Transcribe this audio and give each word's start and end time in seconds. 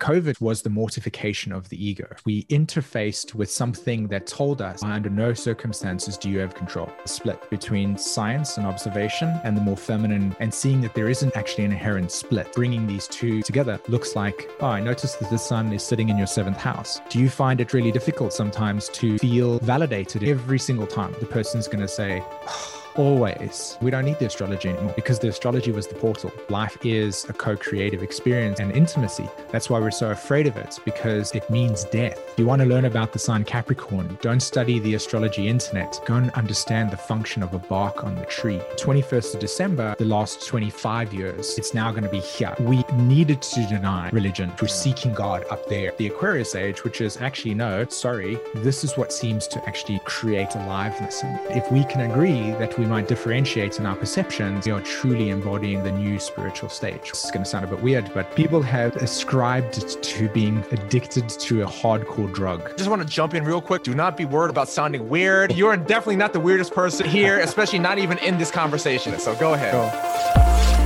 COVID 0.00 0.40
was 0.40 0.62
the 0.62 0.70
mortification 0.70 1.52
of 1.52 1.68
the 1.68 1.76
ego. 1.76 2.08
We 2.24 2.44
interfaced 2.44 3.34
with 3.34 3.50
something 3.50 4.08
that 4.08 4.26
told 4.26 4.62
us 4.62 4.82
under 4.82 5.10
no 5.10 5.34
circumstances 5.34 6.16
do 6.16 6.30
you 6.30 6.38
have 6.38 6.54
control. 6.54 6.90
A 7.04 7.08
split 7.08 7.50
between 7.50 7.98
science 7.98 8.56
and 8.56 8.66
observation 8.66 9.28
and 9.44 9.54
the 9.54 9.60
more 9.60 9.76
feminine, 9.76 10.34
and 10.40 10.52
seeing 10.52 10.80
that 10.80 10.94
there 10.94 11.10
isn't 11.10 11.36
actually 11.36 11.64
an 11.64 11.72
inherent 11.72 12.10
split. 12.10 12.50
Bringing 12.54 12.86
these 12.86 13.06
two 13.08 13.42
together 13.42 13.78
looks 13.88 14.16
like, 14.16 14.50
oh, 14.60 14.68
I 14.68 14.80
noticed 14.80 15.20
that 15.20 15.28
the 15.28 15.38
sun 15.38 15.70
is 15.70 15.82
sitting 15.82 16.08
in 16.08 16.16
your 16.16 16.26
seventh 16.26 16.56
house. 16.56 17.02
Do 17.10 17.18
you 17.18 17.28
find 17.28 17.60
it 17.60 17.74
really 17.74 17.92
difficult 17.92 18.32
sometimes 18.32 18.88
to 18.94 19.18
feel 19.18 19.58
validated 19.58 20.24
every 20.24 20.58
single 20.58 20.86
time 20.86 21.14
the 21.20 21.26
person's 21.26 21.68
going 21.68 21.80
to 21.80 21.88
say, 21.88 22.24
oh, 22.24 22.79
always. 22.96 23.78
We 23.80 23.90
don't 23.90 24.04
need 24.04 24.18
the 24.18 24.26
astrology 24.26 24.68
anymore 24.68 24.92
because 24.96 25.18
the 25.18 25.28
astrology 25.28 25.72
was 25.72 25.86
the 25.86 25.94
portal. 25.94 26.32
Life 26.48 26.76
is 26.84 27.24
a 27.28 27.32
co 27.32 27.56
creative 27.56 28.02
experience 28.02 28.60
and 28.60 28.72
intimacy. 28.72 29.28
That's 29.50 29.70
why 29.70 29.78
we're 29.78 29.90
so 29.90 30.10
afraid 30.10 30.46
of 30.46 30.56
it 30.56 30.78
because 30.84 31.32
it 31.32 31.48
means 31.50 31.84
death. 31.84 32.18
If 32.32 32.38
you 32.38 32.46
want 32.46 32.62
to 32.62 32.68
learn 32.68 32.84
about 32.84 33.12
the 33.12 33.18
sign 33.18 33.44
Capricorn, 33.44 34.18
don't 34.20 34.40
study 34.40 34.78
the 34.78 34.94
astrology 34.94 35.48
internet. 35.48 36.00
Go 36.06 36.14
and 36.14 36.30
understand 36.32 36.90
the 36.90 36.96
function 36.96 37.42
of 37.42 37.54
a 37.54 37.58
bark 37.58 38.04
on 38.04 38.14
the 38.14 38.26
tree. 38.26 38.60
21st 38.76 39.34
of 39.34 39.40
December, 39.40 39.94
the 39.98 40.04
last 40.04 40.46
25 40.46 41.14
years, 41.14 41.58
it's 41.58 41.74
now 41.74 41.90
going 41.90 42.04
to 42.04 42.10
be 42.10 42.20
here. 42.20 42.54
We 42.60 42.82
needed 42.94 43.42
to 43.42 43.66
deny 43.66 44.10
religion. 44.10 44.52
We're 44.60 44.68
seeking 44.68 45.14
God 45.14 45.44
up 45.50 45.68
there. 45.68 45.92
The 45.96 46.08
Aquarius 46.08 46.54
age, 46.54 46.84
which 46.84 47.00
is 47.00 47.16
actually, 47.18 47.54
no, 47.54 47.86
sorry, 47.86 48.38
this 48.54 48.84
is 48.84 48.96
what 48.96 49.12
seems 49.12 49.46
to 49.48 49.68
actually 49.68 50.00
create 50.04 50.54
aliveness. 50.54 51.22
And 51.22 51.38
if 51.56 51.70
we 51.70 51.84
can 51.84 52.10
agree 52.10 52.50
that 52.52 52.78
we 52.80 52.86
might 52.86 53.06
differentiate 53.06 53.78
in 53.78 53.84
our 53.84 53.94
perceptions, 53.94 54.64
we 54.64 54.72
are 54.72 54.80
truly 54.80 55.28
embodying 55.28 55.82
the 55.82 55.92
new 55.92 56.18
spiritual 56.18 56.70
stage. 56.70 57.10
This 57.10 57.26
is 57.26 57.30
going 57.30 57.44
to 57.44 57.48
sound 57.48 57.62
a 57.66 57.68
bit 57.68 57.82
weird, 57.82 58.10
but 58.14 58.34
people 58.34 58.62
have 58.62 58.96
ascribed 58.96 60.02
to 60.02 60.28
being 60.30 60.64
addicted 60.72 61.28
to 61.28 61.62
a 61.62 61.66
hardcore 61.66 62.32
drug. 62.32 62.74
Just 62.78 62.88
want 62.88 63.02
to 63.02 63.08
jump 63.08 63.34
in 63.34 63.44
real 63.44 63.60
quick. 63.60 63.82
Do 63.82 63.94
not 63.94 64.16
be 64.16 64.24
worried 64.24 64.48
about 64.48 64.70
sounding 64.70 65.10
weird. 65.10 65.54
You're 65.54 65.76
definitely 65.76 66.16
not 66.16 66.32
the 66.32 66.40
weirdest 66.40 66.72
person 66.72 67.06
here, 67.06 67.38
especially 67.40 67.80
not 67.80 67.98
even 67.98 68.16
in 68.18 68.38
this 68.38 68.50
conversation. 68.50 69.18
So 69.18 69.36
go 69.36 69.52
ahead. 69.52 69.72
Go. 69.72 70.79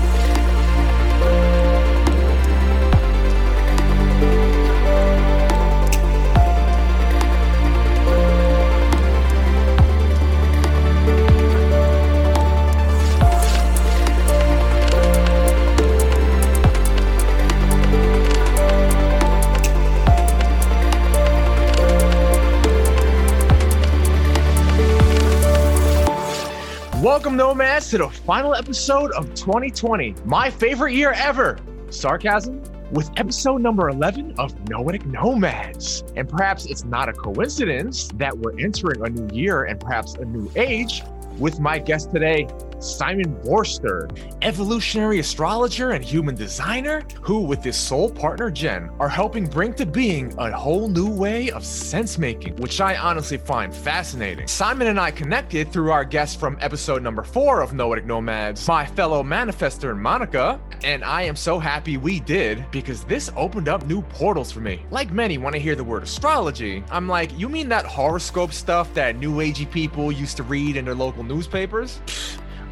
Welcome, 27.04 27.36
Nomads, 27.36 27.90
to 27.90 27.98
the 27.98 28.08
final 28.08 28.54
episode 28.54 29.12
of 29.12 29.26
2020, 29.34 30.14
my 30.24 30.48
favorite 30.48 30.94
year 30.94 31.12
ever. 31.12 31.58
Sarcasm? 31.90 32.62
With 32.92 33.10
episode 33.18 33.60
number 33.60 33.90
11 33.90 34.36
of 34.38 34.54
Noetic 34.70 35.04
Nomads. 35.04 36.02
And 36.16 36.26
perhaps 36.26 36.64
it's 36.64 36.82
not 36.86 37.10
a 37.10 37.12
coincidence 37.12 38.08
that 38.14 38.38
we're 38.38 38.58
entering 38.58 39.04
a 39.04 39.10
new 39.10 39.36
year 39.36 39.64
and 39.64 39.78
perhaps 39.78 40.14
a 40.14 40.24
new 40.24 40.50
age 40.56 41.02
with 41.38 41.60
my 41.60 41.78
guest 41.78 42.12
today, 42.12 42.46
Simon 42.84 43.34
Vorster, 43.36 44.10
evolutionary 44.42 45.18
astrologer 45.18 45.90
and 45.90 46.04
human 46.04 46.34
designer, 46.34 47.02
who, 47.22 47.40
with 47.40 47.64
his 47.64 47.76
soul 47.76 48.10
partner 48.10 48.50
Jen, 48.50 48.90
are 49.00 49.08
helping 49.08 49.46
bring 49.46 49.72
to 49.74 49.86
being 49.86 50.34
a 50.38 50.50
whole 50.52 50.88
new 50.88 51.10
way 51.10 51.50
of 51.50 51.64
sense 51.64 52.18
making, 52.18 52.56
which 52.56 52.80
I 52.82 52.96
honestly 52.96 53.38
find 53.38 53.74
fascinating. 53.74 54.46
Simon 54.46 54.88
and 54.88 55.00
I 55.00 55.10
connected 55.10 55.72
through 55.72 55.90
our 55.92 56.04
guest 56.04 56.38
from 56.38 56.58
episode 56.60 57.02
number 57.02 57.22
four 57.22 57.62
of 57.62 57.72
Noetic 57.72 58.04
Nomads, 58.04 58.68
my 58.68 58.84
fellow 58.84 59.22
manifester 59.22 59.96
Monica, 59.96 60.60
and 60.82 61.02
I 61.02 61.22
am 61.22 61.36
so 61.36 61.58
happy 61.58 61.96
we 61.96 62.20
did 62.20 62.64
because 62.70 63.04
this 63.04 63.30
opened 63.34 63.68
up 63.68 63.86
new 63.86 64.02
portals 64.02 64.52
for 64.52 64.60
me. 64.60 64.84
Like 64.90 65.10
many, 65.10 65.38
when 65.38 65.54
I 65.54 65.58
hear 65.58 65.74
the 65.74 65.84
word 65.84 66.02
astrology, 66.02 66.84
I'm 66.90 67.08
like, 67.08 67.36
you 67.38 67.48
mean 67.48 67.70
that 67.70 67.86
horoscope 67.86 68.52
stuff 68.52 68.92
that 68.92 69.16
new 69.16 69.36
agey 69.36 69.70
people 69.70 70.12
used 70.12 70.36
to 70.36 70.42
read 70.42 70.76
in 70.76 70.84
their 70.84 70.94
local 70.94 71.23
newspapers? 71.28 72.00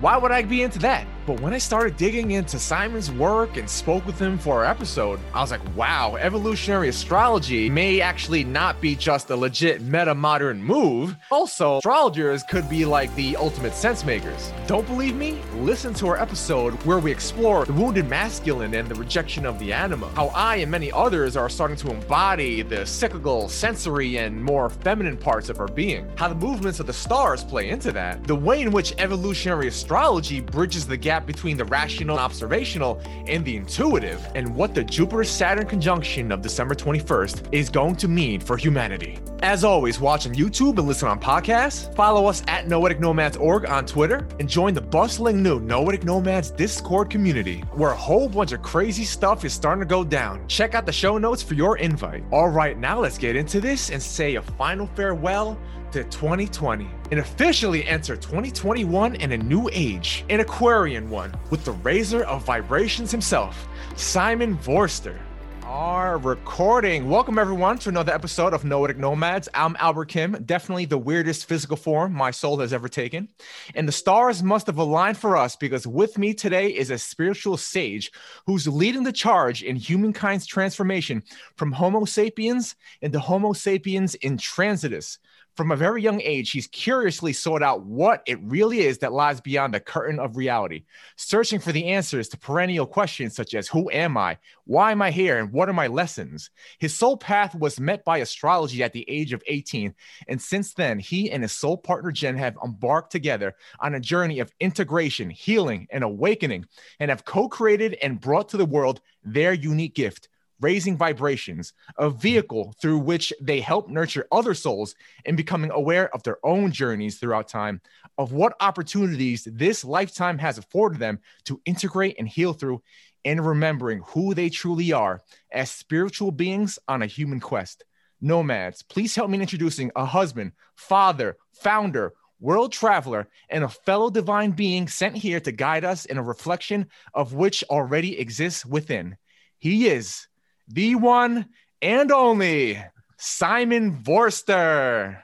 Why 0.02 0.16
would 0.16 0.32
I 0.32 0.42
be 0.42 0.62
into 0.62 0.80
that? 0.80 1.06
But 1.24 1.40
when 1.40 1.52
I 1.52 1.58
started 1.58 1.96
digging 1.96 2.32
into 2.32 2.58
Simon's 2.58 3.12
work 3.12 3.56
and 3.56 3.70
spoke 3.70 4.04
with 4.04 4.18
him 4.18 4.36
for 4.36 4.56
our 4.56 4.64
episode, 4.64 5.20
I 5.32 5.40
was 5.40 5.52
like, 5.52 5.60
wow, 5.76 6.16
evolutionary 6.16 6.88
astrology 6.88 7.70
may 7.70 8.00
actually 8.00 8.42
not 8.42 8.80
be 8.80 8.96
just 8.96 9.30
a 9.30 9.36
legit 9.36 9.80
meta 9.82 10.12
modern 10.12 10.60
move. 10.60 11.16
Also, 11.30 11.76
astrologers 11.76 12.42
could 12.42 12.68
be 12.68 12.84
like 12.84 13.14
the 13.14 13.36
ultimate 13.36 13.74
sense 13.74 14.04
makers. 14.04 14.52
Don't 14.66 14.84
believe 14.88 15.14
me? 15.14 15.38
Listen 15.58 15.94
to 15.94 16.08
our 16.08 16.19
episode 16.19 16.72
where 16.82 16.98
we 16.98 17.12
explore 17.12 17.64
the 17.64 17.72
wounded 17.72 18.08
masculine 18.08 18.74
and 18.74 18.88
the 18.88 18.96
rejection 18.96 19.46
of 19.46 19.56
the 19.60 19.72
anima. 19.72 20.08
How 20.16 20.32
I 20.34 20.56
and 20.56 20.70
many 20.72 20.90
others 20.90 21.36
are 21.36 21.48
starting 21.48 21.76
to 21.76 21.92
embody 21.92 22.62
the 22.62 22.84
cyclical, 22.84 23.48
sensory, 23.48 24.19
and 24.19 24.42
more 24.42 24.69
feminine 24.69 25.16
parts 25.16 25.48
of 25.48 25.60
our 25.60 25.69
being. 25.69 26.10
How 26.16 26.26
the 26.26 26.34
movements 26.34 26.80
of 26.80 26.88
the 26.88 26.92
stars 26.92 27.44
play 27.44 27.69
into 27.69 27.92
that. 27.92 28.24
The 28.24 28.34
way 28.34 28.62
in 28.62 28.72
which 28.72 28.94
evolutionary 28.98 29.69
astrology 29.69 29.91
bridges 30.41 30.86
the 30.86 30.97
gap 30.97 31.12
gap 31.12 31.26
between 31.26 31.56
the 31.58 31.64
rational, 31.66 32.16
and 32.16 32.25
observational, 32.25 33.00
and 33.26 33.44
the 33.44 33.56
intuitive, 33.56 34.26
and 34.34 34.54
what 34.54 34.75
the 34.75 34.82
Jupiter 34.82 35.25
Saturn 35.25 35.66
conjunction 35.66 36.32
of 36.32 36.41
December 36.41 36.75
21st 36.75 37.53
is 37.53 37.69
going 37.69 37.97
to 37.97 38.08
mean 38.08 38.41
for 38.41 38.56
humanity. 38.56 39.19
As 39.42 39.64
always, 39.64 40.00
watch 40.00 40.26
on 40.26 40.34
YouTube 40.34 40.78
and 40.78 40.86
listen 40.86 41.08
on 41.08 41.20
podcasts. 41.20 41.94
Follow 41.94 42.26
us 42.26 42.42
at 42.47 42.66
noeticnomads.org 42.66 43.66
on 43.66 43.84
Twitter 43.84 44.26
and 44.38 44.48
join 44.48 44.72
the 44.72 44.81
bustling 44.81 45.42
new 45.42 45.60
Noetic 45.60 46.04
Nomads 46.04 46.50
Discord 46.50 47.10
community, 47.10 47.60
where 47.72 47.91
a 47.91 47.97
whole 47.97 48.28
bunch 48.28 48.52
of 48.52 48.62
crazy 48.62 49.04
stuff 49.04 49.44
is 49.44 49.52
starting 49.52 49.82
to 49.82 49.86
go 49.86 50.04
down. 50.04 50.47
Check 50.48 50.75
out 50.75 50.86
the 50.86 50.92
show 50.92 51.19
notes 51.19 51.42
for 51.42 51.54
your 51.54 51.76
invite. 51.78 52.25
All 52.31 52.48
right, 52.48 52.78
now 52.78 53.00
let's 53.00 53.19
get 53.19 53.36
into 53.36 53.60
this 53.60 53.91
and 53.91 54.00
say 54.00 54.36
a 54.36 54.42
final 54.42 54.86
farewell 54.97 55.58
to 55.92 56.04
2020 56.04 56.88
and 57.10 57.20
officially 57.20 57.86
enter 57.86 58.16
2021 58.16 59.14
in 59.16 59.32
a 59.32 59.36
new 59.36 59.69
age, 59.72 60.25
an 60.30 60.41
Aquarian 60.41 61.10
one, 61.10 61.32
with 61.50 61.64
the 61.64 61.72
Razor 61.72 62.25
of 62.25 62.44
vibrations 62.44 63.10
himself, 63.10 63.69
Simon 63.94 64.56
Vorster. 64.58 65.19
Our 65.64 66.19
recording. 66.19 67.08
Welcome 67.08 67.38
everyone 67.38 67.78
to 67.78 67.88
another 67.88 68.12
episode 68.12 68.52
of 68.52 68.64
Noetic 68.64 68.98
Nomads. 68.98 69.48
I'm 69.54 69.76
Albert 69.78 70.06
Kim, 70.06 70.32
definitely 70.44 70.84
the 70.84 70.98
weirdest 70.98 71.47
physical 71.47 71.76
form 71.76 72.12
my 72.12 72.31
soul 72.31 72.58
has 72.58 72.72
ever 72.72 72.88
taken. 72.88 73.28
And 73.75 73.86
the 73.86 73.92
stars 73.92 74.42
must 74.42 74.66
have 74.66 74.78
aligned 74.78 75.16
for 75.16 75.36
us 75.36 75.56
because 75.56 75.86
with 75.86 76.19
me 76.19 76.34
today 76.34 76.69
is 76.69 76.91
a 76.91 76.98
spiritual 76.98 77.56
sage 77.56 78.10
who's 78.47 78.66
leading 78.66 79.04
the 79.04 79.12
charge 79.12 79.62
in 79.62 79.76
humankind's 79.76 80.47
transformation 80.47 81.22
from 81.56 81.72
Homo 81.72 82.04
sapiens 82.04 82.76
into 83.00 83.19
Homo 83.19 83.52
sapiens 83.52 84.14
intransitus 84.16 85.19
from 85.56 85.70
a 85.70 85.76
very 85.76 86.02
young 86.02 86.20
age, 86.22 86.50
he's 86.50 86.66
curiously 86.66 87.32
sought 87.32 87.62
out 87.62 87.84
what 87.84 88.22
it 88.26 88.38
really 88.42 88.80
is 88.80 88.98
that 88.98 89.12
lies 89.12 89.40
beyond 89.40 89.74
the 89.74 89.80
curtain 89.80 90.18
of 90.18 90.36
reality, 90.36 90.84
searching 91.16 91.60
for 91.60 91.72
the 91.72 91.88
answers 91.88 92.28
to 92.28 92.38
perennial 92.38 92.86
questions 92.86 93.34
such 93.34 93.54
as 93.54 93.68
Who 93.68 93.90
am 93.90 94.16
I? 94.16 94.38
Why 94.64 94.92
am 94.92 95.02
I 95.02 95.10
here? 95.10 95.38
And 95.38 95.52
what 95.52 95.68
are 95.68 95.74
my 95.74 95.88
lessons? 95.88 96.50
His 96.78 96.96
soul 96.96 97.16
path 97.16 97.54
was 97.54 97.78
met 97.78 98.04
by 98.04 98.18
astrology 98.18 98.82
at 98.82 98.92
the 98.92 99.08
age 99.08 99.32
of 99.32 99.42
18. 99.46 99.94
And 100.28 100.40
since 100.40 100.72
then, 100.72 100.98
he 100.98 101.30
and 101.30 101.42
his 101.42 101.52
soul 101.52 101.76
partner 101.76 102.12
Jen 102.12 102.36
have 102.36 102.56
embarked 102.64 103.12
together 103.12 103.54
on 103.80 103.94
a 103.94 104.00
journey 104.00 104.38
of 104.38 104.52
integration, 104.58 105.28
healing, 105.28 105.86
and 105.90 106.02
awakening, 106.02 106.66
and 106.98 107.10
have 107.10 107.24
co 107.24 107.48
created 107.48 107.94
and 108.02 108.20
brought 108.20 108.48
to 108.50 108.56
the 108.56 108.64
world 108.64 109.00
their 109.24 109.52
unique 109.52 109.94
gift 109.94 110.28
raising 110.62 110.97
vibrations, 110.97 111.75
a 111.99 112.09
vehicle 112.09 112.75
through 112.81 112.99
which 112.99 113.32
they 113.41 113.61
help 113.61 113.88
nurture 113.88 114.26
other 114.32 114.55
souls 114.55 114.94
in 115.25 115.37
becoming 115.37 115.70
aware 115.70 116.14
of 116.14 116.23
their 116.23 116.38
own 116.44 116.70
journeys 116.73 117.19
throughout 117.19 117.49
time, 117.49 117.81
of 118.17 118.32
what 118.32 118.55
opportunities 118.61 119.47
this 119.50 119.85
lifetime 119.85 120.38
has 120.38 120.56
afforded 120.56 120.99
them 120.99 121.19
to 121.44 121.61
integrate 121.67 122.17
and 122.19 122.29
heal 122.29 122.53
through, 122.53 122.82
and 123.25 123.47
remembering 123.47 124.03
who 124.06 124.35
they 124.35 124.49
truly 124.49 124.93
are 124.93 125.20
as 125.53 125.70
spiritual 125.70 126.32
beings 126.32 126.79
on 126.88 127.03
a 127.03 127.06
human 127.06 127.41
quest. 127.41 127.85
Nomads, 128.20 128.82
please 128.82 129.15
help 129.15 129.31
me 129.31 129.37
in 129.37 129.43
introducing 129.43 129.91
a 129.97 130.05
husband, 130.05 130.53
father, 130.76 131.37
founder, 131.53 132.15
world 132.41 132.73
traveler, 132.73 133.29
and 133.49 133.65
a 133.65 133.69
fellow 133.69 134.11
divine 134.11 134.50
being 134.50 134.88
sent 134.88 135.17
here 135.17 135.41
to 135.41 135.53
guide 135.53 135.85
us 135.85 136.05
in 136.05 136.19
a 136.19 136.23
reflection 136.23 136.88
of 137.15 137.35
which 137.35 137.62
already 137.70 138.19
exists 138.19 138.67
within. 138.67 139.17
He 139.58 139.87
is 139.87 140.26
the 140.72 140.94
one 140.94 141.46
and 141.80 142.10
only 142.10 142.82
Simon 143.19 144.02
Vorster. 144.02 145.22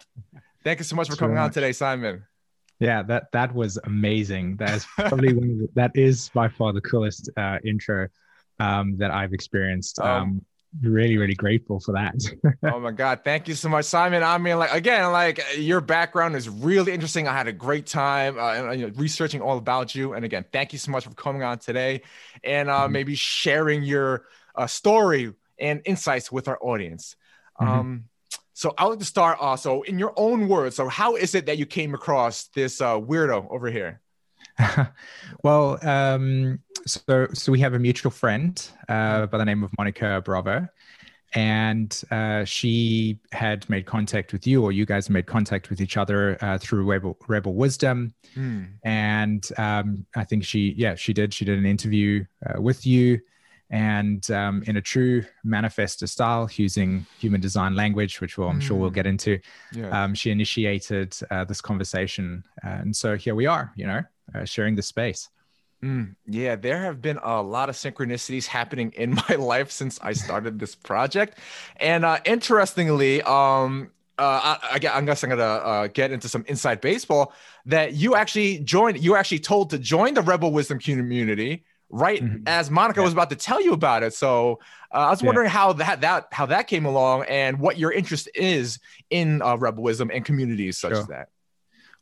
Thank 0.62 0.80
you 0.80 0.84
so 0.84 0.96
much 0.96 1.08
for 1.08 1.16
coming 1.16 1.38
on 1.38 1.50
today, 1.50 1.72
Simon. 1.72 2.24
Yeah, 2.80 3.02
that 3.04 3.32
that 3.32 3.54
was 3.54 3.78
amazing. 3.84 4.56
That 4.56 4.76
is 4.76 4.86
probably 4.96 5.32
one 5.32 5.58
the, 5.58 5.68
that 5.74 5.92
is 5.94 6.28
by 6.28 6.48
far 6.48 6.72
the 6.72 6.80
coolest 6.80 7.30
uh, 7.36 7.58
intro 7.64 8.08
um, 8.60 8.96
that 8.98 9.10
I've 9.10 9.32
experienced. 9.32 9.98
Um, 9.98 10.08
um, 10.08 10.44
really, 10.82 11.16
really 11.16 11.34
grateful 11.34 11.80
for 11.80 11.92
that. 11.92 12.14
oh 12.72 12.78
my 12.78 12.92
God. 12.92 13.20
Thank 13.24 13.48
you 13.48 13.54
so 13.54 13.68
much, 13.68 13.86
Simon. 13.86 14.22
I 14.22 14.38
mean, 14.38 14.58
like, 14.58 14.72
again, 14.72 15.10
like 15.12 15.40
your 15.56 15.80
background 15.80 16.36
is 16.36 16.48
really 16.48 16.92
interesting. 16.92 17.26
I 17.26 17.32
had 17.32 17.48
a 17.48 17.52
great 17.52 17.86
time 17.86 18.38
uh, 18.38 18.72
you 18.72 18.86
know, 18.86 18.92
researching 18.96 19.40
all 19.40 19.58
about 19.58 19.94
you. 19.94 20.12
And 20.12 20.24
again, 20.24 20.44
thank 20.52 20.72
you 20.72 20.78
so 20.78 20.92
much 20.92 21.04
for 21.04 21.14
coming 21.14 21.42
on 21.42 21.58
today 21.58 22.02
and 22.44 22.68
uh, 22.68 22.82
mm-hmm. 22.82 22.92
maybe 22.92 23.14
sharing 23.14 23.82
your 23.82 24.26
uh, 24.58 24.66
story 24.66 25.32
and 25.58 25.80
insights 25.84 26.30
with 26.30 26.48
our 26.48 26.58
audience. 26.60 27.16
Mm-hmm. 27.60 27.72
Um, 27.72 28.04
so 28.52 28.74
I 28.76 28.84
would 28.84 28.90
like 28.90 28.98
to 28.98 29.04
start 29.04 29.38
also 29.40 29.82
in 29.82 29.98
your 29.98 30.12
own 30.16 30.48
words. 30.48 30.76
So 30.76 30.88
how 30.88 31.14
is 31.14 31.34
it 31.34 31.46
that 31.46 31.58
you 31.58 31.66
came 31.66 31.94
across 31.94 32.48
this 32.48 32.80
uh, 32.80 32.98
weirdo 32.98 33.48
over 33.50 33.70
here? 33.70 34.00
well, 35.44 35.78
um, 35.86 36.58
so 36.84 37.28
so 37.32 37.52
we 37.52 37.60
have 37.60 37.74
a 37.74 37.78
mutual 37.78 38.10
friend 38.10 38.68
uh, 38.88 39.26
by 39.26 39.38
the 39.38 39.44
name 39.44 39.62
of 39.62 39.70
Monica 39.78 40.20
Bravo, 40.24 40.66
and 41.34 42.02
uh, 42.10 42.44
she 42.44 43.20
had 43.30 43.68
made 43.70 43.86
contact 43.86 44.32
with 44.32 44.46
you, 44.46 44.64
or 44.64 44.72
you 44.72 44.86
guys 44.86 45.08
made 45.08 45.26
contact 45.26 45.70
with 45.70 45.80
each 45.80 45.96
other 45.96 46.36
uh, 46.40 46.58
through 46.58 46.84
Rebel, 46.84 47.16
Rebel 47.28 47.54
Wisdom, 47.54 48.12
hmm. 48.34 48.64
and 48.82 49.48
um, 49.58 50.06
I 50.16 50.24
think 50.24 50.44
she, 50.44 50.74
yeah, 50.76 50.96
she 50.96 51.12
did. 51.12 51.32
She 51.32 51.44
did 51.44 51.58
an 51.58 51.66
interview 51.66 52.24
uh, 52.44 52.60
with 52.60 52.86
you, 52.86 53.20
and 53.70 54.30
um, 54.30 54.62
in 54.66 54.76
a 54.76 54.82
true 54.82 55.24
manifestor 55.44 56.08
style, 56.08 56.48
using 56.54 57.06
human 57.18 57.40
design 57.40 57.74
language, 57.74 58.20
which 58.20 58.38
we'll, 58.38 58.48
I'm 58.48 58.60
sure 58.60 58.76
we'll 58.76 58.88
hmm. 58.88 58.94
get 58.94 59.06
into. 59.06 59.38
Yeah. 59.72 60.04
Um, 60.04 60.14
she 60.14 60.30
initiated 60.30 61.16
uh, 61.30 61.44
this 61.44 61.60
conversation, 61.60 62.44
and 62.62 62.96
so 62.96 63.16
here 63.16 63.34
we 63.34 63.46
are. 63.46 63.72
You 63.76 63.86
know, 63.86 64.02
uh, 64.34 64.44
sharing 64.44 64.74
the 64.74 64.82
space. 64.82 65.28
Mm, 65.82 66.16
yeah, 66.26 66.56
there 66.56 66.80
have 66.82 67.00
been 67.00 67.18
a 67.22 67.40
lot 67.40 67.68
of 67.68 67.76
synchronicities 67.76 68.46
happening 68.46 68.92
in 68.96 69.14
my 69.28 69.36
life 69.36 69.70
since 69.70 70.00
I 70.00 70.12
started 70.12 70.58
this 70.58 70.74
project, 70.74 71.38
and 71.76 72.04
uh, 72.04 72.18
interestingly, 72.24 73.22
um, 73.22 73.90
uh, 74.18 74.58
I, 74.62 74.74
I, 74.74 74.78
guess 74.78 75.22
I'm 75.22 75.30
gonna 75.30 75.42
uh, 75.44 75.86
get 75.88 76.10
into 76.10 76.28
some 76.28 76.44
inside 76.48 76.80
baseball. 76.80 77.32
That 77.66 77.92
you 77.92 78.16
actually 78.16 78.60
joined, 78.60 78.98
you 78.98 79.12
were 79.12 79.18
actually 79.18 79.40
told 79.40 79.70
to 79.70 79.78
join 79.78 80.14
the 80.14 80.22
Rebel 80.22 80.52
Wisdom 80.52 80.78
community 80.78 81.64
right 81.90 82.22
mm-hmm. 82.22 82.42
as 82.46 82.70
Monica 82.70 83.00
yeah. 83.00 83.04
was 83.04 83.12
about 83.12 83.30
to 83.30 83.36
tell 83.36 83.62
you 83.62 83.72
about 83.72 84.02
it. 84.02 84.14
So 84.14 84.60
uh, 84.92 84.98
I 84.98 85.10
was 85.10 85.22
wondering 85.22 85.46
yeah. 85.46 85.52
how 85.52 85.72
that 85.74 86.00
that 86.02 86.28
how 86.32 86.46
that 86.46 86.66
came 86.66 86.84
along 86.84 87.24
and 87.28 87.58
what 87.58 87.78
your 87.78 87.92
interest 87.92 88.28
is 88.34 88.78
in 89.10 89.42
uh, 89.42 89.56
Rebel 89.56 89.82
Wisdom 89.82 90.10
and 90.12 90.24
communities 90.24 90.78
such 90.78 90.92
sure. 90.92 91.00
as 91.00 91.06
that. 91.08 91.28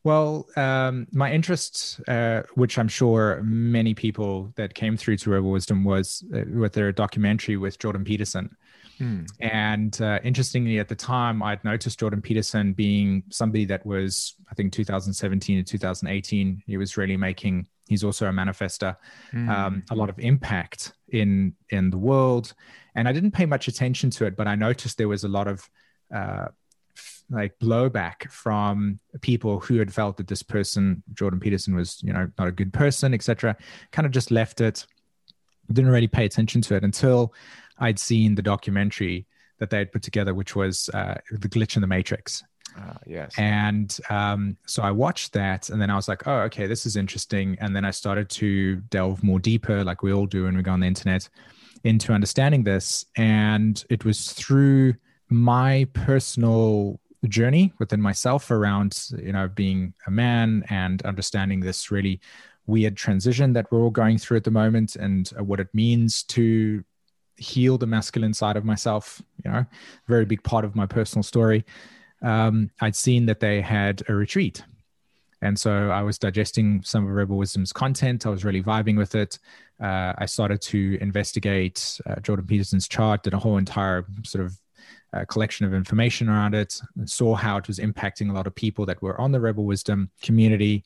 Well, 0.06 0.46
um, 0.54 1.08
my 1.10 1.32
interest, 1.32 2.00
uh, 2.06 2.42
which 2.54 2.78
I'm 2.78 2.86
sure 2.86 3.42
many 3.42 3.92
people 3.92 4.52
that 4.54 4.72
came 4.72 4.96
through 4.96 5.16
to 5.16 5.30
Rebel 5.30 5.50
Wisdom 5.50 5.82
was 5.82 6.22
uh, 6.32 6.42
with 6.48 6.74
their 6.74 6.92
documentary 6.92 7.56
with 7.56 7.80
Jordan 7.80 8.04
Peterson. 8.04 8.56
Hmm. 8.98 9.24
And 9.40 10.00
uh, 10.00 10.20
interestingly, 10.22 10.78
at 10.78 10.86
the 10.86 10.94
time, 10.94 11.42
I'd 11.42 11.64
noticed 11.64 11.98
Jordan 11.98 12.22
Peterson 12.22 12.72
being 12.72 13.24
somebody 13.30 13.64
that 13.64 13.84
was, 13.84 14.36
I 14.48 14.54
think, 14.54 14.72
2017 14.72 15.58
and 15.58 15.66
2018. 15.66 16.62
He 16.64 16.76
was 16.76 16.96
really 16.96 17.16
making. 17.16 17.66
He's 17.88 18.04
also 18.04 18.26
a 18.26 18.32
manifester, 18.32 18.96
hmm. 19.30 19.48
um, 19.48 19.82
a 19.90 19.94
lot 19.94 20.08
of 20.08 20.18
impact 20.18 20.92
in 21.08 21.54
in 21.70 21.90
the 21.90 21.98
world. 21.98 22.54
And 22.94 23.08
I 23.08 23.12
didn't 23.12 23.32
pay 23.32 23.46
much 23.46 23.68
attention 23.68 24.10
to 24.10 24.24
it, 24.24 24.36
but 24.36 24.48
I 24.48 24.54
noticed 24.54 24.98
there 24.98 25.08
was 25.08 25.24
a 25.24 25.28
lot 25.28 25.46
of 25.46 25.68
uh, 26.14 26.46
like 27.30 27.58
blowback 27.58 28.30
from 28.30 28.98
people 29.20 29.60
who 29.60 29.78
had 29.78 29.92
felt 29.92 30.16
that 30.16 30.28
this 30.28 30.42
person 30.42 31.02
jordan 31.14 31.40
peterson 31.40 31.74
was 31.74 32.00
you 32.02 32.12
know 32.12 32.30
not 32.38 32.48
a 32.48 32.52
good 32.52 32.72
person 32.72 33.12
etc 33.12 33.56
kind 33.90 34.06
of 34.06 34.12
just 34.12 34.30
left 34.30 34.60
it 34.60 34.86
didn't 35.72 35.90
really 35.90 36.06
pay 36.06 36.24
attention 36.24 36.60
to 36.60 36.74
it 36.76 36.84
until 36.84 37.34
i'd 37.80 37.98
seen 37.98 38.34
the 38.34 38.42
documentary 38.42 39.26
that 39.58 39.70
they 39.70 39.78
had 39.78 39.90
put 39.90 40.02
together 40.02 40.34
which 40.34 40.54
was 40.54 40.88
uh, 40.94 41.14
the 41.32 41.48
glitch 41.48 41.74
in 41.76 41.80
the 41.80 41.86
matrix 41.86 42.44
uh, 42.76 42.94
yes. 43.06 43.34
And 43.38 43.96
um, 44.10 44.56
so 44.66 44.82
I 44.82 44.90
watched 44.90 45.32
that, 45.32 45.70
and 45.70 45.80
then 45.80 45.90
I 45.90 45.96
was 45.96 46.08
like, 46.08 46.26
"Oh, 46.26 46.40
okay, 46.42 46.66
this 46.66 46.86
is 46.86 46.96
interesting." 46.96 47.56
And 47.60 47.74
then 47.74 47.84
I 47.84 47.90
started 47.90 48.28
to 48.30 48.76
delve 48.90 49.22
more 49.22 49.38
deeper, 49.38 49.82
like 49.84 50.02
we 50.02 50.12
all 50.12 50.26
do 50.26 50.44
when 50.44 50.56
we 50.56 50.62
go 50.62 50.72
on 50.72 50.80
the 50.80 50.86
internet, 50.86 51.28
into 51.84 52.12
understanding 52.12 52.64
this. 52.64 53.04
And 53.16 53.82
it 53.88 54.04
was 54.04 54.32
through 54.32 54.94
my 55.28 55.86
personal 55.92 57.00
journey 57.28 57.72
within 57.78 58.00
myself 58.00 58.50
around 58.50 59.08
you 59.18 59.32
know 59.32 59.48
being 59.48 59.92
a 60.06 60.10
man 60.10 60.64
and 60.68 61.02
understanding 61.02 61.60
this 61.60 61.90
really 61.90 62.20
weird 62.66 62.96
transition 62.96 63.52
that 63.52 63.66
we're 63.70 63.80
all 63.80 63.90
going 63.90 64.18
through 64.18 64.36
at 64.36 64.44
the 64.44 64.50
moment 64.50 64.96
and 64.96 65.32
uh, 65.38 65.42
what 65.42 65.58
it 65.58 65.68
means 65.72 66.22
to 66.22 66.84
heal 67.36 67.76
the 67.78 67.86
masculine 67.86 68.34
side 68.34 68.56
of 68.56 68.64
myself 68.64 69.20
you 69.44 69.50
know 69.50 69.64
very 70.06 70.24
big 70.24 70.42
part 70.42 70.64
of 70.64 70.76
my 70.76 70.86
personal 70.86 71.22
story 71.22 71.64
um, 72.26 72.70
i'd 72.80 72.96
seen 72.96 73.26
that 73.26 73.40
they 73.40 73.60
had 73.60 74.02
a 74.08 74.14
retreat 74.14 74.62
and 75.42 75.58
so 75.58 75.90
i 75.90 76.02
was 76.02 76.18
digesting 76.18 76.82
some 76.82 77.04
of 77.04 77.10
rebel 77.10 77.36
wisdom's 77.36 77.72
content 77.72 78.26
i 78.26 78.30
was 78.30 78.44
really 78.44 78.62
vibing 78.62 78.96
with 78.96 79.14
it 79.14 79.38
uh, 79.80 80.12
i 80.18 80.26
started 80.26 80.60
to 80.60 80.98
investigate 81.00 82.00
uh, 82.06 82.16
jordan 82.20 82.46
peterson's 82.46 82.88
chart 82.88 83.22
did 83.22 83.34
a 83.34 83.38
whole 83.38 83.58
entire 83.58 84.04
sort 84.24 84.44
of 84.44 84.58
a 85.12 85.26
collection 85.26 85.66
of 85.66 85.74
information 85.74 86.28
around 86.28 86.54
it, 86.54 86.80
saw 87.04 87.34
how 87.34 87.56
it 87.56 87.66
was 87.66 87.78
impacting 87.78 88.30
a 88.30 88.32
lot 88.32 88.46
of 88.46 88.54
people 88.54 88.86
that 88.86 89.00
were 89.02 89.20
on 89.20 89.32
the 89.32 89.40
Rebel 89.40 89.64
Wisdom 89.64 90.10
community, 90.22 90.84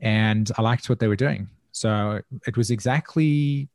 and 0.00 0.50
I 0.58 0.62
liked 0.62 0.88
what 0.88 0.98
they 0.98 1.08
were 1.08 1.16
doing. 1.16 1.48
So 1.72 2.20
it 2.46 2.56
was 2.56 2.70
exactly 2.70 3.68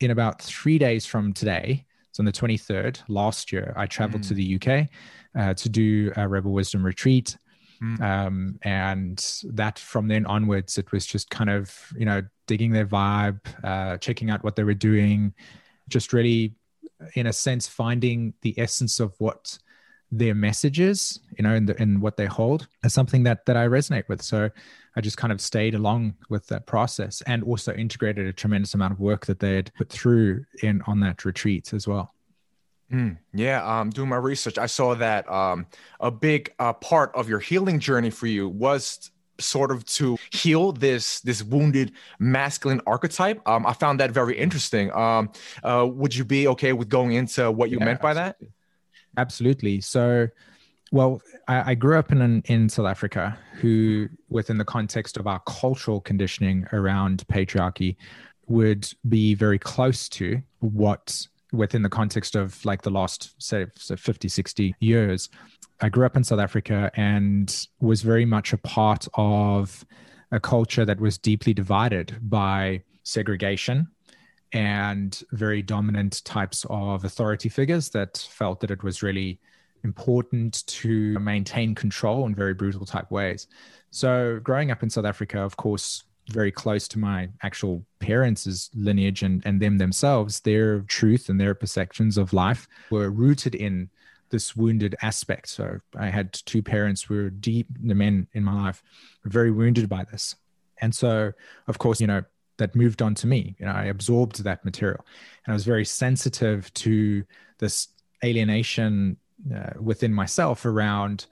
in 0.00 0.10
about 0.10 0.40
three 0.40 0.78
days 0.78 1.06
from 1.06 1.32
today. 1.32 1.84
So 2.14 2.20
on 2.20 2.26
the 2.26 2.32
23rd 2.32 3.02
last 3.08 3.50
year, 3.50 3.74
I 3.76 3.86
traveled 3.86 4.22
mm. 4.22 4.28
to 4.28 4.34
the 4.34 4.54
UK 4.54 4.88
uh, 5.36 5.54
to 5.54 5.68
do 5.68 6.12
a 6.16 6.28
Rebel 6.28 6.52
Wisdom 6.52 6.86
retreat. 6.86 7.36
Mm. 7.82 8.00
Um, 8.00 8.58
and 8.62 9.42
that 9.48 9.80
from 9.80 10.06
then 10.06 10.24
onwards, 10.24 10.78
it 10.78 10.92
was 10.92 11.04
just 11.04 11.28
kind 11.28 11.50
of, 11.50 11.76
you 11.96 12.04
know, 12.04 12.22
digging 12.46 12.70
their 12.70 12.86
vibe, 12.86 13.40
uh, 13.64 13.96
checking 13.96 14.30
out 14.30 14.44
what 14.44 14.54
they 14.54 14.62
were 14.62 14.74
doing, 14.74 15.34
just 15.88 16.12
really 16.12 16.54
in 17.16 17.26
a 17.26 17.32
sense 17.32 17.66
finding 17.66 18.32
the 18.42 18.54
essence 18.60 19.00
of 19.00 19.12
what 19.18 19.58
their 20.12 20.34
messages 20.34 21.18
you 21.36 21.42
know 21.42 21.54
and, 21.54 21.68
the, 21.68 21.82
and 21.82 22.00
what 22.00 22.16
they 22.16 22.26
hold 22.26 22.68
is 22.84 22.94
something 22.94 23.24
that 23.24 23.44
that 23.46 23.56
i 23.56 23.66
resonate 23.66 24.08
with 24.08 24.22
so 24.22 24.48
i 24.96 25.00
just 25.00 25.16
kind 25.16 25.32
of 25.32 25.40
stayed 25.40 25.74
along 25.74 26.14
with 26.28 26.46
that 26.48 26.66
process 26.66 27.22
and 27.26 27.42
also 27.44 27.72
integrated 27.72 28.26
a 28.26 28.32
tremendous 28.32 28.74
amount 28.74 28.92
of 28.92 29.00
work 29.00 29.26
that 29.26 29.40
they 29.40 29.54
had 29.54 29.72
put 29.74 29.88
through 29.88 30.44
in 30.62 30.82
on 30.86 31.00
that 31.00 31.24
retreat 31.24 31.72
as 31.72 31.86
well 31.86 32.12
mm, 32.92 33.16
yeah 33.32 33.80
um 33.80 33.90
doing 33.90 34.08
my 34.08 34.16
research 34.16 34.58
i 34.58 34.66
saw 34.66 34.94
that 34.94 35.30
um 35.30 35.66
a 36.00 36.10
big 36.10 36.52
uh, 36.58 36.72
part 36.72 37.10
of 37.14 37.28
your 37.28 37.40
healing 37.40 37.78
journey 37.78 38.10
for 38.10 38.26
you 38.26 38.48
was 38.48 39.10
sort 39.40 39.70
of 39.70 39.84
to 39.84 40.16
heal 40.30 40.72
this 40.72 41.20
this 41.20 41.42
wounded 41.42 41.92
masculine 42.18 42.80
archetype. 42.86 43.46
Um, 43.48 43.66
I 43.66 43.72
found 43.72 44.00
that 44.00 44.10
very 44.10 44.38
interesting. 44.38 44.92
Um, 44.92 45.30
uh, 45.62 45.86
would 45.90 46.14
you 46.14 46.24
be 46.24 46.48
okay 46.48 46.72
with 46.72 46.88
going 46.88 47.12
into 47.12 47.50
what 47.50 47.70
you 47.70 47.78
yeah, 47.78 47.84
meant 47.84 48.00
by 48.00 48.10
absolutely. 48.10 48.46
that? 48.46 49.20
Absolutely. 49.20 49.80
So, 49.80 50.28
well, 50.94 51.20
I, 51.48 51.72
I 51.72 51.74
grew 51.74 51.98
up 51.98 52.12
in 52.12 52.40
in 52.46 52.68
South 52.68 52.86
Africa, 52.86 53.36
who, 53.54 54.08
within 54.28 54.58
the 54.58 54.64
context 54.64 55.16
of 55.16 55.26
our 55.26 55.40
cultural 55.40 56.00
conditioning 56.00 56.66
around 56.72 57.24
patriarchy, 57.26 57.96
would 58.46 58.88
be 59.08 59.34
very 59.34 59.58
close 59.58 60.08
to 60.10 60.40
what 60.60 61.26
within 61.52 61.82
the 61.82 61.88
context 61.88 62.36
of 62.36 62.64
like 62.64 62.82
the 62.82 62.90
last 62.90 63.34
say, 63.42 63.66
say 63.76 63.96
50 63.96 64.28
60 64.28 64.74
years 64.80 65.28
I 65.80 65.88
grew 65.88 66.06
up 66.06 66.16
in 66.16 66.24
South 66.24 66.40
Africa 66.40 66.90
and 66.94 67.66
was 67.80 68.02
very 68.02 68.24
much 68.24 68.52
a 68.52 68.58
part 68.58 69.06
of 69.14 69.84
a 70.30 70.40
culture 70.40 70.84
that 70.84 71.00
was 71.00 71.18
deeply 71.18 71.52
divided 71.52 72.16
by 72.22 72.82
segregation 73.02 73.88
and 74.52 75.22
very 75.32 75.62
dominant 75.62 76.24
types 76.24 76.64
of 76.70 77.04
authority 77.04 77.48
figures 77.48 77.90
that 77.90 78.26
felt 78.30 78.60
that 78.60 78.70
it 78.70 78.82
was 78.82 79.02
really 79.02 79.40
important 79.84 80.66
to 80.66 81.18
maintain 81.18 81.74
control 81.74 82.26
in 82.26 82.34
very 82.34 82.54
brutal 82.54 82.86
type 82.86 83.10
ways. 83.10 83.46
So, 83.90 84.40
growing 84.42 84.70
up 84.70 84.82
in 84.82 84.90
South 84.90 85.04
Africa, 85.04 85.40
of 85.40 85.56
course, 85.56 86.04
very 86.30 86.50
close 86.50 86.88
to 86.88 86.98
my 86.98 87.28
actual 87.42 87.84
parents' 87.98 88.70
lineage 88.74 89.22
and, 89.22 89.42
and 89.44 89.60
them 89.60 89.78
themselves, 89.78 90.40
their 90.40 90.80
truth 90.80 91.28
and 91.28 91.40
their 91.40 91.54
perceptions 91.54 92.16
of 92.16 92.32
life 92.32 92.66
were 92.90 93.10
rooted 93.10 93.54
in 93.54 93.90
this 94.30 94.56
wounded 94.56 94.96
aspect. 95.02 95.48
So 95.48 95.78
I 95.96 96.06
had 96.06 96.32
two 96.32 96.62
parents 96.62 97.02
who 97.02 97.14
were 97.14 97.30
deep, 97.30 97.68
the 97.80 97.94
men 97.94 98.26
in 98.32 98.42
my 98.42 98.54
life 98.54 98.82
were 99.22 99.30
very 99.30 99.50
wounded 99.50 99.88
by 99.88 100.04
this. 100.10 100.34
And 100.80 100.94
so, 100.94 101.32
of 101.68 101.78
course, 101.78 102.00
you 102.00 102.06
know, 102.06 102.22
that 102.56 102.74
moved 102.74 103.02
on 103.02 103.14
to 103.16 103.26
me. 103.26 103.54
You 103.58 103.66
know, 103.66 103.72
I 103.72 103.84
absorbed 103.84 104.42
that 104.44 104.64
material 104.64 105.04
and 105.44 105.52
I 105.52 105.54
was 105.54 105.64
very 105.64 105.84
sensitive 105.84 106.72
to 106.74 107.24
this 107.58 107.88
alienation 108.24 109.16
uh, 109.54 109.72
within 109.80 110.12
myself 110.12 110.64
around, 110.64 111.26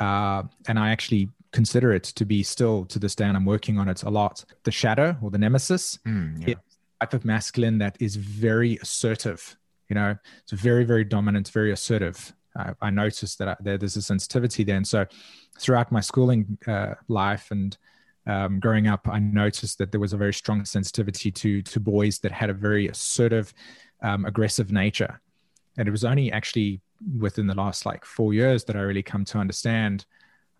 uh, 0.00 0.42
and 0.68 0.78
I 0.78 0.90
actually 0.90 1.30
consider 1.52 1.92
it 1.92 2.04
to 2.04 2.24
be 2.24 2.42
still 2.42 2.84
to 2.86 2.98
this 2.98 3.14
day, 3.14 3.24
and 3.24 3.36
I'm 3.36 3.46
working 3.46 3.78
on 3.78 3.88
it 3.88 4.02
a 4.02 4.10
lot. 4.10 4.44
The 4.64 4.70
shadow 4.70 5.16
or 5.22 5.30
the 5.30 5.38
nemesis, 5.38 5.98
mm, 6.06 6.46
yeah. 6.46 6.54
type 7.00 7.14
of 7.14 7.24
masculine 7.24 7.78
that 7.78 7.96
is 8.00 8.16
very 8.16 8.78
assertive 8.82 9.56
You 9.88 9.94
know, 9.94 10.16
it's 10.42 10.52
very, 10.52 10.84
very 10.84 11.04
dominant, 11.04 11.48
very 11.50 11.72
assertive. 11.72 12.32
I, 12.56 12.72
I 12.82 12.90
noticed 12.90 13.38
that 13.38 13.48
I, 13.48 13.56
there's 13.60 13.96
a 13.96 14.02
sensitivity 14.02 14.64
there. 14.64 14.76
And 14.76 14.86
so 14.86 15.06
throughout 15.58 15.92
my 15.92 16.00
schooling 16.00 16.58
uh, 16.66 16.94
life 17.08 17.50
and 17.50 17.76
um, 18.26 18.58
growing 18.58 18.88
up, 18.88 19.06
I 19.08 19.20
noticed 19.20 19.78
that 19.78 19.92
there 19.92 20.00
was 20.00 20.12
a 20.12 20.16
very 20.16 20.34
strong 20.34 20.64
sensitivity 20.64 21.30
to 21.30 21.62
to 21.62 21.80
boys 21.80 22.18
that 22.20 22.32
had 22.32 22.50
a 22.50 22.54
very 22.54 22.88
assertive, 22.88 23.54
um, 24.02 24.24
aggressive 24.24 24.72
nature. 24.72 25.20
And 25.78 25.86
it 25.86 25.92
was 25.92 26.04
only 26.04 26.32
actually 26.32 26.80
within 27.18 27.46
the 27.46 27.54
last 27.54 27.86
like 27.86 28.04
four 28.04 28.34
years 28.34 28.64
that 28.64 28.76
I 28.76 28.80
really 28.80 29.02
come 29.02 29.24
to 29.26 29.38
understand 29.38 30.06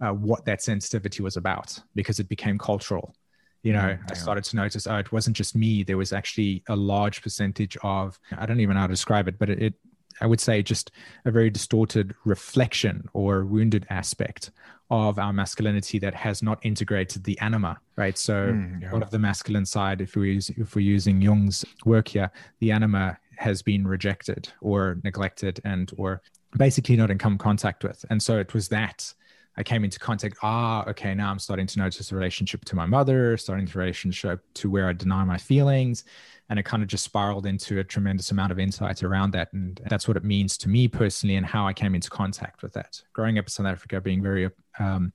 uh, 0.01 0.13
what 0.13 0.45
that 0.45 0.63
sensitivity 0.63 1.23
was 1.23 1.37
about 1.37 1.79
because 1.95 2.21
it 2.21 2.29
became 2.29 2.59
cultural. 2.59 3.15
You 3.63 3.73
know, 3.73 3.81
mm, 3.81 3.99
yeah. 3.99 4.05
I 4.11 4.15
started 4.15 4.45
to 4.45 4.57
notice, 4.57 4.87
oh, 4.87 4.97
it 4.97 5.11
wasn't 5.11 5.37
just 5.37 5.57
me. 5.57 5.83
There 5.83 5.97
was 5.97 6.13
actually 6.13 6.63
a 6.69 6.77
large 6.77 7.23
percentage 7.23 7.77
of, 7.83 8.19
I 8.37 8.47
don't 8.47 8.61
even 8.61 8.75
know 8.75 8.81
how 8.81 8.87
to 8.87 8.93
describe 8.93 9.29
it, 9.29 9.39
but 9.39 9.51
it, 9.51 9.63
it 9.63 9.75
I 10.21 10.27
would 10.27 10.41
say 10.41 10.63
just 10.63 10.93
a 11.25 11.31
very 11.31 11.51
distorted 11.51 12.15
reflection 12.25 13.09
or 13.13 13.45
wounded 13.45 13.87
aspect 13.91 14.51
of 14.91 15.19
our 15.19 15.33
masculinity 15.33 15.99
that 15.99 16.15
has 16.15 16.43
not 16.43 16.59
integrated 16.63 17.25
the 17.25 17.39
anima, 17.41 17.79
right? 17.97 18.17
So 18.17 18.53
mm, 18.53 18.83
yeah. 18.83 18.93
a 18.93 18.95
lot 18.95 19.03
of 19.03 19.11
the 19.11 19.19
masculine 19.19 19.67
side, 19.67 20.01
if 20.01 20.15
we 20.15 20.35
use, 20.35 20.49
if 20.51 20.77
we're 20.77 20.83
using 20.83 21.21
Jung's 21.21 21.65
work 21.85 22.09
here, 22.09 22.31
the 22.61 22.71
anima 22.71 23.19
has 23.39 23.63
been 23.63 23.87
rejected 23.87 24.49
or 24.61 24.99
neglected 25.05 25.61
and 25.65 25.93
or 25.97 26.23
basically 26.57 26.97
not 26.97 27.11
in 27.11 27.19
come 27.19 27.39
contact 27.39 27.85
with. 27.85 28.05
And 28.11 28.23
so 28.23 28.39
it 28.39 28.55
was 28.55 28.69
that 28.69 29.13
I 29.59 29.63
came 29.63 29.85
into 29.85 29.99
contact. 29.99 30.37
Ah, 30.43 30.85
okay, 30.87 31.15
now 31.15 31.31
I'm 31.31 31.39
starting 31.39 31.67
to 31.67 31.79
notice 31.79 32.13
a 32.13 32.15
relationship 32.15 32.65
to 32.67 32.77
my 32.77 32.85
mother, 32.85 33.37
starting 33.39 33.67
to 33.67 33.79
relationship 33.79 34.45
to 34.55 34.71
where 34.71 34.89
I 34.89 34.93
deny 34.93 35.25
my 35.25 35.39
feelings. 35.39 36.05
And 36.49 36.59
it 36.59 36.65
kind 36.65 36.83
of 36.83 36.89
just 36.89 37.05
spiraled 37.05 37.47
into 37.47 37.81
a 37.81 37.85
tremendous 37.85 38.31
amount 38.31 38.53
of 38.53 38.59
insight 38.59 39.03
around 39.03 39.33
that. 39.33 39.53
And 39.53 39.81
that's 39.89 40.07
what 40.07 40.17
it 40.17 40.25
means 40.25 40.57
to 40.59 40.69
me 40.69 40.89
personally 40.89 41.37
and 41.37 41.47
how 41.47 41.67
I 41.67 41.73
came 41.73 41.95
into 41.95 42.11
contact 42.11 42.63
with 42.63 42.73
that. 42.75 43.03
Growing 43.15 43.39
up 43.39 43.47
in 43.47 43.49
South 43.49 43.67
Africa, 43.67 44.01
being 44.01 44.23
very 44.23 44.51
um, 44.79 45.13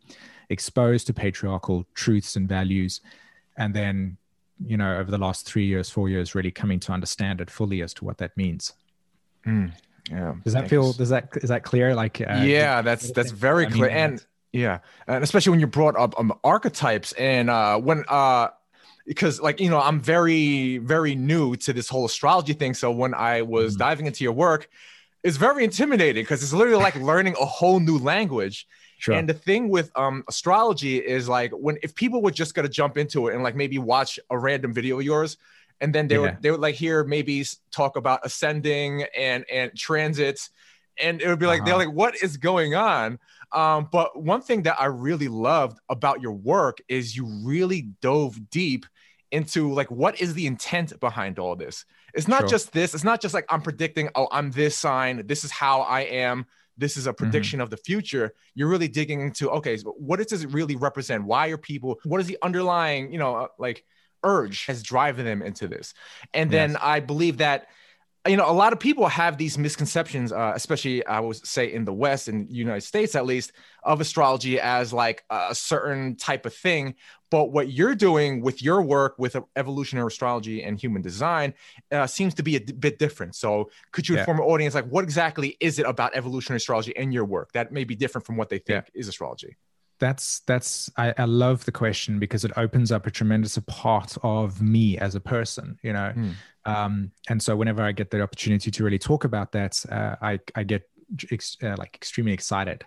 exposed 0.50 1.08
to 1.08 1.14
patriarchal 1.14 1.86
truths 1.94 2.36
and 2.36 2.50
values. 2.50 3.00
And 3.58 3.74
then, 3.74 4.18
you 4.66 4.78
know, 4.78 4.98
over 4.98 5.12
the 5.12 5.18
last 5.18 5.46
three 5.46 5.66
years, 5.66 5.90
four 5.90 6.10
years, 6.10 6.36
really 6.36 6.52
coming 6.52 6.80
to 6.82 6.92
understand 6.92 7.42
it 7.42 7.50
fully 7.50 7.82
as 7.82 7.94
to 7.96 8.06
what 8.06 8.18
that 8.20 8.36
means. 8.36 8.74
Mm. 9.46 9.72
Yeah. 10.10 10.36
Does 10.44 10.54
that 10.54 10.60
thanks. 10.60 10.70
feel? 10.70 10.94
Does 10.94 11.10
that 11.10 11.30
is 11.38 11.50
that 11.50 11.64
clear? 11.64 11.96
Like. 11.96 12.22
Uh, 12.22 12.42
yeah, 12.44 12.82
that's 12.82 13.12
that's 13.12 13.32
very 13.32 13.68
clear. 13.68 13.90
and 13.90 14.26
yeah, 14.52 14.80
and 15.08 15.24
especially 15.24 15.52
when 15.52 15.60
you 15.60 15.68
brought 15.68 15.96
up 15.96 16.20
um, 16.20 16.34
archetypes 16.44 17.14
and 17.14 17.50
uh, 17.50 17.78
when 17.78 18.04
uh, 18.08 18.50
because 19.06 19.40
like 19.40 19.60
you 19.60 19.70
know 19.70 19.80
I'm 19.80 20.02
very 20.02 20.78
very 20.80 21.16
new 21.16 21.56
to 21.58 21.74
this 21.74 21.88
whole 21.88 22.06
astrology 22.06 22.54
thing. 22.54 22.74
So 22.74 22.92
when 22.92 23.14
I 23.14 23.44
was 23.44 23.74
mm-hmm. 23.74 23.80
diving 23.80 24.06
into 24.08 24.24
your 24.24 24.34
work, 24.34 24.70
it's 25.24 25.38
very 25.38 25.64
intimidating 25.64 26.24
because 26.24 26.44
it's 26.44 26.54
literally 26.54 26.82
like 26.82 26.96
learning 26.96 27.36
a 27.40 27.46
whole 27.46 27.80
new 27.80 27.98
language. 27.98 28.68
Sure. 29.02 29.16
And 29.16 29.28
the 29.28 29.34
thing 29.34 29.70
with 29.70 29.90
um, 29.96 30.24
astrology 30.30 30.98
is 30.98 31.28
like 31.28 31.50
when 31.54 31.80
if 31.82 31.96
people 31.96 32.22
were 32.22 32.30
just 32.30 32.54
gonna 32.54 32.70
jump 32.70 33.00
into 33.00 33.30
it 33.30 33.34
and 33.34 33.42
like 33.42 33.56
maybe 33.56 33.80
watch 33.80 34.20
a 34.30 34.38
random 34.38 34.72
video 34.74 35.00
of 35.00 35.04
yours, 35.04 35.38
and 35.80 35.92
then 35.92 36.08
they 36.08 36.14
yeah. 36.14 36.22
would 36.22 36.38
they 36.42 36.52
would 36.52 36.60
like 36.60 36.76
hear 36.76 37.04
maybe 37.04 37.44
talk 37.72 37.96
about 37.96 38.24
ascending 38.24 39.06
and 39.18 39.44
and 39.52 39.76
transits, 39.76 40.52
and 41.00 41.20
it 41.20 41.28
would 41.28 41.40
be 41.40 41.48
like 41.48 41.62
uh-huh. 41.62 41.66
they're 41.66 41.88
like, 41.88 41.96
what 41.96 42.14
is 42.22 42.38
going 42.38 42.76
on? 42.76 43.18
Um, 43.52 43.90
but 43.92 44.22
one 44.22 44.44
thing 44.44 44.62
that 44.64 44.80
I 44.80 44.86
really 44.86 45.30
loved 45.30 45.80
about 45.90 46.22
your 46.22 46.34
work 46.34 46.78
is 46.88 47.18
you 47.18 47.26
really 47.44 47.88
dove 48.02 48.38
deep 48.52 48.86
into 49.32 49.74
like 49.74 49.90
what 49.90 50.22
is 50.22 50.36
the 50.36 50.46
intent 50.46 51.00
behind 51.00 51.40
all 51.40 51.56
this. 51.56 51.86
It's 52.14 52.28
not 52.28 52.42
sure. 52.42 52.50
just 52.50 52.72
this. 52.72 52.94
It's 52.94 53.04
not 53.04 53.20
just 53.20 53.34
like 53.34 53.46
I'm 53.50 53.64
predicting. 53.64 54.10
Oh, 54.14 54.28
I'm 54.32 54.52
this 54.52 54.78
sign. 54.78 55.26
This 55.26 55.44
is 55.44 55.50
how 55.50 55.82
I 55.82 56.02
am. 56.02 56.46
This 56.82 56.98
is 56.98 57.08
a 57.08 57.12
mm-hmm. 57.12 57.24
prediction 57.24 57.58
mm-hmm. 57.58 57.64
of 57.64 57.70
the 57.70 57.78
future. 57.78 58.34
You're 58.56 58.68
really 58.68 58.90
digging 58.90 59.22
into 59.22 59.50
okay, 59.52 59.78
so 59.78 59.96
what 59.98 60.20
does 60.28 60.44
it 60.44 60.52
really 60.52 60.76
represent? 60.76 61.24
Why 61.24 61.48
are 61.48 61.58
people? 61.58 62.00
What 62.04 62.20
is 62.20 62.28
the 62.28 62.38
underlying, 62.42 63.14
you 63.14 63.20
know, 63.20 63.36
uh, 63.36 63.48
like 63.58 63.86
urge 64.24 64.66
has 64.66 64.84
driven 64.84 65.24
them 65.26 65.42
into 65.42 65.68
this? 65.68 65.94
And 66.34 66.52
then. 66.52 66.78
I 66.82 67.00
believe 67.00 67.38
that 67.38 67.68
you 68.28 68.38
know, 68.38 68.48
a 68.48 68.54
lot 68.54 68.72
of 68.72 68.80
people 68.80 69.08
have 69.08 69.38
these 69.38 69.58
misconceptions, 69.58 70.32
uh, 70.32 70.54
especially 70.56 71.04
I 71.08 71.20
would 71.20 71.46
say 71.46 71.74
in 71.74 71.86
the 71.86 71.94
West, 71.94 72.28
in 72.28 72.48
the 72.48 72.54
United 72.54 72.82
States 72.82 73.16
at 73.16 73.26
least, 73.26 73.52
of 73.84 74.00
astrology 74.00 74.60
as 74.60 74.94
like 74.94 75.24
a 75.32 75.56
certain 75.56 76.16
type 76.16 76.46
of 76.46 76.54
thing. 76.54 76.96
But 77.32 77.52
what 77.52 77.72
you're 77.72 77.96
doing 77.96 78.42
with 78.42 78.62
your 78.62 78.82
work 78.84 79.16
with 79.18 79.36
evolutionary 79.56 80.08
astrology 80.08 80.62
and 80.62 80.80
human 80.80 81.02
design 81.02 81.54
uh, 81.92 82.06
seems 82.06 82.36
to 82.36 82.44
be 82.44 82.58
a 82.58 82.60
d- 82.60 82.74
bit 82.74 83.00
different. 83.00 83.36
So, 83.36 83.72
could 83.92 84.08
you 84.08 84.16
yeah. 84.16 84.22
inform 84.22 84.40
our 84.42 84.46
audience, 84.46 84.76
like, 84.76 84.88
what 84.88 85.04
exactly 85.04 85.58
is 85.60 85.80
it 85.80 85.86
about 85.88 86.16
evolutionary 86.16 86.58
astrology 86.58 86.96
and 86.96 87.14
your 87.14 87.26
work 87.26 87.54
that 87.54 87.72
may 87.72 87.86
be 87.86 87.96
different 87.96 88.28
from 88.28 88.38
what 88.38 88.50
they 88.50 88.60
think 88.60 88.86
yeah. 88.94 89.00
is 89.00 89.08
astrology? 89.08 89.56
that's 90.02 90.40
that's 90.48 90.90
I, 90.98 91.14
I, 91.16 91.26
love 91.26 91.64
the 91.66 91.72
question 91.72 92.18
because 92.18 92.44
it 92.44 92.52
opens 92.58 92.92
up 92.92 93.06
a 93.06 93.12
tremendous 93.12 93.58
part 93.68 94.18
of 94.24 94.60
me 94.60 94.98
as 94.98 95.14
a 95.14 95.20
person 95.20 95.78
you 95.84 95.94
know 95.94 96.12
mm. 96.16 96.34
Um, 96.66 97.12
and 97.30 97.42
so 97.42 97.56
whenever 97.56 97.82
i 97.82 97.92
get 97.92 98.12
the 98.12 98.22
opportunity 98.22 98.72
to 98.72 98.84
really 98.84 99.00
talk 99.00 99.24
about 99.24 99.52
that 99.52 99.84
uh, 99.92 100.16
i 100.22 100.40
i 100.56 100.64
get 100.64 100.84
ex- 101.32 101.58
uh, 101.64 101.76
like 101.78 101.96
extremely 101.96 102.34
excited 102.34 102.86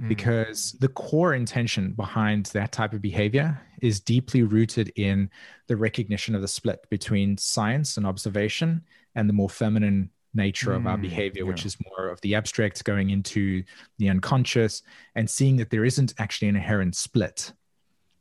mm. 0.00 0.08
because 0.08 0.72
the 0.80 0.88
core 0.88 1.34
intention 1.34 1.92
behind 1.92 2.46
that 2.46 2.72
type 2.72 2.92
of 2.92 3.02
behavior 3.02 3.60
is 3.80 4.00
deeply 4.00 4.42
rooted 4.42 4.92
in 4.96 5.30
the 5.68 5.76
recognition 5.76 6.34
of 6.34 6.42
the 6.42 6.48
split 6.48 6.84
between 6.90 7.36
science 7.36 7.96
and 7.96 8.06
observation 8.06 8.82
and 9.14 9.28
the 9.28 9.32
more 9.32 9.48
feminine 9.48 10.10
nature 10.34 10.70
mm, 10.70 10.76
of 10.76 10.86
our 10.86 10.96
mm, 10.96 11.02
behavior, 11.02 11.42
yeah. 11.42 11.48
which 11.48 11.66
is 11.66 11.76
more 11.90 12.08
of 12.08 12.20
the 12.22 12.34
abstract 12.34 12.84
going 12.84 13.10
into 13.10 13.62
the 13.98 14.08
unconscious 14.08 14.82
and 15.14 15.28
seeing 15.28 15.56
that 15.56 15.70
there 15.70 15.84
isn't 15.84 16.14
actually 16.18 16.48
an 16.48 16.56
inherent 16.56 16.96
split. 16.96 17.52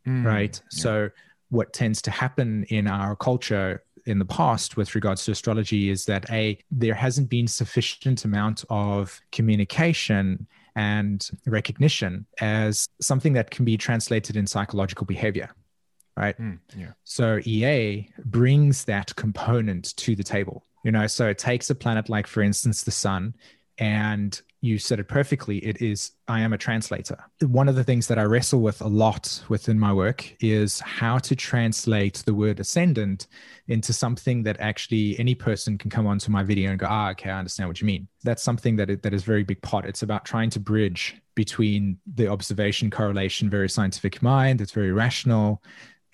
Mm, 0.07 0.25
right. 0.25 0.61
Yeah. 0.73 0.81
So, 0.81 1.09
what 1.49 1.73
tends 1.73 2.01
to 2.03 2.11
happen 2.11 2.63
in 2.69 2.87
our 2.87 3.15
culture 3.15 3.83
in 4.05 4.19
the 4.19 4.25
past 4.25 4.77
with 4.77 4.95
regards 4.95 5.25
to 5.25 5.31
astrology 5.31 5.89
is 5.89 6.05
that 6.05 6.29
a 6.31 6.57
there 6.71 6.93
hasn't 6.93 7.29
been 7.29 7.47
sufficient 7.47 8.25
amount 8.25 8.63
of 8.69 9.19
communication 9.31 10.47
and 10.75 11.29
recognition 11.45 12.25
as 12.39 12.87
something 13.01 13.33
that 13.33 13.51
can 13.51 13.65
be 13.65 13.77
translated 13.77 14.35
in 14.35 14.47
psychological 14.47 15.05
behavior 15.05 15.49
right 16.17 16.37
mm, 16.39 16.57
yeah. 16.77 16.91
so 17.03 17.39
ea 17.45 18.09
brings 18.25 18.85
that 18.85 19.15
component 19.15 19.95
to 19.97 20.15
the 20.15 20.23
table 20.23 20.65
you 20.83 20.91
know 20.91 21.07
so 21.07 21.27
it 21.27 21.37
takes 21.37 21.69
a 21.69 21.75
planet 21.75 22.09
like 22.09 22.27
for 22.27 22.41
instance 22.41 22.83
the 22.83 22.91
sun 22.91 23.35
and 23.77 24.41
you 24.61 24.77
said 24.77 24.99
it 24.99 25.07
perfectly 25.07 25.57
it 25.57 25.81
is 25.81 26.11
i 26.27 26.39
am 26.39 26.53
a 26.53 26.57
translator. 26.57 27.17
One 27.41 27.67
of 27.67 27.75
the 27.75 27.83
things 27.83 28.07
that 28.07 28.19
i 28.19 28.23
wrestle 28.23 28.61
with 28.61 28.81
a 28.81 28.87
lot 28.87 29.43
within 29.49 29.79
my 29.79 29.91
work 29.91 30.35
is 30.39 30.79
how 30.79 31.17
to 31.19 31.35
translate 31.35 32.23
the 32.25 32.33
word 32.33 32.59
ascendant 32.59 33.27
into 33.67 33.91
something 33.91 34.43
that 34.43 34.59
actually 34.59 35.17
any 35.19 35.35
person 35.35 35.77
can 35.77 35.89
come 35.89 36.07
onto 36.07 36.31
my 36.31 36.43
video 36.43 36.69
and 36.69 36.79
go 36.79 36.87
ah 36.89 37.09
okay 37.11 37.31
i 37.31 37.37
understand 37.37 37.67
what 37.67 37.81
you 37.81 37.87
mean. 37.87 38.07
That's 38.23 38.43
something 38.43 38.75
that 38.75 38.89
it, 38.89 39.01
that 39.01 39.13
is 39.13 39.23
very 39.23 39.43
big 39.43 39.61
pot. 39.63 39.85
It's 39.85 40.03
about 40.03 40.25
trying 40.25 40.51
to 40.51 40.59
bridge 40.59 41.19
between 41.35 41.97
the 42.13 42.27
observation 42.27 42.91
correlation 42.91 43.49
very 43.49 43.69
scientific 43.69 44.21
mind 44.21 44.61
it's 44.61 44.73
very 44.73 44.91
rational 44.91 45.63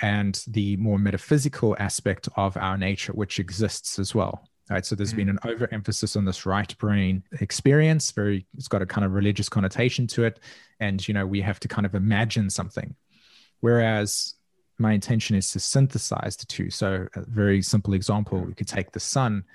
and 0.01 0.43
the 0.47 0.77
more 0.77 0.99
metaphysical 0.99 1.75
aspect 1.79 2.29
of 2.35 2.55
our 2.55 2.77
nature 2.77 3.13
which 3.13 3.39
exists 3.39 3.97
as 3.97 4.13
well 4.13 4.47
Right. 4.69 4.85
So 4.85 4.95
there's 4.95 5.11
mm-hmm. 5.11 5.17
been 5.17 5.29
an 5.29 5.39
overemphasis 5.45 6.17
on 6.17 6.25
this 6.25 6.45
right 6.45 6.77
brain 6.77 7.23
experience. 7.39 8.11
Very, 8.11 8.45
it's 8.57 8.67
got 8.67 8.81
a 8.81 8.85
kind 8.85 9.05
of 9.05 9.13
religious 9.13 9.47
connotation 9.47 10.07
to 10.07 10.25
it. 10.25 10.41
And, 10.81 11.07
you 11.07 11.13
know, 11.13 11.25
we 11.25 11.39
have 11.41 11.59
to 11.61 11.69
kind 11.69 11.85
of 11.85 11.95
imagine 11.95 12.49
something. 12.49 12.93
Whereas 13.61 14.35
my 14.77 14.91
intention 14.91 15.35
is 15.35 15.51
to 15.51 15.59
synthesize 15.59 16.35
the 16.35 16.45
two. 16.45 16.69
So 16.69 17.07
a 17.15 17.21
very 17.21 17.61
simple 17.61 17.93
example, 17.93 18.39
we 18.39 18.53
could 18.53 18.67
take 18.67 18.91
the 18.91 18.99
sun 18.99 19.45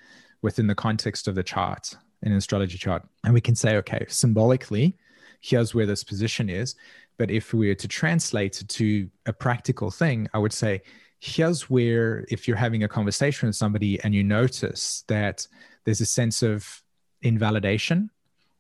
within 0.40 0.66
the 0.66 0.74
context 0.74 1.28
of 1.28 1.34
the 1.34 1.42
chart, 1.42 1.94
an 2.22 2.32
astrology 2.32 2.78
chart, 2.78 3.06
and 3.24 3.34
we 3.34 3.40
can 3.40 3.54
say, 3.54 3.76
okay, 3.76 4.04
symbolically, 4.08 4.96
here's 5.40 5.74
where 5.74 5.86
this 5.86 6.02
position 6.02 6.48
is. 6.48 6.74
But 7.18 7.30
if 7.30 7.52
we 7.52 7.68
were 7.68 7.74
to 7.74 7.88
translate 7.88 8.60
it 8.60 8.68
to 8.70 9.08
a 9.26 9.32
practical 9.32 9.90
thing, 9.90 10.28
I 10.32 10.38
would 10.38 10.52
say, 10.52 10.82
here's 11.24 11.70
where 11.70 12.26
if 12.30 12.48
you're 12.48 12.56
having 12.56 12.82
a 12.82 12.88
conversation 12.88 13.46
with 13.46 13.54
somebody 13.54 14.02
and 14.02 14.12
you 14.12 14.24
notice 14.24 15.04
that 15.06 15.46
there's 15.84 16.00
a 16.00 16.06
sense 16.06 16.42
of 16.42 16.82
invalidation 17.22 18.10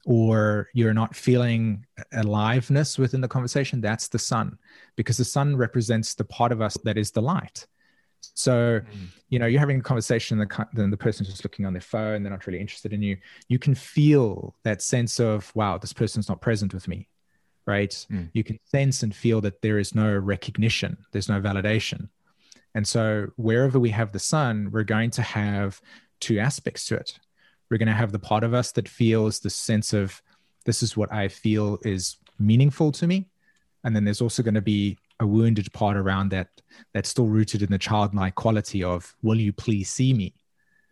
or 0.06 0.68
you're 0.72 0.94
not 0.94 1.16
feeling 1.16 1.84
aliveness 2.12 2.98
within 2.98 3.20
the 3.20 3.26
conversation 3.26 3.80
that's 3.80 4.06
the 4.06 4.18
sun 4.18 4.56
because 4.94 5.16
the 5.16 5.24
sun 5.24 5.56
represents 5.56 6.14
the 6.14 6.22
part 6.22 6.52
of 6.52 6.62
us 6.62 6.78
that 6.84 6.96
is 6.96 7.10
the 7.10 7.20
light 7.20 7.66
so 8.20 8.78
mm. 8.78 9.06
you 9.28 9.40
know 9.40 9.46
you're 9.46 9.58
having 9.58 9.80
a 9.80 9.82
conversation 9.82 10.40
and 10.40 10.48
the, 10.48 10.66
then 10.72 10.90
the 10.90 10.96
person's 10.96 11.28
just 11.28 11.44
looking 11.44 11.66
on 11.66 11.72
their 11.72 11.82
phone 11.82 12.22
they're 12.22 12.30
not 12.30 12.46
really 12.46 12.60
interested 12.60 12.92
in 12.92 13.02
you 13.02 13.16
you 13.48 13.58
can 13.58 13.74
feel 13.74 14.54
that 14.62 14.80
sense 14.80 15.18
of 15.18 15.50
wow 15.56 15.76
this 15.78 15.92
person's 15.92 16.28
not 16.28 16.40
present 16.40 16.72
with 16.72 16.86
me 16.86 17.08
right 17.66 18.06
mm. 18.08 18.28
you 18.32 18.44
can 18.44 18.56
sense 18.66 19.02
and 19.02 19.16
feel 19.16 19.40
that 19.40 19.62
there 19.62 19.80
is 19.80 19.96
no 19.96 20.16
recognition 20.16 20.96
there's 21.10 21.28
no 21.28 21.40
validation 21.40 22.08
and 22.74 22.86
so, 22.86 23.28
wherever 23.36 23.78
we 23.78 23.90
have 23.90 24.12
the 24.12 24.18
sun, 24.18 24.70
we're 24.72 24.84
going 24.84 25.10
to 25.12 25.22
have 25.22 25.80
two 26.20 26.38
aspects 26.38 26.86
to 26.86 26.96
it. 26.96 27.18
we're 27.70 27.78
going 27.78 27.88
to 27.88 27.94
have 27.94 28.12
the 28.12 28.18
part 28.18 28.44
of 28.44 28.54
us 28.54 28.72
that 28.72 28.88
feels 28.88 29.40
the 29.40 29.50
sense 29.50 29.92
of 29.92 30.22
this 30.64 30.82
is 30.82 30.96
what 30.96 31.12
I 31.12 31.28
feel 31.28 31.78
is 31.82 32.16
meaningful 32.38 32.92
to 32.92 33.06
me. 33.06 33.28
And 33.84 33.96
then 33.96 34.04
there's 34.04 34.20
also 34.20 34.42
going 34.42 34.54
to 34.54 34.60
be 34.60 34.98
a 35.20 35.26
wounded 35.26 35.72
part 35.72 35.96
around 35.96 36.30
that 36.30 36.48
that's 36.92 37.08
still 37.08 37.26
rooted 37.26 37.62
in 37.62 37.70
the 37.70 37.78
childlike 37.78 38.34
quality 38.34 38.84
of, 38.84 39.14
will 39.22 39.40
you 39.40 39.52
please 39.52 39.90
see 39.90 40.12
me? 40.12 40.34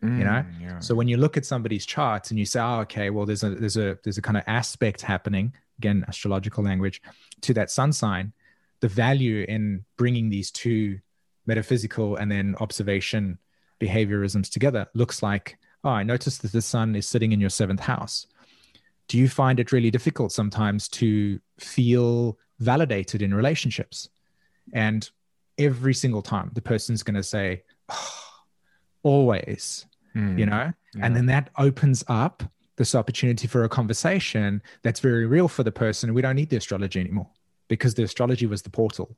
Mm, 0.03 0.17
you 0.17 0.23
know? 0.23 0.45
Yeah. 0.59 0.79
So 0.79 0.95
when 0.95 1.07
you 1.07 1.17
look 1.17 1.37
at 1.37 1.45
somebody's 1.45 1.85
charts 1.85 2.31
and 2.31 2.39
you 2.39 2.45
say, 2.45 2.59
oh, 2.59 2.79
okay, 2.79 3.09
well, 3.09 3.25
there's 3.25 3.43
a 3.43 3.51
there's 3.51 3.77
a 3.77 3.97
there's 4.03 4.17
a 4.17 4.21
kind 4.21 4.37
of 4.37 4.43
aspect 4.47 5.01
happening, 5.01 5.53
again, 5.77 6.03
astrological 6.07 6.63
language, 6.63 7.01
to 7.41 7.53
that 7.53 7.69
sun 7.69 7.93
sign, 7.93 8.33
the 8.79 8.87
value 8.87 9.45
in 9.47 9.85
bringing 9.97 10.29
these 10.29 10.49
two 10.49 10.99
metaphysical 11.45 12.15
and 12.15 12.31
then 12.31 12.55
observation 12.59 13.37
behaviorisms 13.79 14.49
together 14.49 14.87
looks 14.93 15.23
like, 15.23 15.57
oh, 15.83 15.89
I 15.89 16.03
noticed 16.03 16.41
that 16.43 16.51
the 16.51 16.61
sun 16.61 16.95
is 16.95 17.07
sitting 17.07 17.31
in 17.31 17.39
your 17.39 17.49
seventh 17.49 17.79
house 17.79 18.27
do 19.11 19.17
you 19.17 19.27
find 19.27 19.59
it 19.59 19.73
really 19.73 19.91
difficult 19.91 20.31
sometimes 20.31 20.87
to 20.87 21.37
feel 21.59 22.37
validated 22.59 23.21
in 23.21 23.33
relationships? 23.33 24.07
And 24.71 25.09
every 25.57 25.93
single 25.93 26.21
time 26.21 26.51
the 26.53 26.61
person's 26.61 27.03
going 27.03 27.15
to 27.15 27.23
say, 27.23 27.63
oh, 27.89 28.23
always, 29.03 29.85
mm, 30.15 30.39
you 30.39 30.45
know? 30.45 30.71
Yeah. 30.95 31.05
And 31.05 31.13
then 31.13 31.25
that 31.25 31.49
opens 31.57 32.05
up 32.07 32.41
this 32.77 32.95
opportunity 32.95 33.49
for 33.49 33.65
a 33.65 33.69
conversation 33.69 34.61
that's 34.81 35.01
very 35.01 35.25
real 35.25 35.49
for 35.49 35.63
the 35.63 35.73
person. 35.73 36.13
We 36.13 36.21
don't 36.21 36.37
need 36.37 36.49
the 36.49 36.55
astrology 36.55 37.01
anymore 37.01 37.27
because 37.67 37.93
the 37.95 38.03
astrology 38.03 38.45
was 38.45 38.61
the 38.61 38.69
portal, 38.69 39.17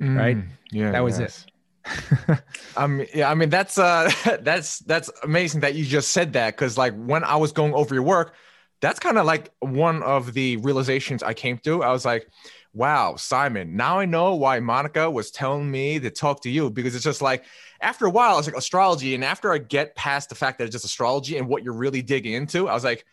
mm, 0.00 0.16
right? 0.16 0.38
Yeah. 0.70 0.92
That 0.92 1.04
was 1.04 1.18
yes. 1.18 1.46
it. 2.28 2.42
um 2.76 3.02
yeah 3.14 3.30
i 3.30 3.34
mean 3.34 3.48
that's 3.48 3.78
uh 3.78 4.10
that's 4.42 4.80
that's 4.80 5.10
amazing 5.22 5.62
that 5.62 5.74
you 5.74 5.82
just 5.82 6.10
said 6.10 6.34
that 6.34 6.54
because 6.54 6.76
like 6.76 6.94
when 6.94 7.24
i 7.24 7.34
was 7.34 7.52
going 7.52 7.72
over 7.72 7.94
your 7.94 8.02
work 8.02 8.34
that's 8.80 8.98
kind 8.98 9.18
of 9.18 9.26
like 9.26 9.52
one 9.60 10.02
of 10.02 10.32
the 10.32 10.56
realizations 10.58 11.22
I 11.22 11.34
came 11.34 11.58
to. 11.58 11.82
I 11.82 11.92
was 11.92 12.04
like, 12.04 12.28
wow, 12.72 13.16
Simon, 13.16 13.76
now 13.76 13.98
I 13.98 14.06
know 14.06 14.34
why 14.34 14.58
Monica 14.60 15.10
was 15.10 15.30
telling 15.30 15.70
me 15.70 15.98
to 16.00 16.10
talk 16.10 16.42
to 16.42 16.50
you 16.50 16.70
because 16.70 16.94
it's 16.94 17.04
just 17.04 17.20
like 17.20 17.44
after 17.80 18.06
a 18.06 18.10
while, 18.10 18.38
it's 18.38 18.48
like 18.48 18.56
astrology. 18.56 19.14
And 19.14 19.24
after 19.24 19.52
I 19.52 19.58
get 19.58 19.94
past 19.96 20.28
the 20.28 20.34
fact 20.34 20.58
that 20.58 20.64
it's 20.64 20.72
just 20.72 20.84
astrology 20.84 21.36
and 21.36 21.46
what 21.46 21.62
you're 21.62 21.74
really 21.74 22.02
digging 22.02 22.32
into, 22.32 22.68
I 22.68 22.74
was 22.74 22.84
like, 22.84 23.04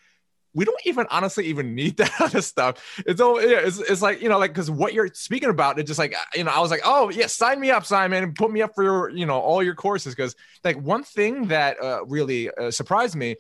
we 0.58 0.66
don't 0.66 0.82
even 0.86 1.06
honestly 1.12 1.46
even 1.46 1.76
need 1.76 1.98
that 2.02 2.12
other 2.20 2.42
stuff. 2.42 3.02
It's 3.06 3.22
all 3.22 3.40
yeah, 3.40 3.60
it's, 3.60 3.78
it's 3.78 4.02
like 4.02 4.22
you 4.22 4.28
know, 4.28 4.40
like 4.40 4.52
because 4.52 4.72
what 4.72 4.94
you're 4.94 5.10
speaking 5.14 5.50
about, 5.50 5.78
it's 5.80 5.88
just 5.88 6.00
like 6.00 6.16
you 6.36 6.44
know, 6.44 6.52
I 6.52 6.60
was 6.60 6.72
like, 6.72 6.82
oh 6.84 7.10
yeah, 7.10 7.28
sign 7.28 7.60
me 7.60 7.70
up, 7.70 7.86
Simon, 7.86 8.24
and 8.24 8.36
put 8.36 8.52
me 8.52 8.64
up 8.64 8.74
for 8.74 8.84
your 8.84 9.10
you 9.12 9.28
know 9.28 9.40
all 9.40 9.62
your 9.62 9.76
courses 9.76 10.16
because 10.16 10.36
like 10.64 10.82
one 10.82 11.04
thing 11.04 11.48
that 11.50 11.82
uh, 11.82 12.04
really 12.06 12.50
uh, 12.50 12.72
surprised 12.72 13.16
me 13.16 13.36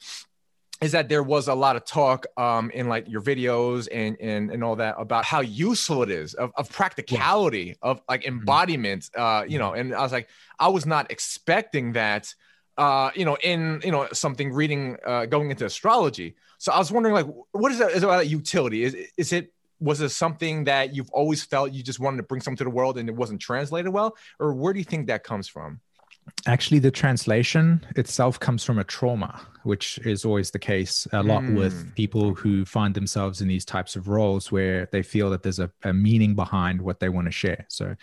is 0.79 0.91
that 0.91 1.09
there 1.09 1.24
was 1.24 1.47
a 1.47 1.55
lot 1.55 1.75
of 1.75 1.86
talk 1.86 2.27
um, 2.38 2.69
in 2.69 2.88
like 2.88 3.09
your 3.09 3.21
videos 3.21 3.88
and, 3.91 4.15
and 4.21 4.51
and 4.51 4.63
all 4.63 4.75
that 4.75 4.93
about 5.00 5.25
how 5.25 5.39
useful 5.39 6.03
it 6.03 6.12
is 6.12 6.36
of, 6.36 6.51
of 6.55 6.69
practicality 6.69 7.65
yeah. 7.65 7.74
of 7.81 8.01
like 8.07 8.21
mm-hmm. 8.21 8.38
embodiment 8.38 9.09
uh, 9.15 9.43
you 9.47 9.57
know 9.57 9.74
and 9.74 9.95
i 9.95 10.03
was 10.03 10.12
like 10.12 10.29
i 10.59 10.67
was 10.67 10.86
not 10.86 11.09
expecting 11.09 11.93
that 11.93 12.31
uh, 12.77 13.09
you 13.15 13.25
know 13.25 13.36
in 13.43 13.81
you 13.83 13.91
know 13.91 14.07
something 14.13 14.53
reading 14.53 14.97
uh, 15.03 15.25
going 15.25 15.50
into 15.50 15.65
astrology 15.65 16.36
so 16.57 16.71
i 16.71 16.77
was 16.77 16.91
wondering 16.91 17.13
like 17.13 17.27
what 17.51 17.71
is 17.71 17.79
that 17.79 17.91
is 17.91 18.03
about 18.03 18.27
utility? 18.27 18.83
Is, 18.83 18.95
is 19.17 19.33
it 19.33 19.53
was 19.79 20.01
it 20.01 20.09
something 20.09 20.63
that 20.63 20.95
you've 20.95 21.11
always 21.11 21.43
felt 21.43 21.71
you 21.71 21.83
just 21.83 21.99
wanted 21.99 22.17
to 22.17 22.23
bring 22.23 22.41
something 22.41 22.57
to 22.57 22.63
the 22.63 22.69
world 22.69 22.97
and 22.97 23.07
it 23.09 23.15
wasn't 23.15 23.39
translated 23.39 23.93
well? 23.93 24.17
Or 24.39 24.53
where 24.53 24.73
do 24.73 24.79
you 24.79 24.85
think 24.85 25.07
that 25.07 25.23
comes 25.23 25.47
from 25.47 25.81
actually 26.46 26.79
the 26.79 26.91
translation 26.91 27.86
itself 27.96 28.39
comes 28.39 28.63
from 28.63 28.79
a 28.79 28.84
trauma 28.84 29.41
which 29.63 29.98
is 30.00 30.24
always 30.24 30.51
the 30.51 30.60
case 30.60 31.07
a 31.12 31.22
lot 31.22 31.43
mm. 31.43 31.57
with 31.57 31.93
people 31.96 32.34
who 32.34 32.63
find 32.65 32.93
themselves 32.93 33.41
in 33.41 33.48
these 33.48 33.65
types 33.65 33.96
of 33.96 34.07
roles 34.07 34.51
where 34.51 34.88
they 34.91 35.01
feel 35.01 35.29
that 35.29 35.43
there's 35.43 35.60
a, 35.60 35.69
a 35.84 35.93
meaning 35.93 36.36
behind 36.36 36.82
what 36.82 36.99
they 36.99 37.10
want 37.10 37.25
to 37.25 37.32
share 37.32 37.65
so 37.69 37.95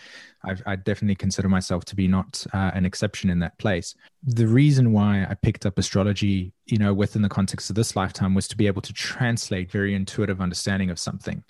I've, 0.45 0.63
i 0.67 0.77
definitely 0.77 1.15
consider 1.15 1.49
myself 1.49 1.85
to 1.87 1.97
be 1.97 2.09
not 2.09 2.45
uh, 2.53 2.71
an 2.75 2.85
exception 2.85 3.31
in 3.31 3.39
that 3.41 3.57
place 3.59 3.95
the 4.23 4.47
reason 4.47 4.93
why 4.93 5.27
i 5.29 5.35
picked 5.35 5.67
up 5.67 5.79
astrology 5.79 6.53
you 6.67 6.79
know 6.79 6.93
within 6.93 7.23
the 7.23 7.29
context 7.29 7.71
of 7.71 7.77
this 7.77 7.97
lifetime 7.97 8.35
was 8.35 8.49
to 8.49 8.57
be 8.57 8.67
able 8.67 8.83
to 8.83 8.93
translate 8.93 9.71
very 9.71 9.95
intuitive 9.95 10.41
understanding 10.41 10.91
of 10.91 10.99
something 10.99 11.43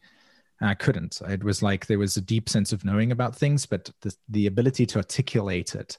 and 0.60 0.70
I 0.70 0.74
couldn't. 0.74 1.20
It 1.28 1.42
was 1.42 1.64
like 1.64 1.86
there 1.86 1.98
was 1.98 2.16
a 2.16 2.20
deep 2.20 2.48
sense 2.48 2.72
of 2.72 2.84
knowing 2.84 3.10
about 3.10 3.34
things, 3.34 3.66
but 3.66 3.90
the, 4.02 4.14
the 4.28 4.46
ability 4.46 4.86
to 4.86 4.98
articulate 4.98 5.74
it 5.74 5.98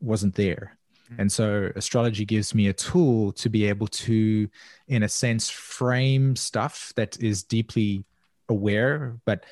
wasn't 0.00 0.34
there. 0.34 0.78
Mm-hmm. 1.10 1.20
And 1.20 1.32
so 1.32 1.70
astrology 1.74 2.24
gives 2.24 2.54
me 2.54 2.68
a 2.68 2.72
tool 2.72 3.32
to 3.32 3.48
be 3.48 3.66
able 3.66 3.86
to, 3.88 4.48
in 4.88 5.02
a 5.02 5.08
sense, 5.08 5.48
frame 5.48 6.36
stuff 6.36 6.92
that 6.96 7.20
is 7.22 7.42
deeply 7.42 8.04
aware. 8.48 9.18
But 9.24 9.44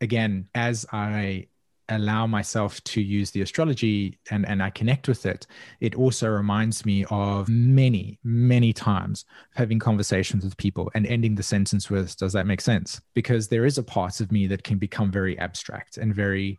again, 0.00 0.48
as 0.54 0.86
I 0.92 1.48
allow 1.90 2.26
myself 2.26 2.82
to 2.84 3.00
use 3.00 3.30
the 3.30 3.40
astrology 3.40 4.18
and, 4.30 4.46
and 4.46 4.62
I 4.62 4.70
connect 4.70 5.08
with 5.08 5.24
it, 5.24 5.46
it 5.80 5.94
also 5.94 6.28
reminds 6.28 6.84
me 6.84 7.06
of 7.10 7.48
many, 7.48 8.18
many 8.22 8.72
times 8.72 9.24
having 9.54 9.78
conversations 9.78 10.44
with 10.44 10.56
people 10.58 10.90
and 10.94 11.06
ending 11.06 11.34
the 11.34 11.42
sentence 11.42 11.88
with, 11.88 12.16
Does 12.16 12.34
that 12.34 12.46
make 12.46 12.60
sense? 12.60 13.00
Because 13.14 13.48
there 13.48 13.64
is 13.64 13.78
a 13.78 13.82
part 13.82 14.20
of 14.20 14.30
me 14.30 14.46
that 14.48 14.64
can 14.64 14.78
become 14.78 15.10
very 15.10 15.38
abstract 15.38 15.96
and 15.96 16.14
very 16.14 16.58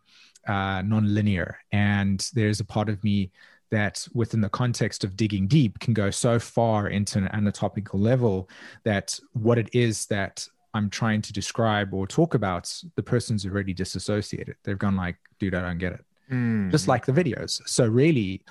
uh, 0.50 0.82
non-linear. 0.82 1.58
And 1.70 2.28
there's 2.34 2.58
a 2.58 2.64
part 2.64 2.88
of 2.88 3.02
me 3.04 3.30
that 3.70 4.06
within 4.12 4.40
the 4.40 4.48
context 4.48 5.04
of 5.04 5.16
digging 5.16 5.46
deep 5.46 5.78
can 5.78 5.94
go 5.94 6.10
so 6.10 6.40
far 6.40 6.88
into 6.88 7.18
an 7.18 7.28
anatomical 7.32 8.00
level 8.00 8.50
that 8.82 9.18
what 9.32 9.58
it 9.58 9.68
is 9.72 10.06
that 10.06 10.44
i'm 10.74 10.90
trying 10.90 11.22
to 11.22 11.32
describe 11.32 11.94
or 11.94 12.04
talk 12.04 12.34
about 12.34 12.82
the 12.96 13.02
person's 13.02 13.46
already 13.46 13.72
disassociated. 13.72 14.56
They've 14.64 14.76
gone 14.76 14.96
like 14.96 15.16
dude 15.38 15.54
i 15.54 15.62
don't 15.62 15.78
get 15.78 15.92
it. 15.92 16.04
Mm. 16.32 16.72
just 16.72 16.88
like 16.88 17.06
the 17.06 17.12
videos. 17.12 17.60
So 17.66 17.86
really 17.86 18.42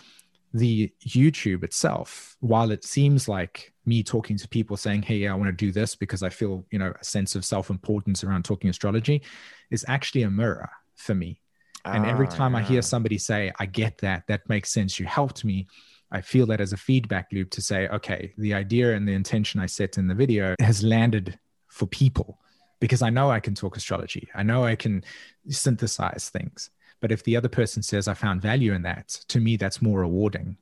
the 0.53 0.91
youtube 1.05 1.63
itself 1.63 2.35
while 2.39 2.71
it 2.71 2.83
seems 2.83 3.27
like 3.27 3.71
me 3.85 4.01
talking 4.01 4.35
to 4.35 4.47
people 4.47 4.75
saying 4.75 5.03
hey 5.03 5.27
i 5.27 5.35
want 5.35 5.47
to 5.47 5.65
do 5.65 5.71
this 5.71 5.93
because 5.93 6.23
i 6.23 6.29
feel 6.29 6.65
you 6.71 6.79
know 6.79 6.91
a 6.99 7.03
sense 7.03 7.35
of 7.35 7.45
self-importance 7.45 8.23
around 8.23 8.43
talking 8.43 8.67
astrology 8.67 9.21
is 9.69 9.85
actually 9.88 10.23
a 10.23 10.29
mirror 10.31 10.67
for 10.95 11.13
me 11.13 11.39
and 11.85 12.05
every 12.05 12.27
ah, 12.27 12.31
time 12.31 12.53
yeah. 12.53 12.59
I 12.59 12.61
hear 12.63 12.81
somebody 12.81 13.17
say, 13.17 13.51
I 13.59 13.65
get 13.65 13.97
that, 13.99 14.27
that 14.27 14.47
makes 14.49 14.71
sense, 14.71 14.99
you 14.99 15.05
helped 15.05 15.43
me, 15.43 15.67
I 16.11 16.21
feel 16.21 16.45
that 16.47 16.61
as 16.61 16.73
a 16.73 16.77
feedback 16.77 17.27
loop 17.31 17.51
to 17.51 17.61
say, 17.61 17.87
okay, 17.89 18.33
the 18.37 18.53
idea 18.53 18.95
and 18.95 19.07
the 19.07 19.13
intention 19.13 19.59
I 19.59 19.67
set 19.67 19.97
in 19.97 20.07
the 20.07 20.15
video 20.15 20.55
has 20.59 20.83
landed 20.83 21.37
for 21.67 21.85
people 21.85 22.39
because 22.79 23.01
I 23.01 23.09
know 23.09 23.29
I 23.29 23.39
can 23.39 23.53
talk 23.53 23.77
astrology. 23.77 24.27
I 24.33 24.43
know 24.43 24.63
I 24.63 24.75
can 24.75 25.03
synthesize 25.49 26.29
things. 26.29 26.71
But 27.01 27.11
if 27.11 27.23
the 27.23 27.37
other 27.37 27.47
person 27.47 27.83
says, 27.83 28.07
I 28.07 28.13
found 28.13 28.41
value 28.41 28.73
in 28.73 28.81
that, 28.83 29.09
to 29.29 29.39
me, 29.39 29.55
that's 29.55 29.81
more 29.81 29.99
rewarding. 29.99 30.57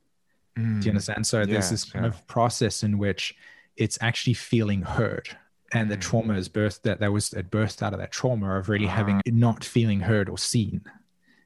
Mm. 0.57 0.81
Do 0.81 0.85
you 0.85 0.91
mm. 0.91 0.95
understand? 0.95 1.25
So 1.25 1.39
yeah, 1.39 1.45
there's 1.45 1.69
this 1.69 1.85
kind 1.85 2.05
yeah. 2.05 2.09
of 2.09 2.27
process 2.27 2.83
in 2.83 2.97
which 2.97 3.35
it's 3.75 3.97
actually 4.01 4.33
feeling 4.33 4.81
heard. 4.81 5.29
And 5.71 5.89
the 5.89 5.97
mm. 5.97 6.01
trauma 6.01 6.33
is 6.35 6.49
birthed 6.49 6.83
that 6.83 6.99
that 6.99 7.11
was 7.11 7.33
it 7.33 7.49
birthed 7.49 7.81
out 7.81 7.93
of 7.93 7.99
that 7.99 8.11
trauma 8.11 8.57
of 8.57 8.69
really 8.69 8.85
uh-huh. 8.85 8.95
having 8.95 9.21
not 9.25 9.63
feeling 9.63 10.01
heard 10.01 10.29
or 10.29 10.37
seen 10.37 10.81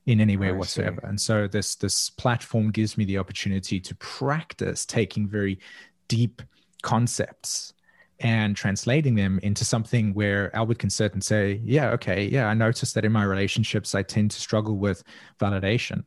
in 0.06 0.20
any 0.20 0.38
way 0.38 0.50
I 0.50 0.52
whatsoever. 0.52 1.02
See. 1.04 1.08
And 1.10 1.20
so 1.20 1.48
this 1.48 1.76
this 1.76 2.10
platform 2.10 2.72
gives 2.72 2.98
me 2.98 3.06
the 3.06 3.18
opportunity 3.18 3.80
to 3.80 3.96
practice 3.96 4.86
taking 4.86 5.28
very 5.28 5.60
deep 6.08 6.42
concepts 6.82 7.74
and 8.20 8.56
translating 8.56 9.16
them 9.16 9.40
into 9.42 9.66
something 9.66 10.14
where 10.14 10.56
Albert 10.56 10.80
can 10.80 10.90
sit 10.90 11.14
and 11.14 11.24
say, 11.24 11.60
yeah, 11.64 11.90
okay, 11.90 12.26
yeah, 12.26 12.48
I 12.48 12.54
noticed 12.54 12.94
that 12.96 13.06
in 13.06 13.12
my 13.12 13.24
relationships, 13.24 13.96
I 13.96 14.04
tend 14.04 14.32
to 14.32 14.40
struggle 14.40 14.78
with 14.78 15.04
validation. 15.40 16.04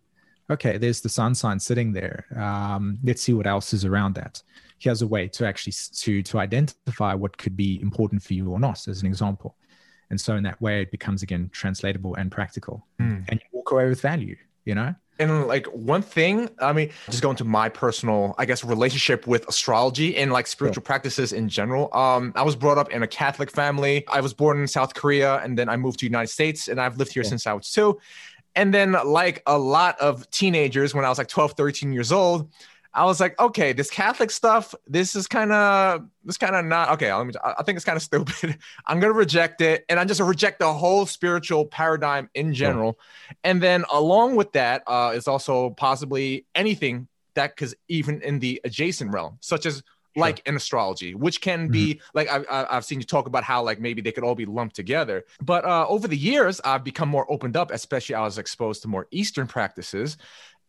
Okay, 0.51 0.77
there's 0.79 1.01
the 1.01 1.09
sun 1.09 1.35
sign 1.35 1.59
sitting 1.59 1.93
there. 1.93 2.27
Um, 2.37 2.99
let's 3.03 3.23
see 3.23 3.33
what 3.33 3.47
else 3.47 3.73
is 3.73 3.85
around 3.85 4.15
that. 4.17 4.43
Here's 4.79 5.03
a 5.03 5.07
way 5.07 5.27
to 5.29 5.47
actually 5.47 5.73
to 5.73 6.23
to 6.23 6.39
identify 6.39 7.15
what 7.15 7.37
could 7.39 7.57
be 7.57 7.81
important 7.81 8.23
for 8.23 8.35
you 8.35 8.51
or 8.51 8.61
not, 8.61 8.87
as 8.87 9.01
an 9.01 9.07
example. 9.07 9.57
And 10.15 10.21
so 10.21 10.37
in 10.37 10.45
that 10.45 10.63
way, 10.63 10.81
it 10.81 10.93
becomes 10.93 11.25
again 11.25 11.51
translatable 11.53 12.15
and 12.15 12.31
practical, 12.31 12.87
mm. 13.01 13.25
and 13.29 13.41
you 13.41 13.49
walk 13.51 13.73
away 13.73 13.89
with 13.89 14.01
value. 14.01 14.37
You 14.65 14.77
know. 14.77 14.95
And 15.19 15.49
like 15.49 15.67
one 15.67 16.03
thing, 16.03 16.51
I 16.61 16.73
mean, 16.73 16.91
just 17.11 17.21
going 17.21 17.35
to 17.37 17.45
my 17.45 17.69
personal, 17.69 18.37
I 18.39 18.45
guess, 18.45 18.63
relationship 18.63 19.27
with 19.27 19.47
astrology 19.49 20.17
and 20.17 20.33
like 20.33 20.47
spiritual 20.47 20.85
practices 20.85 21.33
in 21.33 21.49
general. 21.49 21.93
Um, 21.93 22.33
I 22.37 22.43
was 22.43 22.55
brought 22.55 22.79
up 22.79 22.93
in 22.93 23.03
a 23.03 23.09
Catholic 23.09 23.51
family. 23.51 24.05
I 24.07 24.21
was 24.21 24.33
born 24.33 24.61
in 24.61 24.69
South 24.69 24.95
Korea 24.95 25.39
and 25.39 25.59
then 25.59 25.69
I 25.69 25.77
moved 25.77 25.99
to 25.99 26.05
the 26.05 26.11
United 26.11 26.29
States 26.29 26.69
and 26.69 26.81
I've 26.81 26.97
lived 26.97 27.13
here 27.13 27.25
since 27.25 27.45
I 27.47 27.53
was 27.53 27.71
two. 27.71 27.99
And 28.57 28.73
then, 28.73 28.93
like 28.93 29.43
a 29.47 29.59
lot 29.59 30.01
of 30.01 30.31
teenagers, 30.31 30.95
when 30.95 31.05
I 31.05 31.09
was 31.09 31.19
like 31.19 31.27
12, 31.27 31.55
13 31.57 31.93
years 31.93 32.13
old, 32.13 32.53
I 32.95 33.05
was 33.05 33.21
like, 33.21 33.39
okay, 33.41 33.73
this 33.73 33.91
Catholic 33.91 34.31
stuff, 34.31 34.75
this 34.87 35.17
is 35.17 35.27
kind 35.27 35.53
of, 35.53 36.07
this 36.25 36.39
kind 36.39 36.55
of 36.55 36.65
not 36.65 36.91
okay. 36.91 37.13
Let 37.13 37.27
me, 37.27 37.33
I 37.43 37.63
think 37.65 37.77
it's 37.77 37.85
kind 37.85 37.97
of 37.97 38.03
stupid. 38.11 38.59
I'm 38.87 39.01
gonna 39.01 39.13
reject 39.13 39.61
it, 39.61 39.85
and 39.89 39.99
I 39.99 40.05
just 40.05 40.21
reject 40.21 40.61
the 40.61 40.73
whole 40.73 41.05
spiritual 41.07 41.67
paradigm 41.67 42.31
in 42.35 42.55
general. 42.55 42.99
Sure. 43.27 43.37
And 43.45 43.63
then 43.63 43.85
along 43.93 44.37
with 44.37 44.53
that 44.53 44.85
uh, 44.87 45.13
is 45.15 45.27
also 45.27 45.71
possibly 45.71 46.47
anything 46.55 47.09
that, 47.35 47.55
because 47.57 47.75
even 47.89 48.23
in 48.23 48.39
the 48.39 48.61
adjacent 48.65 49.13
realm, 49.13 49.39
such 49.41 49.67
as 49.67 49.83
like 50.17 50.43
in 50.47 50.57
astrology, 50.57 51.15
which 51.15 51.41
can 51.41 51.69
be 51.69 51.95
mm-hmm. 51.95 52.09
like 52.15 52.31
I've, 52.31 52.47
I've 52.49 52.85
seen 52.85 53.01
you 53.01 53.07
talk 53.07 53.27
about 53.27 53.43
how 53.43 53.63
like 53.63 53.81
maybe 53.81 54.01
they 54.01 54.13
could 54.13 54.25
all 54.25 54.35
be 54.35 54.47
lumped 54.47 54.77
together. 54.77 55.25
But 55.43 55.65
uh, 55.65 55.87
over 55.89 56.09
the 56.09 56.17
years, 56.17 56.61
I've 56.65 56.85
become 56.85 57.09
more 57.09 57.31
opened 57.31 57.57
up, 57.57 57.71
especially 57.71 58.15
I 58.15 58.23
was 58.23 58.39
exposed 58.39 58.83
to 58.83 58.89
more 58.89 59.07
Eastern 59.11 59.47
practices. 59.47 60.17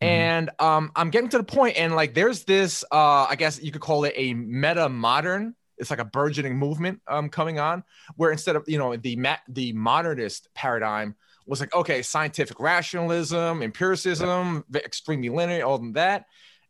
Mm-hmm. 0.06 0.22
And 0.22 0.50
um, 0.60 0.91
I'm 0.96 1.10
getting 1.10 1.30
to 1.30 1.38
the 1.38 1.44
point, 1.44 1.78
and 1.78 1.96
like 1.96 2.13
there's 2.13 2.44
this, 2.44 2.84
uh, 2.91 3.28
I 3.30 3.36
guess 3.36 3.62
you 3.62 3.72
could 3.72 3.82
call 3.82 4.04
it 4.04 4.13
a 4.15 4.34
meta 4.34 4.89
modern. 4.89 5.56
It's 5.78 5.89
like 5.89 6.00
a 6.00 6.06
burgeoning 6.06 6.58
movement 6.58 7.02
um, 7.08 7.30
coming 7.30 7.60
on, 7.60 7.84
where 8.15 8.32
instead 8.32 8.56
of 8.56 8.63
you 8.68 8.78
know 8.78 8.96
the 8.96 9.15
ma- 9.15 9.38
the 9.50 9.74
modernist 9.74 10.50
paradigm 10.54 11.15
was 11.46 11.60
like 11.60 11.74
okay, 11.74 12.02
scientific 12.02 12.60
rationalism, 12.60 13.62
empiricism, 13.62 14.63
extremely 14.74 15.30
linear, 15.30 15.65
all 15.65 15.76
of 15.76 15.94
that 15.94 16.26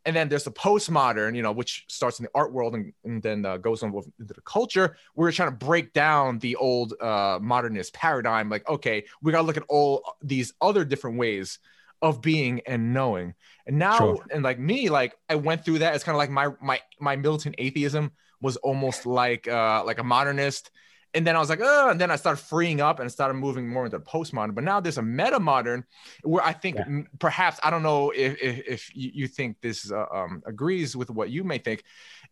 and 0.06 0.14
then 0.14 0.28
there's 0.28 0.44
the 0.44 0.52
postmodern, 0.52 1.34
you 1.34 1.42
know, 1.42 1.50
which 1.50 1.84
starts 1.88 2.20
in 2.20 2.22
the 2.22 2.30
art 2.32 2.52
world 2.52 2.76
and, 2.76 2.92
and 3.04 3.20
then 3.20 3.44
uh, 3.44 3.56
goes 3.56 3.82
on 3.82 3.92
into 4.20 4.34
the 4.34 4.40
culture. 4.42 4.96
We're 5.16 5.32
trying 5.32 5.50
to 5.50 5.56
break 5.56 5.92
down 5.92 6.38
the 6.38 6.54
old 6.54 6.94
uh, 7.00 7.40
modernist 7.42 7.92
paradigm. 7.92 8.48
Like, 8.48 8.66
okay, 8.68 9.04
we 9.20 9.32
got 9.32 9.40
to 9.40 9.46
look 9.46 9.56
at 9.56 9.64
all 9.68 10.04
these 10.22 10.54
other 10.60 10.84
different 10.84 11.18
ways 11.18 11.58
of 12.02 12.20
being 12.20 12.60
and 12.66 12.92
knowing. 12.92 13.34
And 13.66 13.78
now, 13.78 13.98
sure. 13.98 14.26
and 14.30 14.42
like 14.42 14.58
me, 14.58 14.88
like 14.90 15.14
I 15.28 15.36
went 15.36 15.64
through 15.64 15.80
that. 15.80 15.94
It's 15.94 16.04
kind 16.04 16.14
of 16.14 16.18
like 16.18 16.30
my 16.30 16.48
my 16.60 16.80
my 17.00 17.16
militant 17.16 17.56
atheism 17.58 18.12
was 18.40 18.56
almost 18.58 19.06
like 19.06 19.48
uh 19.48 19.82
like 19.84 19.98
a 19.98 20.04
modernist 20.04 20.70
and 21.16 21.26
then 21.26 21.34
I 21.34 21.38
was 21.38 21.48
like, 21.48 21.60
oh, 21.62 21.88
and 21.88 21.98
then 21.98 22.10
I 22.10 22.16
started 22.16 22.42
freeing 22.42 22.82
up 22.82 23.00
and 23.00 23.10
started 23.10 23.34
moving 23.34 23.66
more 23.66 23.86
into 23.86 23.98
postmodern. 24.00 24.54
But 24.54 24.64
now 24.64 24.80
there's 24.80 24.98
a 24.98 25.02
meta 25.02 25.40
modern 25.40 25.84
where 26.22 26.44
I 26.44 26.52
think 26.52 26.76
yeah. 26.76 27.02
perhaps 27.18 27.58
I 27.62 27.70
don't 27.70 27.82
know 27.82 28.10
if 28.10 28.36
if, 28.42 28.68
if 28.68 28.90
you 28.94 29.26
think 29.26 29.56
this 29.62 29.90
uh, 29.90 30.04
um, 30.12 30.42
agrees 30.44 30.94
with 30.94 31.08
what 31.08 31.30
you 31.30 31.42
may 31.42 31.56
think, 31.56 31.84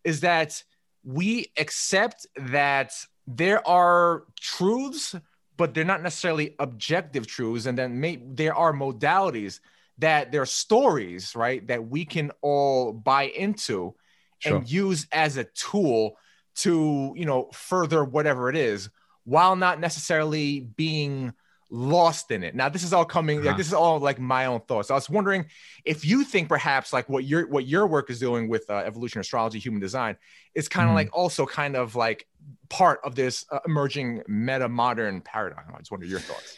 is 0.03 0.19
that 0.19 0.63
we 1.03 1.51
accept 1.57 2.27
that 2.35 2.93
there 3.25 3.67
are 3.67 4.25
truths, 4.39 5.15
but 5.57 5.73
they're 5.73 5.83
not 5.83 6.03
necessarily 6.03 6.55
objective 6.59 7.27
truths, 7.27 7.65
and 7.65 7.77
then 7.77 7.99
may, 7.99 8.17
there 8.17 8.55
are 8.55 8.73
modalities 8.73 9.59
that 9.99 10.31
there 10.31 10.41
are 10.41 10.45
stories, 10.45 11.35
right, 11.35 11.65
that 11.67 11.87
we 11.87 12.05
can 12.05 12.31
all 12.41 12.91
buy 12.91 13.23
into 13.23 13.95
sure. 14.39 14.57
and 14.57 14.69
use 14.69 15.07
as 15.11 15.37
a 15.37 15.45
tool 15.45 16.17
to 16.55 17.13
you 17.15 17.25
know 17.25 17.49
further 17.51 18.03
whatever 18.03 18.49
it 18.49 18.55
is 18.55 18.89
while 19.25 19.55
not 19.55 19.79
necessarily 19.79 20.61
being 20.61 21.33
lost 21.69 22.31
in 22.31 22.43
it 22.43 22.53
now 22.53 22.69
this 22.69 22.83
is 22.83 22.93
all 22.93 23.05
coming 23.05 23.39
uh-huh. 23.39 23.47
like 23.47 23.57
this 23.57 23.67
is 23.67 23.73
all 23.73 23.99
like 23.99 24.19
my 24.19 24.45
own 24.45 24.59
thoughts 24.61 24.91
i 24.91 24.93
was 24.93 25.09
wondering 25.09 25.45
if 25.83 26.05
you 26.05 26.23
think 26.23 26.47
perhaps 26.47 26.93
like 26.93 27.09
what 27.09 27.23
your 27.23 27.47
what 27.47 27.65
your 27.65 27.87
work 27.87 28.09
is 28.09 28.19
doing 28.19 28.47
with 28.47 28.69
uh, 28.69 28.75
evolution 28.85 29.19
astrology 29.19 29.59
human 29.59 29.81
design 29.81 30.15
is 30.53 30.67
kind 30.69 30.87
of 30.87 30.93
mm. 30.93 30.95
like 30.95 31.09
also 31.11 31.45
kind 31.45 31.75
of 31.75 31.95
like 31.95 32.27
part 32.69 32.99
of 33.03 33.15
this 33.15 33.45
uh, 33.51 33.59
emerging 33.65 34.21
meta 34.27 34.69
modern 34.69 35.21
paradigm 35.21 35.65
i 35.73 35.77
just 35.79 35.91
wonder 35.91 36.05
your 36.05 36.19
thoughts 36.19 36.57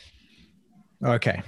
okay 1.05 1.41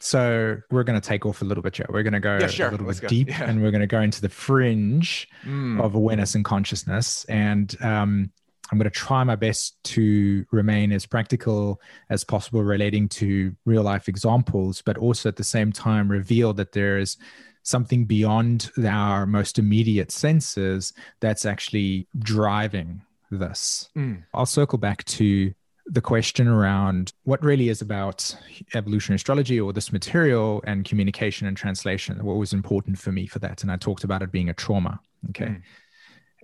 so 0.00 0.58
we're 0.70 0.84
going 0.84 1.00
to 1.00 1.06
take 1.06 1.26
off 1.26 1.42
a 1.42 1.44
little 1.44 1.62
bit, 1.62 1.74
Joe. 1.74 1.86
We're 1.88 2.02
going 2.02 2.12
to 2.12 2.20
go 2.20 2.38
yeah, 2.40 2.46
sure. 2.46 2.68
a 2.68 2.70
little 2.70 2.86
Let's 2.86 3.00
bit 3.00 3.06
go. 3.06 3.08
deep, 3.08 3.28
yeah. 3.28 3.44
and 3.44 3.62
we're 3.62 3.70
going 3.70 3.80
to 3.80 3.86
go 3.86 4.00
into 4.00 4.20
the 4.20 4.28
fringe 4.28 5.28
mm. 5.44 5.82
of 5.82 5.94
awareness 5.94 6.34
and 6.34 6.44
consciousness. 6.44 7.24
And 7.24 7.74
um, 7.82 8.30
I'm 8.70 8.78
going 8.78 8.84
to 8.84 8.90
try 8.90 9.24
my 9.24 9.36
best 9.36 9.82
to 9.84 10.44
remain 10.50 10.92
as 10.92 11.06
practical 11.06 11.80
as 12.10 12.24
possible, 12.24 12.62
relating 12.62 13.08
to 13.10 13.54
real 13.64 13.82
life 13.82 14.08
examples, 14.08 14.82
but 14.82 14.98
also 14.98 15.28
at 15.28 15.36
the 15.36 15.44
same 15.44 15.72
time 15.72 16.10
reveal 16.10 16.52
that 16.54 16.72
there 16.72 16.98
is 16.98 17.16
something 17.62 18.04
beyond 18.04 18.70
our 18.86 19.26
most 19.26 19.58
immediate 19.58 20.10
senses 20.10 20.92
that's 21.20 21.44
actually 21.44 22.08
driving 22.18 23.02
this. 23.30 23.90
Mm. 23.96 24.24
I'll 24.32 24.46
circle 24.46 24.78
back 24.78 25.04
to 25.04 25.52
the 25.86 26.00
question 26.00 26.46
around 26.48 27.12
what 27.24 27.42
really 27.42 27.70
is 27.70 27.80
about 27.80 28.36
evolutionary 28.74 29.16
astrology 29.16 29.58
or 29.58 29.72
this 29.72 29.92
material 29.92 30.62
and 30.66 30.84
communication 30.84 31.46
and 31.46 31.56
translation, 31.56 32.22
what 32.24 32.36
was 32.36 32.52
important 32.52 32.98
for 32.98 33.10
me 33.10 33.26
for 33.26 33.38
that. 33.38 33.62
And 33.62 33.72
I 33.72 33.76
talked 33.76 34.04
about 34.04 34.22
it 34.22 34.30
being 34.30 34.50
a 34.50 34.54
trauma. 34.54 35.00
Okay. 35.30 35.46
Mm. 35.46 35.62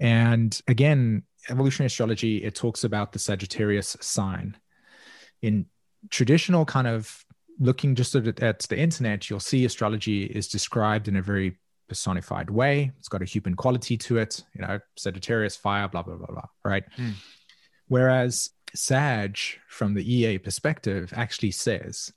And 0.01 0.63
again, 0.67 1.23
evolutionary 1.51 1.87
astrology, 1.87 2.39
it 2.39 2.55
talks 2.55 2.85
about 2.85 3.13
the 3.13 3.19
Sagittarius 3.19 3.97
sign. 4.01 4.57
In 5.43 5.67
traditional 6.11 6.65
kind 6.65 6.87
of 6.87 7.25
looking 7.59 7.95
just 7.95 8.15
at, 8.15 8.41
at 8.41 8.61
the 8.61 8.79
internet, 8.79 9.29
you'll 9.29 9.41
see 9.41 9.65
astrology 9.65 10.25
is 10.25 10.49
described 10.49 11.09
in 11.09 11.17
a 11.17 11.23
very 11.23 11.59
personified 11.89 12.51
way. 12.51 12.93
It's 12.99 13.09
got 13.09 13.23
a 13.23 13.27
human 13.27 13.55
quality 13.55 13.97
to 13.99 14.19
it, 14.19 14.43
you 14.55 14.63
know, 14.63 14.81
Sagittarius, 14.97 15.57
fire, 15.57 15.89
blah, 15.89 16.03
blah, 16.03 16.17
blah, 16.17 16.27
blah. 16.27 16.47
Right. 16.65 16.85
Mm. 16.97 17.15
Whereas 17.89 18.51
SAG, 18.75 19.39
from 19.69 19.95
the 19.95 20.15
EA 20.15 20.39
perspective, 20.39 21.13
actually 21.15 21.53
says 21.53 22.13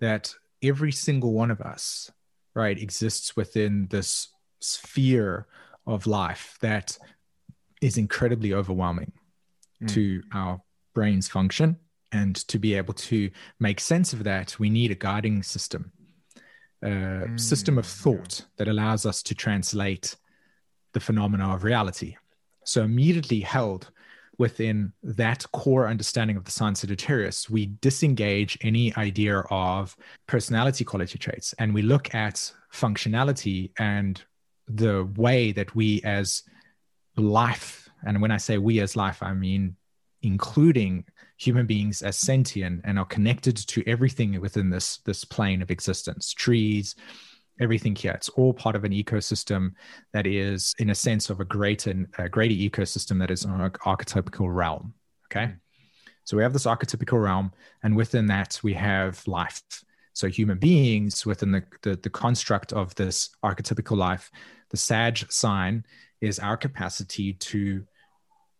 that 0.00 0.32
every 0.62 0.92
single 0.92 1.32
one 1.32 1.50
of 1.50 1.60
us, 1.60 2.10
right, 2.54 2.78
exists 2.78 3.36
within 3.36 3.88
this 3.90 4.28
sphere 4.60 5.46
of 5.86 6.06
life 6.06 6.56
that 6.60 6.98
is 7.80 7.96
incredibly 7.96 8.52
overwhelming 8.52 9.12
mm. 9.82 9.88
to 9.94 10.22
our 10.32 10.60
brain's 10.94 11.28
function. 11.28 11.76
And 12.10 12.36
to 12.48 12.58
be 12.58 12.74
able 12.74 12.94
to 12.94 13.30
make 13.60 13.80
sense 13.80 14.12
of 14.12 14.24
that, 14.24 14.58
we 14.58 14.70
need 14.70 14.90
a 14.90 14.94
guiding 14.94 15.42
system, 15.42 15.92
a 16.82 16.86
mm. 16.86 17.40
system 17.40 17.76
of 17.76 17.86
thought 17.86 18.46
that 18.56 18.68
allows 18.68 19.04
us 19.04 19.22
to 19.24 19.34
translate 19.34 20.16
the 20.94 21.00
phenomena 21.00 21.54
of 21.54 21.64
reality. 21.64 22.16
So, 22.64 22.82
immediately 22.82 23.40
held 23.40 23.90
within 24.38 24.92
that 25.02 25.44
core 25.52 25.88
understanding 25.88 26.36
of 26.36 26.44
the 26.44 26.50
sign 26.50 26.74
Sagittarius, 26.74 27.50
we 27.50 27.66
disengage 27.80 28.56
any 28.62 28.94
idea 28.96 29.40
of 29.50 29.96
personality 30.26 30.84
quality 30.84 31.18
traits 31.18 31.54
and 31.58 31.74
we 31.74 31.82
look 31.82 32.14
at 32.14 32.52
functionality 32.72 33.72
and 33.78 34.22
the 34.68 35.08
way 35.16 35.52
that 35.52 35.74
we 35.74 36.00
as 36.02 36.44
life, 37.18 37.88
and 38.06 38.20
when 38.22 38.30
I 38.30 38.36
say 38.36 38.58
we 38.58 38.80
as 38.80 38.96
life, 38.96 39.22
I 39.22 39.34
mean 39.34 39.76
including 40.22 41.04
human 41.36 41.64
beings 41.64 42.02
as 42.02 42.16
sentient 42.16 42.80
and 42.82 42.98
are 42.98 43.04
connected 43.04 43.56
to 43.56 43.84
everything 43.86 44.40
within 44.40 44.68
this 44.68 44.98
this 44.98 45.24
plane 45.24 45.62
of 45.62 45.70
existence 45.70 46.32
trees 46.32 46.96
everything 47.60 47.94
here. 47.94 48.12
It's 48.12 48.28
all 48.30 48.52
part 48.52 48.76
of 48.76 48.84
an 48.84 48.92
ecosystem 48.92 49.72
that 50.12 50.26
is, 50.26 50.74
in 50.78 50.90
a 50.90 50.94
sense, 50.94 51.30
of 51.30 51.40
a 51.40 51.44
greater, 51.44 52.06
a 52.18 52.28
greater 52.28 52.54
ecosystem 52.54 53.18
that 53.20 53.30
is 53.30 53.44
an 53.44 53.50
archetypical 53.50 54.54
realm. 54.54 54.94
Okay. 55.26 55.46
Mm. 55.46 55.58
So 56.24 56.36
we 56.36 56.42
have 56.42 56.52
this 56.52 56.66
archetypical 56.66 57.22
realm, 57.22 57.52
and 57.82 57.96
within 57.96 58.26
that, 58.26 58.60
we 58.62 58.74
have 58.74 59.26
life. 59.26 59.62
So 60.12 60.28
human 60.28 60.58
beings 60.58 61.24
within 61.24 61.52
the, 61.52 61.62
the, 61.82 61.96
the 61.96 62.10
construct 62.10 62.72
of 62.72 62.94
this 62.96 63.30
archetypical 63.44 63.96
life, 63.96 64.30
the 64.70 64.76
Sag 64.76 65.30
sign 65.32 65.84
is 66.20 66.38
our 66.38 66.56
capacity 66.56 67.34
to 67.34 67.84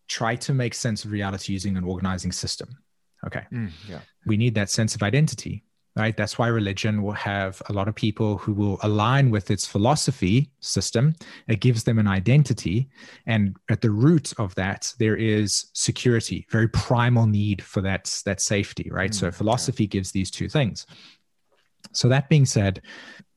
try 0.09 0.37
to 0.37 0.55
make 0.55 0.75
sense 0.75 1.05
of 1.05 1.11
reality 1.11 1.53
using 1.53 1.77
an 1.77 1.85
organizing 1.85 2.33
system. 2.33 2.69
Okay. 3.27 3.45
Mm, 3.53 3.71
yeah. 3.89 4.01
We 4.27 4.37
need 4.37 4.55
that 4.55 4.71
sense 4.71 4.95
of 4.95 5.03
identity 5.03 5.65
right? 5.99 6.17
That's 6.17 6.39
why 6.39 6.47
religion 6.47 7.03
will 7.03 7.13
have 7.13 7.61
a 7.69 7.73
lot 7.73 7.89
of 7.89 7.95
people 7.95 8.39
who 8.39 8.53
will 8.53 8.79
align 8.83 9.31
with 9.31 9.51
its 9.51 9.67
philosophy 9.67 10.51
system. 10.61 11.15
It 11.49 11.61
gives 11.61 11.83
them 11.83 11.99
an 11.99 12.07
identity. 12.07 12.89
And 13.27 13.57
at 13.69 13.81
the 13.81 13.91
root 13.91 14.33
of 14.39 14.55
that, 14.55 14.95
there 14.99 15.17
is 15.17 15.67
security, 15.75 16.47
very 16.51 16.69
primal 16.69 17.27
need 17.27 17.63
for 17.63 17.81
that, 17.83 18.23
that 18.25 18.41
safety, 18.41 18.89
right? 18.93 19.11
Mm-hmm. 19.11 19.19
So 19.19 19.29
mm, 19.29 19.35
philosophy 19.35 19.87
gives 19.89 20.13
these 20.13 20.31
two 20.31 20.49
things. 20.49 20.87
So 21.93 22.09
that 22.09 22.29
being 22.29 22.47
said, 22.47 22.83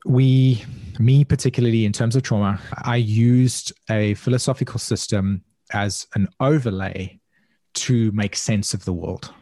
we, 0.04 0.64
me 0.98 1.24
particularly 1.24 1.84
in 1.84 1.92
terms 1.92 2.16
of 2.16 2.22
trauma, 2.22 2.60
I 2.82 2.96
used 2.96 3.72
a 3.90 4.14
philosophical 4.14 4.78
system 4.78 5.42
as 5.72 6.06
an 6.14 6.28
overlay 6.40 7.20
to 7.74 8.12
make 8.12 8.36
sense 8.36 8.74
of 8.74 8.84
the 8.84 8.92
world. 8.92 9.32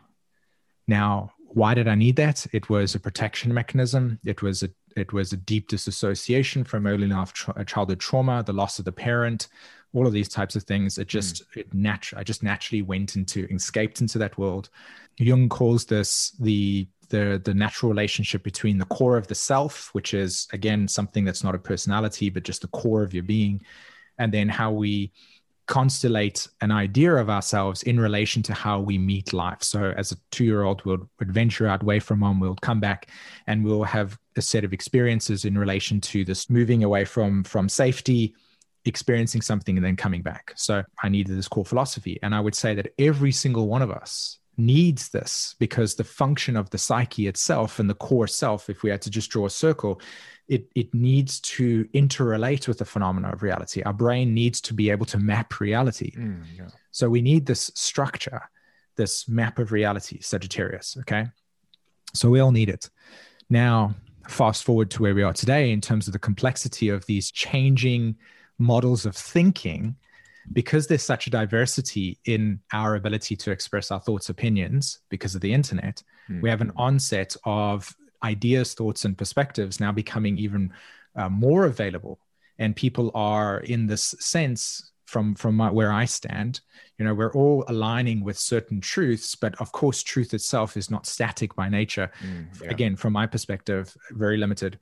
Now, 0.87 1.33
why 1.53 1.75
did 1.75 1.89
I 1.89 1.95
need 1.95 2.17
that? 2.17 2.47
It 2.53 2.71
was 2.71 2.95
a 2.95 3.01
protection 3.01 3.53
mechanism. 3.53 4.19
It 4.25 4.43
was 4.43 4.63
a 4.63 4.71
it 4.97 5.13
was 5.13 5.33
a 5.33 5.37
deep 5.37 5.69
disassociation 5.69 6.65
from 6.65 6.87
early 6.87 7.07
life 7.07 7.33
tra- 7.33 7.65
childhood 7.65 8.01
trauma, 8.01 8.43
the 8.43 8.53
loss 8.53 8.79
of 8.79 8.85
the 8.85 8.93
parent, 8.93 9.49
all 9.93 10.07
of 10.07 10.13
these 10.13 10.29
types 10.29 10.57
of 10.57 10.65
things. 10.65 10.99
It 10.99 11.09
just 11.09 11.43
mm. 11.51 11.61
it 11.61 11.75
natu- 11.75 12.17
I 12.17 12.23
just 12.23 12.43
naturally 12.43 12.83
went 12.83 13.17
into 13.17 13.47
escaped 13.51 14.01
into 14.01 14.19
that 14.19 14.39
world. 14.39 14.69
Jung 15.19 15.49
calls 15.49 15.85
this 15.85 16.31
the 16.41 16.89
the 17.11 17.41
the 17.45 17.55
natural 17.55 17.91
relationship 17.91 18.43
between 18.43 18.79
the 18.79 18.87
core 18.87 19.17
of 19.17 19.27
the 19.27 19.35
self, 19.35 19.91
which 19.93 20.15
is 20.15 20.49
again 20.53 20.89
something 20.89 21.25
that's 21.25 21.45
not 21.45 21.55
a 21.55 21.59
personality 21.59 22.31
but 22.31 22.43
just 22.43 22.63
the 22.63 22.69
core 22.69 23.03
of 23.03 23.13
your 23.13 23.23
being, 23.23 23.63
and 24.19 24.33
then 24.33 24.49
how 24.49 24.73
we 24.73 25.13
constellate 25.71 26.49
an 26.63 26.73
idea 26.73 27.15
of 27.15 27.31
ourselves 27.31 27.85
in 27.85 28.01
relation 28.01 28.43
to 28.43 28.53
how 28.53 28.81
we 28.81 28.99
meet 28.99 29.33
life. 29.33 29.63
So, 29.63 29.95
as 29.97 30.11
a 30.11 30.17
two 30.33 30.45
year 30.45 30.65
old, 30.65 30.85
we'll 30.85 31.09
venture 31.21 31.69
out 31.69 31.83
away 31.83 32.01
from 32.01 32.23
home, 32.23 32.41
we'll 32.41 32.57
come 32.57 32.81
back 32.81 33.09
and 33.47 33.65
we'll 33.65 33.85
have 33.85 34.19
a 34.37 34.43
set 34.43 34.65
of 34.65 34.73
experiences 34.73 35.45
in 35.45 35.57
relation 35.57 36.01
to 36.01 36.25
this 36.25 36.51
moving 36.51 36.83
away 36.83 37.05
from, 37.05 37.45
from 37.45 37.69
safety 37.69 38.35
experiencing 38.85 39.43
something 39.43 39.77
and 39.77 39.85
then 39.85 39.95
coming 39.95 40.23
back. 40.23 40.53
So 40.57 40.83
I 41.03 41.09
needed 41.09 41.37
this 41.37 41.47
core 41.47 41.65
philosophy. 41.65 42.19
And 42.23 42.35
I 42.35 42.41
would 42.41 42.55
say 42.55 42.75
that 42.75 42.93
every 42.99 43.31
single 43.31 43.69
one 43.69 43.83
of 43.83 43.91
us 43.93 44.40
needs 44.61 45.09
this 45.09 45.55
because 45.59 45.95
the 45.95 46.05
function 46.05 46.57
of 46.57 46.71
the 46.71 46.79
psyche 46.79 47.27
itself 47.27 47.79
and 47.79 47.89
the 47.89 47.95
core 47.95 48.27
self, 48.27 48.71
if 48.71 48.83
we 48.83 48.91
had 48.91 49.03
to 49.03 49.11
just 49.11 49.31
draw 49.31 49.47
a 49.47 49.51
circle, 49.51 50.01
it, 50.49 50.69
it 50.75 50.93
needs 50.93 51.41
to 51.41 51.85
interrelate 51.95 52.69
with 52.69 52.79
the 52.79 52.85
phenomena 52.85 53.33
of 53.33 53.43
reality. 53.43 53.83
Our 53.83 53.93
brain 53.93 54.35
needs 54.35 54.61
to 54.63 54.75
be 54.75 54.91
able 54.91 55.07
to 55.07 55.19
map 55.19 55.61
reality. 55.61 56.13
Mm, 56.17 56.45
yeah. 56.57 56.69
So 56.91 57.09
we 57.09 57.23
need 57.23 57.47
this 57.47 57.71
structure, 57.75 58.43
this 58.97 59.29
map 59.29 59.59
of 59.59 59.73
reality, 59.73 60.21
Sagittarius. 60.21 60.97
Okay. 61.01 61.27
So 62.15 62.29
we 62.29 62.41
all 62.41 62.51
need 62.51 62.69
it. 62.69 62.91
Now, 63.49 63.95
fast 64.29 64.65
forward 64.65 64.91
to 64.93 65.03
where 65.03 65.15
we 65.15 65.23
are 65.23 65.33
today 65.33 65.71
in 65.71 65.81
terms 65.81 66.07
of 66.07 66.13
the 66.13 66.19
complexity 66.19 66.89
of 66.89 67.07
these 67.07 67.31
changing 67.31 68.17
models 68.59 69.07
of 69.07 69.17
thinking 69.17 69.97
because 70.53 70.87
there's 70.87 71.03
such 71.03 71.27
a 71.27 71.31
diversity 71.31 72.19
in 72.25 72.61
our 72.73 72.95
ability 72.95 73.37
to 73.37 73.51
express 73.51 73.91
our 73.91 74.01
thoughts 74.01 74.29
opinions 74.29 75.01
because 75.09 75.35
of 75.35 75.41
the 75.41 75.53
internet 75.53 76.03
mm-hmm. 76.29 76.41
we 76.41 76.51
have 76.51 76.61
an 76.61 76.73
onset 76.77 77.37
of 77.45 77.95
ideas 78.23 78.75
thoughts 78.75 79.05
and 79.05 79.17
perspectives 79.17 79.81
now 79.81 79.93
becoming 79.93 80.37
even 80.39 80.73
uh, 81.17 81.29
more 81.29 81.67
available 81.67 82.19
and 82.59 82.77
people 82.77 83.11
are 83.15 83.61
in 83.61 83.87
this 83.87 84.15
sense 84.19 84.93
from 85.07 85.35
from 85.35 85.57
my, 85.57 85.71
where 85.71 85.93
i 85.93 86.05
stand 86.05 86.61
you 86.99 87.05
know 87.05 87.15
we're 87.15 87.33
all 87.33 87.65
aligning 87.69 88.23
with 88.23 88.39
certain 88.39 88.81
truths 88.81 89.35
but 89.35 89.59
of 89.61 89.73
course 89.73 90.03
truth 90.03 90.35
itself 90.35 90.77
is 90.77 90.91
not 90.91 91.07
static 91.07 91.55
by 91.57 91.69
nature 91.69 92.11
mm, 92.23 92.47
yeah. 92.63 92.71
again 92.71 92.95
from 92.95 93.13
my 93.13 93.27
perspective 93.27 93.97
very 94.13 94.37
limited 94.37 94.79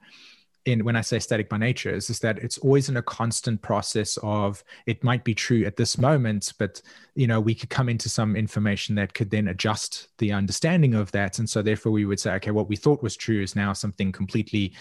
in 0.69 0.85
when 0.85 0.97
I 0.97 1.01
say 1.01 1.19
static 1.19 1.49
by 1.49 1.57
nature 1.57 1.91
is, 1.91 2.11
is 2.11 2.21
that 2.21 2.39
it's 2.39 2.59
always 2.59 2.89
in 2.89 2.97
a 2.97 3.03
constant 3.03 3.63
process 3.63 4.19
of 4.23 4.63
it 4.87 5.03
might 5.03 5.25
be 5.25 5.35
true 5.35 5.65
at 5.65 5.77
this 5.77 5.99
moment, 5.99 6.53
but 6.59 6.81
you 7.15 7.27
know, 7.27 7.41
we 7.41 7.55
could 7.55 7.71
come 7.71 7.89
into 7.89 8.09
some 8.09 8.37
information 8.37 8.95
that 8.97 9.15
could 9.15 9.31
then 9.31 9.49
adjust 9.49 10.09
the 10.19 10.33
understanding 10.33 10.95
of 10.95 11.11
that. 11.13 11.39
And 11.39 11.49
so 11.49 11.63
therefore 11.63 11.93
we 11.93 12.05
would 12.05 12.21
say, 12.21 12.33
okay, 12.35 12.51
what 12.51 12.69
we 12.69 12.77
thought 12.77 13.03
was 13.03 13.17
true 13.17 13.43
is 13.43 13.57
now 13.57 13.73
something 13.73 14.13
completely, 14.13 14.75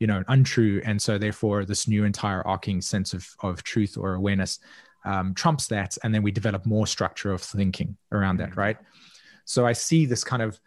you 0.00 0.06
know, 0.06 0.24
untrue. 0.28 0.80
And 0.84 1.00
so 1.00 1.18
therefore 1.18 1.64
this 1.64 1.86
new 1.86 2.04
entire 2.04 2.46
arcing 2.46 2.80
sense 2.80 3.12
of, 3.12 3.28
of 3.40 3.62
truth 3.62 3.96
or 3.98 4.14
awareness 4.14 4.58
um, 5.04 5.34
trumps 5.34 5.66
that. 5.68 5.98
And 6.02 6.14
then 6.14 6.22
we 6.22 6.32
develop 6.32 6.64
more 6.64 6.86
structure 6.86 7.32
of 7.32 7.42
thinking 7.42 7.96
around 8.10 8.38
that, 8.38 8.50
mm-hmm. 8.50 8.60
right? 8.60 8.76
So 9.44 9.66
I 9.66 9.74
see 9.74 10.06
this 10.06 10.24
kind 10.24 10.42
of 10.42 10.58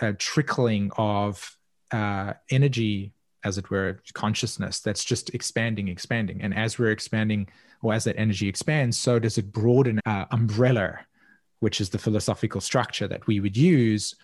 uh, 0.00 0.14
trickling 0.18 0.90
of 0.96 1.56
uh, 1.90 2.32
energy 2.50 3.12
as 3.44 3.58
it 3.58 3.70
were, 3.70 4.00
consciousness 4.14 4.80
that's 4.80 5.04
just 5.04 5.34
expanding, 5.34 5.88
expanding. 5.88 6.40
And 6.42 6.54
as 6.54 6.78
we're 6.78 6.90
expanding, 6.90 7.48
or 7.82 7.92
as 7.92 8.04
that 8.04 8.18
energy 8.18 8.48
expands, 8.48 8.98
so 8.98 9.18
does 9.18 9.38
it 9.38 9.52
broaden 9.52 10.00
our 10.06 10.26
umbrella, 10.30 11.00
which 11.60 11.80
is 11.80 11.90
the 11.90 11.98
philosophical 11.98 12.60
structure 12.60 13.08
that 13.08 13.26
we 13.26 13.40
would 13.40 13.56
use. 13.56 14.14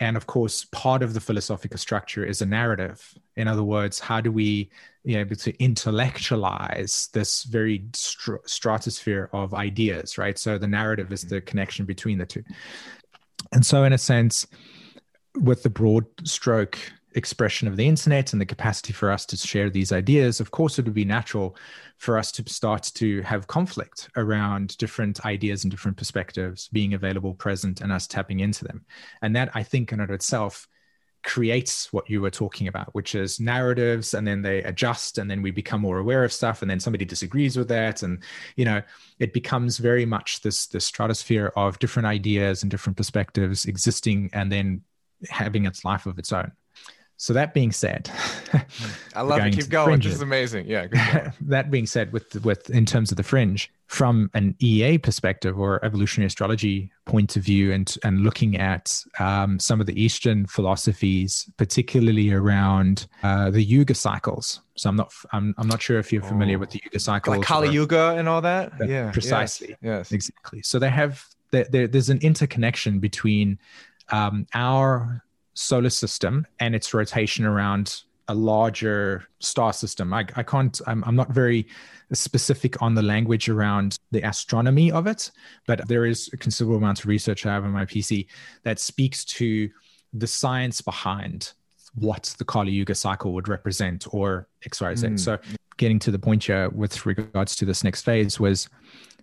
And 0.00 0.16
of 0.16 0.26
course, 0.26 0.64
part 0.66 1.02
of 1.02 1.14
the 1.14 1.20
philosophical 1.20 1.78
structure 1.78 2.24
is 2.24 2.40
a 2.40 2.46
narrative. 2.46 3.14
In 3.36 3.48
other 3.48 3.64
words, 3.64 3.98
how 3.98 4.20
do 4.20 4.30
we 4.30 4.70
be 5.04 5.16
able 5.16 5.36
to 5.36 5.56
intellectualize 5.62 7.08
this 7.14 7.44
very 7.44 7.84
str- 7.94 8.36
stratosphere 8.44 9.30
of 9.32 9.54
ideas, 9.54 10.18
right? 10.18 10.38
So 10.38 10.58
the 10.58 10.68
narrative 10.68 11.12
is 11.12 11.22
the 11.22 11.36
mm-hmm. 11.36 11.46
connection 11.46 11.86
between 11.86 12.18
the 12.18 12.26
two. 12.26 12.44
And 13.52 13.64
so, 13.64 13.84
in 13.84 13.92
a 13.92 13.98
sense, 13.98 14.46
with 15.34 15.62
the 15.62 15.70
broad 15.70 16.04
stroke 16.24 16.78
expression 17.14 17.68
of 17.68 17.76
the 17.76 17.86
internet 17.86 18.32
and 18.32 18.40
the 18.40 18.46
capacity 18.46 18.92
for 18.92 19.10
us 19.10 19.24
to 19.26 19.36
share 19.36 19.70
these 19.70 19.92
ideas, 19.92 20.40
of 20.40 20.50
course, 20.50 20.78
it 20.78 20.84
would 20.84 20.94
be 20.94 21.04
natural 21.04 21.56
for 21.96 22.18
us 22.18 22.30
to 22.32 22.48
start 22.48 22.90
to 22.94 23.22
have 23.22 23.46
conflict 23.46 24.08
around 24.16 24.76
different 24.78 25.24
ideas 25.24 25.64
and 25.64 25.70
different 25.70 25.96
perspectives 25.96 26.68
being 26.68 26.94
available, 26.94 27.34
present, 27.34 27.80
and 27.80 27.92
us 27.92 28.06
tapping 28.06 28.40
into 28.40 28.64
them. 28.64 28.84
And 29.22 29.34
that, 29.36 29.50
I 29.54 29.62
think, 29.62 29.92
in 29.92 30.00
and 30.00 30.10
of 30.10 30.14
itself, 30.14 30.68
creates 31.24 31.92
what 31.92 32.08
you 32.08 32.20
were 32.20 32.30
talking 32.30 32.68
about, 32.68 32.94
which 32.94 33.14
is 33.14 33.40
narratives, 33.40 34.14
and 34.14 34.26
then 34.26 34.40
they 34.40 34.62
adjust, 34.62 35.18
and 35.18 35.30
then 35.30 35.42
we 35.42 35.50
become 35.50 35.80
more 35.80 35.98
aware 35.98 36.24
of 36.24 36.32
stuff, 36.32 36.62
and 36.62 36.70
then 36.70 36.80
somebody 36.80 37.04
disagrees 37.04 37.56
with 37.56 37.68
that, 37.68 38.02
and 38.02 38.22
you 38.56 38.64
know, 38.64 38.80
it 39.18 39.32
becomes 39.32 39.78
very 39.78 40.06
much 40.06 40.40
this 40.42 40.66
this 40.68 40.84
stratosphere 40.84 41.52
of 41.56 41.78
different 41.80 42.06
ideas 42.06 42.62
and 42.62 42.70
different 42.70 42.96
perspectives 42.96 43.64
existing, 43.64 44.30
and 44.32 44.50
then 44.52 44.82
having 45.28 45.66
its 45.66 45.84
life 45.84 46.06
of 46.06 46.18
its 46.18 46.32
own. 46.32 46.52
So 47.20 47.32
that 47.32 47.52
being 47.52 47.72
said, 47.72 48.08
I 49.16 49.22
love 49.22 49.40
it. 49.40 49.52
Keep 49.52 49.70
going. 49.70 49.98
This 49.98 50.14
is 50.14 50.22
amazing. 50.22 50.68
Yeah. 50.68 50.86
that 51.40 51.68
being 51.68 51.84
said, 51.84 52.12
with 52.12 52.44
with 52.44 52.70
in 52.70 52.86
terms 52.86 53.10
of 53.10 53.16
the 53.16 53.24
fringe, 53.24 53.72
from 53.88 54.30
an 54.34 54.54
EA 54.60 54.98
perspective 54.98 55.58
or 55.58 55.84
evolutionary 55.84 56.28
astrology 56.28 56.92
point 57.06 57.36
of 57.36 57.42
view, 57.42 57.72
and 57.72 57.96
and 58.04 58.20
looking 58.20 58.56
at 58.56 59.04
um, 59.18 59.58
some 59.58 59.80
of 59.80 59.86
the 59.86 60.00
Eastern 60.00 60.46
philosophies, 60.46 61.50
particularly 61.56 62.32
around 62.32 63.08
uh, 63.24 63.50
the 63.50 63.64
Yuga 63.64 63.94
cycles. 63.94 64.60
So 64.76 64.88
I'm 64.88 64.94
not 64.94 65.12
I'm, 65.32 65.56
I'm 65.58 65.66
not 65.66 65.82
sure 65.82 65.98
if 65.98 66.12
you're 66.12 66.22
familiar 66.22 66.56
oh. 66.56 66.60
with 66.60 66.70
the 66.70 66.80
Yuga 66.84 67.00
cycles, 67.00 67.38
like 67.38 67.44
Kali 67.44 67.70
Yuga 67.70 68.14
and 68.16 68.28
all 68.28 68.42
that. 68.42 68.72
yeah, 68.86 69.10
precisely. 69.10 69.70
Yes, 69.70 69.78
yes. 69.82 70.12
exactly. 70.12 70.62
So 70.62 70.78
they 70.78 70.90
have 70.90 71.26
there, 71.50 71.88
there's 71.88 72.10
an 72.10 72.18
interconnection 72.18 73.00
between 73.00 73.58
um, 74.10 74.46
our 74.54 75.24
solar 75.58 75.90
system 75.90 76.46
and 76.60 76.72
its 76.72 76.94
rotation 76.94 77.44
around 77.44 78.02
a 78.28 78.34
larger 78.34 79.24
star 79.40 79.72
system. 79.72 80.14
I, 80.14 80.24
I 80.36 80.44
can't, 80.44 80.80
I'm, 80.86 81.02
I'm 81.04 81.16
not 81.16 81.32
very 81.32 81.66
specific 82.12 82.80
on 82.80 82.94
the 82.94 83.02
language 83.02 83.48
around 83.48 83.98
the 84.12 84.22
astronomy 84.22 84.92
of 84.92 85.08
it, 85.08 85.32
but 85.66 85.88
there 85.88 86.06
is 86.06 86.30
a 86.32 86.36
considerable 86.36 86.76
amount 86.76 87.00
of 87.00 87.06
research 87.06 87.44
I 87.44 87.54
have 87.54 87.64
on 87.64 87.70
my 87.70 87.86
PC 87.86 88.28
that 88.62 88.78
speaks 88.78 89.24
to 89.24 89.68
the 90.12 90.28
science 90.28 90.80
behind 90.80 91.54
what 91.94 92.34
the 92.38 92.44
Kali 92.44 92.70
Yuga 92.70 92.94
cycle 92.94 93.32
would 93.32 93.48
represent 93.48 94.06
or 94.14 94.46
X, 94.64 94.80
Y, 94.80 94.94
Z. 94.94 95.06
Mm. 95.08 95.18
So 95.18 95.38
getting 95.76 95.98
to 95.98 96.12
the 96.12 96.20
point 96.20 96.44
here 96.44 96.68
with 96.68 97.04
regards 97.04 97.56
to 97.56 97.64
this 97.64 97.82
next 97.82 98.02
phase 98.02 98.38
was 98.38 98.68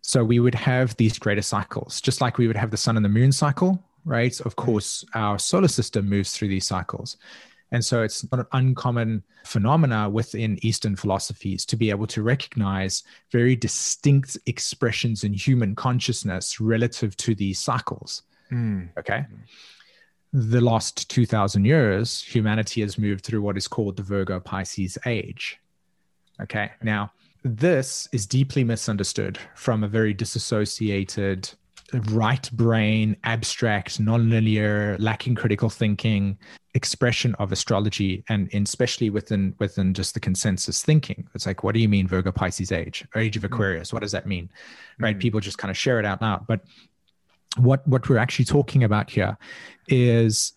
so 0.02 0.24
we 0.24 0.40
would 0.40 0.56
have 0.56 0.98
these 0.98 1.18
greater 1.18 1.42
cycles, 1.42 2.02
just 2.02 2.20
like 2.20 2.38
we 2.38 2.48
would 2.48 2.58
have 2.58 2.72
the 2.72 2.78
sun 2.78 2.98
and 2.98 3.06
the 3.06 3.10
moon 3.10 3.32
cycle, 3.32 3.82
right? 4.06 4.40
Of 4.42 4.56
course, 4.56 5.04
our 5.14 5.38
solar 5.38 5.68
system 5.68 6.08
moves 6.08 6.32
through 6.32 6.50
these 6.50 6.68
cycles. 6.68 7.18
And 7.72 7.84
so 7.84 8.04
it's 8.04 8.30
not 8.32 8.40
an 8.40 8.46
uncommon 8.54 9.24
phenomena 9.44 10.10
within 10.10 10.60
Eastern 10.62 10.96
philosophies 10.96 11.66
to 11.66 11.76
be 11.76 11.90
able 11.90 12.08
to 12.08 12.22
recognize 12.22 13.04
very 13.32 13.56
distinct 13.56 14.38
expressions 14.46 15.24
in 15.24 15.34
human 15.34 15.76
consciousness 15.76 16.62
relative 16.62 17.18
to 17.18 17.36
these 17.36 17.60
cycles. 17.60 18.22
Mm. 18.52 18.90
Okay. 18.98 19.26
The 20.32 20.62
last 20.62 21.10
2000 21.10 21.66
years, 21.66 22.22
humanity 22.22 22.82
has 22.82 22.98
moved 22.98 23.26
through 23.26 23.42
what 23.42 23.58
is 23.58 23.68
called 23.68 23.98
the 23.98 24.04
Virgo 24.04 24.40
Pisces 24.40 24.98
age. 25.06 25.60
Okay. 26.42 26.72
Now, 26.84 27.12
this 27.44 28.08
is 28.12 28.26
deeply 28.26 28.64
misunderstood 28.64 29.40
from 29.56 29.84
a 29.84 29.88
very 29.88 30.14
disassociated 30.14 31.50
right 31.94 32.50
brain, 32.52 33.16
abstract, 33.24 34.02
nonlinear, 34.02 34.98
lacking 35.00 35.36
critical 35.36 35.70
thinking 35.70 36.38
expression 36.74 37.34
of 37.36 37.52
astrology, 37.52 38.24
and 38.28 38.50
especially 38.54 39.10
within 39.10 39.56
within 39.60 39.94
just 39.94 40.14
the 40.14 40.20
consensus 40.20 40.84
thinking. 40.84 41.28
It's 41.34 41.46
like, 41.46 41.64
what 41.64 41.74
do 41.74 41.80
you 41.80 41.90
mean 41.90 42.08
Virgo 42.08 42.32
Pisces 42.32 42.72
age, 42.72 43.06
age 43.16 43.36
of 43.38 43.44
hmm. 43.44 43.54
Aquarius? 43.54 43.94
What 43.94 44.02
does 44.02 44.12
that 44.12 44.28
mean? 44.28 44.50
Right? 45.00 45.18
Mm. 45.18 45.22
People 45.22 45.40
just 45.40 45.58
kind 45.58 45.72
of 45.72 45.78
share 45.78 46.00
it 46.00 46.06
out 46.06 46.22
loud. 46.22 46.46
But 46.48 46.62
what 47.58 47.88
what 47.88 48.10
we're 48.10 48.18
actually 48.18 48.46
talking 48.46 48.84
about 48.84 49.10
here 49.10 49.38
is 49.88 50.54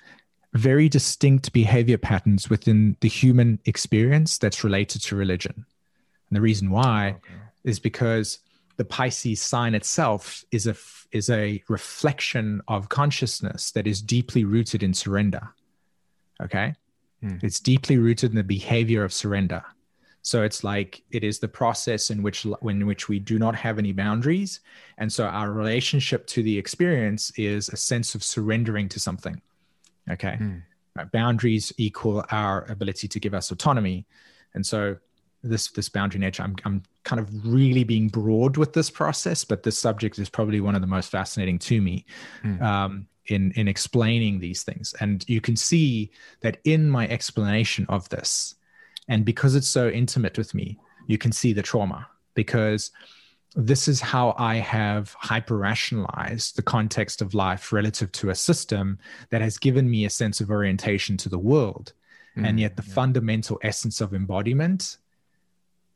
very 0.54 0.88
distinct 0.88 1.52
behavior 1.52 1.98
patterns 1.98 2.48
within 2.48 2.96
the 3.00 3.08
human 3.08 3.58
experience 3.66 4.38
that's 4.38 4.64
related 4.64 5.02
to 5.02 5.14
religion. 5.14 5.66
And 6.28 6.36
the 6.36 6.40
reason 6.40 6.70
why 6.70 7.16
okay. 7.18 7.34
is 7.64 7.78
because 7.78 8.38
the 8.78 8.84
Pisces 8.84 9.42
sign 9.42 9.74
itself 9.74 10.44
is 10.52 10.66
a 10.66 10.74
is 11.10 11.28
a 11.30 11.62
reflection 11.68 12.62
of 12.68 12.88
consciousness 12.88 13.72
that 13.72 13.86
is 13.86 14.00
deeply 14.00 14.44
rooted 14.44 14.82
in 14.82 14.94
surrender. 14.94 15.50
Okay, 16.40 16.74
mm. 17.22 17.42
it's 17.42 17.60
deeply 17.60 17.98
rooted 17.98 18.30
in 18.30 18.36
the 18.36 18.44
behavior 18.44 19.04
of 19.04 19.12
surrender. 19.12 19.62
So 20.22 20.42
it's 20.42 20.62
like 20.62 21.02
it 21.10 21.24
is 21.24 21.40
the 21.40 21.48
process 21.48 22.10
in 22.10 22.22
which 22.22 22.46
in 22.62 22.86
which 22.86 23.08
we 23.08 23.18
do 23.18 23.38
not 23.38 23.56
have 23.56 23.78
any 23.78 23.92
boundaries, 23.92 24.60
and 24.96 25.12
so 25.12 25.26
our 25.26 25.50
relationship 25.50 26.26
to 26.28 26.42
the 26.42 26.56
experience 26.56 27.32
is 27.36 27.68
a 27.70 27.76
sense 27.76 28.14
of 28.14 28.22
surrendering 28.22 28.88
to 28.90 29.00
something. 29.00 29.42
Okay, 30.08 30.38
mm. 30.40 30.62
boundaries 31.10 31.72
equal 31.78 32.24
our 32.30 32.64
ability 32.70 33.08
to 33.08 33.18
give 33.18 33.34
us 33.34 33.50
autonomy, 33.50 34.06
and 34.54 34.64
so 34.64 34.96
this 35.42 35.68
this 35.70 35.88
boundary 35.88 36.20
nature 36.20 36.42
I'm, 36.42 36.56
I'm 36.64 36.82
kind 37.08 37.18
of 37.18 37.28
really 37.46 37.84
being 37.84 38.06
broad 38.08 38.58
with 38.58 38.74
this 38.74 38.90
process 38.90 39.42
but 39.42 39.62
this 39.62 39.78
subject 39.78 40.18
is 40.18 40.28
probably 40.28 40.60
one 40.60 40.74
of 40.74 40.82
the 40.82 40.86
most 40.86 41.10
fascinating 41.10 41.58
to 41.58 41.80
me 41.80 42.04
mm. 42.44 42.60
um, 42.60 43.06
in 43.26 43.50
in 43.52 43.66
explaining 43.66 44.38
these 44.38 44.62
things 44.62 44.94
and 45.00 45.24
you 45.26 45.40
can 45.40 45.56
see 45.56 46.10
that 46.42 46.58
in 46.64 46.90
my 46.90 47.08
explanation 47.08 47.86
of 47.88 48.06
this 48.10 48.56
and 49.08 49.24
because 49.24 49.54
it's 49.54 49.66
so 49.66 49.88
intimate 49.88 50.36
with 50.36 50.54
me 50.54 50.78
you 51.06 51.16
can 51.16 51.32
see 51.32 51.54
the 51.54 51.62
trauma 51.62 52.06
because 52.34 52.90
this 53.56 53.88
is 53.88 54.00
how 54.00 54.34
I 54.36 54.56
have 54.56 55.16
hyper 55.18 55.56
rationalized 55.56 56.56
the 56.56 56.62
context 56.62 57.22
of 57.22 57.32
life 57.32 57.72
relative 57.72 58.12
to 58.12 58.28
a 58.28 58.34
system 58.34 58.98
that 59.30 59.40
has 59.40 59.56
given 59.56 59.90
me 59.90 60.04
a 60.04 60.10
sense 60.10 60.42
of 60.42 60.50
orientation 60.50 61.16
to 61.16 61.30
the 61.30 61.38
world. 61.38 61.94
Mm, 62.36 62.46
and 62.46 62.60
yet, 62.60 62.76
the 62.76 62.84
yeah. 62.86 62.94
fundamental 62.94 63.58
essence 63.62 64.02
of 64.02 64.12
embodiment 64.12 64.98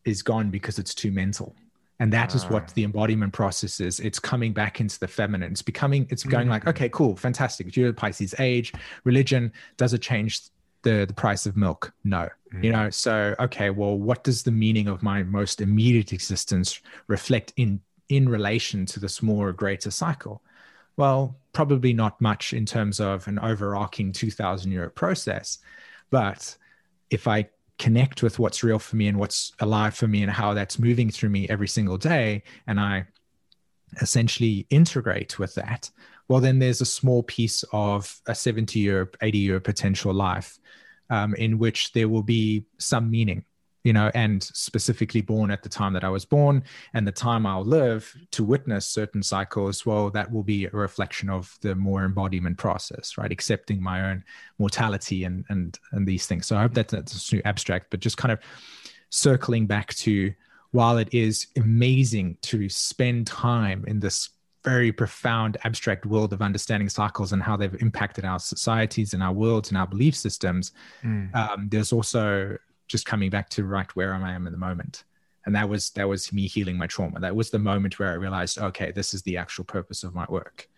is 0.04 0.22
gone 0.22 0.50
because 0.50 0.78
it's 0.78 0.94
too 0.94 1.10
mental. 1.10 1.54
And 2.00 2.12
that 2.12 2.34
is 2.34 2.44
what 2.46 2.64
ah. 2.64 2.72
the 2.74 2.84
embodiment 2.84 3.32
process 3.32 3.78
is. 3.78 4.00
It's 4.00 4.18
coming 4.18 4.52
back 4.52 4.80
into 4.80 4.98
the 4.98 5.06
feminine. 5.06 5.52
It's 5.52 5.62
becoming, 5.62 6.06
it's 6.10 6.24
going 6.24 6.48
mm. 6.48 6.50
like, 6.50 6.66
okay, 6.66 6.88
cool, 6.88 7.14
fantastic. 7.14 7.68
Jupiter 7.68 7.92
Pisces 7.92 8.34
age, 8.40 8.72
religion, 9.04 9.52
does 9.76 9.94
it 9.94 10.02
change 10.02 10.40
the 10.82 11.04
the 11.06 11.14
price 11.14 11.46
of 11.46 11.56
milk 11.56 11.92
no 12.04 12.28
mm. 12.52 12.64
you 12.64 12.70
know 12.70 12.90
so 12.90 13.34
okay 13.38 13.70
well 13.70 13.96
what 13.96 14.22
does 14.24 14.42
the 14.42 14.50
meaning 14.50 14.88
of 14.88 15.02
my 15.02 15.22
most 15.22 15.60
immediate 15.60 16.12
existence 16.12 16.80
reflect 17.06 17.52
in 17.56 17.80
in 18.08 18.28
relation 18.28 18.84
to 18.84 19.00
this 19.00 19.22
more 19.22 19.52
greater 19.52 19.90
cycle 19.90 20.42
well 20.96 21.36
probably 21.52 21.92
not 21.92 22.20
much 22.20 22.52
in 22.52 22.66
terms 22.66 23.00
of 23.00 23.26
an 23.28 23.38
overarching 23.38 24.12
2000 24.12 24.70
year 24.70 24.90
process 24.90 25.58
but 26.10 26.56
if 27.10 27.26
i 27.26 27.48
connect 27.82 28.22
with 28.22 28.38
what's 28.38 28.62
real 28.62 28.78
for 28.78 28.94
me 28.94 29.08
and 29.08 29.18
what's 29.18 29.52
alive 29.58 29.92
for 29.92 30.06
me 30.06 30.22
and 30.22 30.30
how 30.30 30.54
that's 30.54 30.78
moving 30.78 31.10
through 31.10 31.28
me 31.28 31.48
every 31.48 31.66
single 31.66 31.98
day 31.98 32.40
and 32.68 32.78
i 32.78 33.04
essentially 34.00 34.64
integrate 34.70 35.36
with 35.36 35.52
that 35.56 35.90
well 36.28 36.38
then 36.38 36.60
there's 36.60 36.80
a 36.80 36.86
small 36.86 37.24
piece 37.24 37.64
of 37.72 38.20
a 38.28 38.36
70 38.36 38.78
year 38.78 39.10
80 39.20 39.38
year 39.38 39.58
potential 39.58 40.14
life 40.14 40.60
um, 41.10 41.34
in 41.34 41.58
which 41.58 41.92
there 41.92 42.08
will 42.08 42.22
be 42.22 42.64
some 42.78 43.10
meaning 43.10 43.44
you 43.84 43.92
know 43.92 44.10
and 44.14 44.42
specifically 44.42 45.20
born 45.20 45.50
at 45.50 45.62
the 45.62 45.68
time 45.68 45.92
that 45.92 46.04
i 46.04 46.08
was 46.08 46.24
born 46.24 46.62
and 46.94 47.06
the 47.06 47.12
time 47.12 47.46
i'll 47.46 47.64
live 47.64 48.14
to 48.30 48.44
witness 48.44 48.86
certain 48.86 49.22
cycles 49.22 49.84
well 49.84 50.10
that 50.10 50.30
will 50.30 50.42
be 50.42 50.66
a 50.66 50.70
reflection 50.70 51.28
of 51.28 51.56
the 51.60 51.74
more 51.74 52.04
embodiment 52.04 52.58
process 52.58 53.16
right 53.18 53.32
accepting 53.32 53.82
my 53.82 54.10
own 54.10 54.24
mortality 54.58 55.24
and 55.24 55.44
and 55.48 55.78
and 55.92 56.06
these 56.06 56.26
things 56.26 56.46
so 56.46 56.56
i 56.56 56.62
hope 56.62 56.74
that 56.74 56.88
that's 56.88 57.28
too 57.28 57.42
abstract 57.44 57.86
but 57.90 58.00
just 58.00 58.16
kind 58.16 58.32
of 58.32 58.38
circling 59.10 59.66
back 59.66 59.92
to 59.94 60.32
while 60.70 60.96
it 60.96 61.12
is 61.12 61.48
amazing 61.56 62.36
to 62.40 62.68
spend 62.68 63.26
time 63.26 63.84
in 63.86 64.00
this 64.00 64.30
very 64.64 64.92
profound 64.92 65.56
abstract 65.64 66.06
world 66.06 66.32
of 66.32 66.40
understanding 66.40 66.88
cycles 66.88 67.32
and 67.32 67.42
how 67.42 67.56
they've 67.56 67.82
impacted 67.82 68.24
our 68.24 68.38
societies 68.38 69.12
and 69.12 69.22
our 69.22 69.32
worlds 69.32 69.70
and 69.70 69.76
our 69.76 69.86
belief 69.86 70.14
systems 70.14 70.72
mm. 71.02 71.34
um, 71.34 71.68
there's 71.68 71.92
also 71.92 72.56
just 72.92 73.06
coming 73.06 73.30
back 73.30 73.48
to 73.48 73.64
right 73.64 73.96
where 73.96 74.14
i 74.14 74.32
am 74.32 74.46
in 74.46 74.52
the 74.52 74.58
moment. 74.58 75.04
And 75.44 75.56
that 75.56 75.68
was 75.68 75.90
that 75.90 76.08
was 76.08 76.32
me 76.32 76.46
healing 76.46 76.76
my 76.76 76.86
trauma. 76.86 77.18
That 77.18 77.34
was 77.34 77.50
the 77.50 77.58
moment 77.58 77.98
where 77.98 78.10
i 78.10 78.14
realized 78.14 78.58
okay 78.58 78.92
this 78.92 79.14
is 79.14 79.22
the 79.22 79.38
actual 79.38 79.64
purpose 79.64 80.04
of 80.04 80.14
my 80.14 80.26
work. 80.28 80.68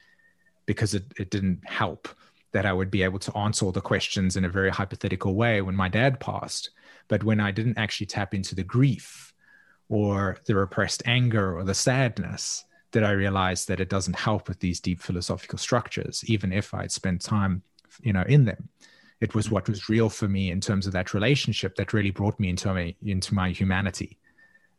Because 0.65 0.95
it, 0.95 1.05
it 1.19 1.31
didn't 1.31 1.61
help 1.67 2.09
that 2.53 2.65
i 2.65 2.73
would 2.73 2.91
be 2.91 3.03
able 3.03 3.19
to 3.19 3.37
answer 3.37 3.67
all 3.67 3.73
the 3.73 3.91
questions 3.93 4.37
in 4.37 4.45
a 4.45 4.57
very 4.59 4.71
hypothetical 4.71 5.35
way 5.35 5.61
when 5.61 5.77
my 5.77 5.89
dad 5.89 6.21
passed. 6.21 6.71
But 7.09 7.25
when 7.25 7.41
i 7.41 7.51
didn't 7.51 7.79
actually 7.79 8.07
tap 8.07 8.33
into 8.33 8.55
the 8.55 8.65
grief 8.65 9.35
or 9.89 10.39
the 10.47 10.55
repressed 10.55 11.03
anger 11.05 11.59
or 11.59 11.65
the 11.65 11.75
sadness 11.75 12.65
that 12.93 13.05
I 13.05 13.11
realized 13.11 13.69
that 13.69 13.81
it 13.81 13.91
doesn't 13.91 14.17
help 14.17 14.49
with 14.49 14.61
these 14.61 14.81
deep 14.81 15.01
philosophical 15.01 15.59
structures, 15.59 16.25
even 16.27 16.53
if 16.53 16.73
I'd 16.73 16.93
spent 16.93 17.21
time, 17.21 17.63
you 18.01 18.13
know, 18.13 18.23
in 18.23 18.45
them. 18.45 18.69
It 19.25 19.35
was 19.35 19.51
what 19.51 19.69
was 19.69 19.89
real 19.89 20.11
for 20.11 20.29
me 20.29 20.51
in 20.51 20.61
terms 20.61 20.87
of 20.87 20.93
that 20.93 21.15
relationship 21.15 21.77
that 21.77 21.95
really 21.95 22.11
brought 22.11 22.39
me 22.39 22.51
into 22.51 22.69
my 22.73 22.95
into 23.03 23.35
my 23.35 23.51
humanity, 23.51 24.19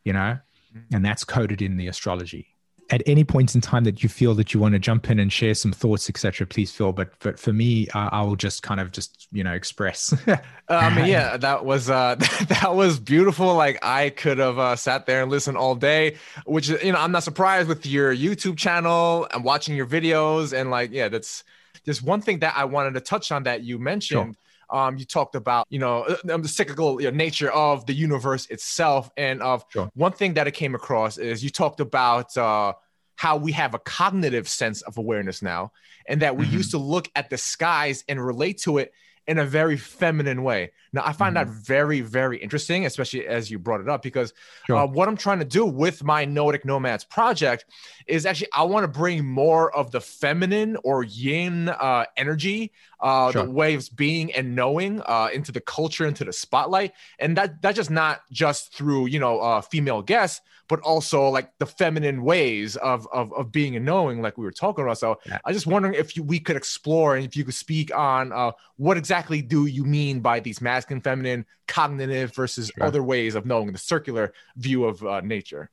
you 0.03 0.13
know, 0.13 0.37
mm-hmm. 0.71 0.95
and 0.95 1.03
that's 1.03 1.23
coded 1.23 1.63
in 1.63 1.77
the 1.77 1.87
astrology. 1.87 2.47
At 2.91 3.01
any 3.07 3.23
point 3.23 3.55
in 3.55 3.61
time 3.61 3.83
that 3.85 4.03
you 4.03 4.09
feel 4.09 4.35
that 4.35 4.53
you 4.53 4.59
want 4.59 4.73
to 4.73 4.79
jump 4.79 5.09
in 5.09 5.17
and 5.17 5.33
share 5.33 5.55
some 5.55 5.71
thoughts 5.71 6.07
etc 6.07 6.45
please 6.45 6.71
feel 6.71 6.93
but 6.93 7.17
but 7.17 7.39
for 7.39 7.51
me 7.51 7.87
uh, 7.95 8.09
i 8.11 8.21
will 8.21 8.35
just 8.35 8.61
kind 8.61 8.79
of 8.79 8.91
just 8.91 9.27
you 9.31 9.43
know 9.43 9.53
express. 9.53 10.13
Um 10.67 10.97
yeah 11.05 11.37
that 11.37 11.65
was 11.65 11.89
uh 11.89 12.15
that 12.47 12.75
was 12.75 12.99
beautiful. 12.99 13.55
Like 13.55 13.83
i 13.83 14.11
could 14.11 14.37
have 14.37 14.59
uh, 14.59 14.75
sat 14.75 15.07
there 15.07 15.23
and 15.23 15.31
listened 15.31 15.57
all 15.57 15.73
day 15.73 16.17
which 16.45 16.69
you 16.69 16.91
know 16.91 16.99
i'm 16.99 17.11
not 17.11 17.23
surprised 17.23 17.67
with 17.67 17.87
your 17.87 18.15
youtube 18.15 18.57
channel 18.57 19.27
and 19.33 19.43
watching 19.43 19.75
your 19.75 19.87
videos 19.87 20.53
and 20.53 20.69
like 20.69 20.91
yeah 20.91 21.09
that's 21.09 21.43
just 21.85 22.03
one 22.03 22.21
thing 22.21 22.39
that 22.39 22.53
i 22.57 22.65
wanted 22.65 22.93
to 22.93 23.01
touch 23.01 23.31
on 23.31 23.43
that 23.43 23.63
you 23.63 23.79
mentioned 23.79 24.35
sure. 24.35 24.41
Um, 24.69 24.97
you 24.97 25.05
talked 25.05 25.35
about, 25.35 25.67
you 25.69 25.79
know, 25.79 26.03
uh, 26.03 26.33
um, 26.33 26.41
the 26.41 26.47
cyclical 26.47 26.99
you 26.99 27.11
know, 27.11 27.15
nature 27.15 27.51
of 27.51 27.85
the 27.85 27.93
universe 27.93 28.47
itself. 28.47 29.11
And 29.15 29.41
of 29.43 29.63
sure. 29.69 29.91
one 29.93 30.11
thing 30.11 30.33
that 30.35 30.47
I 30.47 30.51
came 30.51 30.75
across 30.75 31.17
is 31.17 31.43
you 31.43 31.49
talked 31.49 31.79
about 31.79 32.35
uh, 32.35 32.73
how 33.15 33.37
we 33.37 33.51
have 33.53 33.73
a 33.73 33.79
cognitive 33.79 34.47
sense 34.47 34.81
of 34.81 34.97
awareness 34.97 35.41
now, 35.41 35.71
and 36.07 36.21
that 36.21 36.35
we 36.35 36.45
mm-hmm. 36.45 36.57
used 36.57 36.71
to 36.71 36.77
look 36.77 37.09
at 37.15 37.29
the 37.29 37.37
skies 37.37 38.03
and 38.09 38.23
relate 38.23 38.59
to 38.61 38.77
it 38.79 38.91
in 39.27 39.39
a 39.39 39.45
very 39.45 39.77
feminine 39.77 40.43
way. 40.43 40.71
Now, 40.93 41.03
I 41.05 41.11
find 41.11 41.35
mm-hmm. 41.35 41.49
that 41.49 41.61
very, 41.61 42.01
very 42.01 42.37
interesting, 42.37 42.85
especially 42.85 43.27
as 43.27 43.49
you 43.49 43.59
brought 43.59 43.81
it 43.81 43.89
up, 43.89 44.01
because 44.01 44.33
sure. 44.67 44.77
uh, 44.77 44.85
what 44.85 45.07
I'm 45.07 45.17
trying 45.17 45.39
to 45.39 45.45
do 45.45 45.65
with 45.65 46.03
my 46.03 46.25
Noetic 46.25 46.63
Nomads 46.63 47.03
project 47.03 47.65
is 48.07 48.25
actually 48.25 48.49
I 48.53 48.63
want 48.63 48.83
to 48.83 48.99
bring 48.99 49.25
more 49.25 49.75
of 49.75 49.91
the 49.91 50.01
feminine 50.01 50.77
or 50.83 51.03
yin 51.03 51.69
uh, 51.69 52.05
energy, 52.15 52.71
uh, 52.99 53.31
sure. 53.31 53.43
the 53.43 53.49
waves 53.49 53.89
being 53.89 54.33
and 54.33 54.55
knowing 54.55 55.01
uh, 55.05 55.29
into 55.33 55.51
the 55.51 55.61
culture, 55.61 56.05
into 56.05 56.23
the 56.23 56.33
spotlight, 56.33 56.93
and 57.19 57.37
that 57.37 57.61
that's 57.61 57.75
just 57.75 57.91
not 57.91 58.21
just 58.31 58.73
through 58.73 59.07
you 59.07 59.19
know 59.19 59.39
uh, 59.39 59.61
female 59.61 60.01
guests, 60.01 60.41
but 60.67 60.79
also 60.81 61.29
like 61.29 61.51
the 61.59 61.65
feminine 61.65 62.23
ways 62.23 62.75
of 62.77 63.07
of, 63.11 63.33
of 63.33 63.51
being 63.51 63.75
and 63.75 63.85
knowing, 63.85 64.21
like 64.21 64.37
we 64.37 64.45
were 64.45 64.51
talking 64.51 64.83
about. 64.83 64.97
So 64.97 65.19
yeah. 65.25 65.39
I 65.45 65.53
just 65.53 65.67
wondering 65.67 65.93
if 65.95 66.15
you, 66.15 66.23
we 66.23 66.39
could 66.39 66.55
explore 66.55 67.15
and 67.15 67.25
if 67.25 67.35
you 67.35 67.43
could 67.43 67.53
speak 67.53 67.95
on 67.95 68.31
uh, 68.31 68.51
what 68.77 68.97
exactly 68.97 69.41
do 69.41 69.65
you 69.65 69.83
mean 69.83 70.19
by 70.19 70.39
these 70.39 70.61
masculine, 70.61 71.01
feminine, 71.01 71.45
cognitive 71.67 72.33
versus 72.33 72.71
sure. 72.75 72.85
other 72.85 73.03
ways 73.03 73.35
of 73.35 73.45
knowing 73.45 73.71
the 73.71 73.77
circular 73.77 74.33
view 74.57 74.85
of 74.85 75.03
uh, 75.03 75.21
nature. 75.21 75.69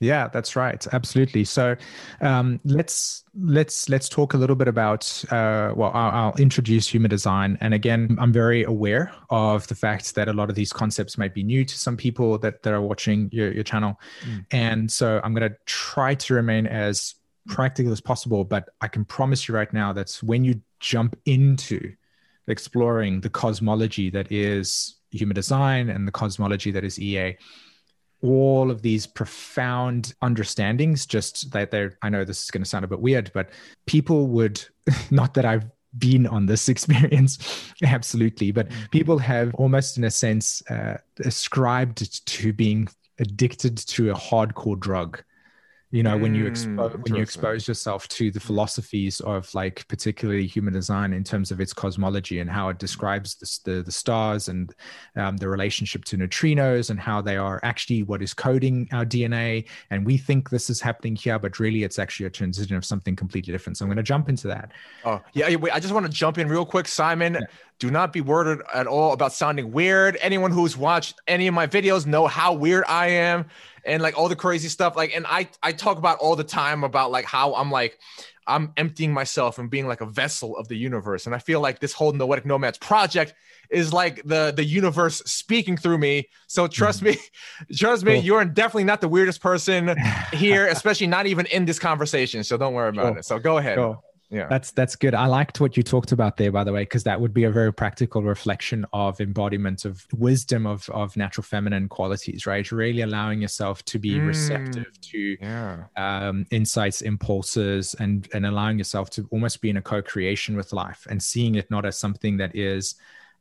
Yeah, 0.00 0.28
that's 0.28 0.56
right. 0.56 0.86
Absolutely. 0.92 1.44
So 1.44 1.74
um, 2.20 2.60
let's 2.64 3.24
let's 3.34 3.88
let's 3.88 4.08
talk 4.10 4.34
a 4.34 4.36
little 4.36 4.56
bit 4.56 4.68
about. 4.68 5.24
Uh, 5.30 5.72
well, 5.74 5.90
I'll, 5.94 6.10
I'll, 6.10 6.34
introduce 6.36 6.86
human 6.86 7.08
design, 7.08 7.56
and 7.62 7.72
again, 7.72 8.16
I'm 8.20 8.32
very 8.32 8.64
aware 8.64 9.10
of 9.30 9.66
the 9.68 9.74
fact 9.74 10.14
that 10.14 10.28
a 10.28 10.34
lot 10.34 10.50
of 10.50 10.54
these 10.54 10.70
concepts 10.70 11.16
might 11.16 11.32
be 11.32 11.42
new 11.42 11.64
to 11.64 11.78
some 11.78 11.96
people 11.96 12.36
that 12.38 12.62
that 12.62 12.74
are 12.74 12.82
watching 12.82 13.30
your 13.32 13.50
your 13.52 13.64
channel, 13.64 13.98
mm. 14.28 14.44
and 14.50 14.90
so 14.90 15.18
I'm 15.24 15.32
going 15.34 15.50
to 15.50 15.56
try 15.64 16.14
to 16.14 16.34
remain 16.34 16.66
as 16.66 17.14
practical 17.46 17.90
as 17.90 18.00
possible. 18.00 18.44
But 18.44 18.68
I 18.82 18.88
can 18.88 19.04
promise 19.06 19.48
you 19.48 19.54
right 19.54 19.72
now 19.72 19.94
that 19.94 20.10
when 20.22 20.44
you 20.44 20.60
jump 20.78 21.18
into 21.24 21.94
exploring 22.48 23.22
the 23.22 23.30
cosmology 23.30 24.10
that 24.10 24.30
is 24.30 24.96
human 25.10 25.34
design 25.34 25.88
and 25.88 26.06
the 26.06 26.12
cosmology 26.12 26.70
that 26.70 26.84
is 26.84 27.00
EA 27.00 27.36
all 28.22 28.70
of 28.70 28.82
these 28.82 29.06
profound 29.06 30.14
understandings 30.22 31.06
just 31.06 31.50
that 31.52 31.70
they're 31.70 31.96
i 32.02 32.08
know 32.08 32.24
this 32.24 32.44
is 32.44 32.50
going 32.50 32.62
to 32.62 32.68
sound 32.68 32.84
a 32.84 32.88
bit 32.88 33.00
weird 33.00 33.30
but 33.34 33.50
people 33.86 34.26
would 34.26 34.62
not 35.10 35.34
that 35.34 35.44
i've 35.44 35.66
been 35.98 36.26
on 36.26 36.46
this 36.46 36.68
experience 36.74 37.72
absolutely 37.84 38.50
but 38.50 38.68
mm. 38.68 38.90
people 38.90 39.18
have 39.18 39.54
almost 39.54 39.96
in 39.96 40.04
a 40.04 40.10
sense 40.10 40.62
uh, 40.70 40.96
ascribed 41.20 42.24
to 42.26 42.52
being 42.52 42.88
addicted 43.18 43.76
to 43.76 44.10
a 44.10 44.14
hardcore 44.14 44.78
drug 44.78 45.22
you 45.92 46.02
know 46.02 46.16
when 46.16 46.34
you 46.34 46.44
expo- 46.44 46.90
mm, 46.90 47.04
when 47.04 47.14
you 47.14 47.22
expose 47.22 47.68
yourself 47.68 48.08
to 48.08 48.32
the 48.32 48.40
philosophies 48.40 49.20
of 49.20 49.52
like 49.54 49.86
particularly 49.86 50.46
human 50.46 50.72
design 50.72 51.12
in 51.12 51.22
terms 51.22 51.52
of 51.52 51.60
its 51.60 51.72
cosmology 51.72 52.40
and 52.40 52.50
how 52.50 52.68
it 52.68 52.78
describes 52.78 53.36
the 53.36 53.46
the, 53.70 53.82
the 53.82 53.92
stars 53.92 54.48
and 54.48 54.74
um, 55.14 55.36
the 55.36 55.48
relationship 55.48 56.04
to 56.04 56.16
neutrinos 56.16 56.90
and 56.90 56.98
how 56.98 57.22
they 57.22 57.36
are 57.36 57.60
actually 57.62 58.02
what 58.02 58.20
is 58.20 58.34
coding 58.34 58.88
our 58.92 59.04
dna 59.04 59.64
and 59.90 60.04
we 60.04 60.16
think 60.16 60.50
this 60.50 60.68
is 60.68 60.80
happening 60.80 61.14
here 61.14 61.38
but 61.38 61.60
really 61.60 61.84
it's 61.84 62.00
actually 62.00 62.26
a 62.26 62.30
transition 62.30 62.76
of 62.76 62.84
something 62.84 63.14
completely 63.14 63.52
different. 63.52 63.76
So 63.76 63.84
i'm 63.84 63.88
going 63.88 63.96
to 63.96 64.02
jump 64.02 64.28
into 64.28 64.48
that. 64.48 64.72
Oh 65.04 65.22
yeah 65.34 65.54
wait 65.54 65.72
i 65.72 65.78
just 65.78 65.94
want 65.94 66.04
to 66.04 66.12
jump 66.12 66.38
in 66.38 66.48
real 66.48 66.66
quick 66.66 66.88
simon. 66.88 67.34
Yeah. 67.34 67.40
Do 67.78 67.90
not 67.90 68.12
be 68.12 68.20
worried 68.20 68.60
at 68.72 68.86
all 68.86 69.12
about 69.12 69.32
sounding 69.32 69.70
weird. 69.70 70.16
Anyone 70.20 70.50
who's 70.50 70.76
watched 70.76 71.20
any 71.26 71.46
of 71.46 71.54
my 71.54 71.66
videos 71.66 72.06
know 72.06 72.26
how 72.26 72.54
weird 72.54 72.84
I 72.88 73.08
am 73.08 73.46
and 73.84 74.02
like 74.02 74.18
all 74.18 74.28
the 74.28 74.36
crazy 74.36 74.68
stuff. 74.68 74.96
Like, 74.96 75.14
and 75.14 75.26
I 75.28 75.48
I 75.62 75.72
talk 75.72 75.98
about 75.98 76.18
all 76.18 76.36
the 76.36 76.44
time 76.44 76.84
about 76.84 77.10
like 77.10 77.24
how 77.24 77.54
I'm 77.54 77.70
like 77.70 77.98
I'm 78.46 78.72
emptying 78.76 79.12
myself 79.12 79.58
and 79.58 79.68
being 79.68 79.86
like 79.86 80.00
a 80.00 80.06
vessel 80.06 80.56
of 80.56 80.68
the 80.68 80.76
universe. 80.76 81.26
And 81.26 81.34
I 81.34 81.38
feel 81.38 81.60
like 81.60 81.80
this 81.80 81.92
whole 81.92 82.12
Noetic 82.12 82.46
Nomads 82.46 82.78
project 82.78 83.34
is 83.70 83.92
like 83.92 84.22
the 84.24 84.52
the 84.54 84.64
universe 84.64 85.18
speaking 85.26 85.76
through 85.76 85.98
me. 85.98 86.28
So 86.46 86.66
trust 86.66 87.02
mm. 87.02 87.14
me, 87.14 87.18
trust 87.76 88.04
me, 88.04 88.14
cool. 88.14 88.22
you're 88.22 88.44
definitely 88.44 88.84
not 88.84 89.00
the 89.00 89.08
weirdest 89.08 89.40
person 89.40 89.96
here, 90.32 90.66
especially 90.68 91.08
not 91.08 91.26
even 91.26 91.46
in 91.46 91.64
this 91.64 91.78
conversation. 91.78 92.44
So 92.44 92.56
don't 92.56 92.74
worry 92.74 92.90
about 92.90 93.12
cool. 93.12 93.18
it. 93.18 93.24
So 93.24 93.38
go 93.38 93.58
ahead. 93.58 93.78
Cool. 93.78 94.02
Yeah. 94.36 94.48
That's 94.48 94.70
that's 94.72 94.96
good. 94.96 95.14
I 95.14 95.26
liked 95.26 95.60
what 95.60 95.76
you 95.76 95.82
talked 95.82 96.12
about 96.12 96.36
there, 96.36 96.52
by 96.52 96.62
the 96.64 96.72
way, 96.72 96.82
because 96.82 97.04
that 97.04 97.20
would 97.20 97.32
be 97.32 97.44
a 97.44 97.50
very 97.50 97.72
practical 97.72 98.22
reflection 98.22 98.84
of 98.92 99.20
embodiment 99.20 99.84
of 99.84 100.06
wisdom 100.12 100.66
of 100.66 100.88
of 100.90 101.16
natural 101.16 101.42
feminine 101.42 101.88
qualities, 101.88 102.46
right? 102.46 102.70
Really 102.70 103.00
allowing 103.02 103.40
yourself 103.40 103.82
to 103.86 103.98
be 103.98 104.20
Mm. 104.20 104.26
receptive 104.26 105.00
to 105.10 105.36
yeah. 105.40 105.84
um, 105.96 106.46
insights, 106.50 107.00
impulses, 107.02 107.94
and 107.98 108.28
and 108.34 108.44
allowing 108.46 108.78
yourself 108.78 109.08
to 109.10 109.26
almost 109.30 109.60
be 109.62 109.70
in 109.70 109.78
a 109.78 109.82
co-creation 109.82 110.56
with 110.56 110.72
life 110.72 111.06
and 111.10 111.22
seeing 111.22 111.54
it 111.54 111.70
not 111.70 111.84
as 111.86 111.98
something 111.98 112.36
that 112.36 112.54
is 112.54 112.94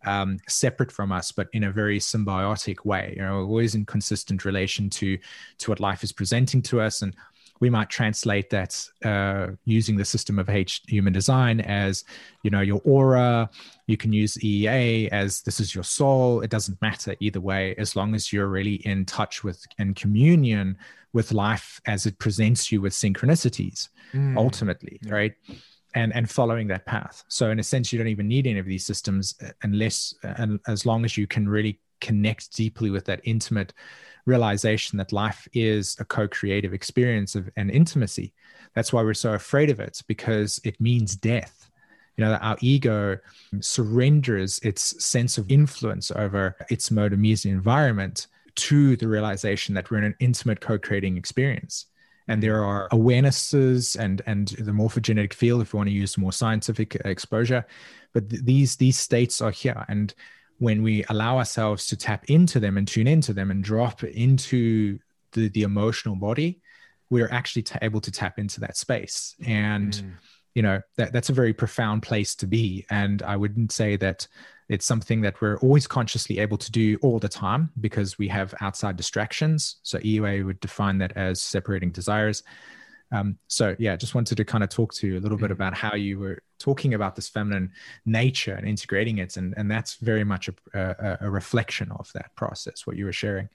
um, 0.05 0.37
separate 0.47 0.91
from 0.91 1.11
us, 1.11 1.31
but 1.31 1.47
in 1.53 1.63
a 1.63 1.71
very 1.71 1.99
symbiotic 1.99 2.85
way. 2.85 3.13
You 3.17 3.23
know, 3.23 3.39
always 3.39 3.75
in 3.75 3.85
consistent 3.85 4.45
relation 4.45 4.89
to 4.91 5.17
to 5.57 5.71
what 5.71 5.79
life 5.79 6.03
is 6.03 6.13
presenting 6.13 6.61
to 6.69 6.79
us, 6.79 7.01
and 7.01 7.15
we 7.61 7.69
might 7.69 7.89
translate 7.89 8.49
that 8.49 8.85
uh, 9.03 9.47
using 9.63 9.95
the 9.95 10.05
system 10.05 10.39
of 10.39 10.49
H 10.49 10.81
human 10.87 11.13
design 11.13 11.61
as 11.61 12.03
you 12.43 12.49
know 12.51 12.61
your 12.61 12.81
aura. 12.83 13.49
You 13.87 13.97
can 13.97 14.11
use 14.11 14.37
EEA 14.37 15.09
as 15.09 15.41
this 15.41 15.59
is 15.59 15.73
your 15.73 15.83
soul. 15.83 16.41
It 16.41 16.49
doesn't 16.49 16.81
matter 16.81 17.15
either 17.19 17.39
way, 17.41 17.75
as 17.77 17.95
long 17.95 18.13
as 18.15 18.33
you're 18.33 18.47
really 18.47 18.75
in 18.85 19.05
touch 19.05 19.43
with 19.43 19.63
and 19.79 19.95
communion 19.95 20.77
with 21.13 21.31
life 21.31 21.79
as 21.85 22.05
it 22.05 22.19
presents 22.19 22.71
you 22.71 22.81
with 22.81 22.93
synchronicities 22.93 23.89
Mm. 24.13 24.37
ultimately 24.37 24.99
Yeah. 25.01 25.13
right 25.13 25.33
and 25.95 26.13
and 26.13 26.29
following 26.29 26.67
that 26.67 26.85
path 26.85 27.23
so 27.27 27.49
in 27.49 27.59
a 27.59 27.63
sense 27.63 27.91
you 27.91 27.97
don't 27.97 28.07
even 28.07 28.27
need 28.27 28.45
any 28.45 28.59
of 28.59 28.65
these 28.67 28.85
systems 28.85 29.33
uh, 29.43 29.49
unless 29.63 30.13
and 30.23 30.59
as 30.67 30.85
long 30.85 31.03
as 31.05 31.17
you 31.17 31.25
can 31.25 31.49
really 31.49 31.79
connect 32.01 32.55
deeply 32.55 32.91
with 32.91 33.05
that 33.05 33.19
intimate 33.23 33.73
realization 34.25 34.97
that 34.97 35.11
life 35.11 35.47
is 35.53 35.95
a 35.99 36.05
co-creative 36.05 36.73
experience 36.73 37.35
of 37.35 37.49
an 37.55 37.69
intimacy. 37.69 38.33
That's 38.73 38.91
why 38.91 39.03
we're 39.03 39.13
so 39.13 39.33
afraid 39.33 39.69
of 39.69 39.79
it 39.79 40.01
because 40.07 40.59
it 40.63 40.79
means 40.81 41.15
death. 41.15 41.69
You 42.17 42.23
know 42.23 42.31
that 42.31 42.43
our 42.43 42.57
ego 42.61 43.17
surrenders 43.59 44.59
its 44.59 45.03
sense 45.03 45.37
of 45.37 45.51
influence 45.51 46.11
over 46.11 46.55
its 46.69 46.89
mode 46.89 47.13
of 47.13 47.19
music 47.19 47.51
environment 47.51 48.27
to 48.55 48.95
the 48.95 49.07
realization 49.07 49.75
that 49.75 49.91
we're 49.91 49.97
in 49.97 50.05
an 50.05 50.15
intimate 50.19 50.61
co-creating 50.61 51.17
experience. 51.17 51.87
And 52.27 52.41
there 52.41 52.63
are 52.63 52.89
awarenesses 52.89 53.99
and 53.99 54.21
and 54.25 54.47
the 54.47 54.71
morphogenetic 54.71 55.33
field 55.33 55.61
if 55.61 55.73
you 55.73 55.77
want 55.77 55.89
to 55.89 55.95
use 55.95 56.17
more 56.17 56.31
scientific 56.31 56.95
exposure. 57.05 57.65
But 58.13 58.29
th- 58.29 58.43
these 58.43 58.77
these 58.77 58.97
states 58.97 59.41
are 59.41 59.51
here. 59.51 59.85
And 59.89 60.13
when 60.59 60.83
we 60.83 61.03
allow 61.09 61.37
ourselves 61.37 61.87
to 61.87 61.95
tap 61.97 62.25
into 62.29 62.59
them 62.59 62.77
and 62.77 62.87
tune 62.87 63.07
into 63.07 63.33
them 63.33 63.51
and 63.51 63.63
drop 63.63 64.03
into 64.03 64.99
the 65.33 65.49
the 65.49 65.63
emotional 65.63 66.15
body 66.15 66.61
we're 67.09 67.29
actually 67.31 67.61
t- 67.61 67.77
able 67.81 68.01
to 68.01 68.11
tap 68.11 68.39
into 68.39 68.59
that 68.59 68.75
space. 68.75 69.35
And 69.45 69.93
Mm. 69.93 70.11
you 70.55 70.61
know 70.63 70.81
that 70.97 71.13
that's 71.13 71.29
a 71.29 71.33
very 71.33 71.53
profound 71.53 72.01
place 72.01 72.33
to 72.35 72.47
be. 72.47 72.85
And 72.89 73.21
i 73.21 73.35
wouldn't 73.35 73.71
say 73.71 73.95
that 73.97 74.27
it's 74.69 74.85
something 74.85 75.21
that 75.21 75.39
we're 75.41 75.57
always 75.57 75.85
consciously 75.85 76.39
able 76.39 76.57
to 76.57 76.71
do 76.71 76.97
all 77.03 77.19
the 77.19 77.29
time 77.29 77.69
because 77.79 78.17
we 78.17 78.27
have 78.29 78.55
outside 78.61 78.95
distractions. 78.97 79.75
So 79.83 79.99
EA 80.03 80.41
would 80.41 80.59
define 80.59 80.97
that 80.97 81.15
as 81.15 81.41
separating 81.41 81.91
desires 81.91 82.41
um, 83.15 83.37
so 83.47 83.75
yeah 83.79 83.95
just 83.95 84.15
wanted 84.15 84.35
to 84.35 84.45
kind 84.45 84.63
of 84.63 84.69
talk 84.69 84.93
to 84.93 85.07
you 85.07 85.17
a 85.19 85.21
little 85.25 85.37
bit 85.37 85.49
Mhm. 85.49 85.57
about 85.59 85.73
how 85.73 85.95
you 85.95 86.19
were 86.19 86.39
talking 86.59 86.93
about 86.93 87.15
this 87.15 87.29
feminine 87.29 87.71
nature 88.05 88.53
and 88.53 88.67
integrating 88.67 89.17
it 89.19 89.37
and, 89.37 89.53
and 89.57 89.69
that's 89.69 89.95
very 89.95 90.23
much 90.23 90.49
a, 90.49 90.53
a, 90.73 91.17
a 91.27 91.29
reflection 91.29 91.91
of 91.99 92.11
that 92.13 92.29
process 92.35 92.85
what 92.87 92.95
you 92.97 93.05
were 93.05 93.13
sharing 93.23 93.49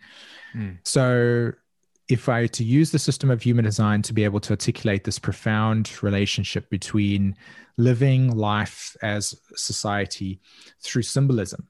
Mm. 0.54 0.78
so 0.84 1.52
if 2.08 2.28
I 2.28 2.48
to 2.48 2.64
use 2.64 2.90
the 2.90 2.98
system 2.98 3.30
of 3.30 3.40
human 3.40 3.64
design 3.64 4.02
to 4.02 4.12
be 4.12 4.24
able 4.24 4.40
to 4.40 4.50
articulate 4.50 5.04
this 5.04 5.18
profound 5.20 6.02
relationship 6.02 6.68
between 6.68 7.36
living 7.76 8.22
life 8.36 8.96
as 9.00 9.34
society 9.54 10.40
through 10.82 11.02
symbolism, 11.02 11.68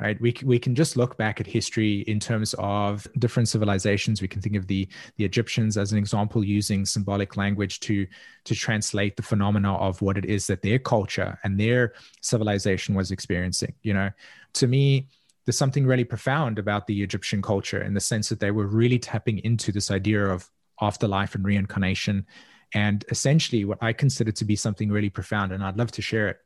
right? 0.00 0.20
We, 0.20 0.34
we 0.44 0.58
can 0.58 0.74
just 0.74 0.96
look 0.96 1.16
back 1.16 1.40
at 1.40 1.46
history 1.46 2.00
in 2.00 2.18
terms 2.18 2.54
of 2.58 3.06
different 3.18 3.48
civilizations. 3.48 4.20
We 4.20 4.28
can 4.28 4.42
think 4.42 4.56
of 4.56 4.66
the, 4.66 4.88
the 5.16 5.24
Egyptians 5.24 5.76
as 5.78 5.92
an 5.92 5.98
example, 5.98 6.42
using 6.42 6.84
symbolic 6.84 7.36
language 7.36 7.80
to, 7.80 8.06
to 8.44 8.54
translate 8.54 9.16
the 9.16 9.22
phenomena 9.22 9.74
of 9.76 10.02
what 10.02 10.18
it 10.18 10.24
is 10.24 10.46
that 10.48 10.62
their 10.62 10.78
culture 10.78 11.38
and 11.44 11.58
their 11.58 11.92
civilization 12.22 12.94
was 12.94 13.10
experiencing. 13.10 13.74
You 13.82 13.94
know, 13.94 14.10
to 14.54 14.66
me, 14.66 15.08
there's 15.44 15.58
something 15.58 15.86
really 15.86 16.04
profound 16.04 16.58
about 16.58 16.86
the 16.86 17.02
Egyptian 17.02 17.42
culture 17.42 17.82
in 17.82 17.94
the 17.94 18.00
sense 18.00 18.28
that 18.30 18.40
they 18.40 18.50
were 18.50 18.66
really 18.66 18.98
tapping 18.98 19.38
into 19.38 19.72
this 19.72 19.90
idea 19.90 20.24
of 20.24 20.50
afterlife 20.80 21.34
and 21.34 21.44
reincarnation. 21.44 22.26
And 22.72 23.04
essentially, 23.10 23.64
what 23.64 23.78
I 23.80 23.92
consider 23.92 24.32
to 24.32 24.44
be 24.44 24.56
something 24.56 24.90
really 24.90 25.10
profound, 25.10 25.52
and 25.52 25.62
I'd 25.62 25.76
love 25.76 25.92
to 25.92 26.02
share 26.02 26.28
it, 26.28 26.38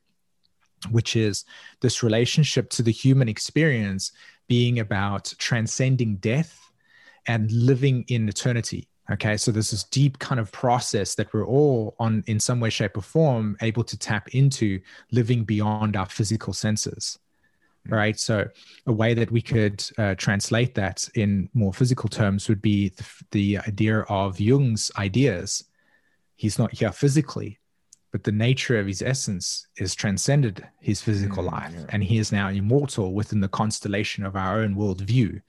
which 0.90 1.16
is 1.16 1.44
this 1.80 2.02
relationship 2.02 2.70
to 2.70 2.82
the 2.82 2.92
human 2.92 3.28
experience 3.28 4.12
being 4.46 4.78
about 4.78 5.32
transcending 5.38 6.16
death 6.16 6.70
and 7.26 7.50
living 7.52 8.04
in 8.08 8.28
eternity. 8.28 8.88
Okay, 9.10 9.38
so 9.38 9.50
there's 9.50 9.70
this 9.70 9.84
deep 9.84 10.18
kind 10.18 10.38
of 10.38 10.52
process 10.52 11.14
that 11.14 11.32
we're 11.32 11.46
all 11.46 11.94
on, 11.98 12.22
in 12.26 12.38
some 12.38 12.60
way, 12.60 12.68
shape, 12.68 12.96
or 12.96 13.00
form, 13.00 13.56
able 13.62 13.82
to 13.84 13.98
tap 13.98 14.28
into 14.34 14.80
living 15.12 15.44
beyond 15.44 15.96
our 15.96 16.06
physical 16.06 16.52
senses 16.52 17.18
right? 17.88 18.18
So 18.18 18.46
a 18.86 18.92
way 18.92 19.14
that 19.14 19.30
we 19.30 19.40
could 19.40 19.84
uh, 19.98 20.14
translate 20.16 20.74
that 20.74 21.08
in 21.14 21.48
more 21.54 21.72
physical 21.72 22.08
terms 22.08 22.48
would 22.48 22.62
be 22.62 22.90
the, 22.90 23.04
the 23.30 23.58
idea 23.58 24.00
of 24.00 24.40
Jung's 24.40 24.90
ideas. 24.96 25.64
He's 26.36 26.58
not 26.58 26.72
here 26.72 26.92
physically, 26.92 27.58
but 28.10 28.24
the 28.24 28.32
nature 28.32 28.78
of 28.78 28.86
his 28.86 29.02
essence 29.02 29.66
is 29.76 29.94
transcended 29.94 30.66
his 30.80 31.02
physical 31.02 31.44
Mm, 31.44 31.52
life, 31.52 31.74
yeah. 31.74 31.86
and 31.90 32.02
he 32.02 32.18
is 32.18 32.32
now 32.32 32.48
immortal 32.48 33.12
within 33.12 33.40
the 33.40 33.48
constellation 33.48 34.24
of 34.24 34.36
our 34.36 34.60
own 34.60 34.74
worldview. 34.74 35.40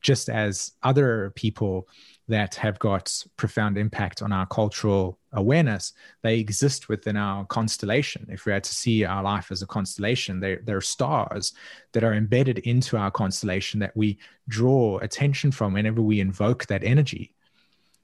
Just 0.00 0.28
as 0.28 0.72
other 0.82 1.32
people 1.36 1.86
that 2.26 2.56
have 2.56 2.78
got 2.80 3.24
profound 3.36 3.78
impact 3.78 4.20
on 4.20 4.32
our 4.32 4.46
cultural 4.46 5.18
awareness, 5.32 5.92
they 6.22 6.40
exist 6.40 6.88
within 6.88 7.16
our 7.16 7.44
constellation. 7.44 8.26
If 8.28 8.44
we 8.44 8.52
had 8.52 8.64
to 8.64 8.74
see 8.74 9.04
our 9.04 9.22
life 9.22 9.52
as 9.52 9.62
a 9.62 9.66
constellation, 9.66 10.40
they, 10.40 10.56
they're 10.56 10.80
stars 10.80 11.52
that 11.92 12.02
are 12.02 12.14
embedded 12.14 12.58
into 12.58 12.96
our 12.96 13.12
constellation 13.12 13.78
that 13.80 13.96
we 13.96 14.18
draw 14.48 14.98
attention 14.98 15.52
from 15.52 15.72
whenever 15.72 16.02
we 16.02 16.18
invoke 16.18 16.66
that 16.66 16.82
energy. 16.82 17.32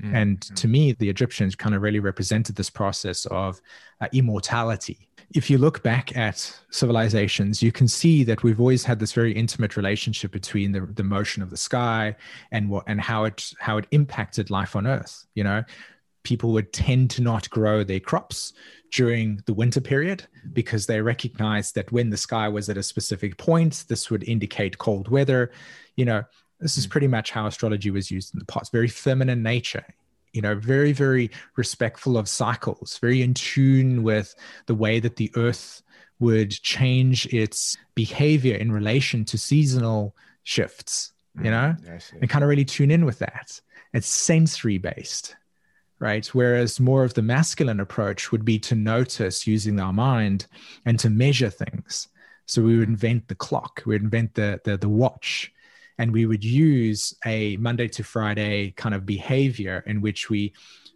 Mm. 0.03 0.15
And 0.15 0.43
to 0.57 0.69
me, 0.69 0.93
the 0.93 1.09
Egyptians 1.09 1.57
kind 1.57 1.75
of 1.75 1.83
really 1.83 2.01
represented 2.01 2.57
this 2.57 2.71
process 2.71 3.27
of 3.27 3.61
uh, 4.01 4.09
immortality. 4.13 5.09
If 5.35 5.51
you 5.51 5.59
look 5.59 5.83
back 5.83 6.17
at 6.17 6.39
civilizations, 6.71 7.63
you 7.63 7.71
can 7.71 7.87
see 7.87 8.25
that 8.25 8.43
we've 8.43 8.61
always 8.61 8.85
had 8.85 8.99
this 8.99 9.13
very 9.13 9.33
intimate 9.33 9.77
relationship 9.77 10.31
between 10.31 10.73
the, 10.73 10.81
the 10.81 11.03
motion 11.03 11.43
of 11.43 11.51
the 11.51 11.57
sky 11.57 12.17
and 12.51 12.71
what 12.71 12.85
and 12.87 13.01
how 13.01 13.25
it 13.25 13.53
how 13.59 13.77
it 13.77 13.87
impacted 13.91 14.49
life 14.49 14.75
on 14.75 14.87
Earth. 14.87 15.27
You 15.35 15.45
know, 15.45 15.65
people 16.23 16.53
would 16.53 16.73
tend 16.73 17.11
to 17.11 17.23
not 17.23 17.51
grow 17.51 17.85
their 17.85 18.01
crops 18.01 18.55
during 18.91 19.43
the 19.45 19.53
winter 19.53 19.83
period 19.83 20.25
because 20.55 20.87
they 20.87 21.01
recognized 21.01 21.75
that 21.75 21.93
when 21.93 22.09
the 22.09 22.17
sky 22.17 22.49
was 22.49 22.71
at 22.71 22.79
a 22.79 22.83
specific 22.83 23.37
point, 23.37 23.85
this 23.89 24.11
would 24.11 24.27
indicate 24.27 24.79
cold 24.79 25.09
weather. 25.09 25.51
You 25.97 26.07
know, 26.07 26.25
this 26.61 26.77
is 26.77 26.87
Mm. 26.87 26.91
pretty 26.91 27.07
much 27.07 27.31
how 27.31 27.47
astrology 27.47 27.91
was 27.91 28.11
used 28.11 28.35
in 28.35 28.39
the 28.39 28.45
past. 28.47 28.73
Very 28.73 28.89
feminine 28.89 29.43
nature, 29.43 29.85
you 30.33 30.43
know, 30.43 30.55
very, 30.55 30.93
very 30.93 31.31
respectful 31.57 32.17
of 32.19 32.29
cycles, 32.29 32.99
very 33.01 33.23
in 33.23 33.35
tune 33.35 34.03
with 34.03 34.35
the 34.67 34.75
way 34.75 35.01
that 35.01 35.17
the 35.17 35.31
earth 35.37 35.83
would 36.21 36.51
change 36.51 37.27
its 37.33 37.77
behavior 37.95 38.57
in 38.57 38.73
relation 38.73 39.25
to 39.25 39.39
seasonal 39.39 40.17
shifts, 40.43 41.13
you 41.43 41.51
know? 41.51 41.77
Mm, 41.81 42.21
and 42.21 42.31
kind 42.31 42.43
of 42.43 42.49
really 42.51 42.65
tune 42.65 42.91
in 42.91 43.05
with 43.05 43.21
that. 43.21 43.61
It's 43.93 44.09
sensory 44.09 44.79
based, 44.79 45.37
right? 46.01 46.27
Whereas 46.35 46.81
more 46.81 47.05
of 47.05 47.15
the 47.15 47.23
masculine 47.23 47.81
approach 47.81 48.33
would 48.33 48.45
be 48.45 48.59
to 48.61 48.75
notice 48.75 49.47
using 49.47 49.79
our 49.79 49.93
mind 49.93 50.47
and 50.85 50.99
to 50.99 51.09
measure 51.09 51.51
things. 51.51 52.09
So 52.47 52.63
we 52.63 52.79
would 52.79 52.89
invent 52.89 53.29
the 53.29 53.35
clock, 53.35 53.83
we 53.87 53.95
would 53.95 54.03
invent 54.03 54.35
the 54.35 54.61
the, 54.65 54.77
the 54.77 54.89
watch, 54.89 55.53
and 55.99 56.13
we 56.13 56.27
would 56.27 56.45
use 56.45 57.15
a 57.27 57.57
Monday 57.57 57.89
to 57.89 58.05
Friday 58.05 58.71
kind 58.73 58.95
of 58.95 59.05
behavior 59.05 59.83
in 59.87 60.01
which 60.01 60.31
we 60.31 60.53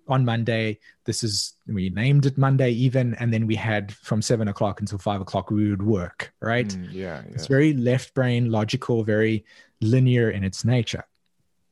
on 0.08 0.24
Monday, 0.24 0.78
this 1.04 1.22
is 1.22 1.54
we 1.66 1.90
named 1.90 2.26
it 2.26 2.36
Monday 2.36 2.70
even, 2.70 3.14
and 3.14 3.32
then 3.32 3.46
we 3.46 3.54
had 3.54 3.92
from 3.92 4.20
seven 4.20 4.48
o'clock 4.48 4.80
until 4.80 4.98
five 4.98 5.20
o'clock 5.20 5.50
we 5.50 5.70
would 5.70 5.82
work, 5.82 6.32
right? 6.40 6.68
Mm, 6.68 6.88
yeah, 6.92 7.22
yeah. 7.24 7.32
It's 7.32 7.46
very 7.46 7.72
left 7.72 8.12
brain, 8.14 8.50
logical, 8.50 9.04
very 9.04 9.44
linear 9.80 10.30
in 10.30 10.44
its 10.44 10.64
nature. 10.64 11.04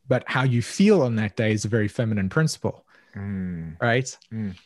But 0.09 0.25
how 0.27 0.45
you 0.45 0.63
feel 0.63 1.03
on 1.03 1.17
that 1.17 1.37
day 1.37 1.53
is 1.53 1.65
a 1.65 1.69
very 1.69 1.89
feminine 1.89 2.29
principle, 2.29 2.85
Mm, 3.17 3.77
right? 3.81 4.17
Mm. 4.33 4.57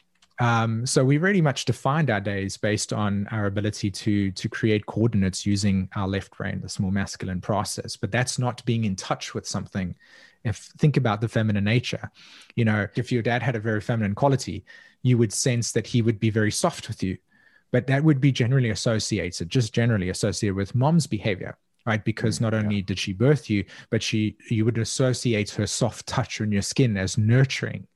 Um, 0.40 0.84
so 0.84 1.04
we 1.04 1.18
really 1.18 1.40
much 1.40 1.64
defined 1.64 2.10
our 2.10 2.20
days 2.20 2.56
based 2.56 2.92
on 2.92 3.28
our 3.30 3.46
ability 3.46 3.90
to 3.90 4.32
to 4.32 4.48
create 4.48 4.86
coordinates 4.86 5.46
using 5.46 5.88
our 5.94 6.08
left 6.08 6.36
brain, 6.36 6.60
this 6.60 6.80
more 6.80 6.90
masculine 6.90 7.40
process. 7.40 7.96
But 7.96 8.10
that's 8.10 8.38
not 8.38 8.64
being 8.64 8.84
in 8.84 8.96
touch 8.96 9.34
with 9.34 9.46
something. 9.46 9.94
If 10.42 10.56
think 10.78 10.96
about 10.96 11.20
the 11.20 11.28
feminine 11.28 11.64
nature, 11.64 12.10
you 12.56 12.64
know, 12.64 12.86
if 12.96 13.12
your 13.12 13.22
dad 13.22 13.42
had 13.42 13.56
a 13.56 13.60
very 13.60 13.80
feminine 13.80 14.14
quality, 14.14 14.64
you 15.02 15.16
would 15.18 15.32
sense 15.32 15.72
that 15.72 15.86
he 15.86 16.02
would 16.02 16.18
be 16.18 16.30
very 16.30 16.50
soft 16.50 16.88
with 16.88 17.02
you. 17.02 17.16
But 17.70 17.86
that 17.86 18.04
would 18.04 18.20
be 18.20 18.32
generally 18.32 18.70
associated, 18.70 19.48
just 19.48 19.72
generally 19.72 20.08
associated 20.10 20.56
with 20.56 20.74
mom's 20.74 21.06
behavior 21.06 21.56
right 21.86 22.04
because 22.04 22.40
not 22.40 22.54
only 22.54 22.76
yeah. 22.76 22.84
did 22.86 22.98
she 22.98 23.12
birth 23.12 23.50
you 23.50 23.62
but 23.90 24.02
she 24.02 24.36
you 24.48 24.64
would 24.64 24.78
associate 24.78 25.50
her 25.50 25.66
soft 25.66 26.06
touch 26.06 26.40
on 26.40 26.50
your 26.50 26.62
skin 26.62 26.96
as 26.96 27.18
nurturing 27.18 27.86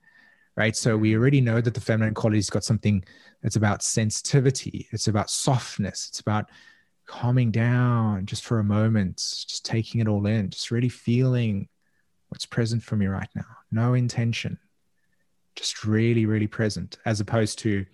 right? 0.58 0.76
So 0.76 0.96
we 0.96 1.12
mm-hmm. 1.12 1.20
already 1.20 1.40
know 1.40 1.60
that 1.60 1.72
the 1.72 1.80
feminine 1.80 2.14
quality's 2.14 2.50
got 2.50 2.64
something 2.64 3.04
that's 3.42 3.56
about 3.56 3.82
sensitivity, 3.82 4.88
it's 4.90 5.06
about 5.06 5.30
softness, 5.30 6.08
it's 6.08 6.20
about 6.20 6.50
calming 7.06 7.52
down 7.52 8.26
just 8.26 8.44
for 8.44 8.58
a 8.58 8.64
moment, 8.64 9.16
just 9.16 9.64
taking 9.64 10.00
it 10.00 10.08
all 10.08 10.26
in, 10.26 10.50
just 10.50 10.72
really 10.72 10.88
feeling 10.88 11.68
what's 12.28 12.44
present 12.44 12.82
for 12.82 12.96
me 12.96 13.06
right 13.06 13.28
now. 13.36 13.46
No 13.70 13.94
intention, 13.94 14.58
just 15.54 15.84
really, 15.84 16.26
really 16.26 16.48
present, 16.48 16.98
as 17.06 17.20
opposed 17.20 17.60
to 17.60 17.86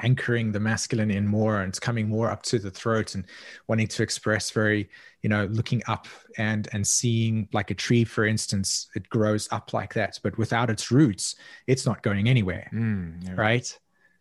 anchoring 0.00 0.52
the 0.52 0.60
masculine 0.60 1.10
in 1.10 1.26
more 1.26 1.60
and 1.60 1.68
it's 1.68 1.80
coming 1.80 2.08
more 2.08 2.30
up 2.30 2.42
to 2.42 2.58
the 2.58 2.70
throat 2.70 3.14
and 3.14 3.24
wanting 3.68 3.86
to 3.86 4.02
express 4.02 4.50
very 4.50 4.88
you 5.22 5.28
know 5.28 5.46
looking 5.46 5.82
up 5.86 6.06
and 6.38 6.68
and 6.72 6.86
seeing 6.86 7.48
like 7.52 7.70
a 7.70 7.74
tree 7.74 8.04
for 8.04 8.24
instance 8.24 8.88
it 8.94 9.08
grows 9.08 9.48
up 9.52 9.72
like 9.72 9.92
that 9.94 10.18
but 10.22 10.36
without 10.38 10.70
its 10.70 10.90
roots 10.90 11.36
it's 11.66 11.84
not 11.86 12.02
going 12.02 12.28
anywhere 12.28 12.68
mm, 12.72 13.14
yeah. 13.26 13.34
right? 13.36 13.78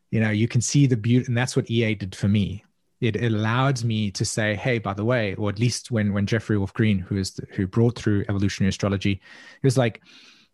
You 0.09 0.19
know 0.19 0.31
you 0.31 0.47
can 0.47 0.61
see 0.61 0.87
the 0.87 0.97
beauty 0.97 1.25
and 1.27 1.37
that's 1.37 1.55
what 1.55 1.69
ea 1.69 1.95
did 1.95 2.15
for 2.15 2.27
me. 2.27 2.63
It, 2.99 3.15
allowed 3.15 3.83
me 3.83 4.11
to 4.11 4.23
say 4.23 4.55
hey 4.55 4.77
by 4.77 4.93
the 4.93 5.05
way 5.05 5.33
or 5.35 5.49
at 5.49 5.57
least 5.57 5.89
when 5.89 6.13
when 6.13 6.27
jeffrey 6.27 6.57
wolf 6.57 6.71
green 6.73 6.99
who 6.99 7.17
is 7.17 7.31
the, 7.31 7.47
who 7.51 7.65
brought 7.65 7.97
through 7.97 8.25
evolutionary 8.29 8.69
astrology 8.69 9.15
he 9.15 9.65
was 9.65 9.75
like 9.75 10.03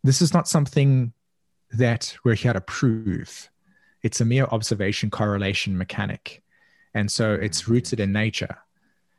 this 0.03 0.21
is 0.21 0.33
not 0.33 0.47
something 0.47 1.11
that 1.71 2.15
we're 2.23 2.35
here 2.35 2.53
to 2.53 2.61
prove 2.61 3.49
it's 4.03 4.21
a 4.21 4.25
mere 4.25 4.45
observation 4.45 5.09
correlation 5.09 5.77
mechanic. 5.77 6.43
And 6.93 7.11
so 7.11 7.33
it's 7.33 7.67
rooted 7.67 7.99
in 7.99 8.11
nature. 8.11 8.57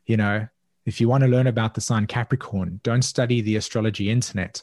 You 0.06 0.16
know 0.16 0.48
if 0.86 1.02
you 1.02 1.08
want 1.08 1.22
to 1.22 1.28
learn 1.28 1.46
about 1.46 1.74
the 1.74 1.82
sign 1.82 2.06
capricorn 2.06 2.80
don't 2.82 3.02
study 3.02 3.40
the 3.40 3.56
astrology 3.56 4.10
internet. 4.10 4.62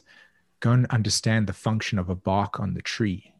Go 0.60 0.72
and 0.72 0.86
understand 0.86 1.46
the 1.46 1.52
function 1.52 1.98
of 1.98 2.10
a 2.10 2.16
bark 2.16 2.58
on 2.58 2.74
the 2.74 2.82
tree. 2.82 3.32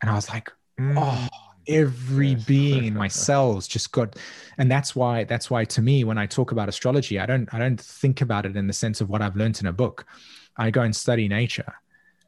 And 0.00 0.10
i 0.10 0.14
was 0.14 0.28
like 0.28 0.50
mm. 0.78 0.94
oh 0.96 1.28
every 1.66 2.34
being 2.34 2.84
in 2.84 2.94
my 2.94 3.08
cells 3.26 3.66
just 3.66 3.90
got 3.92 4.16
and 4.58 4.70
that's 4.70 4.94
why 4.94 5.24
that's 5.24 5.50
why 5.50 5.64
to 5.64 5.80
me 5.80 6.04
when 6.04 6.18
i 6.18 6.26
talk 6.26 6.52
about 6.52 6.68
astrology 6.68 7.18
i 7.18 7.24
don't 7.24 7.48
i 7.54 7.58
don't 7.58 7.80
think 7.80 8.20
about 8.20 8.44
it 8.44 8.54
in 8.54 8.66
the 8.66 8.72
sense 8.72 9.00
of 9.00 9.08
what 9.08 9.22
i've 9.22 9.36
learned 9.36 9.58
in 9.60 9.66
a 9.66 9.72
book. 9.72 10.06
I 10.56 10.70
go 10.70 10.82
and 10.82 10.94
study 10.94 11.26
nature 11.26 11.74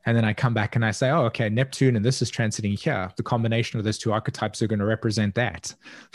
and 0.07 0.17
then 0.17 0.25
I 0.25 0.33
come 0.33 0.55
back 0.55 0.77
and 0.77 0.85
I 0.85 0.93
say, 0.93 1.11
oh, 1.11 1.25
okay, 1.25 1.49
Neptune 1.49 1.97
and 1.97 2.05
this 2.05 2.23
is 2.23 2.31
transiting 2.31 2.79
here. 2.79 3.11
The 3.17 3.25
combination 3.25 3.79
of 3.79 3.85
those 3.85 3.99
two 3.99 4.13
archetypes 4.13 4.63
are 4.63 4.69
going 4.69 4.79
to 4.79 4.87
represent 4.87 5.35
that. 5.35 5.75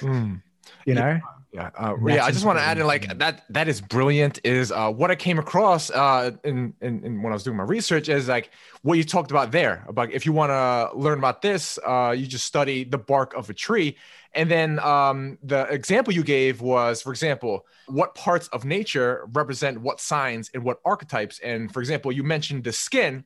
mm. 0.00 0.42
You 0.84 0.94
know? 0.94 1.20
Yeah. 1.52 1.70
Uh, 1.76 1.96
yeah. 2.06 2.24
I 2.24 2.30
just 2.30 2.44
want 2.44 2.58
to 2.58 2.62
add 2.62 2.78
in 2.78 2.86
like 2.86 3.18
that. 3.18 3.44
That 3.50 3.66
is 3.66 3.80
brilliant. 3.80 4.38
Is 4.44 4.70
uh, 4.70 4.90
what 4.92 5.10
I 5.10 5.16
came 5.16 5.38
across 5.38 5.90
uh, 5.90 6.30
in, 6.44 6.74
in, 6.80 7.04
in 7.04 7.22
when 7.22 7.32
I 7.32 7.34
was 7.34 7.42
doing 7.42 7.56
my 7.56 7.64
research 7.64 8.08
is 8.08 8.28
like 8.28 8.50
what 8.82 8.98
you 8.98 9.04
talked 9.04 9.32
about 9.32 9.50
there. 9.50 9.84
About 9.88 10.12
if 10.12 10.24
you 10.24 10.32
want 10.32 10.50
to 10.50 10.96
learn 10.96 11.18
about 11.18 11.42
this, 11.42 11.76
uh, 11.84 12.14
you 12.16 12.26
just 12.26 12.46
study 12.46 12.84
the 12.84 12.98
bark 12.98 13.34
of 13.34 13.50
a 13.50 13.54
tree, 13.54 13.96
and 14.32 14.48
then 14.48 14.78
um, 14.78 15.38
the 15.42 15.62
example 15.62 16.14
you 16.14 16.22
gave 16.22 16.60
was, 16.60 17.02
for 17.02 17.10
example, 17.10 17.66
what 17.88 18.14
parts 18.14 18.46
of 18.48 18.64
nature 18.64 19.26
represent 19.32 19.80
what 19.80 20.00
signs 20.00 20.50
and 20.54 20.62
what 20.62 20.78
archetypes. 20.84 21.40
And 21.40 21.72
for 21.72 21.80
example, 21.80 22.12
you 22.12 22.22
mentioned 22.22 22.62
the 22.62 22.72
skin, 22.72 23.24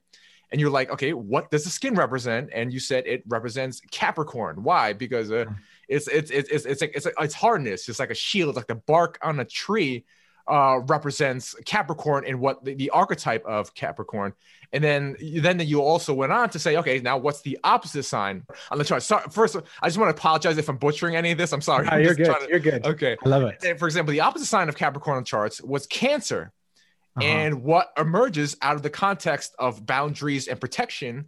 and 0.50 0.60
you're 0.60 0.70
like, 0.70 0.90
okay, 0.90 1.12
what 1.12 1.50
does 1.50 1.64
the 1.64 1.70
skin 1.70 1.94
represent? 1.94 2.48
And 2.54 2.72
you 2.72 2.80
said 2.80 3.06
it 3.06 3.22
represents 3.26 3.80
Capricorn. 3.90 4.62
Why? 4.62 4.94
Because 4.94 5.30
uh, 5.30 5.44
mm. 5.46 5.56
It's, 5.88 6.08
it's 6.08 6.30
it's 6.30 6.50
it's 6.50 6.66
it's 6.66 6.80
like 6.80 6.92
it's 6.94 7.06
like, 7.06 7.14
it's 7.20 7.34
hardness. 7.34 7.88
It's 7.88 7.98
like 7.98 8.10
a 8.10 8.14
shield, 8.14 8.56
like 8.56 8.66
the 8.66 8.74
bark 8.74 9.18
on 9.22 9.40
a 9.40 9.44
tree 9.44 10.04
uh, 10.46 10.80
represents 10.86 11.54
Capricorn 11.64 12.24
and 12.26 12.38
what 12.38 12.64
the, 12.64 12.74
the, 12.74 12.90
archetype 12.90 13.44
of 13.46 13.74
Capricorn. 13.74 14.34
And 14.72 14.84
then 14.84 15.16
then 15.20 15.60
you 15.60 15.80
also 15.80 16.12
went 16.12 16.32
on 16.32 16.50
to 16.50 16.58
say, 16.58 16.76
okay, 16.76 17.00
now 17.00 17.16
what's 17.16 17.40
the 17.42 17.58
opposite 17.64 18.02
sign 18.02 18.44
on 18.70 18.78
the 18.78 18.84
chart? 18.84 19.02
So, 19.02 19.18
first, 19.30 19.56
I 19.80 19.88
just 19.88 19.98
want 19.98 20.14
to 20.14 20.20
apologize 20.20 20.58
if 20.58 20.68
I'm 20.68 20.76
butchering 20.76 21.16
any 21.16 21.32
of 21.32 21.38
this. 21.38 21.52
I'm 21.52 21.60
sorry. 21.60 21.86
No, 21.86 21.96
you're 21.96 22.14
good. 22.14 22.26
To, 22.26 22.46
you're 22.48 22.60
good. 22.60 22.84
Okay, 22.84 23.16
I 23.24 23.28
love 23.28 23.44
it. 23.44 23.64
And 23.64 23.78
for 23.78 23.86
example, 23.86 24.12
the 24.12 24.20
opposite 24.20 24.46
sign 24.46 24.68
of 24.68 24.76
Capricorn 24.76 25.18
on 25.18 25.24
charts 25.24 25.62
was 25.62 25.86
Cancer. 25.86 26.52
Uh-huh. 27.16 27.26
And 27.26 27.62
what 27.62 27.92
emerges 27.96 28.56
out 28.60 28.74
of 28.74 28.82
the 28.82 28.90
context 28.90 29.54
of 29.58 29.86
boundaries 29.86 30.48
and 30.48 30.60
protection 30.60 31.26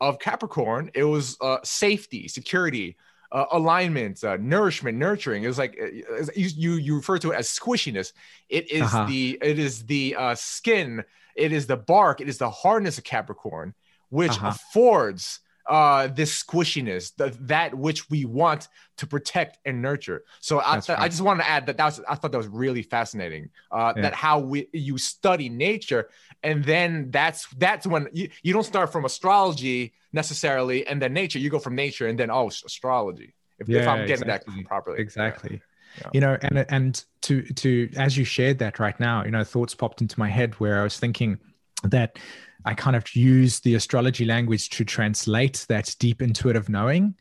of 0.00 0.20
Capricorn, 0.20 0.90
it 0.94 1.04
was 1.04 1.36
uh, 1.40 1.58
safety, 1.64 2.28
security, 2.28 2.96
uh, 3.34 3.46
alignment, 3.50 4.22
uh, 4.22 4.38
nourishment, 4.40 4.96
nurturing. 4.96 5.42
It's 5.42 5.48
was 5.48 5.58
like 5.58 5.78
uh, 5.82 6.24
you 6.34 6.74
you 6.74 6.96
refer 6.96 7.18
to 7.18 7.32
it 7.32 7.36
as 7.36 7.48
squishiness. 7.48 8.12
It 8.48 8.70
is 8.70 8.82
uh-huh. 8.82 9.06
the 9.06 9.38
it 9.42 9.58
is 9.58 9.84
the 9.84 10.14
uh, 10.16 10.34
skin. 10.36 11.04
It 11.34 11.52
is 11.52 11.66
the 11.66 11.76
bark. 11.76 12.20
It 12.20 12.28
is 12.28 12.38
the 12.38 12.48
hardness 12.48 12.96
of 12.96 13.04
Capricorn, 13.04 13.74
which 14.08 14.30
uh-huh. 14.30 14.48
affords 14.48 15.40
uh, 15.66 16.08
this 16.08 16.42
squishiness, 16.42 17.14
the, 17.16 17.36
that 17.40 17.74
which 17.74 18.10
we 18.10 18.24
want 18.24 18.68
to 18.96 19.06
protect 19.06 19.58
and 19.64 19.80
nurture. 19.80 20.24
So 20.40 20.60
I, 20.64 20.74
th- 20.74 20.90
right. 20.90 20.98
I 20.98 21.08
just 21.08 21.22
wanted 21.22 21.42
to 21.42 21.48
add 21.48 21.66
that 21.66 21.76
that 21.78 21.84
was 21.84 22.00
I 22.08 22.14
thought 22.14 22.32
that 22.32 22.38
was 22.38 22.48
really 22.48 22.82
fascinating. 22.82 23.50
Uh, 23.70 23.92
yeah. 23.96 24.02
That 24.02 24.14
how 24.14 24.38
we 24.40 24.68
you 24.72 24.98
study 24.98 25.48
nature, 25.48 26.10
and 26.42 26.64
then 26.64 27.10
that's 27.10 27.46
that's 27.56 27.86
when 27.86 28.08
you, 28.12 28.28
you 28.42 28.52
don't 28.52 28.64
start 28.64 28.92
from 28.92 29.04
astrology 29.04 29.94
necessarily, 30.12 30.86
and 30.86 31.00
then 31.00 31.12
nature. 31.12 31.38
You 31.38 31.50
go 31.50 31.58
from 31.58 31.74
nature, 31.74 32.08
and 32.08 32.18
then 32.18 32.30
oh 32.30 32.48
astrology. 32.48 33.34
If, 33.58 33.68
yeah, 33.68 33.80
if 33.80 33.88
I'm 33.88 34.06
getting 34.06 34.24
exactly. 34.24 34.54
that 34.56 34.66
properly, 34.66 35.00
exactly. 35.00 35.60
Yeah. 36.00 36.10
You 36.12 36.20
know, 36.20 36.38
and 36.42 36.66
and 36.68 37.04
to 37.22 37.42
to 37.42 37.88
as 37.96 38.16
you 38.16 38.24
shared 38.24 38.58
that 38.58 38.78
right 38.78 38.98
now, 38.98 39.24
you 39.24 39.30
know, 39.30 39.44
thoughts 39.44 39.74
popped 39.74 40.00
into 40.00 40.18
my 40.18 40.28
head 40.28 40.54
where 40.54 40.80
I 40.80 40.82
was 40.82 40.98
thinking 40.98 41.38
that 41.84 42.18
I 42.64 42.74
kind 42.74 42.96
of 42.96 43.14
use 43.14 43.60
the 43.60 43.74
astrology 43.74 44.24
language 44.24 44.70
to 44.70 44.84
translate 44.84 45.66
that 45.68 45.94
deep 45.98 46.22
intuitive 46.22 46.68
knowing. 46.68 47.14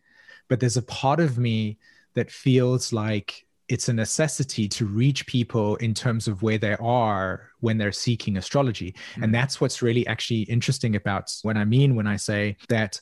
But 0.49 0.59
there's 0.59 0.77
a 0.77 0.83
part 0.83 1.19
of 1.19 1.37
me 1.37 1.77
that 2.13 2.31
feels 2.31 2.93
like 2.93 3.45
it's 3.69 3.89
a 3.89 3.93
necessity 3.93 4.67
to 4.67 4.85
reach 4.85 5.25
people 5.25 5.77
in 5.77 5.93
terms 5.93 6.27
of 6.27 6.43
where 6.43 6.57
they 6.57 6.75
are 6.79 7.49
when 7.61 7.77
they're 7.77 7.91
seeking 7.91 8.37
astrology. 8.37 8.91
Mm-hmm. 8.91 9.23
And 9.23 9.35
that's 9.35 9.59
what's 9.61 9.81
really 9.81 10.05
actually 10.07 10.41
interesting 10.43 10.95
about 10.95 11.33
what 11.43 11.57
I 11.57 11.65
mean 11.65 11.95
when 11.95 12.07
I 12.07 12.17
say 12.17 12.57
that 12.69 12.99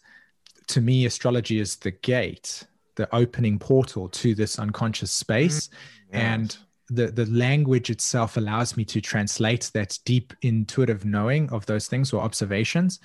to 0.68 0.82
me, 0.82 1.06
astrology 1.06 1.60
is 1.60 1.76
the 1.78 1.92
gate, 1.92 2.64
the 2.96 3.14
opening 3.14 3.60
portal 3.60 4.08
to 4.10 4.36
this 4.36 4.60
unconscious 4.60 5.12
space. 5.12 5.68
Mm-hmm. 5.68 6.16
Yes. 6.16 6.24
And 6.24 6.58
the 6.94 7.08
the 7.08 7.26
language 7.28 7.90
itself 7.90 8.38
allows 8.38 8.76
me 8.76 8.84
to 8.86 9.02
translate 9.02 9.72
that 9.74 9.98
deep 10.06 10.34
intuitive 10.42 11.06
knowing 11.06 11.50
of 11.52 11.66
those 11.66 11.88
things 11.88 12.14
or 12.14 12.22
observations. 12.22 13.00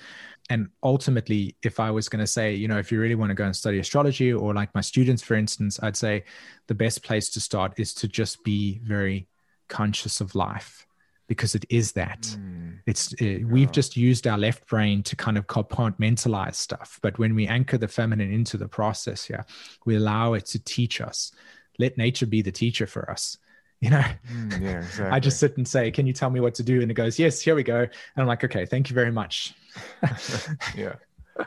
And 0.49 0.69
ultimately 0.81 1.57
if 1.61 1.77
i 1.77 1.91
was 1.91 2.07
going 2.07 2.21
to 2.21 2.27
say 2.27 2.53
you 2.53 2.69
know 2.69 2.77
if 2.77 2.89
you 2.89 3.01
really 3.01 3.15
want 3.15 3.31
to 3.31 3.35
go 3.35 3.43
and 3.43 3.55
study 3.55 3.79
astrology 3.79 4.31
or 4.31 4.53
like 4.53 4.73
my 4.73 4.79
students 4.79 5.21
for 5.21 5.33
instance 5.33 5.77
i'd 5.83 5.97
say 5.97 6.23
the 6.67 6.73
best 6.73 7.03
place 7.03 7.27
to 7.31 7.41
start 7.41 7.73
is 7.77 7.93
to 7.95 8.07
just 8.07 8.41
be 8.45 8.79
very 8.83 9.27
conscious 9.67 10.21
of 10.21 10.35
life 10.35 10.87
because 11.27 11.55
it 11.55 11.65
is 11.69 11.91
that. 11.91 12.21
Mm. 12.21 12.79
it's 12.85 13.13
uh, 13.21 13.39
we've 13.45 13.73
just 13.73 13.97
used 13.97 14.25
our 14.25 14.37
left 14.37 14.65
brain 14.67 15.03
to 15.03 15.17
kind 15.17 15.37
of 15.37 15.47
compartmentalize 15.47 16.55
stuff 16.55 16.97
but 17.01 17.19
when 17.19 17.35
we 17.35 17.45
anchor 17.47 17.77
the 17.77 17.87
feminine 17.87 18.31
into 18.31 18.55
the 18.55 18.69
process 18.69 19.29
yeah 19.29 19.43
we 19.85 19.97
allow 19.97 20.33
it 20.33 20.45
to 20.45 20.59
teach 20.63 21.01
us. 21.01 21.33
Let 21.79 21.97
nature 21.97 22.25
be 22.25 22.41
the 22.41 22.51
teacher 22.51 22.87
for 22.87 23.11
us 23.11 23.37
you 23.79 23.89
know? 23.89 24.03
Mm, 24.31 24.61
yeah, 24.61 24.77
exactly. 24.77 25.05
i 25.05 25.19
just 25.19 25.39
sit 25.39 25.55
and 25.57 25.67
say 25.67 25.91
can 25.91 26.07
you 26.07 26.13
tell 26.13 26.29
me 26.29 26.39
what 26.39 26.55
to 26.55 26.63
do? 26.63 26.81
And 26.81 26.89
it 26.89 26.95
goes 26.95 27.19
yes 27.19 27.41
here 27.41 27.55
we 27.55 27.63
go. 27.63 27.79
And 27.79 27.89
i'm 28.17 28.27
like 28.27 28.43
okay 28.43 28.65
thank 28.65 28.89
you 28.89 28.93
very 28.93 29.11
much. 29.11 29.53
Yeah. 30.75 30.95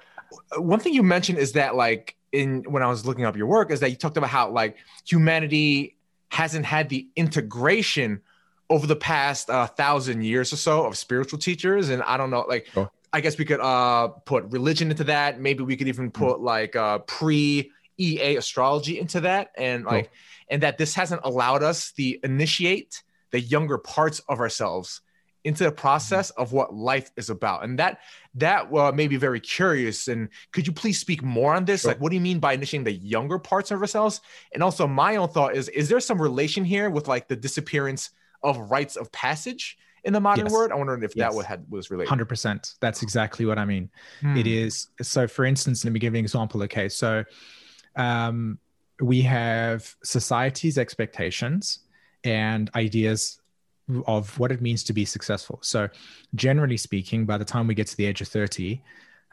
One 0.57 0.78
thing 0.81 0.95
you 0.95 1.03
mentioned 1.03 1.39
is 1.39 1.53
that 1.53 1.74
like 1.74 2.16
in 2.33 2.62
when 2.68 2.83
i 2.83 2.87
was 2.87 3.05
looking 3.05 3.24
up 3.24 3.37
your 3.37 3.47
work 3.47 3.70
is 3.70 3.81
that 3.81 3.91
you 3.91 3.97
talked 3.97 4.16
about 4.16 4.31
how 4.31 4.51
like 4.51 4.76
humanity 5.05 5.97
hasn't 6.28 6.64
had 6.64 6.89
the 6.89 7.09
integration 7.16 8.20
over 8.68 8.87
the 8.87 8.95
past 8.95 9.51
uh, 9.51 9.66
thousand 9.66 10.22
years 10.22 10.53
or 10.53 10.57
so 10.57 10.87
of 10.87 10.97
spiritual 10.97 11.39
teachers. 11.39 11.89
And 11.89 12.03
i 12.05 12.16
don't 12.16 12.31
know 12.31 12.45
like 12.49 12.68
oh. 12.76 12.89
i 13.12 13.20
guess 13.20 13.37
we 13.37 13.45
could 13.45 13.61
uh 13.61 14.09
put 14.09 14.45
religion 14.45 14.91
into 14.91 15.05
that. 15.05 15.41
Maybe 15.41 15.64
we 15.64 15.76
could 15.76 15.89
even 15.89 16.11
put 16.11 16.39
mm. 16.39 16.43
like 16.43 16.76
uh 16.76 16.99
pre 16.99 17.72
ea 18.01 18.37
astrology 18.37 18.99
into 18.99 19.21
that 19.21 19.51
and 19.57 19.85
like 19.85 20.07
oh 20.07 20.17
and 20.51 20.63
that 20.63 20.77
this 20.77 20.95
hasn't 20.95 21.21
allowed 21.25 21.63
us 21.63 21.93
the 21.93 22.21
initiate 22.25 23.03
the 23.31 23.41
younger 23.41 23.79
parts 23.79 24.21
of 24.29 24.41
ourselves 24.41 25.01
into 25.45 25.65
the 25.65 25.73
process 25.73 26.29
of 26.31 26.53
what 26.53 26.75
life 26.75 27.11
is 27.17 27.31
about. 27.31 27.65
And 27.65 27.79
that 27.79 28.01
that 28.35 28.71
uh, 28.75 28.93
made 28.93 29.11
me 29.11 29.17
very 29.17 29.41
curious. 29.41 30.09
And 30.09 30.29
could 30.53 30.67
you 30.67 30.73
please 30.73 30.99
speak 30.99 31.23
more 31.23 31.55
on 31.55 31.65
this? 31.65 31.83
Sure. 31.83 31.93
like 31.93 32.01
what 32.01 32.11
do 32.11 32.17
you 32.17 32.21
mean 32.21 32.41
by 32.41 32.53
initiating 32.53 32.85
the 32.85 32.93
younger 32.93 33.39
parts 33.39 33.71
of 33.71 33.81
ourselves? 33.81 34.21
And 34.53 34.63
also 34.63 34.87
my 34.87 35.17
own 35.17 35.29
thought 35.29 35.57
is 35.57 35.69
is 35.69 35.89
there 35.89 36.01
some 36.01 36.21
relation 36.21 36.65
here 36.65 36.91
with 36.91 37.09
like 37.09 37.29
the 37.29 37.37
disappearance 37.37 38.11
of 38.43 38.59
rites 38.71 38.97
of 38.97 39.11
passage 39.13 39.79
in 40.05 40.13
the 40.13 40.21
modern 40.21 40.47
yes. 40.47 40.53
world? 40.53 40.73
I 40.73 40.75
wonder 40.75 40.95
if 41.03 41.17
yes. 41.17 41.35
that 41.35 41.47
had 41.47 41.65
was 41.71 41.91
related. 41.91 42.11
100% 42.11 42.75
that's 42.81 43.03
exactly 43.03 43.47
what 43.47 43.59
i 43.59 43.65
mean. 43.65 43.89
Hmm. 44.21 44.37
it 44.37 44.47
is 44.47 44.89
so 45.01 45.27
for 45.27 45.45
instance 45.45 45.85
let 45.85 45.93
me 45.93 46.01
give 46.01 46.13
an 46.13 46.21
example 46.21 46.63
okay? 46.65 46.89
So 46.89 47.25
um 48.01 48.59
we 49.01 49.23
have 49.23 49.95
society's 50.03 50.77
expectations 50.79 51.81
and 52.25 52.71
ideas 52.75 53.41
of 54.07 54.39
what 54.39 54.53
it 54.53 54.61
means 54.61 54.85
to 54.85 54.93
be 54.93 55.05
successful. 55.05 55.59
So, 55.63 55.89
generally 56.35 56.77
speaking, 56.77 57.27
by 57.27 57.39
the 57.39 57.45
time 57.45 57.67
we 57.67 57.75
get 57.75 57.87
to 57.89 57.97
the 57.97 58.07
age 58.07 58.21
of 58.21 58.29
30, 58.29 58.83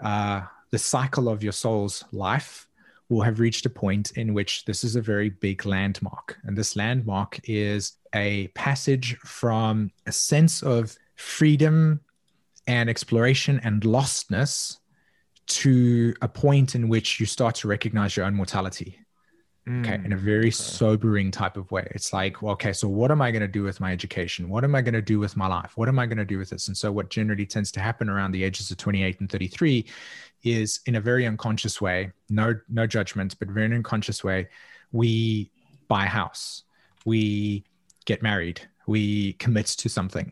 uh, 0.03 0.41
the 0.72 0.78
cycle 0.80 1.30
of 1.30 1.43
your 1.43 1.51
soul's 1.51 2.03
life 2.11 2.68
will 3.09 3.22
have 3.22 3.39
reached 3.39 3.65
a 3.65 3.70
point 3.70 4.11
in 4.11 4.34
which 4.34 4.65
this 4.65 4.84
is 4.84 4.95
a 4.95 5.01
very 5.01 5.30
big 5.30 5.65
landmark. 5.65 6.38
And 6.43 6.57
this 6.57 6.76
landmark 6.76 7.39
is 7.43 7.93
a 8.13 8.47
passage 8.49 9.18
from 9.20 9.91
a 10.05 10.11
sense 10.11 10.61
of 10.61 10.97
freedom 11.15 12.01
and 12.68 12.89
exploration 12.89 13.61
and 13.63 13.82
lostness 13.84 14.78
to 15.47 16.13
a 16.21 16.27
point 16.27 16.75
in 16.75 16.89
which 16.89 17.19
you 17.19 17.25
start 17.25 17.55
to 17.55 17.67
recognize 17.67 18.15
your 18.15 18.25
own 18.25 18.33
mortality 18.33 18.99
okay 19.69 19.95
in 19.95 20.13
a 20.13 20.15
mm, 20.15 20.19
very 20.19 20.47
okay. 20.47 20.51
sobering 20.51 21.29
type 21.29 21.57
of 21.57 21.69
way. 21.71 21.85
It's 21.91 22.13
like 22.13 22.41
well, 22.41 22.53
okay 22.53 22.71
so 22.71 22.87
what 22.87 23.11
am 23.11 23.21
i 23.21 23.31
going 23.31 23.41
to 23.41 23.49
do 23.49 23.63
with 23.63 23.81
my 23.81 23.91
education? 23.91 24.47
What 24.47 24.63
am 24.63 24.75
i 24.75 24.81
going 24.81 24.93
to 24.93 25.01
do 25.01 25.19
with 25.19 25.35
my 25.35 25.47
life? 25.47 25.75
What 25.75 25.89
am 25.89 25.99
i 25.99 26.05
going 26.05 26.17
to 26.17 26.25
do 26.25 26.37
with 26.37 26.51
this? 26.51 26.69
And 26.69 26.77
so 26.77 26.91
what 26.91 27.09
generally 27.09 27.45
tends 27.45 27.71
to 27.73 27.81
happen 27.81 28.09
around 28.09 28.31
the 28.31 28.43
ages 28.43 28.71
of 28.71 28.77
28 28.77 29.19
and 29.19 29.29
33 29.29 29.85
is 30.43 30.79
in 30.85 30.95
a 30.95 31.01
very 31.01 31.25
unconscious 31.25 31.81
way 31.81 32.11
no 32.29 32.55
no 32.69 32.87
judgment 32.87 33.35
but 33.39 33.49
very 33.49 33.75
unconscious 33.75 34.23
way 34.23 34.47
we 34.91 35.51
buy 35.87 36.05
a 36.05 36.09
house. 36.09 36.63
We 37.05 37.63
get 38.05 38.21
married. 38.21 38.61
We 38.87 39.33
commit 39.33 39.67
to 39.67 39.89
something 39.89 40.31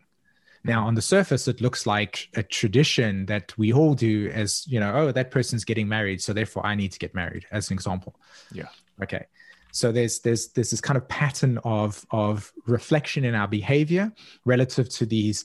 now, 0.66 0.84
on 0.84 0.94
the 0.94 1.02
surface, 1.02 1.46
it 1.46 1.60
looks 1.60 1.86
like 1.86 2.28
a 2.34 2.42
tradition 2.42 3.26
that 3.26 3.56
we 3.56 3.72
all 3.72 3.94
do 3.94 4.28
as, 4.34 4.66
you 4.66 4.80
know, 4.80 4.92
oh, 4.94 5.12
that 5.12 5.30
person's 5.30 5.64
getting 5.64 5.88
married. 5.88 6.20
So 6.20 6.32
therefore 6.32 6.66
I 6.66 6.74
need 6.74 6.90
to 6.92 6.98
get 6.98 7.14
married, 7.14 7.46
as 7.52 7.70
an 7.70 7.74
example. 7.74 8.16
Yeah. 8.52 8.68
Okay. 9.00 9.26
So 9.70 9.92
there's 9.92 10.20
there's 10.20 10.48
there's 10.48 10.70
this 10.70 10.80
kind 10.80 10.96
of 10.96 11.06
pattern 11.08 11.58
of 11.58 12.04
of 12.10 12.52
reflection 12.66 13.24
in 13.24 13.34
our 13.34 13.46
behavior 13.46 14.12
relative 14.44 14.88
to 14.90 15.06
these 15.06 15.44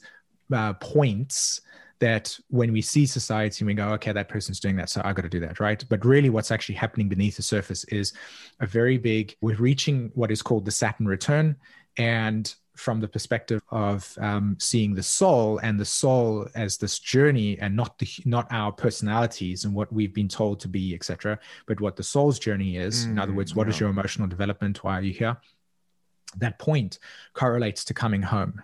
uh, 0.51 0.73
points 0.73 1.61
that 1.99 2.35
when 2.49 2.73
we 2.73 2.81
see 2.81 3.05
society 3.05 3.61
and 3.61 3.67
we 3.67 3.75
go 3.75 3.89
okay 3.89 4.11
that 4.11 4.27
person's 4.27 4.59
doing 4.59 4.75
that 4.75 4.89
so 4.89 5.01
i 5.05 5.13
got 5.13 5.21
to 5.21 5.29
do 5.29 5.39
that 5.39 5.59
right 5.59 5.85
but 5.87 6.03
really 6.03 6.31
what's 6.31 6.49
actually 6.49 6.73
happening 6.73 7.07
beneath 7.07 7.35
the 7.35 7.43
surface 7.43 7.83
is 7.85 8.13
a 8.59 8.65
very 8.65 8.97
big 8.97 9.35
we're 9.41 9.55
reaching 9.57 10.09
what 10.15 10.31
is 10.31 10.41
called 10.41 10.65
the 10.65 10.71
saturn 10.71 11.05
return 11.05 11.55
and 11.97 12.55
from 12.81 12.99
the 12.99 13.07
perspective 13.07 13.61
of 13.69 14.17
um, 14.19 14.57
seeing 14.59 14.95
the 14.95 15.03
soul 15.03 15.59
and 15.59 15.79
the 15.79 15.85
soul 15.85 16.47
as 16.55 16.77
this 16.77 16.97
journey 16.97 17.57
and 17.59 17.75
not 17.75 17.97
the 17.99 18.07
not 18.25 18.47
our 18.49 18.71
personalities 18.71 19.65
and 19.65 19.73
what 19.73 19.93
we've 19.93 20.15
been 20.15 20.27
told 20.27 20.59
to 20.59 20.67
be 20.67 20.95
etc 20.95 21.37
but 21.67 21.79
what 21.79 21.95
the 21.95 22.03
soul's 22.03 22.39
journey 22.39 22.77
is. 22.77 23.05
Mm, 23.05 23.11
in 23.11 23.19
other 23.19 23.33
words 23.33 23.53
what 23.53 23.67
yeah. 23.67 23.73
is 23.73 23.79
your 23.79 23.89
emotional 23.89 24.27
development? 24.27 24.83
Why 24.83 24.97
are 24.97 25.03
you 25.03 25.13
here? 25.13 25.37
That 26.37 26.57
point 26.57 26.97
correlates 27.33 27.85
to 27.85 27.93
coming 27.93 28.23
home. 28.23 28.61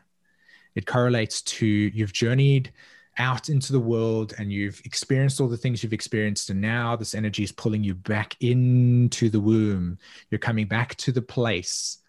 It 0.73 0.87
correlates 0.87 1.43
to 1.43 1.67
you've 1.67 2.13
journeyed 2.13 2.73
out 3.19 3.49
into 3.49 3.71
the 3.71 3.79
world 3.79 4.33
and 4.39 4.51
you've 4.51 4.81
experienced 4.83 5.39
all 5.39 5.47
the 5.47 5.57
things 5.57 5.83
you've 5.83 5.93
experienced 5.93 6.49
and 6.49 6.59
now 6.59 6.95
this 6.95 7.13
energy 7.13 7.43
is 7.43 7.51
pulling 7.51 7.83
you 7.83 7.93
back 7.93 8.35
into 8.39 9.29
the 9.29 9.39
womb. 9.39 9.99
You're 10.31 10.39
coming 10.39 10.65
back 10.65 10.95
to 10.95 11.11
the 11.11 11.21
place 11.21 11.99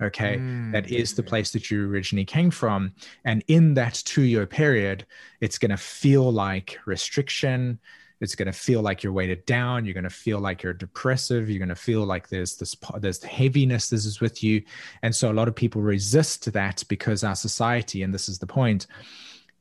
okay 0.00 0.36
mm. 0.36 0.72
that 0.72 0.90
is 0.90 1.14
the 1.14 1.22
place 1.22 1.52
that 1.52 1.70
you 1.70 1.88
originally 1.88 2.24
came 2.24 2.50
from. 2.50 2.92
And 3.24 3.42
in 3.48 3.74
that 3.74 3.94
two 4.04 4.22
year 4.22 4.46
period 4.46 5.06
it's 5.40 5.58
going 5.58 5.70
to 5.70 5.76
feel 5.76 6.32
like 6.32 6.78
restriction. 6.86 7.78
It's 8.20 8.34
going 8.34 8.46
to 8.46 8.52
feel 8.52 8.82
like 8.82 9.02
you're 9.02 9.14
weighted 9.14 9.46
down. 9.46 9.86
You're 9.86 9.94
going 9.94 10.04
to 10.04 10.10
feel 10.10 10.40
like 10.40 10.62
you're 10.62 10.74
depressive. 10.74 11.48
You're 11.48 11.58
going 11.58 11.70
to 11.70 11.74
feel 11.74 12.04
like 12.04 12.28
there's 12.28 12.56
this 12.56 12.76
there's 12.98 13.22
heaviness 13.22 13.88
this 13.88 14.04
is 14.04 14.20
with 14.20 14.42
you. 14.42 14.62
And 15.02 15.14
so 15.14 15.30
a 15.30 15.34
lot 15.34 15.48
of 15.48 15.54
people 15.54 15.80
resist 15.80 16.52
that 16.52 16.84
because 16.88 17.24
our 17.24 17.34
society 17.34 18.02
and 18.02 18.12
this 18.12 18.28
is 18.28 18.38
the 18.38 18.46
point 18.46 18.86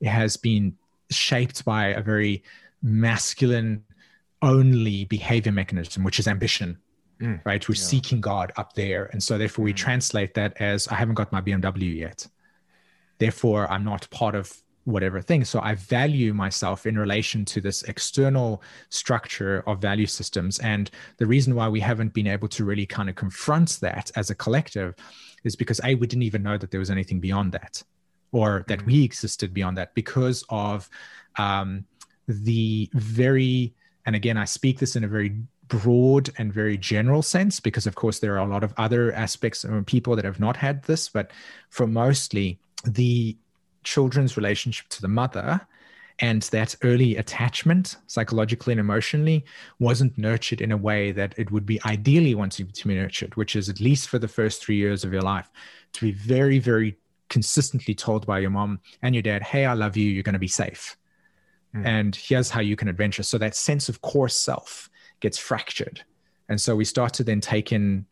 has 0.03 0.37
been 0.37 0.75
shaped 1.09 1.65
by 1.65 1.87
a 1.87 2.01
very 2.01 2.43
masculine 2.81 3.83
only 4.41 5.05
behavior 5.05 5.51
mechanism 5.51 6.03
which 6.03 6.19
is 6.19 6.27
ambition 6.27 6.77
mm, 7.21 7.39
right? 7.45 7.67
We're 7.67 7.75
yeah. 7.75 7.81
seeking 7.81 8.21
God 8.21 8.51
up 8.57 8.73
there. 8.73 9.05
And 9.05 9.21
so 9.21 9.37
therefore 9.37 9.65
we 9.65 9.73
mm. 9.73 9.77
translate 9.77 10.33
that 10.35 10.59
as 10.61 10.87
I 10.87 10.95
haven't 10.95 11.15
got 11.15 11.31
my 11.31 11.41
BMW 11.41 11.95
yet. 11.95 12.27
Therefore, 13.17 13.69
I'm 13.69 13.83
not 13.83 14.09
part 14.11 14.35
of 14.35 14.53
whatever 14.85 15.21
thing. 15.21 15.45
So 15.45 15.59
I 15.61 15.75
value 15.75 16.33
myself 16.33 16.85
in 16.85 16.97
relation 16.97 17.45
to 17.45 17.61
this 17.61 17.83
external 17.83 18.63
structure 18.89 19.63
of 19.67 19.79
value 19.79 20.07
systems. 20.07 20.59
And 20.59 20.89
the 21.17 21.27
reason 21.27 21.53
why 21.55 21.67
we 21.69 21.79
haven't 21.79 22.13
been 22.13 22.27
able 22.27 22.47
to 22.49 22.65
really 22.65 22.85
kind 22.85 23.09
of 23.09 23.15
confront 23.15 23.79
that 23.81 24.11
as 24.15 24.29
a 24.29 24.35
collective 24.35 24.95
is 25.43 25.55
because 25.55 25.79
A, 25.83 25.95
we 25.95 26.07
didn't 26.07 26.23
even 26.23 26.43
know 26.43 26.57
that 26.57 26.71
there 26.71 26.79
was 26.79 26.89
anything 26.89 27.19
beyond 27.19 27.51
that 27.51 27.83
or 28.31 28.65
that 28.67 28.79
mm. 28.79 28.85
we 28.85 29.03
existed 29.03 29.53
beyond 29.53 29.77
that 29.77 29.93
because 29.93 30.43
of 30.49 30.89
um, 31.37 31.85
the 32.27 32.89
very, 32.93 33.73
and 34.05 34.15
again, 34.15 34.37
I 34.37 34.45
speak 34.45 34.79
this 34.79 34.95
in 34.95 35.03
a 35.03 35.07
very 35.07 35.41
broad 35.69 36.29
and 36.37 36.51
very 36.51 36.77
general 36.77 37.21
sense 37.21 37.59
because 37.59 37.87
of 37.87 37.95
course 37.95 38.19
there 38.19 38.33
are 38.33 38.45
a 38.45 38.51
lot 38.51 38.63
of 38.63 38.73
other 38.77 39.13
aspects 39.13 39.63
and 39.63 39.87
people 39.87 40.15
that 40.15 40.25
have 40.25 40.39
not 40.39 40.57
had 40.57 40.83
this 40.83 41.07
but 41.07 41.31
for 41.69 41.87
mostly 41.87 42.59
the 42.85 43.37
children's 43.83 44.35
relationship 44.35 44.87
to 44.89 45.01
the 45.01 45.07
mother 45.07 45.61
and 46.21 46.41
that 46.43 46.75
early 46.83 47.15
attachment 47.15 47.95
psychologically 48.07 48.73
and 48.73 48.79
emotionally 48.79 49.45
wasn't 49.79 50.17
nurtured 50.17 50.59
in 50.59 50.71
a 50.71 50.77
way 50.77 51.11
that 51.13 51.33
it 51.37 51.49
would 51.51 51.65
be 51.65 51.79
ideally 51.85 52.35
wanting 52.35 52.67
to 52.67 52.87
be 52.87 52.95
nurtured 52.95 53.35
which 53.35 53.55
is 53.55 53.69
at 53.69 53.79
least 53.79 54.09
for 54.09 54.19
the 54.19 54.27
first 54.27 54.63
three 54.63 54.75
years 54.75 55.03
of 55.03 55.13
your 55.13 55.21
life 55.21 55.49
to 55.93 56.01
be 56.01 56.11
very 56.11 56.59
very 56.59 56.97
consistently 57.29 57.93
told 57.93 58.25
by 58.25 58.39
your 58.39 58.49
mom 58.49 58.79
and 59.03 59.13
your 59.13 59.21
dad 59.21 59.43
hey 59.43 59.65
i 59.65 59.73
love 59.73 59.95
you. 59.95 60.09
You're 60.09 60.23
going 60.23 60.33
to 60.33 60.39
be 60.39 60.47
safe. 60.47 60.97
Mm. 61.75 61.85
and 61.85 62.15
here's 62.15 62.49
how 62.49 62.61
you 62.61 62.75
can 62.75 62.87
adventure. 62.87 63.21
So 63.21 63.37
that 63.37 63.55
sense 63.55 63.89
of 63.89 64.01
core 64.01 64.27
self 64.27 64.88
gets 65.19 65.37
fractured. 65.37 66.03
And 66.47 66.59
so 66.59 66.75
we 66.75 66.85
start 66.85 67.13
to 67.13 67.23
then 67.23 67.41
take 67.41 67.71
in 67.71 68.05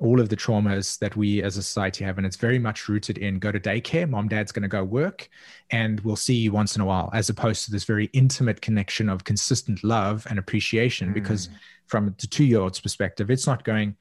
all 0.00 0.18
of 0.18 0.30
the 0.30 0.36
traumas 0.36 0.98
that 0.98 1.14
we 1.14 1.42
as 1.42 1.56
a 1.56 1.62
society 1.62 2.04
have. 2.04 2.16
And 2.16 2.26
it's 2.26 2.36
very 2.36 2.58
much 2.58 2.88
rooted 2.88 3.18
in 3.18 3.38
go 3.38 3.52
to 3.52 3.60
daycare, 3.60 4.08
mom, 4.08 4.28
dad's 4.28 4.50
going 4.50 4.62
to 4.62 4.68
go 4.68 4.82
work, 4.82 5.28
and 5.70 6.00
we'll 6.00 6.16
see 6.16 6.34
you 6.34 6.52
once 6.52 6.74
in 6.74 6.82
a 6.82 6.86
while, 6.86 7.10
as 7.12 7.28
opposed 7.28 7.66
to 7.66 7.70
this 7.70 7.84
very 7.84 8.06
intimate 8.12 8.62
connection 8.62 9.08
of 9.08 9.24
consistent 9.24 9.84
love 9.84 10.26
and 10.30 10.38
appreciation. 10.38 11.10
Mm. 11.10 11.14
Because 11.14 11.50
from 11.86 12.14
the 12.18 12.26
two 12.26 12.44
year 12.44 12.60
old's 12.60 12.80
perspective, 12.80 13.30
it's 13.30 13.46
not 13.46 13.62
going, 13.62 13.96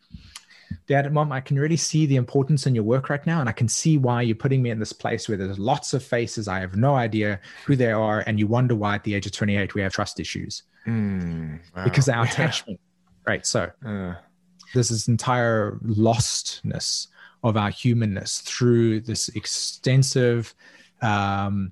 Dad 0.88 1.06
and 1.06 1.14
mom, 1.14 1.32
I 1.32 1.42
can 1.42 1.60
really 1.60 1.78
see 1.78 2.06
the 2.06 2.16
importance 2.16 2.68
in 2.68 2.76
your 2.76 2.84
work 2.84 3.10
right 3.10 3.26
now. 3.26 3.40
And 3.40 3.50
I 3.50 3.54
can 3.54 3.68
see 3.68 3.98
why 3.98 4.22
you're 4.22 4.36
putting 4.36 4.62
me 4.62 4.70
in 4.70 4.80
this 4.80 4.94
place 4.94 5.28
where 5.28 5.38
there's 5.38 5.60
lots 5.60 5.94
of 5.94 6.04
faces. 6.04 6.48
I 6.48 6.60
have 6.60 6.76
no 6.76 6.96
idea 6.96 7.40
who 7.66 7.76
they 7.76 7.92
are. 7.92 8.24
And 8.28 8.40
you 8.40 8.48
wonder 8.48 8.76
why 8.76 8.96
at 8.96 9.04
the 9.04 9.16
age 9.16 9.26
of 9.26 9.32
28 9.32 9.74
we 9.74 9.82
have 9.82 9.94
trust 9.94 10.20
issues. 10.20 10.64
Mm, 10.90 11.60
wow. 11.76 11.84
Because 11.84 12.10
our 12.10 12.24
attachment, 12.24 12.80
yeah. 12.80 13.32
right? 13.32 13.46
So 13.46 13.72
uh. 13.86 14.16
there's 14.74 14.90
this 14.90 15.08
entire 15.08 15.78
lostness 15.84 17.08
of 17.44 17.58
our 17.58 17.70
humanness 17.70 18.40
through 18.40 19.02
this 19.02 19.30
extensive 19.30 20.54
um, 21.02 21.72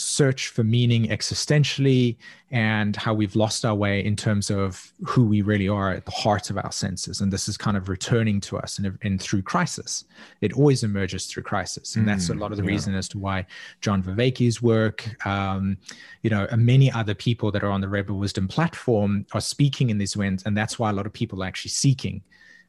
search 0.00 0.46
for 0.48 0.62
meaning 0.62 1.08
existentially 1.08 2.16
and 2.52 2.94
how 2.94 3.12
we've 3.12 3.34
lost 3.34 3.64
our 3.64 3.74
way 3.74 4.04
in 4.04 4.14
terms 4.14 4.48
of 4.48 4.92
who 5.04 5.24
we 5.24 5.42
really 5.42 5.66
are 5.66 5.90
at 5.90 6.04
the 6.04 6.12
heart 6.12 6.50
of 6.50 6.56
our 6.56 6.70
senses 6.70 7.20
and 7.20 7.32
this 7.32 7.48
is 7.48 7.56
kind 7.56 7.76
of 7.76 7.88
returning 7.88 8.40
to 8.40 8.56
us 8.56 8.78
and, 8.78 8.96
and 9.02 9.20
through 9.20 9.42
crisis 9.42 10.04
it 10.40 10.52
always 10.52 10.84
emerges 10.84 11.26
through 11.26 11.42
crisis 11.42 11.96
and 11.96 12.06
that's 12.06 12.30
a 12.30 12.32
mm, 12.32 12.38
lot 12.38 12.52
of 12.52 12.58
the 12.58 12.62
yeah. 12.62 12.70
reason 12.70 12.94
as 12.94 13.08
to 13.08 13.18
why 13.18 13.44
john 13.80 14.00
vervaeke's 14.00 14.62
work 14.62 15.26
um, 15.26 15.76
you 16.22 16.30
know 16.30 16.46
many 16.56 16.92
other 16.92 17.14
people 17.14 17.50
that 17.50 17.64
are 17.64 17.70
on 17.70 17.80
the 17.80 17.88
rebel 17.88 18.16
wisdom 18.16 18.46
platform 18.46 19.26
are 19.32 19.40
speaking 19.40 19.90
in 19.90 19.98
these 19.98 20.16
winds 20.16 20.44
and 20.44 20.56
that's 20.56 20.78
why 20.78 20.90
a 20.90 20.92
lot 20.92 21.06
of 21.06 21.12
people 21.12 21.42
are 21.42 21.46
actually 21.46 21.70
seeking 21.70 22.22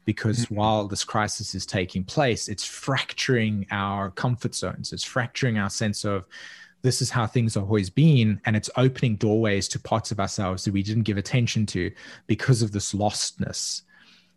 because 0.06 0.46
mm-hmm. 0.46 0.56
while 0.56 0.88
this 0.88 1.04
crisis 1.04 1.54
is 1.54 1.68
taking 1.68 2.04
place, 2.04 2.48
it's 2.48 2.66
fracturing 2.66 3.68
our 3.70 4.10
comfort 4.10 4.56
zones. 4.56 4.92
It's 4.92 5.04
fracturing 5.04 5.60
our 5.60 5.70
sense 5.70 6.04
of 6.04 6.26
this 6.82 7.02
is 7.02 7.10
how 7.10 7.28
things 7.28 7.56
have 7.56 7.64
always 7.64 7.90
been 7.90 8.40
and 8.46 8.56
it's 8.56 8.70
opening 8.78 9.16
doorways 9.16 9.68
to 9.68 9.80
parts 9.80 10.12
of 10.12 10.20
ourselves 10.20 10.64
that 10.64 10.74
we 10.74 10.84
didn't 10.84 11.04
give 11.04 11.18
attention 11.18 11.66
to 11.66 11.92
because 12.28 12.62
of 12.62 12.72
this 12.72 12.94
lostness 12.94 13.82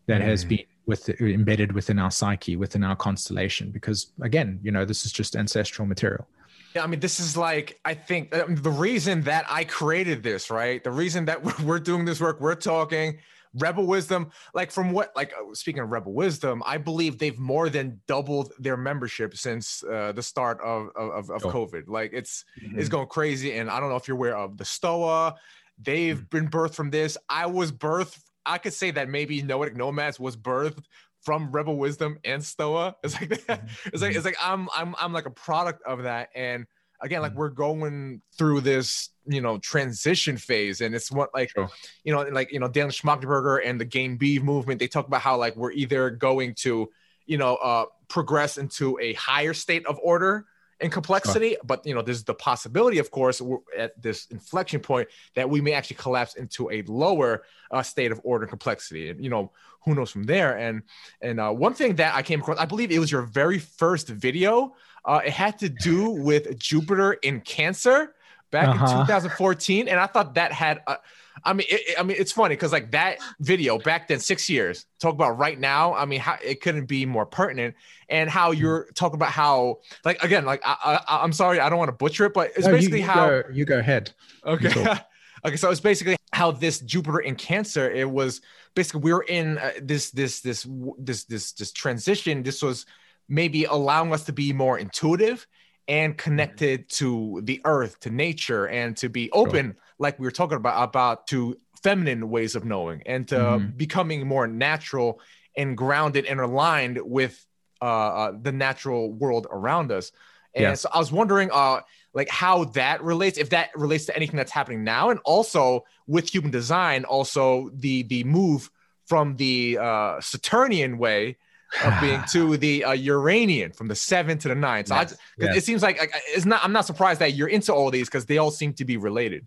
that 0.06 0.20
mm. 0.20 0.24
has 0.24 0.44
been 0.44 0.64
with 0.86 1.08
embedded 1.20 1.72
within 1.72 1.98
our 1.98 2.10
psyche 2.10 2.56
within 2.56 2.82
our 2.82 2.96
constellation 2.96 3.70
because 3.70 4.12
again 4.22 4.58
you 4.62 4.72
know 4.72 4.84
this 4.84 5.04
is 5.06 5.12
just 5.12 5.36
ancestral 5.36 5.86
material 5.86 6.26
Yeah, 6.74 6.84
I 6.84 6.86
mean, 6.86 7.00
this 7.00 7.20
is 7.20 7.36
like, 7.36 7.78
I 7.84 7.92
think 7.92 8.34
um, 8.34 8.56
the 8.56 8.70
reason 8.70 9.22
that 9.22 9.44
I 9.48 9.64
created 9.64 10.22
this, 10.22 10.50
right? 10.50 10.82
The 10.82 10.90
reason 10.90 11.26
that 11.26 11.60
we're 11.60 11.78
doing 11.78 12.06
this 12.06 12.18
work, 12.18 12.40
we're 12.40 12.54
talking 12.54 13.18
Rebel 13.54 13.86
Wisdom, 13.86 14.30
like 14.54 14.70
from 14.70 14.92
what, 14.92 15.12
like 15.14 15.32
uh, 15.32 15.54
speaking 15.54 15.82
of 15.82 15.90
Rebel 15.90 16.12
Wisdom, 16.12 16.62
I 16.64 16.78
believe 16.78 17.18
they've 17.18 17.38
more 17.38 17.68
than 17.68 18.00
doubled 18.06 18.52
their 18.58 18.76
membership 18.76 19.36
since 19.36 19.82
uh, 19.84 20.12
the 20.12 20.22
start 20.22 20.60
of 20.62 20.88
of, 20.96 21.30
of 21.30 21.44
oh. 21.44 21.50
COVID. 21.50 21.88
Like 21.88 22.12
it's 22.12 22.44
mm-hmm. 22.62 22.78
it's 22.78 22.88
going 22.88 23.08
crazy, 23.08 23.54
and 23.58 23.70
I 23.70 23.80
don't 23.80 23.90
know 23.90 23.96
if 23.96 24.08
you're 24.08 24.16
aware 24.16 24.36
of 24.36 24.56
the 24.56 24.64
Stoa. 24.64 25.34
They've 25.80 26.16
mm-hmm. 26.16 26.36
been 26.36 26.48
birthed 26.48 26.74
from 26.74 26.90
this. 26.90 27.18
I 27.28 27.46
was 27.46 27.72
birthed. 27.72 28.20
I 28.44 28.58
could 28.58 28.72
say 28.72 28.90
that 28.92 29.08
maybe 29.08 29.42
Noetic 29.42 29.76
Nomads 29.76 30.18
was 30.18 30.36
birthed 30.36 30.84
from 31.22 31.52
Rebel 31.52 31.76
Wisdom 31.76 32.18
and 32.24 32.44
Stoa. 32.44 32.96
It's 33.04 33.20
like 33.20 33.30
mm-hmm. 33.30 33.88
it's 33.88 34.02
like 34.02 34.14
it's 34.14 34.24
like 34.24 34.36
I'm 34.40 34.68
I'm 34.74 34.94
I'm 34.98 35.12
like 35.12 35.26
a 35.26 35.30
product 35.30 35.82
of 35.86 36.04
that. 36.04 36.30
And 36.34 36.66
again, 37.00 37.22
like 37.22 37.32
mm-hmm. 37.32 37.40
we're 37.40 37.50
going 37.50 38.22
through 38.38 38.62
this, 38.62 39.10
you 39.26 39.40
know, 39.40 39.58
transition 39.58 40.36
phase. 40.36 40.80
And 40.80 40.94
it's 40.94 41.10
what 41.10 41.30
like 41.34 41.50
sure. 41.50 41.70
you 42.04 42.12
know, 42.12 42.22
like 42.22 42.52
you 42.52 42.60
know, 42.60 42.68
Dan 42.68 42.88
Schmachtenberger 42.88 43.60
and 43.64 43.80
the 43.80 43.84
Game 43.84 44.16
B 44.16 44.38
movement, 44.38 44.78
they 44.78 44.88
talk 44.88 45.06
about 45.06 45.20
how 45.20 45.36
like 45.36 45.56
we're 45.56 45.72
either 45.72 46.10
going 46.10 46.54
to, 46.56 46.90
you 47.26 47.38
know, 47.38 47.56
uh 47.56 47.86
progress 48.08 48.58
into 48.58 48.98
a 49.00 49.14
higher 49.14 49.54
state 49.54 49.86
of 49.86 49.98
order 50.02 50.46
and 50.82 50.92
complexity. 50.92 51.50
Sure. 51.50 51.58
But 51.64 51.86
you 51.86 51.94
know, 51.94 52.02
there's 52.02 52.24
the 52.24 52.34
possibility, 52.34 52.98
of 52.98 53.10
course, 53.10 53.40
at 53.76 54.00
this 54.00 54.26
inflection 54.26 54.80
point 54.80 55.08
that 55.34 55.48
we 55.48 55.60
may 55.60 55.72
actually 55.72 55.96
collapse 55.96 56.34
into 56.34 56.70
a 56.70 56.82
lower 56.82 57.44
uh, 57.70 57.82
state 57.82 58.12
of 58.12 58.20
order 58.24 58.44
and 58.44 58.50
complexity. 58.50 59.08
And 59.08 59.22
you 59.22 59.30
know, 59.30 59.52
who 59.84 59.94
knows 59.94 60.10
from 60.10 60.24
there? 60.24 60.58
And 60.58 60.82
and 61.20 61.40
uh, 61.40 61.50
one 61.50 61.74
thing 61.74 61.96
that 61.96 62.14
I 62.14 62.22
came 62.22 62.40
across, 62.40 62.58
I 62.58 62.66
believe 62.66 62.90
it 62.90 62.98
was 62.98 63.10
your 63.10 63.22
very 63.22 63.58
first 63.58 64.08
video. 64.08 64.74
Uh, 65.04 65.20
it 65.24 65.32
had 65.32 65.58
to 65.60 65.68
do 65.68 66.10
with 66.10 66.58
Jupiter 66.58 67.14
in 67.14 67.40
Cancer 67.40 68.14
back 68.52 68.68
uh-huh. 68.68 69.00
in 69.00 69.06
2014, 69.06 69.88
and 69.88 69.98
I 69.98 70.06
thought 70.06 70.34
that 70.34 70.52
had. 70.52 70.82
A, 70.86 70.98
I 71.44 71.54
mean, 71.54 71.66
it, 71.70 71.98
I 71.98 72.02
mean, 72.02 72.16
it's 72.20 72.30
funny 72.30 72.54
because 72.54 72.72
like 72.72 72.92
that 72.92 73.18
video 73.40 73.78
back 73.78 74.06
then, 74.06 74.20
six 74.20 74.48
years. 74.48 74.86
Talk 75.00 75.14
about 75.14 75.38
right 75.38 75.58
now. 75.58 75.94
I 75.94 76.04
mean, 76.04 76.20
how 76.20 76.36
it 76.44 76.60
couldn't 76.60 76.84
be 76.84 77.06
more 77.06 77.26
pertinent, 77.26 77.74
and 78.08 78.30
how 78.30 78.52
hmm. 78.52 78.60
you're 78.60 78.88
talking 78.94 79.16
about 79.16 79.32
how, 79.32 79.80
like, 80.04 80.22
again, 80.22 80.44
like 80.44 80.60
I, 80.64 81.00
I, 81.08 81.24
am 81.24 81.32
sorry, 81.32 81.58
I 81.58 81.68
don't 81.68 81.78
want 81.78 81.88
to 81.88 81.96
butcher 81.96 82.26
it, 82.26 82.34
but 82.34 82.52
it's 82.54 82.66
no, 82.66 82.72
basically 82.72 83.00
you, 83.00 83.06
you 83.06 83.10
how 83.10 83.28
go, 83.28 83.42
you 83.52 83.64
go 83.64 83.78
ahead. 83.78 84.12
Okay, 84.46 84.68
okay. 85.44 85.56
So 85.56 85.70
it's 85.70 85.80
basically 85.80 86.16
how 86.32 86.52
this 86.52 86.78
Jupiter 86.80 87.20
in 87.20 87.34
Cancer. 87.34 87.90
It 87.90 88.08
was 88.08 88.42
basically 88.74 89.00
we 89.00 89.12
were 89.12 89.24
in 89.24 89.58
uh, 89.58 89.72
this 89.80 90.10
this 90.10 90.40
this 90.40 90.68
this 90.98 91.24
this 91.24 91.52
this 91.52 91.72
transition. 91.72 92.42
This 92.42 92.62
was 92.62 92.86
maybe 93.28 93.64
allowing 93.64 94.12
us 94.12 94.24
to 94.24 94.32
be 94.32 94.52
more 94.52 94.78
intuitive 94.78 95.46
and 95.88 96.16
connected 96.16 96.88
to 96.88 97.40
the 97.44 97.60
earth, 97.64 98.00
to 98.00 98.10
nature, 98.10 98.66
and 98.68 98.96
to 98.98 99.08
be 99.08 99.30
open. 99.32 99.66
Sure 99.66 99.76
like 100.02 100.18
we 100.18 100.26
were 100.26 100.32
talking 100.32 100.56
about 100.56 100.82
about 100.82 101.26
to 101.28 101.56
feminine 101.82 102.28
ways 102.28 102.54
of 102.54 102.64
knowing 102.64 103.02
and 103.06 103.28
to 103.28 103.36
mm-hmm. 103.36 103.70
becoming 103.76 104.26
more 104.26 104.46
natural 104.46 105.20
and 105.56 105.76
grounded 105.76 106.26
and 106.26 106.40
aligned 106.40 106.98
with 107.02 107.46
uh, 107.80 107.84
uh, 107.84 108.32
the 108.40 108.52
natural 108.52 109.12
world 109.12 109.46
around 109.50 109.90
us. 109.90 110.12
And 110.54 110.62
yeah. 110.62 110.74
so 110.74 110.90
I 110.92 110.98
was 110.98 111.10
wondering, 111.10 111.50
uh, 111.50 111.80
like 112.12 112.28
how 112.28 112.64
that 112.64 113.02
relates, 113.02 113.38
if 113.38 113.50
that 113.50 113.70
relates 113.74 114.04
to 114.06 114.16
anything 114.16 114.36
that's 114.36 114.52
happening 114.52 114.84
now, 114.84 115.08
and 115.08 115.18
also 115.24 115.84
with 116.06 116.28
human 116.28 116.50
design, 116.50 117.04
also 117.04 117.70
the 117.72 118.02
the 118.02 118.24
move 118.24 118.70
from 119.06 119.36
the 119.36 119.78
uh, 119.78 120.20
Saturnian 120.20 120.98
way 120.98 121.38
of 121.84 122.00
being 122.00 122.22
to 122.32 122.56
the 122.56 122.84
uh, 122.84 122.92
Uranian 122.92 123.72
from 123.72 123.88
the 123.88 123.94
seven 123.94 124.38
to 124.38 124.48
the 124.48 124.54
nine. 124.54 124.86
So 124.86 124.94
yes. 124.94 125.12
I, 125.12 125.44
yes. 125.44 125.56
it 125.56 125.64
seems 125.64 125.82
like 125.82 125.98
it's 126.28 126.46
not. 126.46 126.64
I'm 126.64 126.72
not 126.72 126.86
surprised 126.86 127.20
that 127.20 127.34
you're 127.34 127.48
into 127.48 127.72
all 127.72 127.90
these 127.90 128.08
because 128.08 128.26
they 128.26 128.38
all 128.38 128.50
seem 128.50 128.72
to 128.74 128.84
be 128.84 128.96
related. 128.96 129.46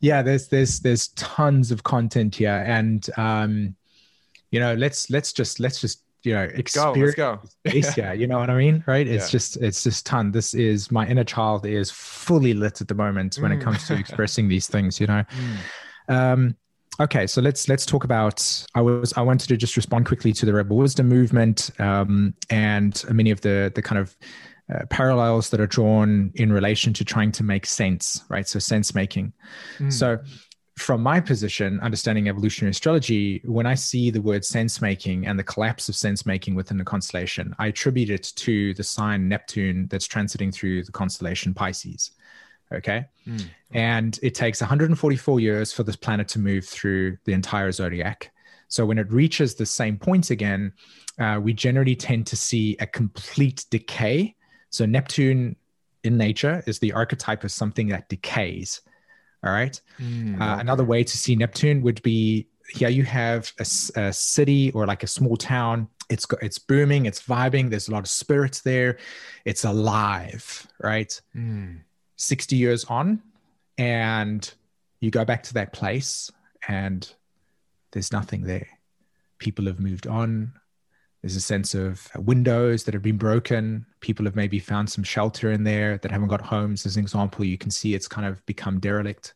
Yeah, 0.00 0.22
there's 0.22 0.48
there's 0.48 0.80
there's 0.80 1.08
tons 1.08 1.70
of 1.70 1.82
content 1.82 2.36
here, 2.36 2.64
and 2.66 3.08
um, 3.16 3.74
you 4.50 4.60
know, 4.60 4.74
let's 4.74 5.10
let's 5.10 5.32
just 5.32 5.60
let's 5.60 5.80
just 5.80 6.02
you 6.22 6.34
know 6.34 6.42
experience 6.42 7.14
go, 7.14 7.40
let's 7.64 7.94
go. 7.94 8.02
yeah, 8.02 8.12
you 8.12 8.26
know 8.26 8.38
what 8.38 8.50
I 8.50 8.56
mean, 8.56 8.84
right? 8.86 9.06
It's 9.06 9.26
yeah. 9.26 9.30
just 9.30 9.56
it's 9.58 9.82
just 9.82 10.06
ton. 10.06 10.30
This 10.30 10.54
is 10.54 10.90
my 10.90 11.06
inner 11.06 11.24
child 11.24 11.66
is 11.66 11.90
fully 11.90 12.54
lit 12.54 12.80
at 12.80 12.88
the 12.88 12.94
moment 12.94 13.36
when 13.36 13.50
mm. 13.50 13.60
it 13.60 13.62
comes 13.62 13.86
to 13.88 13.94
expressing 13.98 14.48
these 14.48 14.66
things. 14.68 15.00
You 15.00 15.08
know. 15.08 15.24
Mm. 16.08 16.14
Um, 16.14 16.56
okay 17.00 17.26
so 17.26 17.40
let's 17.40 17.68
let's 17.68 17.86
talk 17.86 18.04
about 18.04 18.64
i 18.74 18.80
was 18.80 19.12
i 19.14 19.20
wanted 19.20 19.48
to 19.48 19.56
just 19.56 19.76
respond 19.76 20.06
quickly 20.06 20.32
to 20.32 20.44
the 20.46 20.52
rebel 20.52 20.76
wisdom 20.76 21.08
movement 21.08 21.70
um, 21.78 22.34
and 22.50 23.04
many 23.10 23.30
of 23.30 23.40
the 23.40 23.70
the 23.74 23.82
kind 23.82 23.98
of 23.98 24.16
uh, 24.72 24.84
parallels 24.90 25.48
that 25.48 25.60
are 25.60 25.66
drawn 25.66 26.30
in 26.34 26.52
relation 26.52 26.92
to 26.92 27.02
trying 27.04 27.32
to 27.32 27.42
make 27.42 27.64
sense, 27.64 28.22
right? 28.28 28.46
So, 28.46 28.58
sense 28.58 28.94
making. 28.94 29.32
Mm. 29.78 29.90
So, 29.90 30.18
from 30.76 31.02
my 31.02 31.20
position, 31.20 31.80
understanding 31.80 32.28
evolutionary 32.28 32.70
astrology, 32.70 33.40
when 33.44 33.64
I 33.64 33.74
see 33.74 34.10
the 34.10 34.20
word 34.20 34.44
sense 34.44 34.82
making 34.82 35.26
and 35.26 35.38
the 35.38 35.42
collapse 35.42 35.88
of 35.88 35.96
sense 35.96 36.26
making 36.26 36.54
within 36.54 36.76
the 36.76 36.84
constellation, 36.84 37.54
I 37.58 37.68
attribute 37.68 38.10
it 38.10 38.32
to 38.36 38.74
the 38.74 38.84
sign 38.84 39.26
Neptune 39.26 39.88
that's 39.88 40.06
transiting 40.06 40.52
through 40.52 40.84
the 40.84 40.92
constellation 40.92 41.54
Pisces. 41.54 42.12
Okay. 42.72 43.06
Mm. 43.26 43.44
And 43.72 44.18
it 44.22 44.34
takes 44.34 44.60
144 44.60 45.40
years 45.40 45.72
for 45.72 45.82
this 45.82 45.96
planet 45.96 46.28
to 46.28 46.38
move 46.38 46.64
through 46.64 47.18
the 47.24 47.32
entire 47.32 47.72
zodiac. 47.72 48.30
So 48.68 48.84
when 48.84 48.98
it 48.98 49.10
reaches 49.10 49.54
the 49.54 49.66
same 49.66 49.96
point 49.96 50.30
again, 50.30 50.72
uh, 51.18 51.40
we 51.42 51.54
generally 51.54 51.96
tend 51.96 52.26
to 52.28 52.36
see 52.36 52.76
a 52.80 52.86
complete 52.86 53.64
decay 53.70 54.34
so 54.70 54.86
Neptune 54.86 55.56
in 56.04 56.16
nature 56.16 56.62
is 56.66 56.78
the 56.78 56.92
archetype 56.92 57.44
of 57.44 57.52
something 57.52 57.88
that 57.88 58.08
decays. 58.08 58.80
All 59.44 59.52
right. 59.52 59.80
Mm, 60.00 60.40
uh, 60.40 60.58
another 60.58 60.84
way 60.84 61.04
to 61.04 61.18
see 61.18 61.36
Neptune 61.36 61.82
would 61.82 62.02
be 62.02 62.48
here 62.70 62.88
you 62.90 63.04
have 63.04 63.50
a, 63.58 63.66
a, 63.98 64.12
city 64.12 64.70
or 64.72 64.86
like 64.86 65.02
a 65.02 65.06
small 65.06 65.36
town. 65.36 65.88
It's 66.10 66.26
it's 66.42 66.58
booming, 66.58 67.06
it's 67.06 67.22
vibing. 67.22 67.70
There's 67.70 67.88
a 67.88 67.92
lot 67.92 68.00
of 68.00 68.08
spirits 68.08 68.60
there. 68.60 68.98
It's 69.44 69.64
alive, 69.64 70.66
right? 70.82 71.20
Mm. 71.36 71.80
Sixty 72.18 72.56
years 72.56 72.84
on, 72.84 73.22
and 73.78 74.52
you 75.00 75.10
go 75.10 75.24
back 75.24 75.44
to 75.44 75.54
that 75.54 75.72
place, 75.72 76.30
and 76.66 77.10
there's 77.92 78.12
nothing 78.12 78.42
there. 78.42 78.66
People 79.38 79.66
have 79.66 79.78
moved 79.78 80.06
on. 80.06 80.52
There's 81.22 81.36
a 81.36 81.40
sense 81.40 81.74
of 81.74 82.08
windows 82.16 82.84
that 82.84 82.94
have 82.94 83.02
been 83.02 83.18
broken. 83.18 83.86
People 84.00 84.24
have 84.24 84.36
maybe 84.36 84.58
found 84.58 84.90
some 84.90 85.04
shelter 85.04 85.52
in 85.52 85.64
there 85.64 85.98
that 85.98 86.10
haven't 86.10 86.28
got 86.28 86.40
homes. 86.40 86.86
As 86.86 86.96
an 86.96 87.02
example, 87.02 87.44
you 87.44 87.56
can 87.56 87.70
see 87.70 87.94
it's 87.94 88.08
kind 88.08 88.26
of 88.26 88.44
become 88.46 88.78
derelict. 88.80 89.34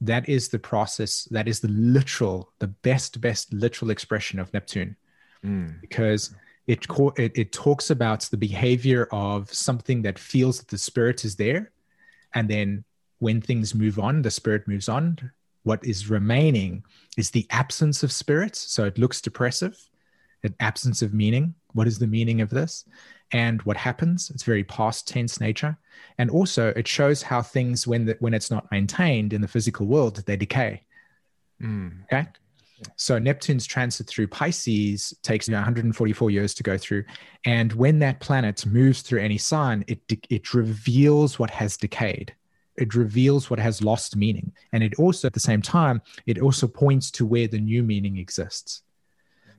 That 0.00 0.28
is 0.28 0.48
the 0.48 0.58
process. 0.58 1.24
That 1.30 1.48
is 1.48 1.60
the 1.60 1.68
literal, 1.68 2.52
the 2.58 2.68
best, 2.68 3.20
best 3.20 3.52
literal 3.52 3.90
expression 3.90 4.38
of 4.38 4.52
Neptune, 4.52 4.96
mm. 5.42 5.80
because 5.80 6.34
it, 6.66 6.86
it 7.16 7.32
it 7.34 7.52
talks 7.52 7.88
about 7.88 8.20
the 8.22 8.36
behavior 8.36 9.08
of 9.12 9.52
something 9.52 10.02
that 10.02 10.18
feels 10.18 10.58
that 10.58 10.68
the 10.68 10.78
spirit 10.78 11.24
is 11.24 11.36
there, 11.36 11.72
and 12.34 12.48
then 12.48 12.84
when 13.18 13.40
things 13.40 13.74
move 13.74 13.98
on, 13.98 14.22
the 14.22 14.30
spirit 14.30 14.68
moves 14.68 14.88
on. 14.88 15.30
What 15.62 15.84
is 15.84 16.10
remaining 16.10 16.84
is 17.16 17.30
the 17.30 17.46
absence 17.50 18.02
of 18.02 18.12
spirit. 18.12 18.54
So 18.54 18.84
it 18.84 18.98
looks 18.98 19.20
depressive 19.20 19.76
an 20.46 20.54
absence 20.60 21.02
of 21.02 21.12
meaning. 21.12 21.54
What 21.72 21.86
is 21.86 21.98
the 21.98 22.06
meaning 22.06 22.40
of 22.40 22.50
this? 22.50 22.84
And 23.32 23.60
what 23.62 23.76
happens? 23.76 24.30
It's 24.30 24.44
very 24.44 24.64
past 24.64 25.06
tense 25.08 25.40
nature. 25.40 25.76
And 26.18 26.30
also, 26.30 26.68
it 26.76 26.88
shows 26.88 27.22
how 27.22 27.42
things, 27.42 27.86
when 27.86 28.06
the, 28.06 28.16
when 28.20 28.32
it's 28.32 28.50
not 28.50 28.70
maintained 28.70 29.32
in 29.32 29.40
the 29.40 29.48
physical 29.48 29.86
world, 29.86 30.22
they 30.26 30.36
decay. 30.36 30.82
Mm. 31.60 32.04
Okay. 32.04 32.26
So 32.96 33.18
Neptune's 33.18 33.66
transit 33.66 34.06
through 34.06 34.28
Pisces 34.28 35.14
takes 35.22 35.48
you 35.48 35.52
know, 35.52 35.58
144 35.58 36.30
years 36.30 36.54
to 36.54 36.62
go 36.62 36.76
through, 36.76 37.04
and 37.44 37.72
when 37.72 37.98
that 38.00 38.20
planet 38.20 38.66
moves 38.66 39.02
through 39.02 39.20
any 39.20 39.38
sign, 39.38 39.84
it 39.86 40.00
it 40.30 40.54
reveals 40.54 41.38
what 41.38 41.50
has 41.50 41.76
decayed. 41.76 42.34
It 42.76 42.94
reveals 42.94 43.48
what 43.48 43.58
has 43.58 43.82
lost 43.82 44.16
meaning, 44.16 44.52
and 44.72 44.82
it 44.82 44.94
also 44.98 45.26
at 45.26 45.32
the 45.32 45.40
same 45.40 45.62
time 45.62 46.02
it 46.26 46.40
also 46.40 46.66
points 46.66 47.10
to 47.12 47.26
where 47.26 47.48
the 47.48 47.60
new 47.60 47.82
meaning 47.82 48.18
exists. 48.18 48.82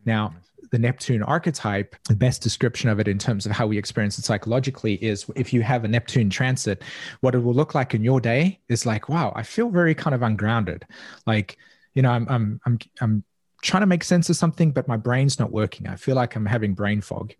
Now, 0.05 0.36
the 0.72 0.80
Neptune 0.80 1.24
archetype, 1.24 1.95
the 2.07 2.15
best 2.15 2.41
description 2.41 2.89
of 2.89 2.99
it 2.99 3.07
in 3.07 3.18
terms 3.18 3.45
of 3.45 3.51
how 3.51 3.68
we 3.68 3.78
experience 3.78 4.18
it 4.18 4.26
psychologically 4.26 4.95
is 4.95 5.26
if 5.36 5.53
you 5.53 5.61
have 5.61 5.84
a 5.84 5.88
Neptune 5.88 6.30
transit, 6.30 6.84
what 7.22 7.36
it 7.36 7.39
will 7.39 7.53
look 7.53 7.76
like 7.76 7.93
in 7.93 8.03
your 8.03 8.20
day 8.20 8.59
is 8.70 8.86
like, 8.86 9.09
wow, 9.09 9.34
I 9.36 9.43
feel 9.43 9.70
very 9.70 9.95
kind 9.95 10.15
of 10.15 10.24
ungrounded. 10.24 10.86
Like, 11.26 11.57
you 11.97 12.03
know, 12.03 12.11
I'm 12.11 12.27
I'm 12.29 12.59
I'm 12.67 12.79
I'm 13.01 13.23
trying 13.63 13.81
to 13.81 13.87
make 13.87 14.03
sense 14.03 14.29
of 14.29 14.35
something, 14.35 14.71
but 14.71 14.87
my 14.87 14.97
brain's 14.97 15.39
not 15.39 15.51
working. 15.51 15.87
I 15.87 15.95
feel 15.95 16.15
like 16.15 16.35
I'm 16.35 16.45
having 16.45 16.75
brain 16.75 17.01
fog. 17.01 17.33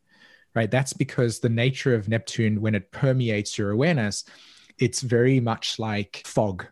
Right. 0.56 0.72
That's 0.72 0.94
because 0.94 1.40
the 1.40 1.50
nature 1.50 1.94
of 1.94 2.10
Neptune, 2.10 2.60
when 2.60 2.74
it 2.74 2.92
permeates 2.92 3.60
your 3.60 3.70
awareness, 3.70 4.26
it's 4.80 5.02
very 5.02 5.40
much 5.40 5.78
like 5.78 6.24
fog 6.26 6.66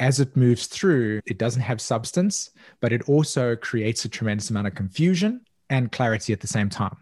as 0.00 0.18
it 0.18 0.34
moves 0.34 0.66
through, 0.66 1.20
it 1.26 1.38
doesn't 1.38 1.62
have 1.62 1.80
substance, 1.80 2.50
but 2.80 2.92
it 2.92 3.08
also 3.08 3.54
creates 3.56 4.04
a 4.04 4.08
tremendous 4.08 4.50
amount 4.50 4.66
of 4.66 4.74
confusion 4.74 5.42
and 5.68 5.92
clarity 5.92 6.32
at 6.32 6.40
the 6.40 6.46
same 6.46 6.70
time. 6.70 6.96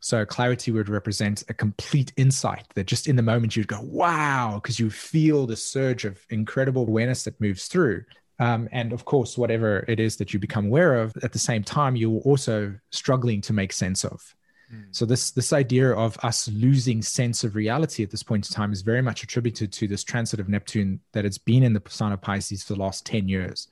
So 0.00 0.24
clarity 0.24 0.70
would 0.70 0.88
represent 0.88 1.42
a 1.48 1.54
complete 1.54 2.12
insight 2.16 2.64
that 2.74 2.86
just 2.86 3.06
in 3.06 3.16
the 3.16 3.22
moment 3.22 3.56
you'd 3.56 3.68
go, 3.68 3.80
wow, 3.82 4.60
because 4.62 4.78
you 4.78 4.90
feel 4.90 5.46
the 5.46 5.56
surge 5.56 6.04
of 6.04 6.24
incredible 6.30 6.82
awareness 6.82 7.24
that 7.24 7.40
moves 7.40 7.66
through. 7.66 8.04
Um, 8.38 8.68
and 8.70 8.92
of 8.92 9.04
course, 9.04 9.36
whatever 9.36 9.84
it 9.88 9.98
is 9.98 10.16
that 10.16 10.32
you 10.32 10.38
become 10.38 10.66
aware 10.66 11.00
of, 11.00 11.16
at 11.22 11.32
the 11.32 11.38
same 11.38 11.64
time, 11.64 11.96
you're 11.96 12.20
also 12.20 12.74
struggling 12.90 13.40
to 13.42 13.52
make 13.52 13.72
sense 13.72 14.04
of. 14.04 14.34
Mm. 14.72 14.84
So 14.90 15.04
this 15.06 15.30
this 15.32 15.52
idea 15.52 15.92
of 15.92 16.16
us 16.22 16.48
losing 16.48 17.02
sense 17.02 17.42
of 17.42 17.54
reality 17.54 18.02
at 18.02 18.10
this 18.10 18.22
point 18.22 18.48
in 18.48 18.54
time 18.54 18.72
is 18.72 18.82
very 18.82 19.02
much 19.02 19.22
attributed 19.22 19.72
to 19.72 19.88
this 19.88 20.04
transit 20.04 20.40
of 20.40 20.48
Neptune 20.48 21.00
that 21.12 21.24
has 21.24 21.38
been 21.38 21.62
in 21.62 21.72
the 21.72 21.82
sign 21.88 22.12
of 22.12 22.20
Pisces 22.20 22.62
for 22.62 22.74
the 22.74 22.80
last 22.80 23.04
10 23.06 23.28
years. 23.28 23.68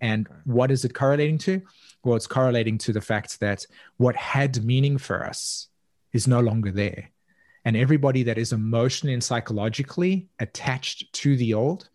And 0.00 0.28
what 0.44 0.70
is 0.70 0.84
it 0.84 0.94
correlating 0.94 1.38
to? 1.38 1.62
Well, 2.04 2.16
it's 2.16 2.26
correlating 2.26 2.76
to 2.78 2.92
the 2.92 3.00
fact 3.00 3.38
that 3.40 3.64
what 3.96 4.16
had 4.16 4.64
meaning 4.64 4.98
for 4.98 5.24
us 5.24 5.68
is 6.12 6.26
no 6.26 6.40
longer 6.40 6.72
there. 6.72 7.10
And 7.64 7.76
everybody 7.76 8.24
that 8.24 8.38
is 8.38 8.52
emotionally 8.52 9.14
and 9.14 9.22
psychologically 9.22 10.26
attached 10.40 11.12
to 11.12 11.36
the 11.36 11.54
old 11.54 11.88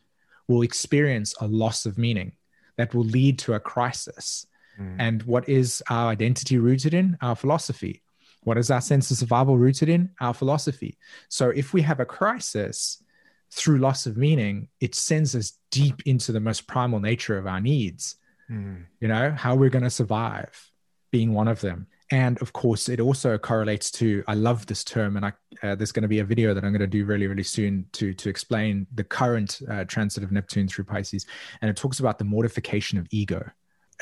will 0.47 0.61
experience 0.61 1.33
a 1.39 1.47
loss 1.47 1.85
of 1.85 1.97
meaning 1.97 2.33
that 2.77 2.93
will 2.93 3.03
lead 3.03 3.39
to 3.39 3.53
a 3.53 3.59
crisis. 3.59 4.47
Mm. 4.79 4.95
And 4.99 5.23
what 5.23 5.47
is 5.49 5.83
our 5.89 6.09
identity 6.09 6.57
rooted 6.57 6.93
in? 6.93 7.17
Our 7.21 7.35
philosophy. 7.35 8.01
What 8.43 8.57
is 8.57 8.71
our 8.71 8.81
sense 8.81 9.11
of 9.11 9.17
survival 9.17 9.57
rooted 9.57 9.89
in? 9.89 10.11
Our 10.21 10.33
philosophy. 10.33 10.97
So 11.29 11.49
if 11.49 11.73
we 11.73 11.81
have 11.81 11.99
a 11.99 12.05
crisis 12.05 13.03
through 13.51 13.79
loss 13.79 14.05
of 14.05 14.17
meaning, 14.17 14.69
it 14.79 14.95
sends 14.95 15.35
us 15.35 15.57
deep 15.71 16.01
into 16.05 16.31
the 16.31 16.39
most 16.39 16.67
primal 16.67 16.99
nature 16.99 17.37
of 17.37 17.47
our 17.47 17.59
needs. 17.59 18.15
Mm. 18.49 18.85
You 19.01 19.07
know, 19.07 19.31
how 19.31 19.55
we're 19.55 19.69
going 19.69 19.83
to 19.83 19.89
survive 19.89 20.71
being 21.11 21.33
one 21.33 21.47
of 21.47 21.61
them. 21.61 21.87
And 22.09 22.41
of 22.41 22.53
course, 22.53 22.87
it 22.87 23.01
also 23.01 23.37
correlates 23.37 23.91
to, 23.91 24.23
I 24.27 24.33
love 24.33 24.65
this 24.65 24.83
term, 24.85 25.17
and 25.17 25.25
I, 25.25 25.33
uh, 25.61 25.75
there's 25.75 25.91
going 25.91 26.03
to 26.03 26.07
be 26.07 26.19
a 26.19 26.23
video 26.23 26.53
that 26.53 26.63
I'm 26.63 26.71
going 26.71 26.79
to 26.79 26.87
do 26.87 27.03
really, 27.03 27.27
really 27.27 27.43
soon 27.43 27.85
to, 27.93 28.13
to 28.13 28.29
explain 28.29 28.87
the 28.95 29.03
current 29.03 29.61
uh, 29.69 29.83
transit 29.83 30.23
of 30.23 30.31
Neptune 30.31 30.69
through 30.69 30.85
Pisces. 30.85 31.25
And 31.61 31.69
it 31.69 31.75
talks 31.75 31.99
about 31.99 32.17
the 32.17 32.23
mortification 32.23 32.97
of 32.97 33.07
ego. 33.11 33.49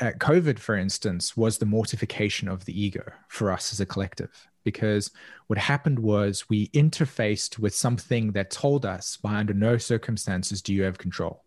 Uh, 0.00 0.12
COVID, 0.18 0.58
for 0.58 0.76
instance, 0.76 1.36
was 1.36 1.58
the 1.58 1.66
mortification 1.66 2.48
of 2.48 2.64
the 2.64 2.80
ego 2.80 3.02
for 3.28 3.50
us 3.50 3.72
as 3.72 3.80
a 3.80 3.86
collective, 3.86 4.30
because 4.62 5.10
what 5.48 5.58
happened 5.58 5.98
was 5.98 6.48
we 6.48 6.68
interfaced 6.68 7.58
with 7.58 7.74
something 7.74 8.32
that 8.32 8.50
told 8.50 8.86
us 8.86 9.16
by 9.16 9.34
under 9.34 9.54
no 9.54 9.78
circumstances 9.78 10.62
do 10.62 10.72
you 10.72 10.84
have 10.84 10.98
control, 10.98 11.42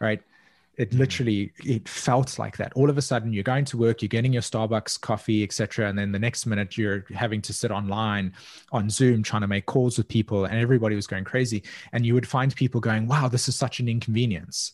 right? 0.00 0.20
It 0.76 0.90
mm. 0.90 0.98
literally 0.98 1.52
it 1.64 1.88
felt 1.88 2.38
like 2.38 2.56
that. 2.56 2.72
All 2.74 2.90
of 2.90 2.98
a 2.98 3.02
sudden 3.02 3.32
you're 3.32 3.42
going 3.42 3.64
to 3.66 3.76
work 3.76 4.02
you're 4.02 4.08
getting 4.08 4.32
your 4.32 4.42
starbucks 4.42 5.00
coffee 5.00 5.42
etc 5.42 5.88
and 5.88 5.98
then 5.98 6.12
the 6.12 6.18
next 6.18 6.46
minute 6.46 6.76
you're 6.76 7.04
having 7.14 7.42
to 7.42 7.52
sit 7.52 7.70
online 7.70 8.32
on 8.72 8.88
zoom 8.88 9.22
trying 9.22 9.42
to 9.42 9.48
make 9.48 9.66
calls 9.66 9.98
with 9.98 10.08
people 10.08 10.44
and 10.44 10.58
everybody 10.58 10.96
was 10.96 11.06
going 11.06 11.24
crazy. 11.24 11.62
And 11.92 12.06
you 12.06 12.14
would 12.14 12.26
find 12.26 12.54
people 12.54 12.80
going 12.80 13.06
wow 13.06 13.28
this 13.28 13.48
is 13.48 13.56
such 13.56 13.80
an 13.80 13.88
inconvenience 13.88 14.72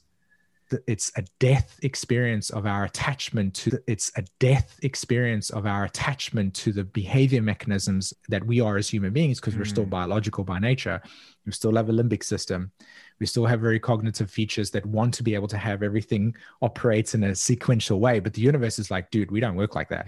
it's 0.87 1.11
a 1.17 1.25
death 1.39 1.79
experience 1.83 2.51
of 2.51 2.67
our 2.67 2.85
attachment 2.85 3.55
to 3.55 3.79
it's 3.87 4.11
a 4.17 4.25
death 4.39 4.79
experience 4.83 5.51
of 5.51 5.67
our 5.67 5.85
attachment 5.85 6.55
to 6.55 6.73
the 6.73 6.85
behavior 6.85 7.43
mechanisms 7.43 8.13
that 8.29 8.45
we 8.45 8.61
are 8.61 8.77
as 8.77 8.89
human 8.89 9.13
beings 9.13 9.41
because 9.41 9.55
mm. 9.55 9.59
we're 9.59 9.65
still 9.65 9.85
mm. 9.85 9.91
biological 9.91 10.45
by 10.45 10.59
nature 10.59 11.01
we 11.47 11.53
still 11.53 11.75
have 11.75 11.89
a 11.89 11.93
limbic 11.93 12.23
system 12.23 12.71
we 13.19 13.27
still 13.27 13.47
have 13.47 13.61
very 13.61 13.81
cognitive 13.81 14.31
features 14.31 14.71
that 14.71 14.85
want 14.87 15.13
to 15.15 15.23
be 15.23 15.35
able 15.35 15.49
to 15.49 15.59
have 15.59 15.83
everything 15.83 16.35
operates 16.63 17.15
in 17.15 17.25
a 17.25 17.35
sequential 17.35 18.01
way 18.01 18.21
but 18.21 18.33
the 18.33 18.43
universe 18.43 18.79
is 18.79 18.91
like 18.91 19.11
dude 19.11 19.31
we 19.31 19.41
don't 19.41 19.57
work 19.57 19.75
like 19.75 19.89
that 19.89 20.07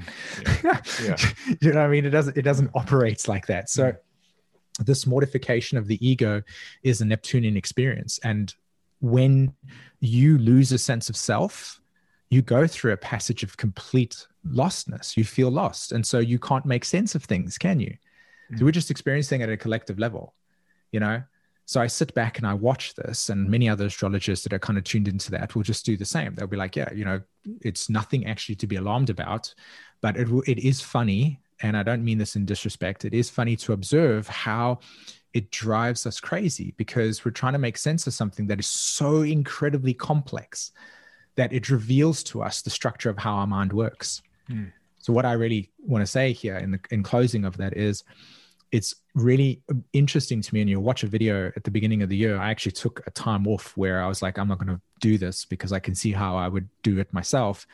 yeah. 0.62 0.80
yeah. 1.02 1.16
you 1.60 1.72
know 1.72 1.80
what 1.80 1.86
i 1.86 1.88
mean 1.88 2.04
it 2.04 2.10
doesn't 2.10 2.36
it 2.36 2.42
doesn't 2.42 2.70
operate 2.74 3.26
like 3.28 3.46
that 3.46 3.70
so 3.70 3.94
this 4.84 5.06
mortification 5.06 5.76
of 5.76 5.86
the 5.86 6.06
ego 6.06 6.42
is 6.82 7.00
a 7.00 7.04
neptunian 7.04 7.56
experience 7.56 8.18
and 8.24 8.54
when 9.00 9.52
you 10.00 10.38
lose 10.38 10.72
a 10.72 10.78
sense 10.78 11.08
of 11.08 11.16
self 11.16 11.80
you 12.30 12.42
go 12.42 12.66
through 12.66 12.92
a 12.92 12.96
passage 12.96 13.42
of 13.42 13.56
complete 13.56 14.26
lostness 14.46 15.16
you 15.16 15.24
feel 15.24 15.50
lost 15.50 15.92
and 15.92 16.04
so 16.04 16.18
you 16.18 16.38
can't 16.38 16.64
make 16.64 16.84
sense 16.84 17.14
of 17.14 17.24
things 17.24 17.58
can 17.58 17.78
you 17.80 17.94
mm. 18.50 18.58
so 18.58 18.64
we're 18.64 18.70
just 18.70 18.90
experiencing 18.90 19.42
at 19.42 19.50
a 19.50 19.56
collective 19.56 19.98
level 19.98 20.34
you 20.92 21.00
know 21.00 21.22
so 21.70 21.80
I 21.80 21.86
sit 21.86 22.12
back 22.14 22.38
and 22.38 22.48
I 22.48 22.52
watch 22.52 22.96
this, 22.96 23.28
and 23.28 23.48
many 23.48 23.68
other 23.68 23.86
astrologers 23.86 24.42
that 24.42 24.52
are 24.52 24.58
kind 24.58 24.76
of 24.76 24.82
tuned 24.82 25.06
into 25.06 25.30
that 25.30 25.54
will 25.54 25.62
just 25.62 25.86
do 25.86 25.96
the 25.96 26.04
same. 26.04 26.34
They'll 26.34 26.48
be 26.48 26.56
like, 26.56 26.74
yeah, 26.74 26.92
you 26.92 27.04
know, 27.04 27.20
it's 27.60 27.88
nothing 27.88 28.26
actually 28.26 28.56
to 28.56 28.66
be 28.66 28.74
alarmed 28.74 29.08
about, 29.08 29.54
but 30.00 30.16
it, 30.16 30.26
it 30.48 30.58
is 30.66 30.80
funny. 30.80 31.40
And 31.62 31.76
I 31.76 31.84
don't 31.84 32.04
mean 32.04 32.18
this 32.18 32.34
in 32.34 32.44
disrespect. 32.44 33.04
It 33.04 33.14
is 33.14 33.30
funny 33.30 33.54
to 33.54 33.72
observe 33.72 34.26
how 34.26 34.80
it 35.32 35.50
drives 35.50 36.06
us 36.06 36.20
crazy 36.20 36.74
because 36.76 37.24
we're 37.24 37.30
trying 37.30 37.52
to 37.52 37.58
make 37.58 37.78
sense 37.78 38.06
of 38.06 38.14
something 38.14 38.46
that 38.48 38.58
is 38.58 38.66
so 38.66 39.22
incredibly 39.22 39.94
complex 39.94 40.72
that 41.36 41.52
it 41.52 41.70
reveals 41.70 42.22
to 42.24 42.42
us 42.42 42.62
the 42.62 42.70
structure 42.70 43.10
of 43.10 43.18
how 43.18 43.34
our 43.34 43.46
mind 43.46 43.72
works. 43.72 44.22
Mm. 44.48 44.72
So, 44.98 45.12
what 45.12 45.24
I 45.24 45.32
really 45.32 45.70
want 45.78 46.02
to 46.02 46.06
say 46.06 46.32
here 46.32 46.56
in 46.56 46.72
the 46.72 46.80
in 46.90 47.02
closing 47.02 47.44
of 47.44 47.56
that 47.58 47.76
is, 47.76 48.02
it's 48.72 48.94
really 49.14 49.62
interesting 49.92 50.42
to 50.42 50.54
me. 50.54 50.60
And 50.60 50.70
you'll 50.70 50.82
watch 50.82 51.02
a 51.02 51.06
video 51.06 51.52
at 51.56 51.64
the 51.64 51.70
beginning 51.70 52.02
of 52.02 52.08
the 52.08 52.16
year. 52.16 52.36
I 52.36 52.50
actually 52.50 52.72
took 52.72 53.02
a 53.06 53.10
time 53.10 53.46
off 53.46 53.76
where 53.76 54.02
I 54.02 54.08
was 54.08 54.22
like, 54.22 54.38
I'm 54.38 54.48
not 54.48 54.58
going 54.58 54.76
to 54.76 54.80
do 55.00 55.16
this 55.16 55.44
because 55.44 55.72
I 55.72 55.78
can 55.78 55.94
see 55.94 56.12
how 56.12 56.36
I 56.36 56.48
would 56.48 56.68
do 56.82 56.98
it 56.98 57.12
myself. 57.12 57.66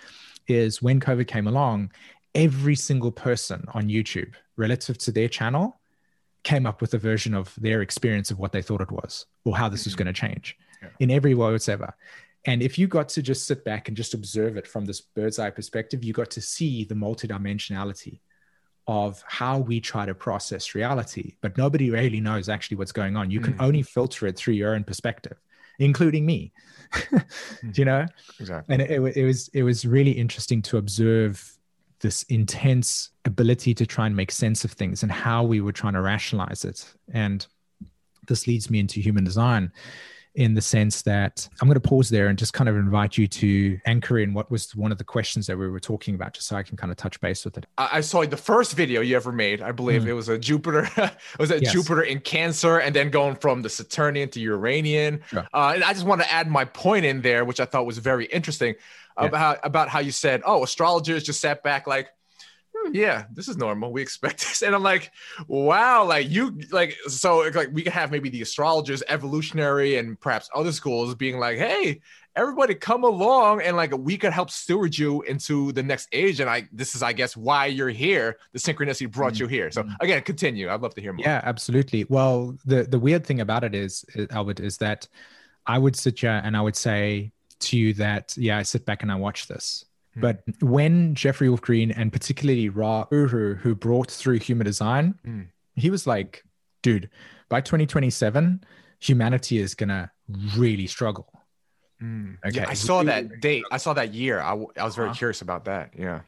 Is 0.47 0.81
when 0.81 1.01
COVID 1.01 1.27
came 1.27 1.49
along, 1.49 1.91
every 2.35 2.77
single 2.77 3.11
person 3.11 3.65
on 3.75 3.89
YouTube 3.89 4.35
relative 4.57 4.99
to 4.99 5.11
their 5.11 5.29
channel 5.29 5.81
came 6.43 6.67
up 6.67 6.81
with 6.81 6.95
a 6.95 6.99
version 6.99 7.35
of 7.35 7.55
their 7.57 7.83
experience 7.83 8.31
of 8.31 8.39
what 8.39 8.53
they 8.53 8.63
thought 8.63 8.81
it 8.81 8.91
was 8.91 9.27
or 9.45 9.57
how 9.57 9.69
this 9.69 9.81
mm-hmm. 9.81 9.89
was 9.89 9.97
going 9.97 10.07
to 10.07 10.13
change 10.13 10.57
yeah. 10.83 10.89
in 11.01 11.11
every 11.11 11.35
way 11.35 11.51
whatsoever. 11.51 11.95
And 12.47 12.63
if 12.63 12.79
you 12.79 12.87
got 12.87 13.09
to 13.11 13.23
just 13.23 13.47
sit 13.47 13.65
back 13.65 13.89
and 13.89 13.97
just 13.97 14.15
observe 14.15 14.57
it 14.57 14.67
from 14.67 14.85
this 14.85 15.01
bird's 15.01 15.39
eye 15.39 15.51
perspective, 15.51 16.05
you 16.05 16.13
got 16.13 16.31
to 16.31 16.41
see 16.41 16.85
the 16.85 16.95
multidimensionality 16.95 18.21
of 18.87 19.23
how 19.27 19.59
we 19.59 19.81
try 19.81 20.07
to 20.07 20.15
process 20.15 20.75
reality, 20.75 21.35
but 21.41 21.59
nobody 21.59 21.91
really 21.91 22.21
knows 22.21 22.49
actually 22.49 22.77
what's 22.77 22.93
going 22.93 23.17
on. 23.17 23.33
You 23.33 23.41
can 23.41 23.55
mm. 23.55 23.63
only 23.65 23.83
filter 23.83 24.29
it 24.29 24.37
through 24.37 24.55
your 24.55 24.75
own 24.75 24.85
perspective, 24.85 25.37
including 25.81 26.25
me. 26.25 26.53
mm. 26.93 27.77
you 27.77 27.85
know? 27.85 28.07
Exactly. 28.39 28.73
And 28.73 28.83
it, 28.83 29.17
it 29.17 29.25
was 29.25 29.49
it 29.49 29.65
was 29.65 29.85
really 29.85 30.13
interesting 30.13 30.63
to 30.63 30.77
observe 30.77 31.56
this 32.07 32.23
intense 32.29 33.11
ability 33.25 33.75
to 33.75 33.85
try 33.85 34.07
and 34.07 34.15
make 34.15 34.31
sense 34.31 34.65
of 34.65 34.71
things 34.71 35.03
and 35.03 35.11
how 35.11 35.43
we 35.43 35.61
were 35.61 35.73
trying 35.73 35.95
to 35.95 36.01
rationalize 36.01 36.65
it. 36.65 36.95
And 37.13 37.45
this 38.29 38.47
leads 38.47 38.71
me 38.71 38.79
into 38.79 39.01
human 39.01 39.25
design 39.25 39.73
in 40.37 40.53
the 40.53 40.61
sense 40.61 41.03
that 41.03 41.49
I'm 41.61 41.67
going 41.67 41.81
to 41.81 41.89
pause 41.89 42.11
there 42.11 42.29
and 42.29 42.39
just 42.39 42.53
kind 42.53 42.69
of 42.69 42.77
invite 42.77 43.17
you 43.17 43.27
to 43.27 43.81
anchor 43.87 44.19
in 44.19 44.35
what 44.35 44.51
was 44.51 44.77
one 44.77 44.93
of 44.93 44.99
the 44.99 45.05
questions 45.05 45.47
that 45.47 45.57
we 45.57 45.69
were 45.69 45.81
talking 45.81 46.15
about, 46.15 46.35
just 46.35 46.47
so 46.47 46.57
I 46.57 46.63
can 46.63 46.77
kind 46.77 46.93
of 46.93 46.99
touch 46.99 47.19
base 47.21 47.45
with 47.45 47.57
it. 47.57 47.67
I 47.79 48.03
saw 48.03 48.25
the 48.25 48.37
first 48.37 48.75
video 48.75 49.01
you 49.01 49.17
ever 49.17 49.33
made. 49.33 49.63
I 49.63 49.73
believe 49.73 50.03
mm. 50.03 50.09
it 50.09 50.13
was 50.13 50.29
a 50.29 50.39
Jupiter, 50.39 50.89
it 50.97 51.39
was 51.39 51.51
a 51.51 51.61
yes. 51.61 51.73
Jupiter 51.73 52.03
in 52.03 52.21
Cancer, 52.21 52.79
and 52.79 52.95
then 52.95 53.11
going 53.11 53.35
from 53.37 53.63
the 53.63 53.71
Saturnian 53.71 54.29
to 54.31 54.41
Uranian. 54.41 55.23
Sure. 55.29 55.49
Uh, 55.55 55.73
and 55.75 55.83
I 55.83 55.95
just 55.95 56.07
want 56.07 56.21
to 56.21 56.31
add 56.31 56.51
my 56.51 56.67
point 56.67 57.07
in 57.07 57.23
there, 57.23 57.47
which 57.47 57.59
I 57.59 57.65
thought 57.65 57.87
was 57.87 57.99
very 57.99 58.27
interesting 58.27 58.75
yeah. 59.19 59.27
about 59.27 59.59
about 59.63 59.89
how 59.89 60.01
you 60.01 60.13
said, 60.13 60.43
"Oh, 60.45 60.63
astrologers 60.63 61.25
just 61.25 61.41
sat 61.41 61.63
back 61.63 61.87
like." 61.87 62.09
Yeah, 62.93 63.25
this 63.33 63.49
is 63.49 63.57
normal. 63.57 63.93
We 63.93 64.03
expect 64.03 64.39
this. 64.41 64.63
And 64.63 64.75
I'm 64.75 64.83
like, 64.83 65.13
wow, 65.47 66.05
like 66.05 66.31
you 66.31 66.59
like 66.71 66.97
so 67.09 67.39
like 67.55 67.71
we 67.73 67.83
could 67.83 67.93
have 67.93 68.11
maybe 68.11 68.29
the 68.29 68.43
astrologers, 68.43 69.03
evolutionary, 69.09 69.97
and 69.97 70.19
perhaps 70.21 70.49
other 70.55 70.73
schools 70.73 71.15
being 71.15 71.39
like, 71.39 71.59
hey, 71.59 72.01
everybody 72.35 72.75
come 72.75 73.05
along 73.05 73.63
and 73.63 73.77
like 73.77 73.97
we 73.97 74.17
could 74.19 74.33
help 74.33 74.51
steward 74.51 74.97
you 74.97 75.23
into 75.23 75.73
the 75.73 75.83
next 75.83 76.09
age. 76.13 76.41
And 76.41 76.49
I 76.49 76.69
this 76.73 76.95
is, 76.95 77.03
I 77.03 77.13
guess, 77.13 77.37
why 77.37 77.67
you're 77.67 77.89
here. 77.89 78.39
The 78.53 78.59
synchronicity 78.59 79.11
brought 79.11 79.35
mm-hmm. 79.35 79.45
you 79.45 79.49
here. 79.49 79.71
So 79.71 79.85
again, 80.01 80.23
continue. 80.23 80.71
I'd 80.71 80.81
love 80.81 80.95
to 80.95 81.01
hear 81.01 81.13
more. 81.13 81.25
Yeah, 81.25 81.41
absolutely. 81.45 82.05
Well, 82.09 82.57
the 82.65 82.85
the 82.85 82.99
weird 82.99 83.27
thing 83.27 83.41
about 83.41 83.65
it 83.65 83.75
is, 83.75 84.05
Albert, 84.31 84.61
is 84.61 84.79
that 84.79 85.09
I 85.67 85.79
would 85.79 85.97
sit 85.97 86.21
here 86.21 86.41
and 86.45 86.57
I 86.57 86.61
would 86.61 86.77
say 86.77 87.33
to 87.59 87.77
you 87.77 87.95
that, 87.95 88.37
yeah, 88.37 88.59
I 88.59 88.63
sit 88.63 88.85
back 88.85 89.03
and 89.03 89.11
I 89.11 89.17
watch 89.17 89.49
this. 89.49 89.85
But 90.21 90.43
when 90.61 91.15
Jeffrey 91.15 91.49
Wolf 91.49 91.61
Green 91.61 91.91
and 91.91 92.13
particularly 92.13 92.69
Ra 92.69 93.07
Uru, 93.11 93.55
who 93.57 93.75
brought 93.75 94.11
through 94.11 94.39
human 94.39 94.65
design, 94.65 95.19
mm. 95.27 95.47
he 95.75 95.91
was 95.91 96.07
like, 96.07 96.43
dude, 96.83 97.11
by 97.49 97.61
2027, 97.61 98.65
humanity 98.99 99.59
is 99.59 99.75
going 99.75 99.91
to 99.91 100.11
really 100.57 100.87
struggle. 100.87 101.29
Mm. 102.03 102.37
Okay. 102.47 102.61
Yeah, 102.61 102.69
I 102.69 102.75
saw 102.75 103.03
that 103.03 103.41
date. 103.41 103.65
I 103.71 103.77
saw 103.77 103.93
that 103.95 104.15
year. 104.15 104.41
I, 104.41 104.53
I 104.53 104.85
was 104.85 104.97
very 104.97 105.09
uh-huh. 105.09 105.17
curious 105.17 105.43
about 105.43 105.65
that. 105.67 105.93
Yeah. 105.99 106.21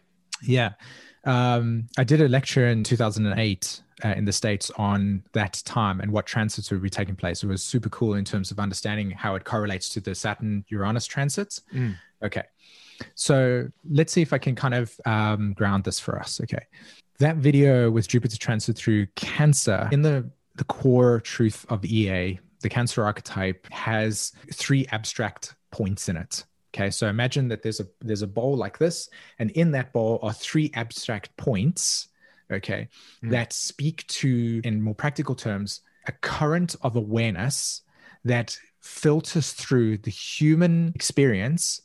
Yeah. 0.42 0.72
Um, 1.24 1.88
I 1.98 2.04
did 2.04 2.20
a 2.20 2.28
lecture 2.28 2.66
in 2.66 2.84
2008 2.84 3.82
uh, 4.04 4.08
in 4.08 4.24
the 4.24 4.32
States 4.32 4.70
on 4.76 5.24
that 5.32 5.60
time 5.64 6.00
and 6.00 6.12
what 6.12 6.26
transits 6.26 6.70
would 6.70 6.80
be 6.80 6.90
taking 6.90 7.16
place. 7.16 7.42
It 7.42 7.48
was 7.48 7.62
super 7.62 7.88
cool 7.88 8.14
in 8.14 8.24
terms 8.24 8.50
of 8.50 8.58
understanding 8.58 9.10
how 9.10 9.34
it 9.34 9.44
correlates 9.44 9.88
to 9.90 10.00
the 10.00 10.14
Saturn 10.14 10.64
Uranus 10.68 11.06
transits. 11.06 11.62
Mm. 11.74 11.96
Okay. 12.22 12.44
So 13.14 13.68
let's 13.88 14.12
see 14.12 14.22
if 14.22 14.32
I 14.32 14.38
can 14.38 14.54
kind 14.54 14.74
of 14.74 15.00
um, 15.06 15.52
ground 15.52 15.84
this 15.84 16.00
for 16.00 16.18
us. 16.18 16.40
Okay. 16.42 16.66
that 17.18 17.36
video 17.36 17.90
with 17.90 18.08
Jupiter 18.08 18.36
transit 18.36 18.76
through 18.76 19.06
Cancer 19.16 19.88
in 19.92 20.02
the 20.02 20.30
the 20.58 20.64
core 20.64 21.20
truth 21.20 21.64
of 21.68 21.84
EA, 21.84 22.38
the 22.60 22.68
Cancer 22.68 23.04
archetype 23.04 23.66
has 23.72 24.32
three 24.52 24.86
abstract 24.90 25.54
points 25.70 26.08
in 26.08 26.16
it. 26.16 26.44
Okay, 26.74 26.90
so 26.90 27.08
imagine 27.08 27.48
that 27.48 27.62
there's 27.62 27.80
a 27.80 27.86
there's 28.00 28.22
a 28.22 28.26
bowl 28.26 28.56
like 28.56 28.78
this, 28.78 29.08
and 29.38 29.50
in 29.52 29.70
that 29.72 29.92
bowl 29.92 30.18
are 30.22 30.32
three 30.32 30.70
abstract 30.74 31.34
points. 31.36 32.08
Okay, 32.50 32.88
mm. 33.22 33.30
that 33.30 33.52
speak 33.52 34.06
to, 34.08 34.60
in 34.64 34.82
more 34.82 34.94
practical 34.94 35.34
terms, 35.34 35.80
a 36.06 36.12
current 36.12 36.76
of 36.82 36.96
awareness 36.96 37.82
that 38.24 38.58
filters 38.80 39.52
through 39.52 39.98
the 39.98 40.10
human 40.10 40.92
experience 40.94 41.82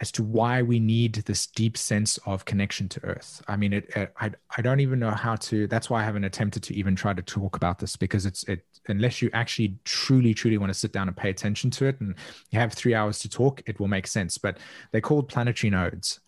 as 0.00 0.10
to 0.12 0.22
why 0.22 0.60
we 0.60 0.80
need 0.80 1.14
this 1.14 1.46
deep 1.46 1.76
sense 1.76 2.18
of 2.26 2.44
connection 2.44 2.88
to 2.88 3.04
earth. 3.04 3.42
I 3.46 3.56
mean 3.56 3.72
it, 3.72 3.90
it, 3.94 4.12
I, 4.20 4.32
I 4.56 4.62
don't 4.62 4.80
even 4.80 4.98
know 4.98 5.10
how 5.10 5.36
to 5.36 5.66
that's 5.68 5.88
why 5.88 6.00
i 6.00 6.04
haven't 6.04 6.24
attempted 6.24 6.62
to 6.64 6.74
even 6.74 6.96
try 6.96 7.12
to 7.14 7.22
talk 7.22 7.56
about 7.56 7.78
this 7.78 7.96
because 7.96 8.26
it's 8.26 8.42
it 8.44 8.64
unless 8.88 9.22
you 9.22 9.30
actually 9.32 9.76
truly 9.84 10.34
truly 10.34 10.58
want 10.58 10.70
to 10.70 10.78
sit 10.78 10.92
down 10.92 11.08
and 11.08 11.16
pay 11.16 11.30
attention 11.30 11.70
to 11.70 11.86
it 11.86 12.00
and 12.00 12.14
you 12.50 12.58
have 12.58 12.72
three 12.72 12.94
hours 12.94 13.18
to 13.20 13.28
talk 13.28 13.62
it 13.66 13.78
will 13.78 13.88
make 13.88 14.06
sense. 14.06 14.36
But 14.38 14.58
they're 14.90 15.00
called 15.00 15.28
planetary 15.28 15.70
nodes. 15.70 16.20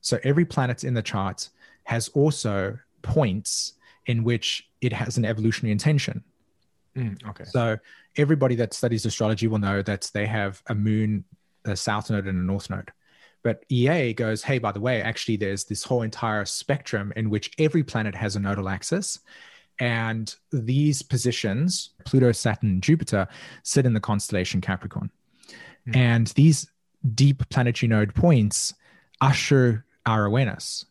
So 0.00 0.18
every 0.24 0.44
planet 0.44 0.84
in 0.84 0.94
the 0.94 1.02
chart 1.02 1.50
has 1.84 2.08
also 2.08 2.78
points 3.02 3.74
in 4.06 4.24
which 4.24 4.68
it 4.80 4.92
has 4.92 5.18
an 5.18 5.26
evolutionary 5.26 5.72
intention. 5.72 6.24
Mm, 6.96 7.28
okay. 7.28 7.44
So 7.44 7.78
everybody 8.16 8.54
that 8.56 8.72
studies 8.72 9.04
astrology 9.04 9.46
will 9.46 9.58
know 9.58 9.82
that 9.82 10.10
they 10.14 10.26
have 10.26 10.62
a 10.68 10.74
moon 10.74 11.24
a 11.66 11.76
south 11.76 12.10
node 12.10 12.26
and 12.26 12.38
a 12.38 12.42
north 12.42 12.70
node 12.70 12.90
but 13.42 13.64
EA 13.68 14.12
goes, 14.12 14.42
hey, 14.42 14.58
by 14.58 14.72
the 14.72 14.80
way, 14.80 15.02
actually, 15.02 15.36
there's 15.36 15.64
this 15.64 15.84
whole 15.84 16.02
entire 16.02 16.44
spectrum 16.44 17.12
in 17.16 17.30
which 17.30 17.50
every 17.58 17.82
planet 17.82 18.14
has 18.14 18.36
a 18.36 18.40
nodal 18.40 18.68
axis. 18.68 19.20
And 19.78 20.34
these 20.52 21.00
positions, 21.00 21.90
Pluto, 22.04 22.32
Saturn, 22.32 22.80
Jupiter, 22.80 23.26
sit 23.62 23.86
in 23.86 23.94
the 23.94 24.00
constellation 24.00 24.60
Capricorn. 24.60 25.10
Mm. 25.88 25.96
And 25.96 26.26
these 26.28 26.70
deep 27.14 27.48
planetary 27.48 27.88
node 27.88 28.14
points 28.14 28.74
usher 29.22 29.86
our 30.04 30.26
awareness. 30.26 30.84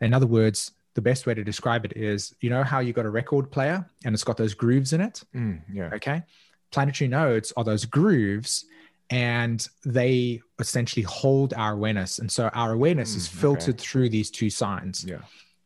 In 0.00 0.12
other 0.12 0.26
words, 0.26 0.72
the 0.94 1.00
best 1.00 1.26
way 1.26 1.34
to 1.34 1.44
describe 1.44 1.84
it 1.84 1.96
is 1.96 2.34
you 2.40 2.50
know 2.50 2.64
how 2.64 2.80
you 2.80 2.92
got 2.92 3.06
a 3.06 3.10
record 3.10 3.50
player 3.50 3.88
and 4.04 4.14
it's 4.14 4.24
got 4.24 4.36
those 4.36 4.54
grooves 4.54 4.92
in 4.92 5.00
it? 5.00 5.22
Mm, 5.34 5.62
yeah. 5.72 5.90
Okay. 5.94 6.22
Planetary 6.70 7.08
nodes 7.08 7.52
are 7.56 7.64
those 7.64 7.84
grooves 7.84 8.66
and 9.10 9.66
they 9.84 10.40
essentially 10.58 11.02
hold 11.02 11.54
our 11.54 11.72
awareness. 11.72 12.18
And 12.18 12.30
so 12.30 12.48
our 12.48 12.72
awareness 12.72 13.14
mm, 13.14 13.16
is 13.16 13.28
filtered 13.28 13.76
okay. 13.76 13.84
through 13.84 14.10
these 14.10 14.30
two 14.30 14.50
signs. 14.50 15.04
Yeah. 15.04 15.20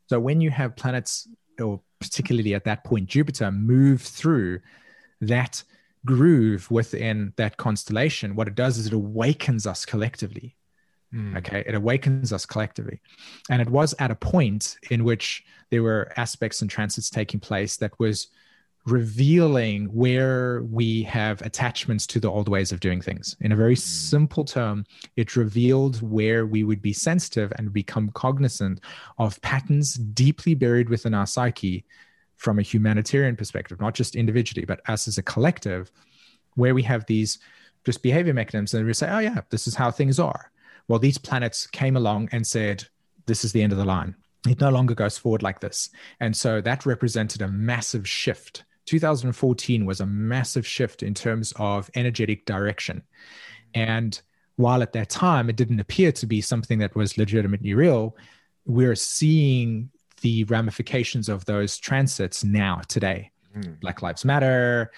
So 0.09 0.21
when 0.21 0.41
you 0.41 0.51
have 0.51 0.77
planets, 0.77 1.29
or 1.61 1.81
particularly 1.99 2.55
at 2.55 2.65
that 2.65 2.85
point, 2.85 3.09
Jupiter, 3.09 3.51
move 3.51 4.03
through 4.03 4.61
that 5.21 5.63
groove 6.05 6.71
within 6.71 7.33
that 7.37 7.57
constellation, 7.57 8.37
what 8.37 8.49
it 8.49 8.55
does 8.55 8.79
is 8.79 8.87
it 8.87 8.93
awakens 8.93 9.67
us 9.67 9.85
collectively. 9.85 10.57
Mm. 11.13 11.37
Okay. 11.39 11.65
It 11.67 11.75
awakens 11.75 12.33
us 12.33 12.47
collectively. 12.47 13.01
And 13.51 13.61
it 13.61 13.69
was 13.69 13.95
at 13.99 14.11
a 14.11 14.17
point 14.17 14.77
in 14.91 15.05
which 15.05 15.45
there 15.71 15.83
were 15.83 16.13
aspects 16.17 16.63
and 16.63 16.71
transits 16.71 17.11
taking 17.11 17.41
place 17.41 17.77
that 17.79 17.99
was 17.99 18.29
revealing 18.85 19.85
where 19.87 20.63
we 20.65 21.05
have 21.05 21.41
attachments 21.43 22.07
to 22.07 22.19
the 22.19 22.31
old 22.31 22.49
ways 22.49 22.73
of 22.73 22.81
doing 22.81 23.01
things. 23.01 23.37
In 23.41 23.53
a 23.53 23.57
very 23.57 23.77
mm. 23.77 23.81
simple 23.81 24.45
term, 24.45 24.85
it 25.17 25.37
revealed 25.37 26.03
where 26.03 26.47
we 26.47 26.65
would 26.65 26.83
be 26.83 26.93
sensitive 26.93 27.53
and 27.57 27.73
become 27.73 28.11
cognizant 28.11 28.81
of 29.19 29.41
patterns 29.43 29.95
deeply 29.95 30.55
buried 30.55 30.89
within 30.89 31.15
our 31.15 31.27
psyche 31.27 31.85
from 32.37 32.59
a 32.59 32.63
humanitarian 32.63 33.37
perspective, 33.37 33.81
not 33.81 33.95
just 33.95 34.17
individually, 34.17 34.65
but 34.65 34.81
us 34.89 35.07
as 35.07 35.17
a 35.17 35.23
collective, 35.23 35.93
where 36.55 36.75
we 36.75 36.83
have 36.83 37.07
these 37.07 37.39
just 37.85 38.03
behavior 38.03 38.35
mechanisms 38.35 38.75
and 38.75 38.85
we 38.85 38.93
say, 38.93 39.09
oh, 39.09 39.21
yeah, 39.21 39.41
this 39.51 39.69
is 39.69 39.77
how 39.77 39.91
things 39.93 40.19
are. 40.19 40.51
Well, 40.89 40.99
these 40.99 41.19
planets 41.19 41.69
came 41.69 41.97
along 41.97 42.31
and 42.33 42.45
said, 42.45 42.85
this 43.27 43.45
is 43.45 43.53
the 43.53 43.63
end 43.63 43.73
of 43.73 43.79
the 43.79 43.85
line. 43.85 44.17
It 44.49 44.61
no 44.61 44.71
longer 44.71 44.95
goes 44.95 45.17
forward 45.17 45.45
like 45.45 45.61
this. 45.61 45.91
And 46.19 46.37
so 46.37 46.61
that 46.61 46.85
represented 46.85 47.43
a 47.43 47.49
massive 47.49 48.09
shift 48.09 48.65
2014 48.87 49.87
was 49.87 50.01
a 50.01 50.07
massive 50.07 50.67
shift 50.67 51.03
in 51.03 51.15
terms 51.15 51.53
of 51.57 51.91
energetic 51.95 52.45
direction. 52.47 53.03
And 53.75 54.21
while 54.57 54.83
at 54.83 54.93
that 54.93 55.09
time 55.09 55.49
it 55.49 55.57
didn't 55.57 55.81
appear 55.81 56.13
to 56.13 56.27
be 56.27 56.41
something 56.41 56.79
that 56.81 56.95
was 56.95 57.19
legitimately 57.19 57.75
real, 57.75 58.17
we're 58.67 58.97
seeing 58.97 59.91
the 60.21 60.45
ramifications 60.45 61.29
of 61.29 61.45
those 61.45 61.79
transits 61.79 62.45
now, 62.45 62.81
today. 62.89 63.31
Mm. 63.57 63.81
Black 63.81 64.03
Lives 64.03 64.25
Matter, 64.25 64.93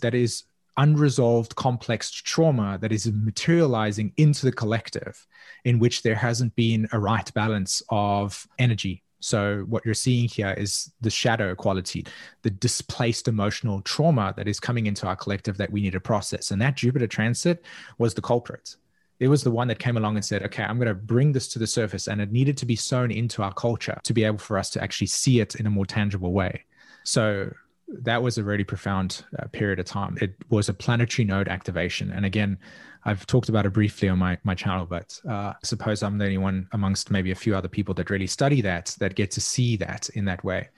that 0.00 0.14
is 0.14 0.44
unresolved 0.76 1.54
complex 1.56 2.10
trauma 2.10 2.78
that 2.80 2.92
is 2.92 3.10
materializing 3.12 4.12
into 4.16 4.46
the 4.46 4.52
collective 4.52 5.26
in 5.64 5.78
which 5.78 6.02
there 6.02 6.14
hasn't 6.14 6.54
been 6.56 6.88
a 6.92 6.98
right 6.98 7.32
balance 7.34 7.82
of 7.90 8.46
energy 8.58 9.02
so, 9.20 9.66
what 9.68 9.84
you're 9.84 9.94
seeing 9.94 10.28
here 10.28 10.54
is 10.56 10.90
the 11.02 11.10
shadow 11.10 11.54
quality, 11.54 12.06
the 12.42 12.50
displaced 12.50 13.28
emotional 13.28 13.82
trauma 13.82 14.32
that 14.36 14.48
is 14.48 14.58
coming 14.58 14.86
into 14.86 15.06
our 15.06 15.16
collective 15.16 15.58
that 15.58 15.70
we 15.70 15.82
need 15.82 15.92
to 15.92 16.00
process. 16.00 16.50
And 16.50 16.60
that 16.62 16.76
Jupiter 16.76 17.06
transit 17.06 17.64
was 17.98 18.14
the 18.14 18.22
culprit. 18.22 18.76
It 19.18 19.28
was 19.28 19.44
the 19.44 19.50
one 19.50 19.68
that 19.68 19.78
came 19.78 19.98
along 19.98 20.16
and 20.16 20.24
said, 20.24 20.42
okay, 20.44 20.62
I'm 20.62 20.78
going 20.78 20.88
to 20.88 20.94
bring 20.94 21.32
this 21.32 21.46
to 21.48 21.58
the 21.58 21.66
surface. 21.66 22.08
And 22.08 22.22
it 22.22 22.32
needed 22.32 22.56
to 22.56 22.66
be 22.66 22.74
sewn 22.74 23.10
into 23.10 23.42
our 23.42 23.52
culture 23.52 24.00
to 24.02 24.14
be 24.14 24.24
able 24.24 24.38
for 24.38 24.56
us 24.56 24.70
to 24.70 24.82
actually 24.82 25.08
see 25.08 25.40
it 25.40 25.56
in 25.56 25.66
a 25.66 25.70
more 25.70 25.84
tangible 25.84 26.32
way. 26.32 26.64
So, 27.04 27.52
that 27.90 28.22
was 28.22 28.38
a 28.38 28.44
really 28.44 28.64
profound 28.64 29.24
uh, 29.38 29.46
period 29.48 29.78
of 29.78 29.86
time. 29.86 30.16
It 30.20 30.34
was 30.48 30.68
a 30.68 30.74
planetary 30.74 31.26
node 31.26 31.48
activation. 31.48 32.10
And 32.10 32.24
again, 32.24 32.58
I've 33.04 33.26
talked 33.26 33.48
about 33.48 33.66
it 33.66 33.70
briefly 33.70 34.08
on 34.08 34.18
my, 34.18 34.38
my 34.44 34.54
channel, 34.54 34.86
but 34.86 35.18
uh, 35.28 35.52
I 35.52 35.56
suppose 35.64 36.02
I'm 36.02 36.18
the 36.18 36.24
only 36.24 36.38
one 36.38 36.68
amongst 36.72 37.10
maybe 37.10 37.30
a 37.30 37.34
few 37.34 37.56
other 37.56 37.68
people 37.68 37.94
that 37.94 38.10
really 38.10 38.26
study 38.26 38.60
that, 38.60 38.94
that 39.00 39.14
get 39.14 39.30
to 39.32 39.40
see 39.40 39.76
that 39.76 40.08
in 40.10 40.24
that 40.26 40.44
way. 40.44 40.68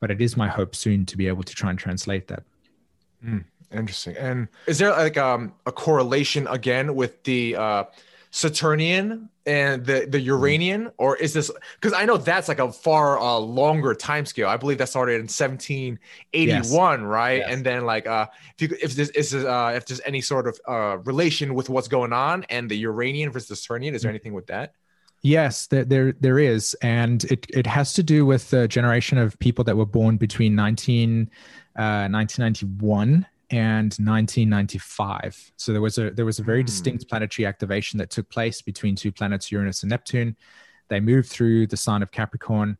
But 0.00 0.10
it 0.10 0.20
is 0.20 0.36
my 0.36 0.48
hope 0.48 0.74
soon 0.74 1.06
to 1.06 1.16
be 1.16 1.28
able 1.28 1.42
to 1.42 1.54
try 1.54 1.70
and 1.70 1.78
translate 1.78 2.28
that. 2.28 2.42
Mm, 3.24 3.44
interesting. 3.72 4.16
And 4.16 4.48
is 4.66 4.78
there 4.78 4.90
like 4.90 5.16
um, 5.16 5.54
a 5.64 5.72
correlation 5.72 6.46
again 6.48 6.94
with 6.94 7.22
the 7.24 7.56
uh, 7.56 7.84
Saturnian 8.34 9.28
and 9.44 9.84
the 9.84 10.06
the 10.08 10.18
mm-hmm. 10.18 10.26
Uranian, 10.26 10.90
or 10.96 11.16
is 11.16 11.34
this 11.34 11.50
because 11.78 11.92
I 11.92 12.06
know 12.06 12.16
that's 12.16 12.48
like 12.48 12.60
a 12.60 12.72
far 12.72 13.20
uh, 13.20 13.36
longer 13.36 13.94
time 13.94 14.24
scale. 14.24 14.48
I 14.48 14.56
believe 14.56 14.78
that 14.78 14.88
started 14.88 15.16
in 15.16 15.28
1781, 15.28 17.00
yes. 17.00 17.06
right? 17.06 17.38
Yes. 17.38 17.48
And 17.50 17.64
then 17.64 17.84
like 17.84 18.06
uh, 18.06 18.28
if 18.58 18.70
you, 18.70 18.76
if 18.82 18.94
this 18.94 19.10
is 19.10 19.34
uh, 19.34 19.74
if 19.76 19.84
there's 19.84 20.00
any 20.06 20.22
sort 20.22 20.48
of 20.48 20.58
uh, 20.66 20.98
relation 21.04 21.52
with 21.52 21.68
what's 21.68 21.88
going 21.88 22.14
on 22.14 22.44
and 22.44 22.70
the 22.70 22.76
Uranian 22.76 23.30
versus 23.30 23.48
the 23.48 23.56
Saturnian, 23.56 23.94
is 23.94 24.00
there 24.00 24.08
mm-hmm. 24.08 24.14
anything 24.14 24.32
with 24.32 24.46
that? 24.46 24.72
Yes, 25.20 25.66
there, 25.66 25.84
there, 25.84 26.12
there 26.12 26.38
is, 26.38 26.74
and 26.82 27.22
it 27.24 27.46
it 27.50 27.66
has 27.66 27.92
to 27.94 28.02
do 28.02 28.24
with 28.24 28.48
the 28.48 28.66
generation 28.66 29.18
of 29.18 29.38
people 29.40 29.62
that 29.64 29.76
were 29.76 29.86
born 29.86 30.16
between 30.16 30.56
19, 30.56 31.30
uh, 31.76 32.08
1991 32.08 33.26
and 33.52 33.92
1995. 34.00 35.52
So 35.56 35.72
there 35.72 35.82
was 35.82 35.98
a 35.98 36.10
there 36.10 36.24
was 36.24 36.38
a 36.38 36.42
very 36.42 36.62
mm. 36.62 36.66
distinct 36.66 37.08
planetary 37.08 37.46
activation 37.46 37.98
that 37.98 38.10
took 38.10 38.28
place 38.28 38.62
between 38.62 38.96
two 38.96 39.12
planets, 39.12 39.52
Uranus 39.52 39.82
and 39.82 39.90
Neptune. 39.90 40.36
They 40.88 41.00
moved 41.00 41.28
through 41.28 41.68
the 41.68 41.76
sign 41.76 42.02
of 42.02 42.10
Capricorn, 42.10 42.76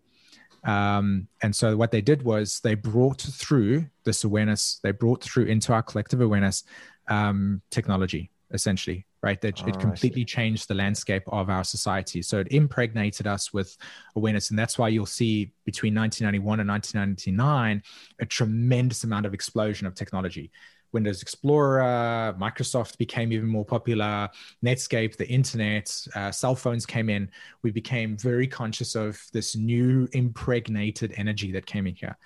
um, 0.64 1.28
and 1.42 1.54
so 1.54 1.76
what 1.76 1.92
they 1.92 2.00
did 2.00 2.22
was 2.22 2.60
they 2.60 2.74
brought 2.74 3.20
through 3.20 3.86
this 4.04 4.24
awareness. 4.24 4.80
They 4.82 4.92
brought 4.92 5.22
through 5.22 5.44
into 5.44 5.72
our 5.72 5.82
collective 5.82 6.20
awareness 6.20 6.64
um, 7.08 7.62
technology, 7.70 8.30
essentially 8.50 9.06
right? 9.22 9.40
That 9.40 9.62
oh, 9.62 9.68
it 9.68 9.78
completely 9.78 10.24
changed 10.24 10.68
the 10.68 10.74
landscape 10.74 11.22
of 11.28 11.48
our 11.48 11.64
society. 11.64 12.22
So 12.22 12.40
it 12.40 12.48
impregnated 12.50 13.26
us 13.26 13.52
with 13.52 13.76
awareness. 14.16 14.50
And 14.50 14.58
that's 14.58 14.78
why 14.78 14.88
you'll 14.88 15.06
see 15.06 15.52
between 15.64 15.94
1991 15.94 16.60
and 16.60 16.68
1999 16.68 17.82
a 18.20 18.26
tremendous 18.26 19.04
amount 19.04 19.26
of 19.26 19.34
explosion 19.34 19.86
of 19.86 19.94
technology. 19.94 20.50
Windows 20.92 21.22
Explorer, 21.22 22.36
Microsoft 22.38 22.98
became 22.98 23.32
even 23.32 23.48
more 23.48 23.64
popular, 23.64 24.28
Netscape, 24.62 25.16
the 25.16 25.28
internet, 25.28 25.90
uh, 26.14 26.30
cell 26.30 26.54
phones 26.54 26.84
came 26.84 27.08
in. 27.08 27.30
We 27.62 27.70
became 27.70 28.16
very 28.18 28.46
conscious 28.46 28.94
of 28.94 29.18
this 29.32 29.56
new 29.56 30.06
impregnated 30.12 31.14
energy 31.16 31.50
that 31.52 31.64
came 31.64 31.86
in 31.86 31.94
here. 31.94 32.16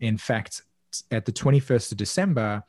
In 0.00 0.16
fact, 0.16 0.62
at 1.10 1.26
the 1.26 1.32
21st 1.32 1.92
of 1.92 1.98
December, 1.98 2.62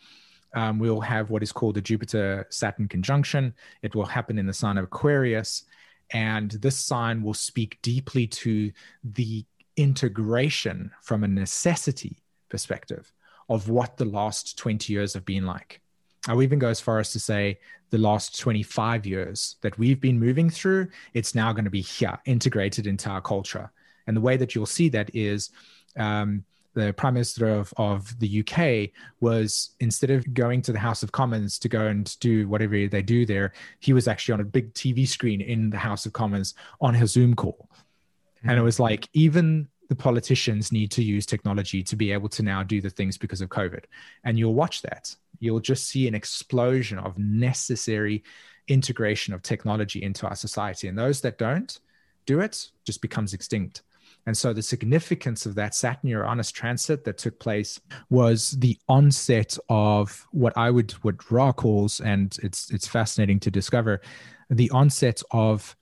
um, 0.56 0.80
we'll 0.80 1.02
have 1.02 1.30
what 1.30 1.44
is 1.44 1.52
called 1.52 1.76
the 1.76 1.82
Jupiter 1.82 2.48
Saturn 2.50 2.88
conjunction. 2.88 3.54
It 3.82 3.94
will 3.94 4.06
happen 4.06 4.40
in 4.40 4.48
the 4.48 4.54
sign 4.54 4.78
of 4.78 4.86
Aquarius. 4.86 5.66
And 6.12 6.52
this 6.52 6.78
sign 6.78 7.22
will 7.22 7.34
speak 7.34 7.78
deeply 7.82 8.26
to 8.28 8.72
the 9.04 9.46
integration 9.76 10.92
from 11.02 11.24
a 11.24 11.28
necessity 11.28 12.18
perspective 12.50 13.12
of 13.50 13.70
what 13.70 13.98
the 13.98 14.06
last 14.06 14.58
20 14.58 14.92
years 14.92 15.14
have 15.14 15.26
been 15.26 15.46
like. 15.46 15.82
I 16.28 16.34
will 16.34 16.44
even 16.44 16.58
go 16.58 16.70
as 16.70 16.80
far 16.80 17.00
as 17.00 17.12
to 17.12 17.20
say 17.20 17.60
the 17.90 17.98
last 17.98 18.40
25 18.40 19.06
years 19.06 19.58
that 19.62 19.78
we've 19.78 20.02
been 20.02 20.20
moving 20.20 20.50
through, 20.50 20.88
it's 21.14 21.36
now 21.36 21.52
going 21.54 21.66
to 21.66 21.72
be 21.72 21.82
here 21.82 22.18
integrated 22.26 22.88
into 22.88 23.10
our 23.10 23.22
culture 23.22 23.72
And 24.08 24.18
the 24.18 24.22
way 24.22 24.38
that 24.38 24.56
you'll 24.56 24.66
see 24.66 24.90
that 24.90 25.14
is 25.14 25.52
um, 25.98 26.44
the 26.76 26.94
Prime 26.94 27.16
Minister 27.16 27.48
of, 27.48 27.74
of 27.78 28.18
the 28.20 28.42
UK 28.42 28.92
was 29.22 29.72
instead 29.80 30.12
of 30.12 30.34
going 30.34 30.62
to 30.64 30.72
the 30.72 30.80
House 30.80 31.02
of 31.02 31.12
Commons 31.12 31.58
to 31.60 31.70
go 31.70 31.88
and 31.88 32.18
do 32.20 32.48
whatever 32.48 32.88
they 32.88 33.02
do 33.02 33.26
there, 33.26 33.54
he 33.80 33.94
was 33.94 34.08
actually 34.08 34.34
on 34.34 34.42
a 34.42 34.46
big 34.46 34.74
TV 34.74 35.08
screen 35.08 35.42
in 35.42 35.70
the 35.70 35.78
House 35.78 36.06
of 36.06 36.14
Commons 36.14 36.54
on 36.82 36.94
his 36.94 37.12
Zoom 37.12 37.34
call. 37.34 37.70
Mm-hmm. 37.72 38.50
And 38.50 38.60
it 38.60 38.64
was 38.64 38.80
like, 38.80 39.10
even 39.14 39.68
the 39.88 39.96
politicians 39.96 40.72
need 40.72 40.92
to 40.92 41.04
use 41.04 41.26
technology 41.26 41.82
to 41.84 41.96
be 41.96 42.12
able 42.12 42.30
to 42.30 42.44
now 42.44 42.62
do 42.62 42.82
the 42.82 42.90
things 42.90 43.18
because 43.18 43.42
of 43.42 43.50
COVID. 43.50 43.86
And 44.24 44.38
you'll 44.38 44.54
watch 44.54 44.82
that. 44.82 45.16
You'll 45.40 45.60
just 45.60 45.88
see 45.88 46.08
an 46.08 46.16
explosion 46.16 46.98
of 47.00 47.18
necessary 47.18 48.24
integration 48.68 49.34
of 49.34 49.42
technology 49.44 50.02
into 50.04 50.28
our 50.28 50.36
society. 50.36 50.88
And 50.88 50.98
those 50.98 51.22
that 51.22 51.38
don't 51.38 51.80
do 52.26 52.40
it 52.40 52.70
just 52.84 53.02
becomes 53.02 53.34
extinct. 53.34 53.84
And 54.26 54.36
so 54.36 54.54
the 54.54 54.62
significance 54.62 55.46
of 55.46 55.56
that 55.56 55.76
Saturn 55.76 56.10
Uranus 56.10 56.52
transit 56.52 57.04
that 57.04 57.18
took 57.18 57.40
place 57.40 57.80
was 58.10 58.52
the 58.52 58.78
onset 58.90 59.58
of 59.70 60.26
what 60.32 60.54
I 60.58 60.72
would 60.72 60.92
what 61.04 61.30
Ra 61.32 61.52
calls, 61.54 62.02
and 62.02 62.36
it's 62.42 62.72
it's 62.72 62.88
fascinating 62.88 63.40
to 63.42 63.52
discover, 63.52 64.02
the 64.50 64.70
onset 64.72 65.22
of 65.32 65.76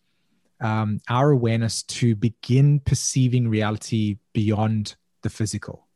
um, 0.59 0.99
our 1.09 1.31
awareness 1.31 1.83
to 1.83 2.15
begin 2.15 2.79
perceiving 2.81 3.47
reality 3.47 4.17
beyond 4.33 4.95
the 5.21 5.29
physical. 5.29 5.87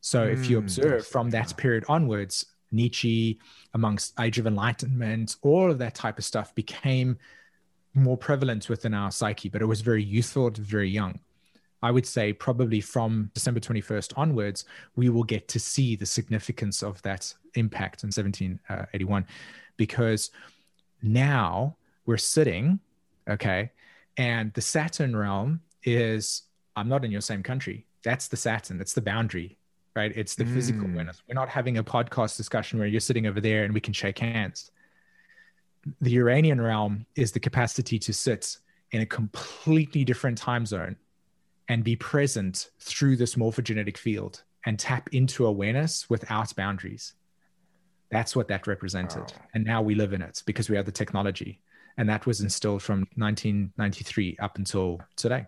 So 0.00 0.26
mm, 0.26 0.32
if 0.32 0.50
you 0.50 0.58
hmm, 0.58 0.64
observe 0.64 1.06
from 1.06 1.30
that 1.30 1.56
period 1.56 1.84
onwards, 1.88 2.46
Nietzsche, 2.70 3.40
amongst 3.74 4.18
Age 4.20 4.38
of 4.38 4.46
Enlightenment, 4.46 5.36
all 5.42 5.70
of 5.70 5.78
that 5.78 5.94
type 5.94 6.18
of 6.18 6.24
stuff 6.24 6.54
became 6.54 7.18
more 7.94 8.16
prevalent 8.16 8.68
within 8.68 8.94
our 8.94 9.10
psyche, 9.10 9.48
but 9.48 9.62
it 9.62 9.66
was 9.66 9.80
very 9.80 10.02
youthful, 10.02 10.50
very 10.50 10.88
young. 10.88 11.20
I 11.82 11.90
would 11.90 12.06
say 12.06 12.32
probably 12.32 12.80
from 12.80 13.30
December 13.34 13.60
21st 13.60 14.14
onwards, 14.16 14.64
we 14.96 15.08
will 15.08 15.22
get 15.22 15.46
to 15.48 15.60
see 15.60 15.94
the 15.94 16.06
significance 16.06 16.82
of 16.82 17.00
that 17.02 17.32
impact 17.54 18.02
in 18.02 18.08
1781 18.08 19.26
because 19.76 20.30
now 21.02 21.76
we're 22.04 22.16
sitting, 22.16 22.80
okay, 23.28 23.70
and 24.16 24.52
the 24.54 24.60
Saturn 24.60 25.14
realm 25.14 25.60
is, 25.84 26.42
I'm 26.74 26.88
not 26.88 27.04
in 27.04 27.12
your 27.12 27.20
same 27.20 27.42
country. 27.42 27.86
That's 28.02 28.26
the 28.26 28.36
Saturn, 28.36 28.78
that's 28.78 28.94
the 28.94 29.00
boundary, 29.00 29.56
right? 29.94 30.12
It's 30.16 30.34
the 30.34 30.44
mm. 30.44 30.54
physical 30.54 30.84
awareness. 30.84 31.22
We're 31.28 31.34
not 31.34 31.48
having 31.48 31.78
a 31.78 31.84
podcast 31.84 32.36
discussion 32.36 32.80
where 32.80 32.88
you're 32.88 33.00
sitting 33.00 33.26
over 33.28 33.40
there 33.40 33.64
and 33.64 33.72
we 33.72 33.80
can 33.80 33.92
shake 33.92 34.18
hands. 34.18 34.72
The 36.00 36.10
Uranian 36.10 36.60
realm 36.60 37.06
is 37.14 37.30
the 37.30 37.40
capacity 37.40 38.00
to 38.00 38.12
sit 38.12 38.58
in 38.90 39.00
a 39.00 39.06
completely 39.06 40.04
different 40.04 40.36
time 40.36 40.66
zone 40.66 40.96
and 41.68 41.84
be 41.84 41.96
present 41.96 42.70
through 42.80 43.16
this 43.16 43.34
morphogenetic 43.34 43.96
field 43.96 44.42
and 44.66 44.78
tap 44.78 45.08
into 45.12 45.46
awareness 45.46 46.08
without 46.08 46.54
boundaries. 46.56 47.14
That's 48.10 48.34
what 48.34 48.48
that 48.48 48.66
represented. 48.66 49.22
Wow. 49.22 49.42
And 49.54 49.64
now 49.64 49.82
we 49.82 49.94
live 49.94 50.12
in 50.12 50.22
it 50.22 50.42
because 50.46 50.70
we 50.70 50.76
have 50.76 50.86
the 50.86 50.92
technology 50.92 51.60
and 51.98 52.08
that 52.08 52.24
was 52.24 52.40
instilled 52.40 52.82
from 52.82 53.00
1993 53.16 54.38
up 54.40 54.56
until 54.56 55.00
today. 55.16 55.46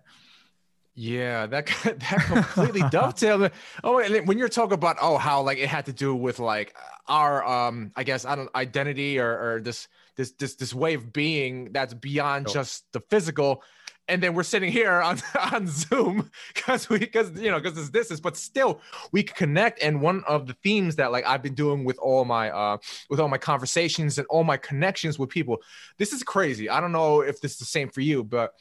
Yeah, 0.94 1.46
that 1.46 1.66
that 1.84 2.24
completely 2.26 2.82
dovetailed. 2.90 3.52
Oh, 3.82 4.02
when 4.24 4.36
you're 4.36 4.48
talking 4.48 4.74
about 4.74 4.96
oh 5.00 5.16
how 5.16 5.40
like 5.42 5.58
it 5.58 5.68
had 5.68 5.86
to 5.86 5.92
do 5.92 6.14
with 6.14 6.40
like 6.40 6.76
our 7.06 7.46
um 7.46 7.92
I 7.96 8.02
guess 8.02 8.24
I 8.24 8.34
don't 8.34 8.54
identity 8.54 9.18
or 9.18 9.30
or 9.30 9.60
this 9.62 9.88
this 10.16 10.32
this 10.32 10.56
this 10.56 10.74
way 10.74 10.94
of 10.94 11.12
being 11.12 11.72
that's 11.72 11.94
beyond 11.94 12.48
oh. 12.48 12.52
just 12.52 12.92
the 12.92 13.00
physical 13.08 13.62
and 14.10 14.20
then 14.22 14.34
we're 14.34 14.42
sitting 14.42 14.70
here 14.70 15.00
on, 15.00 15.18
on 15.52 15.66
zoom 15.66 16.30
because 16.52 16.88
we 16.88 16.98
because 16.98 17.30
you 17.40 17.50
know 17.50 17.58
because 17.58 17.78
it's 17.78 17.88
distance 17.88 18.20
but 18.20 18.36
still 18.36 18.80
we 19.12 19.22
connect 19.22 19.82
and 19.82 20.00
one 20.00 20.22
of 20.26 20.46
the 20.46 20.52
themes 20.64 20.96
that 20.96 21.12
like 21.12 21.24
i've 21.26 21.42
been 21.42 21.54
doing 21.54 21.84
with 21.84 21.98
all 21.98 22.24
my 22.24 22.50
uh 22.50 22.76
with 23.08 23.20
all 23.20 23.28
my 23.28 23.38
conversations 23.38 24.18
and 24.18 24.26
all 24.28 24.44
my 24.44 24.56
connections 24.56 25.18
with 25.18 25.30
people 25.30 25.58
this 25.98 26.12
is 26.12 26.22
crazy. 26.22 26.68
I 26.68 26.80
don't 26.80 26.92
know 26.92 27.20
if 27.20 27.40
this 27.40 27.52
is 27.52 27.58
the 27.58 27.64
same 27.64 27.88
for 27.88 28.00
you 28.00 28.24
but 28.24 28.52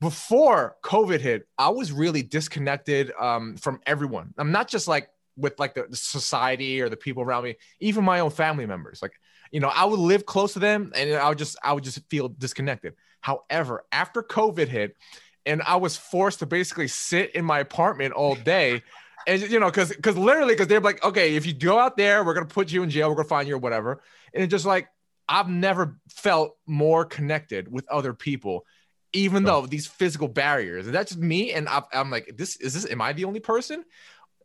before 0.00 0.76
covid 0.82 1.20
hit 1.20 1.46
i 1.56 1.68
was 1.68 1.92
really 1.92 2.22
disconnected 2.22 3.12
um 3.18 3.56
from 3.56 3.80
everyone. 3.86 4.34
I'm 4.36 4.52
not 4.52 4.68
just 4.68 4.88
like 4.88 5.08
with 5.36 5.58
like 5.58 5.74
the, 5.74 5.86
the 5.88 5.96
society 5.96 6.80
or 6.80 6.88
the 6.88 6.96
people 6.96 7.22
around 7.22 7.44
me 7.44 7.56
even 7.80 8.04
my 8.04 8.20
own 8.20 8.30
family 8.30 8.66
members. 8.66 9.00
Like 9.00 9.12
you 9.52 9.60
know 9.60 9.68
i 9.68 9.84
would 9.84 10.00
live 10.00 10.26
close 10.26 10.54
to 10.54 10.58
them 10.58 10.92
and 10.96 11.14
i 11.14 11.28
would 11.28 11.38
just 11.38 11.56
i 11.62 11.72
would 11.72 11.84
just 11.84 12.00
feel 12.10 12.28
disconnected 12.28 12.94
However, 13.26 13.84
after 13.90 14.22
COVID 14.22 14.68
hit, 14.68 14.96
and 15.44 15.60
I 15.62 15.74
was 15.74 15.96
forced 15.96 16.38
to 16.38 16.46
basically 16.46 16.86
sit 16.86 17.34
in 17.34 17.44
my 17.44 17.58
apartment 17.58 18.14
all 18.14 18.36
day. 18.36 18.84
And 19.26 19.42
you 19.50 19.58
know, 19.58 19.66
because 19.66 19.88
because 19.88 20.16
literally, 20.16 20.54
because 20.54 20.68
they're 20.68 20.78
like, 20.78 21.02
okay, 21.02 21.34
if 21.34 21.44
you 21.44 21.52
go 21.52 21.76
out 21.76 21.96
there, 21.96 22.22
we're 22.22 22.34
gonna 22.34 22.46
put 22.46 22.70
you 22.70 22.84
in 22.84 22.90
jail, 22.90 23.08
we're 23.08 23.16
gonna 23.16 23.28
find 23.28 23.48
you 23.48 23.56
or 23.56 23.58
whatever. 23.58 24.00
And 24.32 24.44
it's 24.44 24.50
just 24.52 24.64
like 24.64 24.86
I've 25.28 25.48
never 25.48 25.98
felt 26.08 26.56
more 26.66 27.04
connected 27.04 27.66
with 27.66 27.84
other 27.88 28.14
people, 28.14 28.64
even 29.12 29.42
though 29.42 29.66
these 29.66 29.88
physical 29.88 30.28
barriers. 30.28 30.86
And 30.86 30.94
that's 30.94 31.10
just 31.10 31.20
me. 31.20 31.52
And 31.52 31.68
i 31.68 31.82
am 31.94 32.12
like, 32.12 32.32
this 32.36 32.54
is 32.54 32.74
this. 32.74 32.88
Am 32.88 33.02
I 33.02 33.12
the 33.12 33.24
only 33.24 33.40
person? 33.40 33.84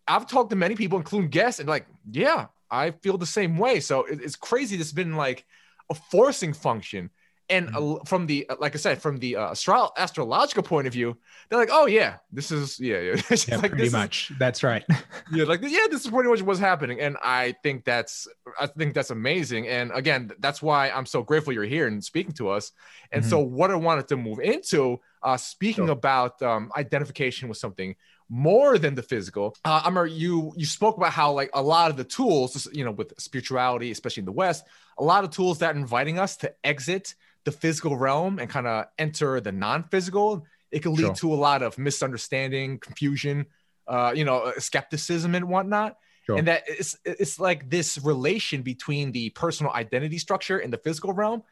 I've 0.08 0.26
talked 0.26 0.50
to 0.50 0.56
many 0.56 0.74
people, 0.74 0.98
including 0.98 1.30
guests, 1.30 1.60
and 1.60 1.70
like, 1.70 1.86
yeah, 2.10 2.48
I 2.72 2.90
feel 2.90 3.20
the 3.20 3.28
same 3.28 3.60
way. 3.60 3.80
So 3.80 4.06
it's 4.06 4.36
crazy. 4.36 4.76
It's 4.78 4.92
been 4.92 5.16
like 5.16 5.46
a 5.92 5.94
forcing 5.94 6.54
function 6.54 7.12
and 7.52 7.68
mm-hmm. 7.68 8.04
from 8.06 8.26
the 8.26 8.50
like 8.60 8.74
I 8.74 8.78
said, 8.78 9.02
from 9.02 9.18
the 9.18 9.36
uh, 9.36 9.52
astro- 9.52 9.92
astrological 9.98 10.64
point 10.64 10.88
of 10.88 10.94
view, 10.94 11.18
they're 11.50 11.60
like, 11.60 11.70
oh 11.72 11.86
yeah, 11.86 12.18
this 12.32 12.52
is 12.52 12.80
yeah, 12.80 13.00
yeah, 13.00 13.22
yeah 13.48 13.58
like, 13.58 13.72
pretty 13.72 13.90
much. 13.90 14.32
Is, 14.32 14.38
that's 14.38 14.64
right. 14.64 14.84
yeah, 15.32 15.44
like 15.44 15.62
yeah, 15.62 15.88
this 15.90 16.06
is 16.06 16.12
pretty 16.12 16.30
much 16.30 16.42
what's 16.42 16.60
happening, 16.60 17.02
and 17.02 17.18
I 17.22 17.56
think 17.62 17.84
that's 17.84 18.28
I 18.60 18.68
think 18.68 18.94
that's 18.94 19.12
amazing. 19.12 19.68
And 19.68 19.92
again, 19.94 20.32
that's 20.40 20.62
why 20.62 20.90
I'm 20.90 21.06
so 21.06 21.22
grateful 21.22 21.54
you're 21.54 21.66
here 21.66 21.88
and 21.88 22.04
speaking 22.04 22.34
to 22.34 22.50
us. 22.50 22.72
And 23.12 23.22
mm-hmm. 23.22 23.30
so, 23.30 23.40
what 23.40 23.70
I 23.70 23.76
wanted 23.76 24.08
to 24.08 24.18
move 24.18 24.40
into, 24.40 25.00
uh, 25.22 25.38
speaking 25.38 25.88
sure. 25.88 25.94
about 25.94 26.42
um, 26.42 26.72
identification 26.76 27.50
with 27.50 27.58
something 27.58 27.96
more 28.32 28.78
than 28.78 28.96
the 28.96 29.04
physical. 29.04 29.58
Uh, 29.66 29.82
Amar, 29.84 30.08
you 30.08 30.54
you 30.56 30.66
spoke 30.66 30.96
about 30.96 31.12
how 31.12 31.34
like 31.34 31.50
a 31.54 31.62
lot 31.62 31.92
of 31.92 31.98
the 31.98 32.06
tools, 32.06 32.66
you 32.72 32.86
know, 32.86 32.92
with 32.92 33.14
spirituality, 33.20 33.92
especially 33.92 34.22
in 34.22 34.26
the 34.26 34.32
West, 34.32 34.64
a 34.98 35.04
lot 35.04 35.26
of 35.26 35.32
tools 35.32 35.60
that 35.60 35.76
are 35.76 35.78
inviting 35.78 36.18
us 36.18 36.38
to 36.38 36.54
exit 36.64 37.14
the 37.44 37.52
physical 37.52 37.98
realm 37.98 38.40
and 38.40 38.50
kind 38.50 38.68
of 38.68 38.86
enter 38.98 39.40
the 39.40 39.52
non-physical, 39.52 40.46
it 40.72 40.82
can 40.82 40.94
lead 40.94 41.06
sure. 41.06 41.16
to 41.16 41.34
a 41.34 41.36
lot 41.36 41.62
of 41.62 41.78
misunderstanding, 41.78 42.80
confusion, 42.80 43.46
uh, 43.88 44.14
you 44.16 44.26
know, 44.26 44.40
uh, 44.40 44.60
skepticism 44.60 45.36
and 45.36 45.48
whatnot. 45.48 45.98
Sure. 46.26 46.38
And 46.38 46.48
that 46.48 46.64
it's 46.68 46.96
it's 47.04 47.40
like 47.40 47.70
this 47.70 47.98
relation 47.98 48.62
between 48.62 49.12
the 49.12 49.30
personal 49.32 49.72
identity 49.74 50.20
structure 50.20 50.60
in 50.60 50.70
the 50.70 50.78
physical 50.78 51.14
realm 51.14 51.44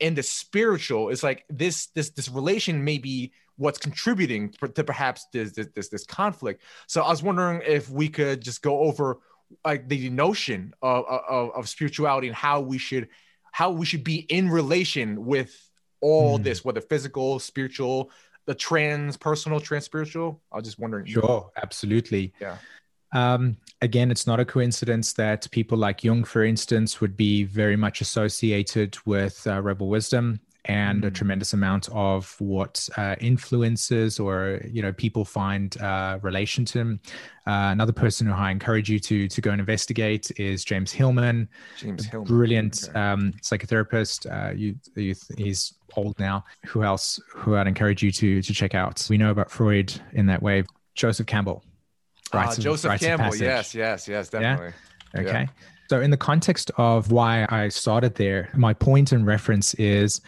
and 0.00 0.14
the 0.16 0.22
spiritual. 0.22 1.08
It's 1.08 1.22
like 1.22 1.44
this 1.48 1.86
this 1.94 2.10
this 2.10 2.28
relation 2.28 2.84
may 2.84 2.98
be 2.98 3.32
what's 3.56 3.78
contributing 3.78 4.52
to 4.74 4.84
perhaps 4.84 5.26
this 5.32 5.52
this 5.52 5.68
this, 5.74 5.88
this 5.88 6.04
conflict. 6.04 6.62
So 6.86 7.02
I 7.02 7.08
was 7.08 7.22
wondering 7.22 7.62
if 7.66 7.90
we 7.90 8.08
could 8.08 8.42
just 8.42 8.60
go 8.62 8.80
over 8.80 9.18
like 9.64 9.88
the 9.88 10.10
notion 10.10 10.74
of, 10.82 11.06
of, 11.06 11.50
of 11.54 11.68
spirituality 11.68 12.26
and 12.28 12.36
how 12.36 12.60
we 12.60 12.76
should 12.76 13.08
how 13.52 13.70
we 13.70 13.86
should 13.86 14.04
be 14.04 14.16
in 14.16 14.48
relation 14.48 15.24
with 15.24 15.54
all 16.00 16.38
mm. 16.38 16.44
this, 16.44 16.64
whether 16.64 16.80
physical, 16.80 17.38
spiritual, 17.38 18.10
the 18.46 18.54
trans, 18.54 19.16
personal, 19.16 19.60
trans, 19.60 19.84
spiritual. 19.84 20.40
I 20.52 20.56
was 20.56 20.64
just 20.64 20.78
wondering. 20.78 21.06
Sure, 21.06 21.50
absolutely. 21.56 22.32
Yeah. 22.40 22.56
Um, 23.12 23.56
again, 23.80 24.10
it's 24.10 24.26
not 24.26 24.38
a 24.38 24.44
coincidence 24.44 25.14
that 25.14 25.50
people 25.50 25.78
like 25.78 26.04
Jung, 26.04 26.24
for 26.24 26.44
instance, 26.44 27.00
would 27.00 27.16
be 27.16 27.44
very 27.44 27.76
much 27.76 28.00
associated 28.00 28.96
with 29.06 29.46
uh, 29.46 29.60
rebel 29.62 29.88
wisdom 29.88 30.40
and 30.68 31.02
mm. 31.02 31.06
a 31.06 31.10
tremendous 31.10 31.54
amount 31.54 31.88
of 31.90 32.34
what 32.38 32.88
uh, 32.96 33.16
influences 33.20 34.20
or 34.20 34.60
you 34.70 34.82
know 34.82 34.92
people 34.92 35.24
find 35.24 35.80
uh, 35.80 36.18
relation 36.22 36.64
to 36.66 36.78
him. 36.78 37.00
Uh, 37.46 37.72
another 37.72 37.92
person 37.92 38.26
who 38.26 38.34
I 38.34 38.50
encourage 38.50 38.90
you 38.90 38.98
to 39.00 39.26
to 39.26 39.40
go 39.40 39.50
and 39.50 39.60
investigate 39.60 40.30
is 40.38 40.64
James 40.64 40.92
Hillman. 40.92 41.48
James 41.78 42.04
Hillman, 42.06 42.28
brilliant 42.28 42.88
okay. 42.88 43.00
um, 43.00 43.32
psychotherapist. 43.42 44.30
Uh, 44.30 44.52
you, 44.54 44.76
you, 44.94 45.14
he's 45.36 45.74
old 45.96 46.18
now. 46.20 46.44
Who 46.66 46.84
else? 46.84 47.18
Who 47.34 47.56
I'd 47.56 47.66
encourage 47.66 48.02
you 48.02 48.12
to 48.12 48.42
to 48.42 48.54
check 48.54 48.74
out. 48.74 49.04
We 49.10 49.18
know 49.18 49.30
about 49.30 49.50
Freud 49.50 49.92
in 50.12 50.26
that 50.26 50.42
way. 50.42 50.64
Joseph 50.94 51.26
Campbell. 51.26 51.64
Uh, 52.32 52.54
Joseph 52.56 53.00
Campbell. 53.00 53.34
Yes, 53.36 53.74
yes, 53.74 54.06
yes, 54.06 54.28
definitely. 54.28 54.74
Yeah? 55.14 55.20
Okay. 55.20 55.40
Yeah. 55.42 55.46
So, 55.88 56.02
in 56.02 56.10
the 56.10 56.18
context 56.18 56.70
of 56.76 57.10
why 57.10 57.46
I 57.48 57.68
started 57.68 58.14
there, 58.16 58.50
my 58.54 58.74
point 58.74 59.12
and 59.12 59.26
reference 59.26 59.72
is 59.74 60.20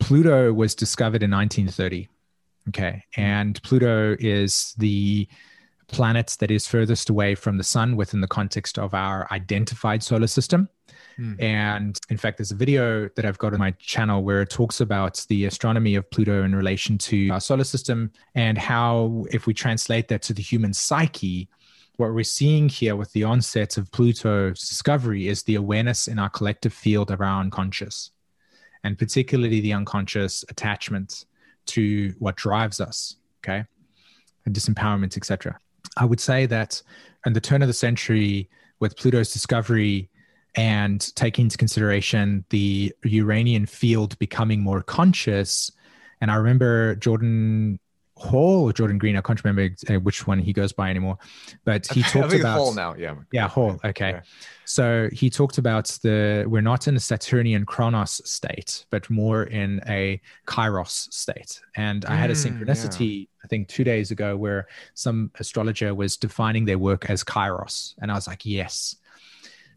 Pluto 0.00 0.52
was 0.52 0.74
discovered 0.74 1.22
in 1.22 1.30
1930. 1.30 2.08
Okay. 2.68 3.04
And 3.16 3.62
Pluto 3.62 4.16
is 4.18 4.74
the 4.78 5.28
planet 5.88 6.36
that 6.40 6.50
is 6.50 6.66
furthest 6.66 7.10
away 7.10 7.34
from 7.34 7.58
the 7.58 7.64
sun 7.64 7.96
within 7.96 8.20
the 8.20 8.28
context 8.28 8.78
of 8.78 8.94
our 8.94 9.28
identified 9.30 10.02
solar 10.02 10.26
system. 10.26 10.68
Mm. 11.18 11.42
And 11.42 12.00
in 12.08 12.16
fact, 12.16 12.38
there's 12.38 12.52
a 12.52 12.56
video 12.56 13.08
that 13.16 13.24
I've 13.24 13.38
got 13.38 13.52
on 13.52 13.58
my 13.58 13.72
channel 13.72 14.22
where 14.22 14.42
it 14.42 14.50
talks 14.50 14.80
about 14.80 15.24
the 15.28 15.44
astronomy 15.44 15.94
of 15.94 16.10
Pluto 16.10 16.42
in 16.42 16.54
relation 16.54 16.96
to 16.98 17.28
our 17.28 17.40
solar 17.40 17.64
system 17.64 18.10
and 18.34 18.56
how, 18.56 19.26
if 19.30 19.46
we 19.46 19.52
translate 19.52 20.08
that 20.08 20.22
to 20.22 20.32
the 20.32 20.42
human 20.42 20.72
psyche, 20.72 21.48
what 21.96 22.14
we're 22.14 22.24
seeing 22.24 22.68
here 22.68 22.96
with 22.96 23.12
the 23.12 23.24
onset 23.24 23.76
of 23.76 23.92
Pluto's 23.92 24.66
discovery 24.66 25.28
is 25.28 25.42
the 25.42 25.56
awareness 25.56 26.08
in 26.08 26.18
our 26.18 26.30
collective 26.30 26.72
field 26.72 27.10
of 27.10 27.20
our 27.20 27.40
unconscious, 27.40 28.10
and 28.84 28.98
particularly 28.98 29.60
the 29.60 29.72
unconscious 29.72 30.44
attachment 30.48 31.26
to 31.66 32.14
what 32.18 32.36
drives 32.36 32.80
us, 32.80 33.16
okay, 33.44 33.64
and 34.44 34.54
disempowerment, 34.54 35.16
etc. 35.16 35.56
I 35.96 36.04
would 36.04 36.20
say 36.20 36.46
that 36.46 36.82
in 37.26 37.32
the 37.32 37.40
turn 37.40 37.62
of 37.62 37.68
the 37.68 37.74
century, 37.74 38.48
with 38.80 38.96
Pluto's 38.96 39.32
discovery 39.32 40.10
and 40.56 41.14
taking 41.14 41.44
into 41.44 41.56
consideration 41.56 42.44
the 42.50 42.92
Uranian 43.04 43.64
field 43.64 44.18
becoming 44.18 44.60
more 44.60 44.82
conscious, 44.82 45.70
and 46.20 46.30
I 46.30 46.34
remember 46.34 46.96
Jordan 46.96 47.78
Hall 48.22 48.64
or 48.64 48.72
Jordan 48.72 48.98
Green. 48.98 49.16
I 49.16 49.20
can't 49.20 49.42
remember 49.44 49.74
uh, 49.90 50.00
which 50.00 50.26
one 50.26 50.38
he 50.38 50.52
goes 50.52 50.72
by 50.72 50.90
anymore, 50.90 51.18
but 51.64 51.86
he 51.88 52.02
talked 52.14 52.32
about 52.32 52.56
Hall 52.56 52.72
now. 52.72 52.94
Yeah, 52.94 53.16
yeah, 53.32 53.48
Hall. 53.48 53.80
Okay, 53.84 54.10
yeah. 54.10 54.20
so 54.64 55.08
he 55.12 55.28
talked 55.28 55.58
about 55.58 55.86
the 56.02 56.44
we're 56.46 56.62
not 56.62 56.88
in 56.88 56.96
a 56.96 57.00
Saturnian 57.00 57.66
Chronos 57.66 58.20
state, 58.24 58.86
but 58.90 59.08
more 59.10 59.44
in 59.44 59.80
a 59.88 60.20
Kairos 60.46 61.12
state. 61.12 61.60
And 61.76 62.04
I 62.04 62.14
had 62.14 62.30
a 62.30 62.34
mm, 62.34 62.60
synchronicity, 62.60 63.20
yeah. 63.20 63.26
I 63.44 63.48
think, 63.48 63.68
two 63.68 63.84
days 63.84 64.10
ago, 64.10 64.36
where 64.36 64.68
some 64.94 65.30
astrologer 65.38 65.94
was 65.94 66.16
defining 66.16 66.64
their 66.64 66.78
work 66.78 67.10
as 67.10 67.24
Kairos, 67.24 67.94
and 68.00 68.10
I 68.10 68.14
was 68.14 68.26
like, 68.26 68.46
yes. 68.46 68.96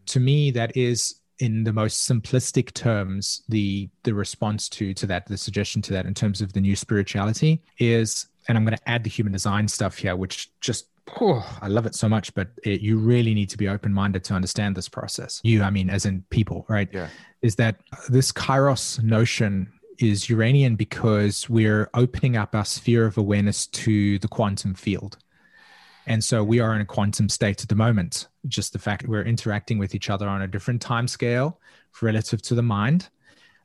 To 0.07 0.19
me, 0.19 0.51
that 0.51 0.77
is 0.77 1.15
in 1.39 1.63
the 1.63 1.73
most 1.73 2.07
simplistic 2.07 2.73
terms 2.73 3.43
the 3.49 3.89
the 4.03 4.13
response 4.13 4.69
to 4.69 4.93
to 4.93 5.05
that 5.05 5.25
the 5.25 5.37
suggestion 5.37 5.81
to 5.81 5.91
that 5.91 6.05
in 6.05 6.13
terms 6.13 6.41
of 6.41 6.53
the 6.53 6.61
new 6.61 6.75
spirituality 6.75 7.61
is 7.77 8.27
and 8.47 8.57
i'm 8.57 8.65
going 8.65 8.77
to 8.77 8.89
add 8.89 9.03
the 9.03 9.09
human 9.09 9.33
design 9.33 9.67
stuff 9.67 9.97
here 9.97 10.15
which 10.15 10.51
just 10.61 10.87
oh, 11.21 11.45
i 11.61 11.67
love 11.67 11.85
it 11.85 11.95
so 11.95 12.09
much 12.09 12.33
but 12.33 12.49
it, 12.63 12.81
you 12.81 12.97
really 12.97 13.33
need 13.33 13.49
to 13.49 13.57
be 13.57 13.67
open-minded 13.67 14.23
to 14.23 14.33
understand 14.33 14.75
this 14.75 14.89
process. 14.89 15.41
You 15.43 15.63
i 15.63 15.69
mean 15.69 15.89
as 15.89 16.05
in 16.05 16.23
people 16.29 16.65
right? 16.67 16.89
Yeah. 16.91 17.09
Is 17.41 17.55
that 17.57 17.75
this 18.09 18.31
kairos 18.31 19.03
notion 19.03 19.71
is 19.99 20.29
uranian 20.29 20.75
because 20.75 21.49
we're 21.49 21.89
opening 21.93 22.35
up 22.35 22.55
our 22.55 22.65
sphere 22.65 23.05
of 23.05 23.17
awareness 23.17 23.67
to 23.67 24.19
the 24.19 24.27
quantum 24.27 24.73
field. 24.73 25.17
And 26.07 26.23
so 26.23 26.43
we 26.43 26.59
are 26.59 26.75
in 26.75 26.81
a 26.81 26.85
quantum 26.85 27.29
state 27.29 27.63
at 27.63 27.69
the 27.69 27.75
moment. 27.75 28.27
Just 28.47 28.73
the 28.73 28.79
fact 28.79 29.07
we're 29.07 29.23
interacting 29.23 29.79
with 29.79 29.95
each 29.95 30.09
other 30.09 30.27
on 30.27 30.41
a 30.41 30.47
different 30.47 30.81
time 30.81 31.07
scale 31.07 31.59
relative 32.01 32.41
to 32.43 32.55
the 32.55 32.61
mind, 32.61 33.09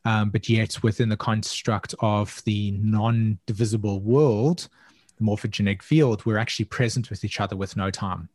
um, 0.05 0.31
but 0.31 0.49
yet 0.49 0.83
within 0.83 1.09
the 1.09 1.17
construct 1.17 1.95
of 2.01 2.43
the 2.45 2.73
non 2.73 3.39
divisible 3.47 4.01
world, 4.01 4.69
the 5.19 5.25
morphogenetic 5.25 5.83
field, 5.83 6.25
we're 6.25 6.39
actually 6.39 6.67
present 6.67 7.11
with 7.11 7.25
each 7.25 7.41
other 7.41 7.57
with 7.57 7.77
no 7.77 7.91
time. 7.91 8.29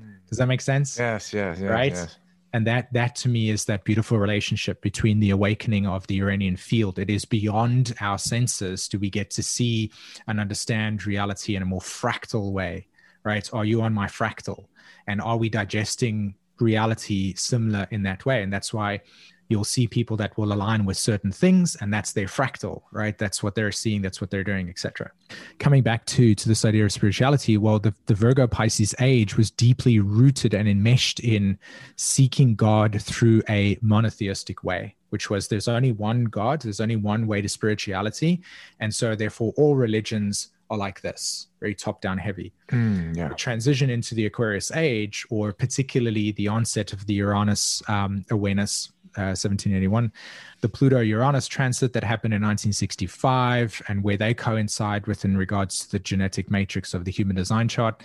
Mm. 0.00 0.16
Does 0.28 0.38
that 0.38 0.46
make 0.46 0.60
sense? 0.60 0.98
Yes, 0.98 1.32
yes, 1.32 1.58
yes 1.60 1.70
right. 1.70 1.92
Yes. 1.92 2.16
And 2.52 2.64
that 2.68 2.92
that 2.92 3.16
to 3.16 3.28
me 3.28 3.50
is 3.50 3.64
that 3.64 3.82
beautiful 3.82 4.18
relationship 4.18 4.80
between 4.80 5.18
the 5.18 5.30
awakening 5.30 5.88
of 5.88 6.06
the 6.06 6.14
Uranian 6.16 6.56
field. 6.56 7.00
It 7.00 7.10
is 7.10 7.24
beyond 7.24 7.94
our 8.00 8.18
senses. 8.18 8.86
Do 8.86 8.98
we 9.00 9.10
get 9.10 9.30
to 9.30 9.42
see 9.42 9.90
and 10.28 10.38
understand 10.38 11.04
reality 11.04 11.56
in 11.56 11.62
a 11.62 11.66
more 11.66 11.80
fractal 11.80 12.52
way? 12.52 12.86
right? 13.24 13.48
Are 13.52 13.64
you 13.64 13.82
on 13.82 13.92
my 13.92 14.06
fractal? 14.06 14.66
And 15.06 15.20
are 15.20 15.36
we 15.36 15.48
digesting 15.48 16.34
reality 16.60 17.34
similar 17.34 17.88
in 17.90 18.02
that 18.04 18.24
way? 18.24 18.42
And 18.42 18.52
that's 18.52 18.72
why 18.72 19.00
you'll 19.48 19.64
see 19.64 19.86
people 19.86 20.16
that 20.16 20.36
will 20.38 20.52
align 20.52 20.84
with 20.84 20.96
certain 20.96 21.30
things 21.30 21.76
and 21.80 21.92
that's 21.92 22.12
their 22.12 22.26
fractal 22.26 22.82
right 22.92 23.18
that's 23.18 23.42
what 23.42 23.54
they're 23.54 23.72
seeing 23.72 24.02
that's 24.02 24.20
what 24.20 24.30
they're 24.30 24.44
doing 24.44 24.68
etc 24.68 25.10
coming 25.58 25.82
back 25.82 26.04
to 26.06 26.34
to 26.34 26.48
this 26.48 26.64
idea 26.64 26.84
of 26.84 26.92
spirituality 26.92 27.56
well 27.56 27.78
the, 27.78 27.94
the 28.06 28.14
virgo 28.14 28.46
pisces 28.46 28.94
age 29.00 29.36
was 29.36 29.50
deeply 29.50 30.00
rooted 30.00 30.54
and 30.54 30.68
enmeshed 30.68 31.20
in 31.20 31.58
seeking 31.96 32.54
god 32.54 33.00
through 33.00 33.42
a 33.48 33.78
monotheistic 33.82 34.64
way 34.64 34.94
which 35.10 35.30
was 35.30 35.48
there's 35.48 35.68
only 35.68 35.92
one 35.92 36.24
god 36.24 36.60
there's 36.62 36.80
only 36.80 36.96
one 36.96 37.26
way 37.26 37.40
to 37.40 37.48
spirituality 37.48 38.40
and 38.80 38.94
so 38.94 39.14
therefore 39.14 39.52
all 39.56 39.76
religions 39.76 40.50
are 40.70 40.78
like 40.78 41.00
this, 41.00 41.48
very 41.60 41.74
top 41.74 42.00
down 42.00 42.18
heavy. 42.18 42.52
Mm, 42.68 43.16
yeah. 43.16 43.28
Transition 43.30 43.90
into 43.90 44.14
the 44.14 44.26
Aquarius 44.26 44.72
age, 44.72 45.26
or 45.30 45.52
particularly 45.52 46.32
the 46.32 46.48
onset 46.48 46.92
of 46.92 47.06
the 47.06 47.14
Uranus 47.14 47.82
um, 47.88 48.24
awareness, 48.30 48.90
uh, 49.16 49.34
1781, 49.34 50.12
the 50.60 50.68
Pluto 50.68 51.00
Uranus 51.00 51.46
transit 51.46 51.92
that 51.92 52.04
happened 52.04 52.34
in 52.34 52.42
1965, 52.42 53.82
and 53.88 54.02
where 54.02 54.16
they 54.16 54.34
coincide 54.34 55.06
with 55.06 55.24
in 55.24 55.36
regards 55.36 55.80
to 55.80 55.92
the 55.92 55.98
genetic 55.98 56.50
matrix 56.50 56.94
of 56.94 57.04
the 57.04 57.10
human 57.10 57.36
design 57.36 57.68
chart. 57.68 58.02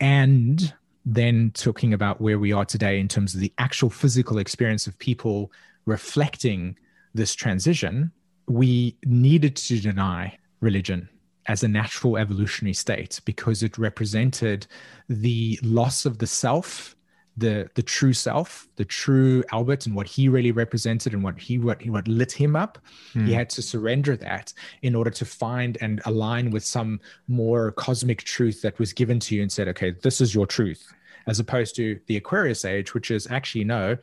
And 0.00 0.72
then 1.06 1.50
talking 1.54 1.92
about 1.92 2.20
where 2.20 2.38
we 2.38 2.52
are 2.52 2.64
today 2.64 2.98
in 2.98 3.08
terms 3.08 3.34
of 3.34 3.40
the 3.40 3.52
actual 3.58 3.90
physical 3.90 4.38
experience 4.38 4.86
of 4.86 4.98
people 4.98 5.52
reflecting 5.86 6.76
this 7.14 7.34
transition, 7.34 8.10
we 8.48 8.96
needed 9.04 9.56
to 9.56 9.80
deny 9.80 10.38
religion 10.60 11.08
as 11.46 11.62
a 11.62 11.68
natural 11.68 12.16
evolutionary 12.16 12.72
state 12.72 13.20
because 13.24 13.62
it 13.62 13.76
represented 13.76 14.66
the 15.08 15.58
loss 15.62 16.06
of 16.06 16.18
the 16.18 16.26
self 16.26 16.96
the 17.36 17.68
the 17.74 17.82
true 17.82 18.12
self 18.12 18.68
the 18.76 18.84
true 18.84 19.42
albert 19.52 19.86
and 19.86 19.94
what 19.94 20.06
he 20.06 20.28
really 20.28 20.52
represented 20.52 21.12
and 21.12 21.22
what 21.22 21.38
he 21.38 21.58
what, 21.58 21.82
he, 21.82 21.90
what 21.90 22.06
lit 22.06 22.30
him 22.30 22.54
up 22.54 22.78
mm. 23.12 23.24
he 23.24 23.32
hmm. 23.32 23.38
had 23.38 23.50
to 23.50 23.60
surrender 23.60 24.16
that 24.16 24.52
in 24.82 24.94
order 24.94 25.10
to 25.10 25.24
find 25.24 25.76
and 25.80 26.00
align 26.04 26.50
with 26.50 26.64
some 26.64 27.00
more 27.26 27.72
cosmic 27.72 28.22
truth 28.22 28.62
that 28.62 28.78
was 28.78 28.92
given 28.92 29.18
to 29.18 29.34
you 29.34 29.42
and 29.42 29.50
said 29.50 29.66
okay 29.66 29.90
this 30.02 30.20
is 30.20 30.34
your 30.34 30.46
truth 30.46 30.92
as 31.26 31.40
opposed 31.40 31.74
to 31.74 31.98
the 32.06 32.16
aquarius 32.16 32.64
age 32.64 32.94
which 32.94 33.10
is 33.10 33.28
actually 33.30 33.64
no 33.64 33.96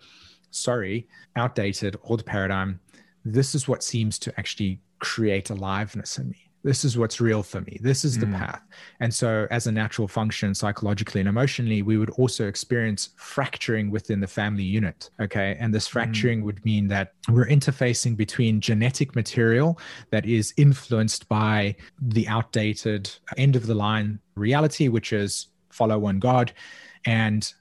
sorry 0.49 1.08
outdated 1.38 1.95
old 2.03 2.26
paradigm 2.26 2.80
this 3.24 3.56
is 3.56 3.68
what 3.68 3.84
seems 3.84 4.20
to 4.20 4.34
actually 4.38 4.80
create 4.99 5.49
aliveness 5.49 6.18
in 6.18 6.30
me 6.30 6.51
this 6.64 6.86
is 6.86 6.98
what's 6.98 7.20
real 7.20 7.44
for 7.44 7.62
me 7.62 7.78
this 7.82 8.06
is 8.06 8.18
the 8.18 8.26
mm. 8.26 8.38
path 8.38 8.62
and 9.00 9.14
so 9.14 9.48
as 9.52 9.68
a 9.68 9.72
natural 9.72 10.08
function 10.08 10.54
psychologically 10.54 11.20
and 11.20 11.30
emotionally 11.30 11.82
we 11.82 11.98
would 11.98 12.10
also 12.12 12.48
experience 12.48 13.10
fracturing 13.16 13.90
within 13.90 14.20
the 14.20 14.28
family 14.28 14.64
unit 14.64 15.10
okay 15.20 15.58
and 15.60 15.74
this 15.74 15.88
mm. 15.88 15.92
fracturing 15.92 16.42
mm. 16.42 16.46
would 16.46 16.64
mean 16.66 16.88
that 16.88 17.14
we're 17.30 17.48
interfacing 17.48 18.16
between 18.16 18.62
genetic 18.62 19.16
material 19.16 19.80
that 20.12 20.26
is 20.26 20.54
influenced 20.58 21.28
by 21.28 21.76
the 22.00 22.28
outdated 22.28 23.10
end 23.38 23.56
of 23.56 23.68
the 23.68 23.76
line 23.76 24.20
reality 24.36 24.88
which 24.88 25.14
is 25.14 25.48
follow 25.70 25.98
one 25.98 26.20
god 26.20 26.52
and 27.06 27.54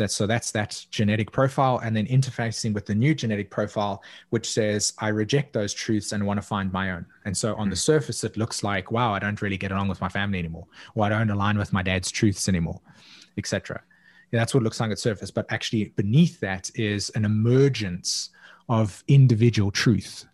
that 0.00 0.10
so 0.10 0.26
that's 0.26 0.50
that 0.50 0.84
genetic 0.90 1.30
profile 1.30 1.78
and 1.78 1.96
then 1.96 2.06
interfacing 2.06 2.74
with 2.74 2.86
the 2.86 2.94
new 2.94 3.14
genetic 3.14 3.50
profile 3.50 4.02
which 4.30 4.50
says 4.50 4.92
i 4.98 5.08
reject 5.08 5.52
those 5.52 5.72
truths 5.72 6.12
and 6.12 6.26
want 6.26 6.38
to 6.38 6.46
find 6.46 6.72
my 6.72 6.90
own 6.90 7.06
and 7.24 7.36
so 7.36 7.54
on 7.54 7.68
mm. 7.68 7.70
the 7.70 7.76
surface 7.76 8.24
it 8.24 8.36
looks 8.36 8.64
like 8.64 8.90
wow 8.90 9.14
i 9.14 9.18
don't 9.18 9.40
really 9.40 9.56
get 9.56 9.70
along 9.72 9.88
with 9.88 10.00
my 10.00 10.08
family 10.08 10.38
anymore 10.38 10.66
or 10.94 11.04
i 11.04 11.08
don't 11.08 11.30
align 11.30 11.56
with 11.56 11.72
my 11.72 11.82
dad's 11.82 12.10
truths 12.10 12.48
anymore 12.48 12.80
etc 13.38 13.80
yeah, 14.32 14.38
that's 14.40 14.54
what 14.54 14.60
it 14.60 14.64
looks 14.64 14.80
like 14.80 14.90
at 14.90 14.96
the 14.96 14.96
surface 14.96 15.30
but 15.30 15.46
actually 15.50 15.86
beneath 15.96 16.40
that 16.40 16.70
is 16.74 17.10
an 17.10 17.24
emergence 17.24 18.30
of 18.68 19.04
individual 19.08 19.70
truth 19.70 20.26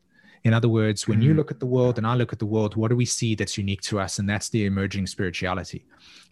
in 0.44 0.55
other 0.55 0.68
words, 0.68 1.09
when 1.09 1.18
mm. 1.18 1.24
you 1.24 1.30
hmm. 1.32 1.38
look 1.38 1.51
at 1.51 1.59
the 1.59 1.66
world 1.66 1.98
and 1.98 2.06
I 2.06 2.14
look 2.14 2.32
at 2.32 2.38
the 2.38 2.47
world, 2.47 2.76
what 2.76 2.90
do 2.90 2.94
we 2.94 3.05
see 3.05 3.34
that's 3.34 3.59
unique 3.59 3.80
to 3.80 3.98
us? 3.98 4.20
And 4.20 4.30
that's 4.30 4.48
the 4.48 4.64
emerging 4.64 5.09
spirituality. 5.09 5.84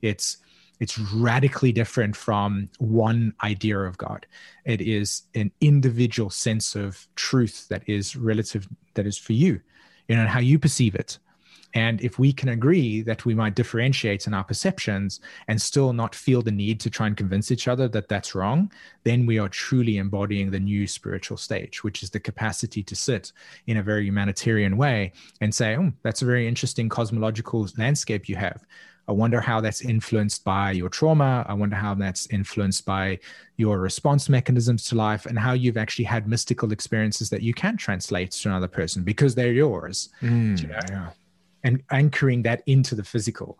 It's 0.02 0.36
it's 0.80 0.98
radically 0.98 1.72
different 1.72 2.16
from 2.16 2.68
one 2.78 3.34
idea 3.42 3.78
of 3.78 3.96
God. 3.98 4.26
It 4.64 4.80
is 4.80 5.22
an 5.34 5.50
individual 5.60 6.30
sense 6.30 6.74
of 6.74 7.06
truth 7.16 7.68
that 7.68 7.82
is 7.86 8.16
relative, 8.16 8.68
that 8.94 9.06
is 9.06 9.18
for 9.18 9.32
you, 9.32 9.60
you 10.08 10.16
know, 10.16 10.26
how 10.26 10.40
you 10.40 10.58
perceive 10.58 10.94
it. 10.94 11.18
And 11.74 12.00
if 12.02 12.20
we 12.20 12.32
can 12.32 12.50
agree 12.50 13.02
that 13.02 13.24
we 13.24 13.34
might 13.34 13.56
differentiate 13.56 14.28
in 14.28 14.34
our 14.34 14.44
perceptions 14.44 15.20
and 15.48 15.60
still 15.60 15.92
not 15.92 16.14
feel 16.14 16.40
the 16.40 16.52
need 16.52 16.78
to 16.80 16.90
try 16.90 17.08
and 17.08 17.16
convince 17.16 17.50
each 17.50 17.66
other 17.66 17.88
that 17.88 18.08
that's 18.08 18.34
wrong, 18.34 18.70
then 19.02 19.26
we 19.26 19.40
are 19.40 19.48
truly 19.48 19.98
embodying 19.98 20.52
the 20.52 20.60
new 20.60 20.86
spiritual 20.86 21.36
stage, 21.36 21.82
which 21.82 22.04
is 22.04 22.10
the 22.10 22.20
capacity 22.20 22.82
to 22.84 22.94
sit 22.94 23.32
in 23.66 23.76
a 23.76 23.82
very 23.82 24.04
humanitarian 24.04 24.76
way 24.76 25.12
and 25.40 25.52
say, 25.52 25.76
oh, 25.76 25.92
that's 26.02 26.22
a 26.22 26.26
very 26.26 26.46
interesting 26.46 26.88
cosmological 26.88 27.68
landscape 27.76 28.28
you 28.28 28.36
have. 28.36 28.64
I 29.06 29.12
wonder 29.12 29.40
how 29.40 29.60
that's 29.60 29.82
influenced 29.82 30.44
by 30.44 30.72
your 30.72 30.88
trauma. 30.88 31.44
I 31.46 31.54
wonder 31.54 31.76
how 31.76 31.94
that's 31.94 32.26
influenced 32.28 32.86
by 32.86 33.18
your 33.56 33.78
response 33.78 34.28
mechanisms 34.28 34.84
to 34.84 34.94
life 34.94 35.26
and 35.26 35.38
how 35.38 35.52
you've 35.52 35.76
actually 35.76 36.06
had 36.06 36.26
mystical 36.26 36.72
experiences 36.72 37.28
that 37.30 37.42
you 37.42 37.52
can 37.52 37.76
translate 37.76 38.30
to 38.30 38.48
another 38.48 38.68
person 38.68 39.04
because 39.04 39.34
they're 39.34 39.52
yours. 39.52 40.08
Mm, 40.22 40.62
you 40.62 40.68
know? 40.68 40.80
yeah. 40.88 41.10
And 41.64 41.82
anchoring 41.90 42.42
that 42.42 42.62
into 42.66 42.94
the 42.94 43.04
physical. 43.04 43.58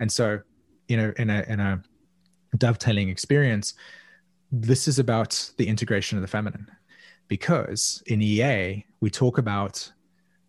And 0.00 0.10
so 0.10 0.40
in 0.88 1.00
a 1.00 1.12
in 1.20 1.30
a 1.30 1.44
in 1.48 1.60
a 1.60 1.82
dovetailing 2.56 3.08
experience, 3.08 3.74
this 4.52 4.86
is 4.86 4.98
about 4.98 5.50
the 5.56 5.66
integration 5.66 6.18
of 6.18 6.22
the 6.22 6.28
feminine, 6.28 6.70
because 7.28 8.02
in 8.06 8.22
EA 8.22 8.84
we 9.00 9.10
talk 9.10 9.38
about 9.38 9.92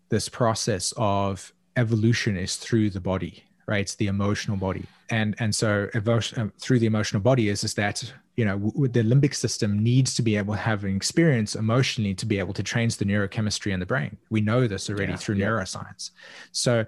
this 0.08 0.28
process 0.28 0.92
of 0.96 1.52
evolution 1.76 2.36
is 2.36 2.56
through 2.56 2.90
the 2.90 3.00
body, 3.00 3.44
right? 3.66 3.80
It's 3.80 3.96
the 3.96 4.06
emotional 4.06 4.56
body, 4.56 4.84
and 5.10 5.34
and 5.38 5.54
so 5.54 5.88
uh, 5.94 6.48
through 6.60 6.78
the 6.78 6.86
emotional 6.86 7.20
body 7.20 7.48
is 7.48 7.64
is 7.64 7.74
that 7.74 8.12
you 8.36 8.44
know 8.44 8.58
w- 8.58 8.88
the 8.88 9.02
limbic 9.02 9.34
system 9.34 9.82
needs 9.82 10.14
to 10.14 10.22
be 10.22 10.36
able 10.36 10.54
to 10.54 10.60
have 10.60 10.84
an 10.84 10.94
experience 10.94 11.54
emotionally 11.54 12.14
to 12.14 12.26
be 12.26 12.38
able 12.38 12.54
to 12.54 12.62
change 12.62 12.96
the 12.96 13.04
neurochemistry 13.04 13.72
in 13.72 13.80
the 13.80 13.86
brain. 13.86 14.16
We 14.30 14.40
know 14.40 14.66
this 14.66 14.88
already 14.88 15.12
yeah, 15.12 15.18
through 15.18 15.36
yeah. 15.36 15.46
neuroscience, 15.46 16.10
so 16.52 16.84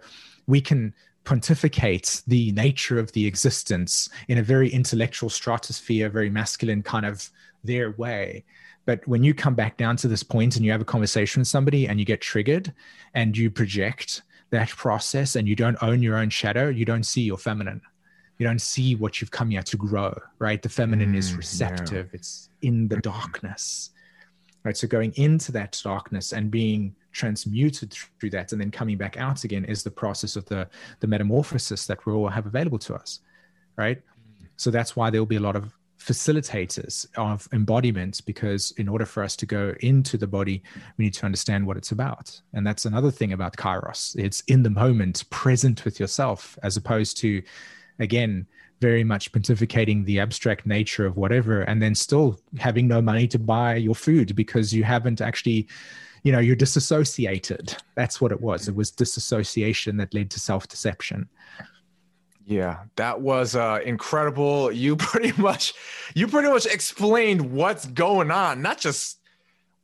we 0.47 0.61
can 0.61 0.95
pontificate 1.25 2.23
the 2.27 2.53
nature 2.53 2.99
of 2.99 3.13
the 3.13 3.27
existence 3.27 4.09
in 4.29 4.39
a 4.39 4.43
very 4.43 4.71
intellectual 4.71 5.29
stratosphere, 5.29 6.09
very 6.09 6.31
masculine 6.31 6.83
kind 6.83 7.05
of 7.05 7.31
their 7.65 7.91
way. 7.93 8.45
But 8.87 9.07
when 9.07 9.23
you 9.23 9.35
come 9.35 9.55
back 9.55 9.77
down 9.77 9.97
to 9.99 10.09
this 10.09 10.23
point 10.23 10.57
and 10.57 10.65
you 10.65 10.73
have 10.73 10.81
a 10.81 10.87
conversation 10.87 11.41
with 11.41 11.49
somebody 11.49 11.87
and 11.87 12.01
you 12.01 12.07
get 12.07 12.23
triggered 12.23 12.73
and 13.13 13.37
you 13.37 13.51
project 13.51 14.23
that 14.51 14.69
process 14.71 15.37
and 15.37 15.49
you 15.49 15.55
don't 15.55 15.77
own 15.83 16.03
your 16.03 16.17
own 16.17 16.31
shadow, 16.31 16.69
you 16.69 16.85
don't 16.85 17.05
see 17.05 17.23
your 17.23 17.39
feminine. 17.39 17.81
You 18.39 18.47
don't 18.47 18.61
see 18.61 18.95
what 18.95 19.21
you've 19.21 19.33
come 19.33 19.51
here 19.51 19.63
to 19.63 19.77
grow, 19.77 20.17
right? 20.39 20.63
The 20.63 20.69
feminine 20.69 21.13
mm, 21.13 21.17
is 21.17 21.35
receptive, 21.35 22.07
yeah. 22.07 22.19
it's 22.19 22.51
in 22.63 22.87
the 22.87 22.99
darkness, 22.99 23.91
right? 24.65 24.77
So 24.77 24.87
going 24.87 25.13
into 25.17 25.51
that 25.53 25.81
darkness 25.83 26.33
and 26.33 26.51
being 26.51 26.95
transmuted 27.13 27.93
through 28.21 28.31
that 28.31 28.53
and 28.53 28.61
then 28.61 28.71
coming 28.71 28.97
back 28.97 29.17
out 29.17 29.45
again 29.45 29.65
is 29.65 29.83
the 29.83 29.91
process 29.91 30.37
of 30.37 30.45
the 30.47 30.69
the 31.01 31.07
metamorphosis 31.07 31.87
that 31.87 32.05
we 32.07 32.13
all 32.13 32.29
have 32.29 32.47
available 32.47 32.79
to 32.79 32.95
us 32.95 33.21
right 33.77 34.01
so 34.57 34.71
that's 34.71 34.95
why 34.95 35.11
there 35.11 35.21
will 35.21 35.27
be 35.27 35.37
a 35.37 35.41
lot 35.41 35.57
of 35.57 35.75
facilitators 36.09 37.07
of 37.19 37.47
embodiment 37.53 38.23
because 38.25 38.71
in 38.79 38.89
order 38.89 39.05
for 39.05 39.23
us 39.23 39.37
to 39.37 39.45
go 39.45 39.75
into 39.81 40.17
the 40.17 40.27
body 40.27 40.63
we 40.97 41.05
need 41.05 41.13
to 41.13 41.27
understand 41.27 41.67
what 41.67 41.77
it's 41.77 41.93
about. 41.93 42.41
And 42.55 42.67
that's 42.67 42.87
another 42.87 43.11
thing 43.11 43.35
about 43.35 43.59
kairos. 43.59 44.17
It's 44.17 44.41
in 44.43 44.63
the 44.63 44.71
moment 44.71 45.29
present 45.29 45.85
with 45.85 46.01
yourself 46.01 46.59
as 46.63 46.79
opposed 46.79 47.19
to 47.19 47.43
again 47.99 48.47
very 48.81 49.05
much 49.05 49.33
pontificating 49.33 50.07
the 50.07 50.19
abstract 50.19 50.65
nature 50.65 51.05
of 51.05 51.19
whatever 51.19 51.63
and 51.63 51.83
then 51.83 51.95
still 51.95 52.41
having 52.59 52.89
no 52.89 53.03
money 53.03 53.29
to 53.29 53.39
buy 53.39 53.75
your 53.75 53.95
food 53.95 54.35
because 54.35 54.73
you 54.73 54.85
haven't 54.85 55.21
actually 55.21 55.69
you 56.23 56.33
know 56.33 56.39
you're 56.39 56.57
disassociated. 56.57 57.77
That's 57.97 58.19
what 58.19 58.33
it 58.33 58.41
was. 58.41 58.67
It 58.67 58.75
was 58.75 58.91
disassociation 58.91 59.99
that 59.99 60.15
led 60.15 60.31
to 60.31 60.41
self-deception 60.41 61.29
yeah 62.49 62.79
that 62.97 63.21
was 63.21 63.55
uh 63.55 63.79
incredible. 63.85 64.73
You 64.73 64.97
pretty 65.11 65.41
much 65.41 65.75
you 66.15 66.27
pretty 66.27 66.49
much 66.49 66.67
explained 66.67 67.53
what's 67.53 67.87
going 67.87 68.31
on 68.31 68.63
not 68.63 68.79
just 68.79 69.19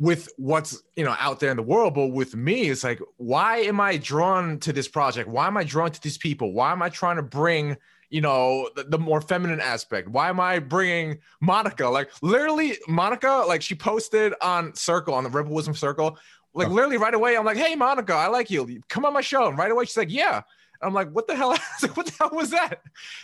with 0.01 0.29
what's 0.39 0.83
you 0.97 1.05
know 1.05 1.15
out 1.21 1.39
there 1.39 1.51
in 1.51 1.57
the 1.57 1.63
world 1.63 1.95
but 1.95 2.09
with 2.09 2.35
me 2.35 2.69
it's 2.69 2.83
like 2.83 3.01
why 3.17 3.59
am 3.59 3.81
i 3.81 3.97
drawn 3.97 4.59
to 4.59 4.73
this 4.73 4.89
project? 4.89 5.29
Why 5.29 5.47
am 5.47 5.57
i 5.57 5.63
drawn 5.63 5.91
to 5.91 6.01
these 6.01 6.19
people? 6.19 6.53
Why 6.53 6.73
am 6.73 6.83
i 6.83 6.89
trying 6.89 7.17
to 7.17 7.23
bring 7.23 7.77
you 8.11 8.21
know 8.21 8.71
the, 8.77 8.85
the, 8.85 8.99
more 8.99 9.21
feminine 9.21 9.61
aspect? 9.61 10.09
Why 10.09 10.31
am 10.31 10.41
i 10.41 10.59
bringing 10.59 11.19
monica? 11.41 11.87
Like 11.89 12.11
literally 12.23 12.79
monica 12.89 13.45
like 13.47 13.63
she 13.63 13.75
posted 13.75 14.33
on 14.41 14.75
circle 14.75 15.15
on 15.15 15.23
the 15.23 15.31
rebel 15.31 15.53
wisdom 15.53 15.75
circle 15.75 16.19
like 16.55 16.69
literally 16.69 16.97
right 16.97 17.15
away 17.15 17.37
i'm 17.37 17.45
like 17.45 17.57
hey 17.57 17.75
monica 17.75 18.15
i 18.15 18.27
like 18.29 18.51
you. 18.51 18.81
Come 18.89 19.05
on 19.05 19.13
my 19.13 19.21
show. 19.21 19.49
And 19.49 19.59
right 19.59 19.71
away 19.71 19.85
she's 19.85 19.99
like 19.99 20.11
yeah 20.11 20.43
i'm 20.85 20.95
like 20.95 21.11
what 21.11 21.27
the 21.27 21.35
hell 21.35 21.49
like, 21.83 21.97
what 21.97 22.07
the 22.07 22.13
hell 22.19 22.31
was 22.33 22.51
that 22.51 22.81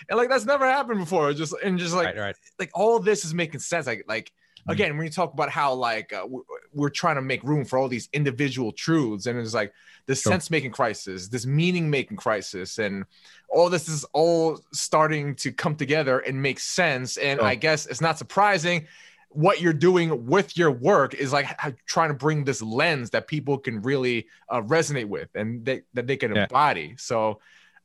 and 0.08 0.18
like 0.18 0.28
that's 0.28 0.44
never 0.44 0.66
happened 0.66 0.98
before 0.98 1.32
just 1.32 1.54
and 1.62 1.78
just 1.78 1.94
like 1.94 2.06
right, 2.06 2.18
right. 2.18 2.36
like 2.58 2.70
all 2.74 2.98
this 2.98 3.24
is 3.24 3.34
making 3.34 3.60
sense 3.60 3.86
like 3.86 4.04
like 4.08 4.26
mm-hmm. 4.26 4.72
again 4.72 4.96
when 4.96 5.06
you 5.06 5.12
talk 5.12 5.32
about 5.32 5.50
how 5.50 5.72
like 5.72 6.12
uh, 6.12 6.26
we're 6.72 6.90
trying 6.90 7.16
to 7.16 7.22
make 7.22 7.42
room 7.42 7.64
for 7.64 7.78
all 7.78 7.88
these 7.88 8.08
individual 8.12 8.72
truths 8.72 9.26
and 9.26 9.38
it's 9.38 9.54
like 9.54 9.72
this 10.06 10.22
sure. 10.22 10.32
sense 10.32 10.50
making 10.50 10.70
crisis 10.70 11.28
this 11.28 11.46
meaning 11.46 11.90
making 11.90 12.16
crisis 12.16 12.78
and 12.78 13.04
all 13.48 13.68
this 13.68 13.88
is 13.88 14.04
all 14.12 14.58
starting 14.72 15.34
to 15.34 15.52
come 15.52 15.74
together 15.76 16.20
and 16.20 16.40
make 16.40 16.58
sense 16.58 17.16
and 17.16 17.40
i 17.40 17.54
guess 17.54 17.86
it's 17.86 18.00
not 18.00 18.18
surprising 18.18 18.86
what 19.30 19.60
you're 19.60 19.72
doing 19.72 20.26
with 20.26 20.56
your 20.56 20.70
work 20.70 21.14
is 21.14 21.32
like 21.32 21.46
trying 21.86 22.08
to 22.08 22.14
bring 22.14 22.44
this 22.44 22.60
lens 22.60 23.10
that 23.10 23.26
people 23.28 23.58
can 23.58 23.80
really 23.82 24.26
uh, 24.48 24.60
resonate 24.62 25.06
with 25.06 25.28
and 25.34 25.64
they, 25.64 25.82
that 25.94 26.06
they 26.06 26.16
can 26.16 26.34
yeah. 26.34 26.42
embody. 26.42 26.94
So 26.98 27.40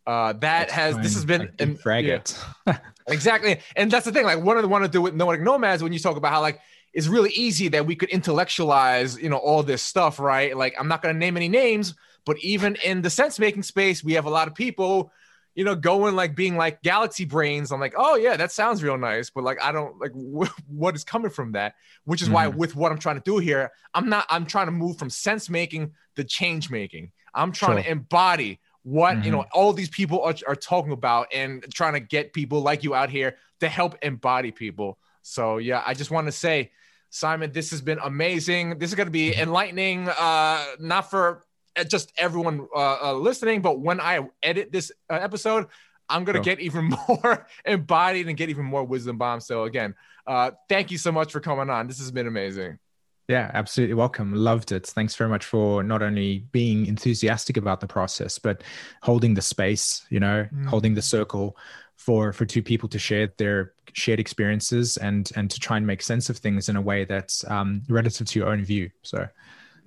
uh, 0.08 0.34
that 0.34 0.40
that's 0.40 0.74
has 0.74 0.94
fine. 0.94 1.04
this 1.04 1.14
has 1.14 1.26
been 1.26 1.76
frag 1.78 2.06
yeah, 2.06 2.78
exactly. 3.08 3.60
And 3.76 3.92
that's 3.92 4.06
the 4.06 4.12
thing 4.12 4.26
like 4.26 4.42
one 4.42 4.58
of 4.58 4.64
the 4.64 4.70
want 4.70 4.84
to 4.84 4.90
do 4.90 5.02
with 5.02 5.14
Noetic 5.14 5.42
Nomads 5.42 5.82
when 5.82 5.94
you 5.94 6.00
talk 6.00 6.18
about 6.18 6.32
how 6.32 6.42
like 6.42 6.60
it's 6.94 7.08
really 7.08 7.32
easy 7.32 7.68
that 7.68 7.86
we 7.86 7.96
could 7.96 8.10
intellectualize 8.10 9.22
you 9.22 9.30
know 9.30 9.38
all 9.38 9.62
this 9.62 9.84
stuff 9.84 10.20
right? 10.20 10.56
Like 10.56 10.76
i'm 10.80 10.88
not 10.88 11.02
going 11.02 11.14
to 11.14 11.20
name 11.20 11.38
any 11.38 11.50
names 11.50 11.94
but 12.26 12.38
even 12.40 12.76
in 12.84 13.02
the 13.02 13.10
sense 13.10 13.38
making 13.38 13.64
space 13.64 14.04
we 14.04 14.14
have 14.14 14.26
a 14.26 14.30
lot 14.30 14.48
of 14.48 14.56
people 14.56 15.12
you 15.56 15.64
know 15.64 15.76
going 15.76 16.16
like 16.16 16.36
being 16.36 16.58
like 16.58 16.82
galaxy 16.84 17.26
brains 17.26 17.72
i'm 17.72 17.80
like 17.80 17.94
oh 17.98 18.16
yeah 18.16 18.38
that 18.38 18.52
sounds 18.52 18.84
real 18.84 18.98
nice 18.98 19.30
but 19.30 19.44
like 19.44 19.62
i 19.64 19.72
don't 19.72 20.00
like 20.00 20.12
what 20.68 20.96
is 20.96 21.04
coming 21.04 21.32
from 21.32 21.54
that 21.54 21.76
which 22.04 22.22
is 22.22 22.28
mm-hmm. 22.28 22.36
why 22.36 22.48
with 22.48 22.76
what 22.76 22.92
i'm 22.92 23.00
trying 23.00 23.16
to 23.16 23.24
do 23.24 23.38
here 23.38 23.72
i'm 23.94 24.10
not 24.10 24.26
i'm 24.30 24.46
trying 24.46 24.68
to 24.68 24.72
move 24.72 24.98
from 24.98 25.10
sense 25.10 25.50
making 25.50 25.92
to 26.16 26.24
change 26.24 26.70
making 26.70 27.12
i'm 27.34 27.52
trying 27.52 27.78
sure. 27.78 27.84
to 27.84 27.90
embody 27.90 28.60
what 28.84 29.16
mm-hmm. 29.16 29.24
you 29.24 29.32
know 29.32 29.40
mm-hmm. 29.40 29.60
all 29.60 29.74
these 29.74 29.90
people 29.90 30.22
are, 30.22 30.36
are 30.48 30.56
talking 30.56 30.92
about 30.92 31.28
and 31.34 31.66
trying 31.74 31.94
to 31.94 32.00
get 32.00 32.34
people 32.34 32.62
like 32.62 32.84
you 32.84 32.94
out 32.94 33.10
here 33.10 33.36
to 33.60 33.68
help 33.68 33.96
embody 34.02 34.52
people 34.52 34.98
so 35.22 35.58
yeah 35.58 35.82
i 35.86 35.94
just 35.94 36.12
want 36.12 36.28
to 36.28 36.32
say 36.32 36.70
Simon, 37.12 37.54
this 37.54 37.72
has 37.72 37.80
been 37.80 38.00
amazing. 38.04 38.78
This 38.78 38.90
is 38.90 38.96
going 38.96 39.08
to 39.08 39.12
be 39.12 39.32
mm-hmm. 39.32 39.44
enlightening, 39.44 40.10
uh, 40.10 40.66
not 40.82 41.10
for 41.10 41.46
just 41.84 42.14
everyone 42.18 42.68
uh, 42.76 42.98
uh, 43.02 43.14
listening, 43.14 43.62
but 43.62 43.80
when 43.80 44.00
I 44.00 44.28
edit 44.42 44.72
this 44.72 44.92
uh, 45.10 45.16
episode, 45.16 45.68
I'm 46.08 46.24
going 46.24 46.36
to 46.36 46.42
get 46.42 46.60
even 46.60 46.86
more 47.08 47.48
embodied 47.66 48.28
and 48.28 48.38
get 48.38 48.50
even 48.50 48.66
more 48.66 48.84
wisdom 48.84 49.18
bombs. 49.18 49.46
So, 49.46 49.64
again, 49.64 49.96
uh, 50.28 50.52
thank 50.70 50.92
you 50.92 50.98
so 50.98 51.12
much 51.12 51.32
for 51.32 51.40
coming 51.40 51.70
on. 51.70 51.88
This 51.88 52.00
has 52.00 52.12
been 52.12 52.28
amazing. 52.28 52.80
Yeah, 53.28 53.50
absolutely 53.54 53.96
welcome. 53.96 54.36
Loved 54.36 54.72
it. 54.72 54.86
Thanks 54.86 55.16
very 55.16 55.30
much 55.30 55.46
for 55.46 55.82
not 55.82 56.04
only 56.04 56.46
being 56.52 56.86
enthusiastic 56.86 57.58
about 57.58 57.80
the 57.80 57.88
process, 57.88 58.38
but 58.38 58.64
holding 59.02 59.34
the 59.34 59.42
space, 59.42 60.06
you 60.10 60.20
know, 60.20 60.48
mm. 60.54 60.66
holding 60.68 60.94
the 60.94 61.02
circle 61.02 61.58
for 61.96 62.32
for 62.34 62.46
two 62.46 62.62
people 62.62 62.88
to 62.90 63.00
share 63.00 63.32
their 63.38 63.74
shared 63.94 64.20
experiences 64.20 64.98
and 64.98 65.32
and 65.36 65.50
to 65.50 65.60
try 65.60 65.78
and 65.78 65.88
make 65.88 66.04
sense 66.04 66.30
of 66.30 66.38
things 66.38 66.70
in 66.70 66.76
a 66.76 66.82
way 66.82 67.04
that's 67.04 67.50
um, 67.50 67.82
relative 67.90 68.28
to 68.28 68.40
your 68.40 68.50
own 68.50 68.64
view. 68.64 68.92
So 69.02 69.28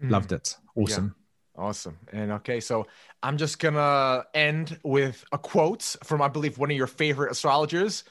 mm. 0.02 0.10
loved 0.10 0.32
it. 0.32 0.56
Awesome. 0.74 1.14
Yeah. 1.16 1.27
Awesome. 1.58 1.98
And 2.12 2.30
okay, 2.32 2.60
so 2.60 2.86
I'm 3.22 3.36
just 3.36 3.58
gonna 3.58 4.24
end 4.32 4.78
with 4.84 5.24
a 5.32 5.38
quote 5.38 5.96
from 6.04 6.22
I 6.22 6.28
believe 6.28 6.56
one 6.56 6.70
of 6.70 6.76
your 6.76 6.86
favorite 6.86 7.32
astrologers, 7.32 8.04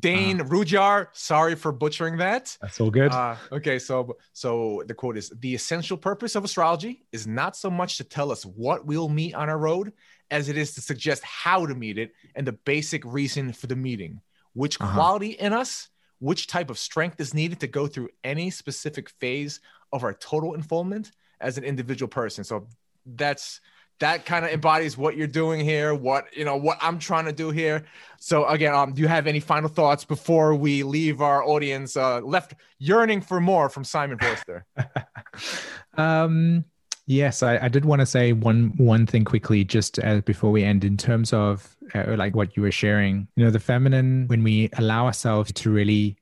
Dane 0.00 0.40
uh, 0.40 0.44
Rudhyar. 0.44 1.08
Sorry 1.12 1.54
for 1.54 1.70
butchering 1.70 2.16
that. 2.16 2.56
That's 2.62 2.80
all 2.80 2.90
good. 2.90 3.12
Uh, 3.12 3.36
okay, 3.52 3.78
so 3.78 4.16
so 4.32 4.82
the 4.86 4.94
quote 4.94 5.18
is: 5.18 5.30
"The 5.40 5.54
essential 5.54 5.98
purpose 5.98 6.34
of 6.34 6.44
astrology 6.44 7.04
is 7.12 7.26
not 7.26 7.56
so 7.56 7.70
much 7.70 7.98
to 7.98 8.04
tell 8.04 8.32
us 8.32 8.46
what 8.46 8.86
we'll 8.86 9.10
meet 9.10 9.34
on 9.34 9.50
our 9.50 9.58
road, 9.58 9.92
as 10.30 10.48
it 10.48 10.56
is 10.56 10.74
to 10.74 10.80
suggest 10.80 11.22
how 11.24 11.66
to 11.66 11.74
meet 11.74 11.98
it 11.98 12.12
and 12.34 12.46
the 12.46 12.52
basic 12.52 13.04
reason 13.04 13.52
for 13.52 13.66
the 13.66 13.76
meeting, 13.76 14.22
which 14.54 14.80
uh-huh. 14.80 14.94
quality 14.94 15.32
in 15.32 15.52
us, 15.52 15.90
which 16.20 16.46
type 16.46 16.70
of 16.70 16.78
strength 16.78 17.20
is 17.20 17.34
needed 17.34 17.60
to 17.60 17.66
go 17.66 17.86
through 17.86 18.08
any 18.22 18.48
specific 18.48 19.10
phase 19.10 19.60
of 19.92 20.04
our 20.04 20.14
total 20.14 20.54
unfoldment 20.54 21.12
as 21.40 21.58
an 21.58 21.64
individual 21.64 22.08
person. 22.08 22.42
So 22.42 22.66
that's 23.06 23.60
that 24.00 24.26
kind 24.26 24.44
of 24.44 24.50
embodies 24.50 24.98
what 24.98 25.16
you're 25.16 25.26
doing 25.26 25.60
here, 25.60 25.94
what 25.94 26.36
you 26.36 26.44
know, 26.44 26.56
what 26.56 26.78
I'm 26.80 26.98
trying 26.98 27.26
to 27.26 27.32
do 27.32 27.50
here. 27.50 27.84
So 28.18 28.46
again, 28.46 28.74
um, 28.74 28.92
do 28.92 29.02
you 29.02 29.08
have 29.08 29.26
any 29.26 29.40
final 29.40 29.68
thoughts 29.68 30.04
before 30.04 30.54
we 30.54 30.82
leave 30.82 31.20
our 31.20 31.44
audience 31.44 31.96
uh, 31.96 32.20
left 32.20 32.54
yearning 32.78 33.20
for 33.20 33.40
more 33.40 33.68
from 33.68 33.84
Simon 33.84 34.18
Vorster? 34.18 34.62
um 35.96 36.64
Yes, 37.06 37.42
I, 37.42 37.58
I, 37.58 37.68
did 37.68 37.84
want 37.84 38.00
to 38.00 38.06
say 38.06 38.32
one 38.32 38.72
one 38.78 39.06
thing 39.06 39.24
quickly, 39.24 39.62
just 39.62 39.98
as 39.98 40.22
before 40.22 40.50
we 40.50 40.64
end, 40.64 40.84
in 40.84 40.96
terms 40.96 41.34
of 41.34 41.76
uh, 41.94 42.16
like 42.16 42.34
what 42.34 42.56
you 42.56 42.62
were 42.62 42.72
sharing. 42.72 43.28
You 43.36 43.44
know, 43.44 43.50
the 43.50 43.60
feminine 43.60 44.26
when 44.28 44.42
we 44.42 44.70
allow 44.78 45.04
ourselves 45.04 45.52
to 45.52 45.70
really 45.70 46.16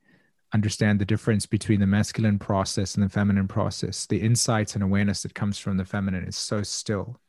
understand 0.53 0.99
the 0.99 1.05
difference 1.05 1.45
between 1.45 1.79
the 1.79 1.87
masculine 1.87 2.39
process 2.39 2.95
and 2.95 3.03
the 3.03 3.09
feminine 3.09 3.47
process, 3.47 4.05
the 4.05 4.21
insights 4.21 4.75
and 4.75 4.83
awareness 4.83 5.23
that 5.23 5.33
comes 5.33 5.57
from 5.57 5.77
the 5.77 5.85
feminine 5.85 6.25
is 6.25 6.35
so 6.35 6.63
still, 6.63 7.19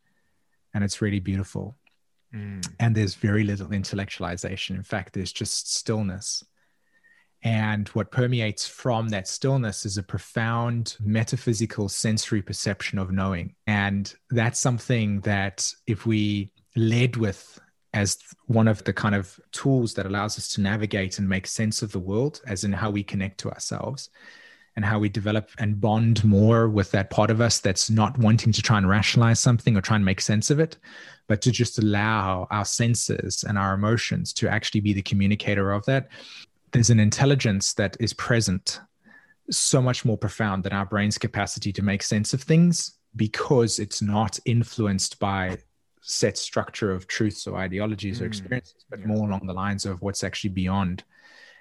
and 0.72 0.84
it's 0.84 1.00
really 1.00 1.20
beautiful. 1.20 1.76
Mm. 2.34 2.66
And 2.80 2.94
there's 2.94 3.14
very 3.14 3.44
little 3.44 3.68
intellectualization. 3.68 4.70
In 4.70 4.82
fact, 4.82 5.14
there's 5.14 5.32
just 5.32 5.74
stillness 5.74 6.44
and 7.44 7.88
what 7.88 8.10
permeates 8.10 8.66
from 8.66 9.10
that 9.10 9.28
stillness 9.28 9.84
is 9.84 9.98
a 9.98 10.02
profound 10.02 10.96
metaphysical 10.98 11.90
sensory 11.90 12.40
perception 12.40 12.98
of 12.98 13.12
knowing. 13.12 13.54
And 13.66 14.12
that's 14.30 14.58
something 14.58 15.20
that 15.20 15.70
if 15.86 16.06
we 16.06 16.52
led 16.74 17.16
with 17.16 17.60
as 17.94 18.18
one 18.46 18.68
of 18.68 18.82
the 18.84 18.92
kind 18.92 19.14
of 19.14 19.40
tools 19.52 19.94
that 19.94 20.04
allows 20.04 20.36
us 20.36 20.48
to 20.48 20.60
navigate 20.60 21.18
and 21.18 21.28
make 21.28 21.46
sense 21.46 21.80
of 21.80 21.92
the 21.92 21.98
world, 21.98 22.42
as 22.46 22.64
in 22.64 22.72
how 22.72 22.90
we 22.90 23.02
connect 23.02 23.38
to 23.38 23.50
ourselves 23.50 24.10
and 24.76 24.84
how 24.84 24.98
we 24.98 25.08
develop 25.08 25.50
and 25.58 25.80
bond 25.80 26.24
more 26.24 26.68
with 26.68 26.90
that 26.90 27.08
part 27.08 27.30
of 27.30 27.40
us 27.40 27.60
that's 27.60 27.88
not 27.88 28.18
wanting 28.18 28.52
to 28.52 28.60
try 28.60 28.76
and 28.76 28.88
rationalize 28.88 29.38
something 29.38 29.76
or 29.76 29.80
try 29.80 29.94
and 29.94 30.04
make 30.04 30.20
sense 30.20 30.50
of 30.50 30.58
it, 30.58 30.76
but 31.28 31.40
to 31.40 31.52
just 31.52 31.78
allow 31.78 32.48
our 32.50 32.64
senses 32.64 33.44
and 33.44 33.56
our 33.56 33.74
emotions 33.74 34.32
to 34.32 34.48
actually 34.48 34.80
be 34.80 34.92
the 34.92 35.02
communicator 35.02 35.70
of 35.70 35.84
that. 35.86 36.08
There's 36.72 36.90
an 36.90 36.98
intelligence 36.98 37.74
that 37.74 37.96
is 38.00 38.12
present 38.12 38.80
so 39.48 39.80
much 39.80 40.04
more 40.04 40.18
profound 40.18 40.64
than 40.64 40.72
our 40.72 40.86
brain's 40.86 41.18
capacity 41.18 41.72
to 41.72 41.82
make 41.82 42.02
sense 42.02 42.34
of 42.34 42.42
things 42.42 42.98
because 43.14 43.78
it's 43.78 44.02
not 44.02 44.40
influenced 44.44 45.20
by 45.20 45.58
set 46.06 46.36
structure 46.36 46.92
of 46.92 47.06
truths 47.06 47.46
or 47.46 47.56
ideologies 47.56 48.18
mm, 48.18 48.22
or 48.22 48.26
experiences, 48.26 48.84
but 48.90 49.04
more 49.04 49.26
along 49.26 49.46
the 49.46 49.54
lines 49.54 49.86
of 49.86 50.02
what's 50.02 50.22
actually 50.22 50.50
beyond. 50.50 51.02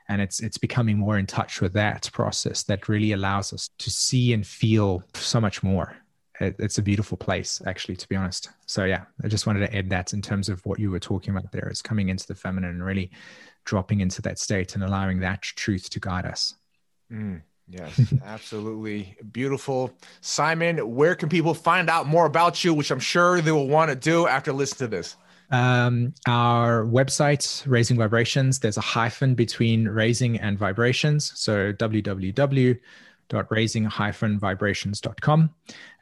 And 0.09 0.21
it's 0.21 0.41
it's 0.41 0.57
becoming 0.57 0.97
more 0.97 1.17
in 1.17 1.25
touch 1.25 1.61
with 1.61 1.71
that 1.73 2.09
process 2.11 2.63
that 2.63 2.89
really 2.89 3.13
allows 3.13 3.53
us 3.53 3.69
to 3.79 3.89
see 3.89 4.33
and 4.33 4.45
feel 4.45 5.01
so 5.13 5.39
much 5.39 5.63
more. 5.63 5.95
It, 6.41 6.55
it's 6.59 6.77
a 6.77 6.81
beautiful 6.81 7.17
place, 7.17 7.61
actually, 7.65 7.95
to 7.95 8.09
be 8.09 8.17
honest. 8.17 8.49
So 8.65 8.83
yeah, 8.83 9.05
I 9.23 9.29
just 9.29 9.47
wanted 9.47 9.61
to 9.61 9.75
add 9.75 9.89
that 9.91 10.11
in 10.11 10.21
terms 10.21 10.49
of 10.49 10.65
what 10.65 10.77
you 10.77 10.91
were 10.91 10.99
talking 10.99 11.33
about 11.33 11.51
there 11.53 11.69
is 11.69 11.81
coming 11.81 12.09
into 12.09 12.27
the 12.27 12.35
feminine 12.35 12.71
and 12.71 12.85
really 12.85 13.11
dropping 13.63 14.01
into 14.01 14.21
that 14.23 14.39
state 14.39 14.75
and 14.75 14.83
allowing 14.83 15.21
that 15.21 15.41
truth 15.41 15.89
to 15.91 16.01
guide 16.01 16.25
us. 16.25 16.55
Mm. 17.09 17.41
Yes, 17.67 18.13
absolutely 18.25 19.17
beautiful. 19.31 19.93
Simon, 20.21 20.95
where 20.95 21.15
can 21.15 21.29
people 21.29 21.53
find 21.53 21.89
out 21.89 22.07
more 22.07 22.25
about 22.25 22.63
you, 22.63 22.73
which 22.73 22.91
I'm 22.91 22.99
sure 22.99 23.41
they 23.41 23.51
will 23.51 23.67
want 23.67 23.89
to 23.89 23.95
do 23.95 24.27
after 24.27 24.51
listening 24.51 24.89
to 24.89 24.95
this? 24.97 25.15
Um, 25.51 26.13
our 26.27 26.83
website, 26.83 27.63
Raising 27.67 27.97
Vibrations, 27.97 28.59
there's 28.59 28.77
a 28.77 28.81
hyphen 28.81 29.35
between 29.35 29.87
raising 29.87 30.39
and 30.39 30.57
vibrations. 30.57 31.31
So 31.35 31.71
www 31.73 32.79
raising-vibrations.com. 33.33 35.49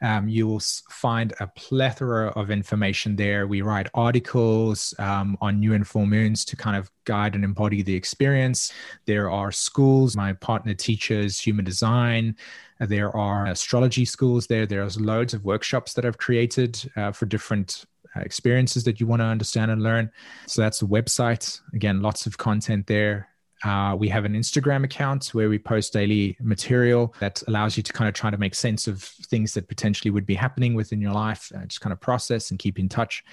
Um, 0.02 0.28
you 0.28 0.46
will 0.46 0.60
find 0.90 1.32
a 1.40 1.46
plethora 1.46 2.28
of 2.30 2.50
information 2.50 3.16
there. 3.16 3.46
We 3.46 3.62
write 3.62 3.88
articles 3.94 4.94
um, 4.98 5.38
on 5.40 5.60
new 5.60 5.74
and 5.74 5.86
full 5.86 6.06
moons 6.06 6.44
to 6.46 6.56
kind 6.56 6.76
of 6.76 6.90
guide 7.04 7.34
and 7.34 7.44
embody 7.44 7.82
the 7.82 7.94
experience. 7.94 8.72
There 9.06 9.30
are 9.30 9.52
schools. 9.52 10.16
My 10.16 10.32
partner 10.34 10.74
teaches 10.74 11.40
human 11.40 11.64
design. 11.64 12.36
There 12.80 13.14
are 13.16 13.46
astrology 13.46 14.04
schools 14.04 14.46
there. 14.46 14.66
There's 14.66 15.00
loads 15.00 15.34
of 15.34 15.44
workshops 15.44 15.94
that 15.94 16.04
I've 16.04 16.18
created 16.18 16.90
uh, 16.96 17.12
for 17.12 17.26
different 17.26 17.84
uh, 18.14 18.20
experiences 18.20 18.84
that 18.84 19.00
you 19.00 19.06
want 19.06 19.20
to 19.20 19.26
understand 19.26 19.70
and 19.70 19.82
learn. 19.82 20.10
So 20.46 20.62
that's 20.62 20.80
the 20.80 20.86
website. 20.86 21.60
Again, 21.72 22.02
lots 22.02 22.26
of 22.26 22.36
content 22.36 22.86
there. 22.86 23.28
Uh, 23.64 23.94
we 23.98 24.08
have 24.08 24.24
an 24.24 24.34
Instagram 24.34 24.84
account 24.84 25.28
where 25.28 25.48
we 25.48 25.58
post 25.58 25.92
daily 25.92 26.36
material 26.40 27.14
that 27.20 27.42
allows 27.46 27.76
you 27.76 27.82
to 27.82 27.92
kind 27.92 28.08
of 28.08 28.14
try 28.14 28.30
to 28.30 28.36
make 28.36 28.54
sense 28.54 28.88
of 28.88 29.02
things 29.02 29.54
that 29.54 29.68
potentially 29.68 30.10
would 30.10 30.26
be 30.26 30.34
happening 30.34 30.74
within 30.74 31.00
your 31.00 31.12
life, 31.12 31.52
uh, 31.56 31.64
just 31.66 31.80
kind 31.80 31.92
of 31.92 32.00
process 32.00 32.50
and 32.50 32.58
keep 32.58 32.78
in 32.78 32.88
touch. 32.88 33.24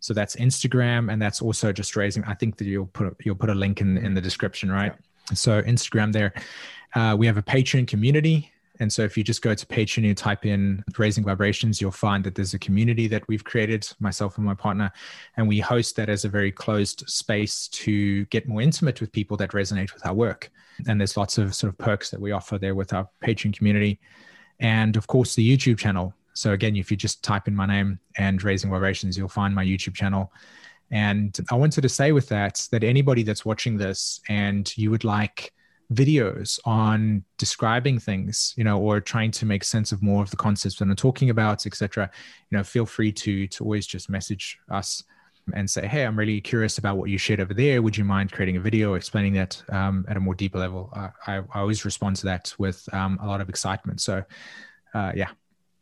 So 0.00 0.14
that's 0.14 0.36
Instagram, 0.36 1.12
and 1.12 1.20
that's 1.20 1.42
also 1.42 1.72
just 1.72 1.96
raising. 1.96 2.24
I 2.24 2.34
think 2.34 2.56
that 2.58 2.64
you'll 2.64 2.86
put 2.86 3.06
a, 3.06 3.16
you'll 3.24 3.34
put 3.34 3.50
a 3.50 3.54
link 3.54 3.80
in 3.80 3.98
in 3.98 4.14
the 4.14 4.20
description, 4.20 4.70
right? 4.70 4.92
Yeah. 5.30 5.34
So 5.34 5.62
Instagram 5.62 6.12
there. 6.12 6.32
Uh, 6.94 7.16
we 7.18 7.26
have 7.26 7.36
a 7.36 7.42
Patreon 7.42 7.88
community 7.88 8.50
and 8.80 8.92
so 8.92 9.02
if 9.02 9.16
you 9.16 9.22
just 9.22 9.40
go 9.40 9.54
to 9.54 9.66
Patreon, 9.66 10.02
you 10.02 10.14
type 10.14 10.44
in 10.44 10.82
Raising 10.98 11.24
Vibrations, 11.24 11.80
you'll 11.80 11.92
find 11.92 12.24
that 12.24 12.34
there's 12.34 12.54
a 12.54 12.58
community 12.58 13.06
that 13.06 13.26
we've 13.28 13.44
created, 13.44 13.88
myself 14.00 14.36
and 14.36 14.44
my 14.44 14.54
partner, 14.54 14.90
and 15.36 15.46
we 15.46 15.60
host 15.60 15.94
that 15.96 16.08
as 16.08 16.24
a 16.24 16.28
very 16.28 16.50
closed 16.50 17.04
space 17.08 17.68
to 17.68 18.24
get 18.26 18.48
more 18.48 18.60
intimate 18.60 19.00
with 19.00 19.12
people 19.12 19.36
that 19.36 19.50
resonate 19.50 19.94
with 19.94 20.04
our 20.04 20.14
work. 20.14 20.50
And 20.88 21.00
there's 21.00 21.16
lots 21.16 21.38
of 21.38 21.54
sort 21.54 21.72
of 21.72 21.78
perks 21.78 22.10
that 22.10 22.20
we 22.20 22.32
offer 22.32 22.58
there 22.58 22.74
with 22.74 22.92
our 22.92 23.08
Patreon 23.24 23.56
community. 23.56 24.00
And 24.58 24.96
of 24.96 25.06
course, 25.06 25.36
the 25.36 25.56
YouTube 25.56 25.78
channel. 25.78 26.12
So 26.32 26.52
again, 26.52 26.74
if 26.74 26.90
you 26.90 26.96
just 26.96 27.22
type 27.22 27.46
in 27.46 27.54
my 27.54 27.66
name 27.66 28.00
and 28.16 28.42
Raising 28.42 28.70
Vibrations, 28.70 29.16
you'll 29.16 29.28
find 29.28 29.54
my 29.54 29.64
YouTube 29.64 29.94
channel. 29.94 30.32
And 30.90 31.38
I 31.50 31.54
wanted 31.54 31.82
to 31.82 31.88
say 31.88 32.10
with 32.10 32.28
that, 32.30 32.66
that 32.72 32.82
anybody 32.82 33.22
that's 33.22 33.44
watching 33.44 33.76
this 33.76 34.20
and 34.28 34.76
you 34.76 34.90
would 34.90 35.04
like 35.04 35.53
videos 35.92 36.58
on 36.64 37.22
describing 37.38 37.98
things 37.98 38.54
you 38.56 38.64
know 38.64 38.80
or 38.80 39.00
trying 39.00 39.30
to 39.30 39.44
make 39.44 39.62
sense 39.62 39.92
of 39.92 40.02
more 40.02 40.22
of 40.22 40.30
the 40.30 40.36
concepts 40.36 40.76
that 40.76 40.88
i'm 40.88 40.96
talking 40.96 41.30
about 41.30 41.66
etc 41.66 42.10
you 42.50 42.56
know 42.56 42.64
feel 42.64 42.86
free 42.86 43.12
to 43.12 43.46
to 43.46 43.64
always 43.64 43.86
just 43.86 44.08
message 44.08 44.58
us 44.70 45.04
and 45.52 45.68
say 45.68 45.86
hey 45.86 46.04
i'm 46.04 46.18
really 46.18 46.40
curious 46.40 46.78
about 46.78 46.96
what 46.96 47.10
you 47.10 47.18
shared 47.18 47.38
over 47.38 47.52
there. 47.52 47.82
Would 47.82 47.98
you 47.98 48.04
mind 48.04 48.32
creating 48.32 48.56
a 48.56 48.60
video 48.60 48.94
explaining 48.94 49.34
that 49.34 49.62
um, 49.68 50.06
at 50.08 50.16
a 50.16 50.20
more 50.20 50.34
deeper 50.34 50.58
level? 50.58 50.90
Uh, 50.94 51.08
I, 51.26 51.36
I, 51.36 51.60
always 51.60 51.84
respond 51.84 52.16
to 52.16 52.24
that 52.24 52.54
with 52.56 52.88
um, 52.94 53.18
a 53.20 53.26
lot 53.26 53.42
of 53.42 53.50
excitement. 53.50 54.00
So 54.00 54.24
uh, 54.94 55.12
yeah 55.14 55.28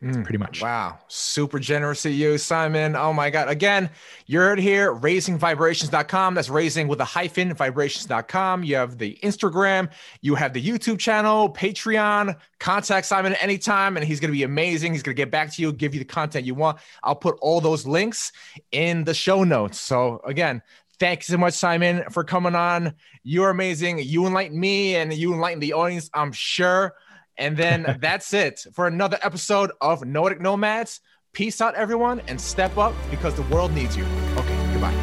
Mm, 0.03 0.25
pretty 0.25 0.39
much. 0.39 0.61
Wow. 0.61 0.99
Super 1.07 1.61
generous 1.61 2.05
of 2.05 2.13
you, 2.13 2.37
Simon. 2.37 2.97
Oh 2.97 3.13
my 3.13 3.31
God. 3.31 3.49
Again, 3.49 3.89
you're 4.27 4.57
here, 4.57 4.93
raisingvibrations.com. 4.93 6.35
That's 6.35 6.49
raising 6.49 6.89
with 6.89 7.01
a 7.01 7.05
hyphen, 7.05 7.55
vibrations.com. 7.55 8.65
You 8.65 8.77
have 8.77 8.99
the 8.99 9.17
Instagram, 9.23 9.91
you 10.21 10.35
have 10.35 10.55
the 10.55 10.65
YouTube 10.65 10.99
channel, 10.99 11.53
Patreon. 11.53 12.37
Contact 12.59 13.07
Simon 13.07 13.35
anytime, 13.35 13.97
and 13.97 14.05
he's 14.05 14.19
going 14.21 14.31
to 14.31 14.37
be 14.37 14.43
amazing. 14.43 14.93
He's 14.93 15.03
going 15.03 15.17
to 15.17 15.21
get 15.21 15.31
back 15.31 15.53
to 15.53 15.63
you, 15.63 15.73
give 15.73 15.95
you 15.95 16.01
the 16.01 16.05
content 16.05 16.47
you 16.47 16.55
want. 16.55 16.79
I'll 17.03 17.17
put 17.17 17.37
all 17.41 17.61
those 17.61 17.87
links 17.87 18.33
in 18.73 19.05
the 19.05 19.15
show 19.15 19.45
notes. 19.45 19.81
So, 19.81 20.21
again, 20.25 20.63
Thank 21.03 21.27
you 21.27 21.33
so 21.33 21.39
much, 21.39 21.55
Simon, 21.55 22.05
for 22.11 22.23
coming 22.23 22.55
on. 22.55 22.95
You're 23.25 23.51
amazing. 23.51 23.99
You 23.99 24.25
enlighten 24.25 24.61
me 24.61 24.95
and 24.95 25.13
you 25.13 25.35
enlighten 25.35 25.59
the 25.59 25.73
audience, 25.73 26.09
I'm 26.15 26.31
sure. 26.31 26.95
And 27.39 27.57
then 27.57 27.97
that's 28.01 28.33
it 28.33 28.65
for 28.73 28.87
another 28.87 29.19
episode 29.23 29.73
of 29.81 30.05
Noetic 30.05 30.41
Nomads. 30.41 31.01
Peace 31.33 31.61
out, 31.61 31.75
everyone, 31.75 32.21
and 32.29 32.41
step 32.41 32.77
up 32.77 32.95
because 33.11 33.35
the 33.35 33.43
world 33.43 33.73
needs 33.73 33.97
you. 33.97 34.05
Okay, 34.37 34.73
goodbye. 34.73 34.95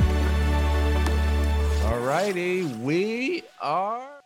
All 1.85 1.99
righty, 1.99 2.63
we 2.63 3.43
are. 3.61 4.18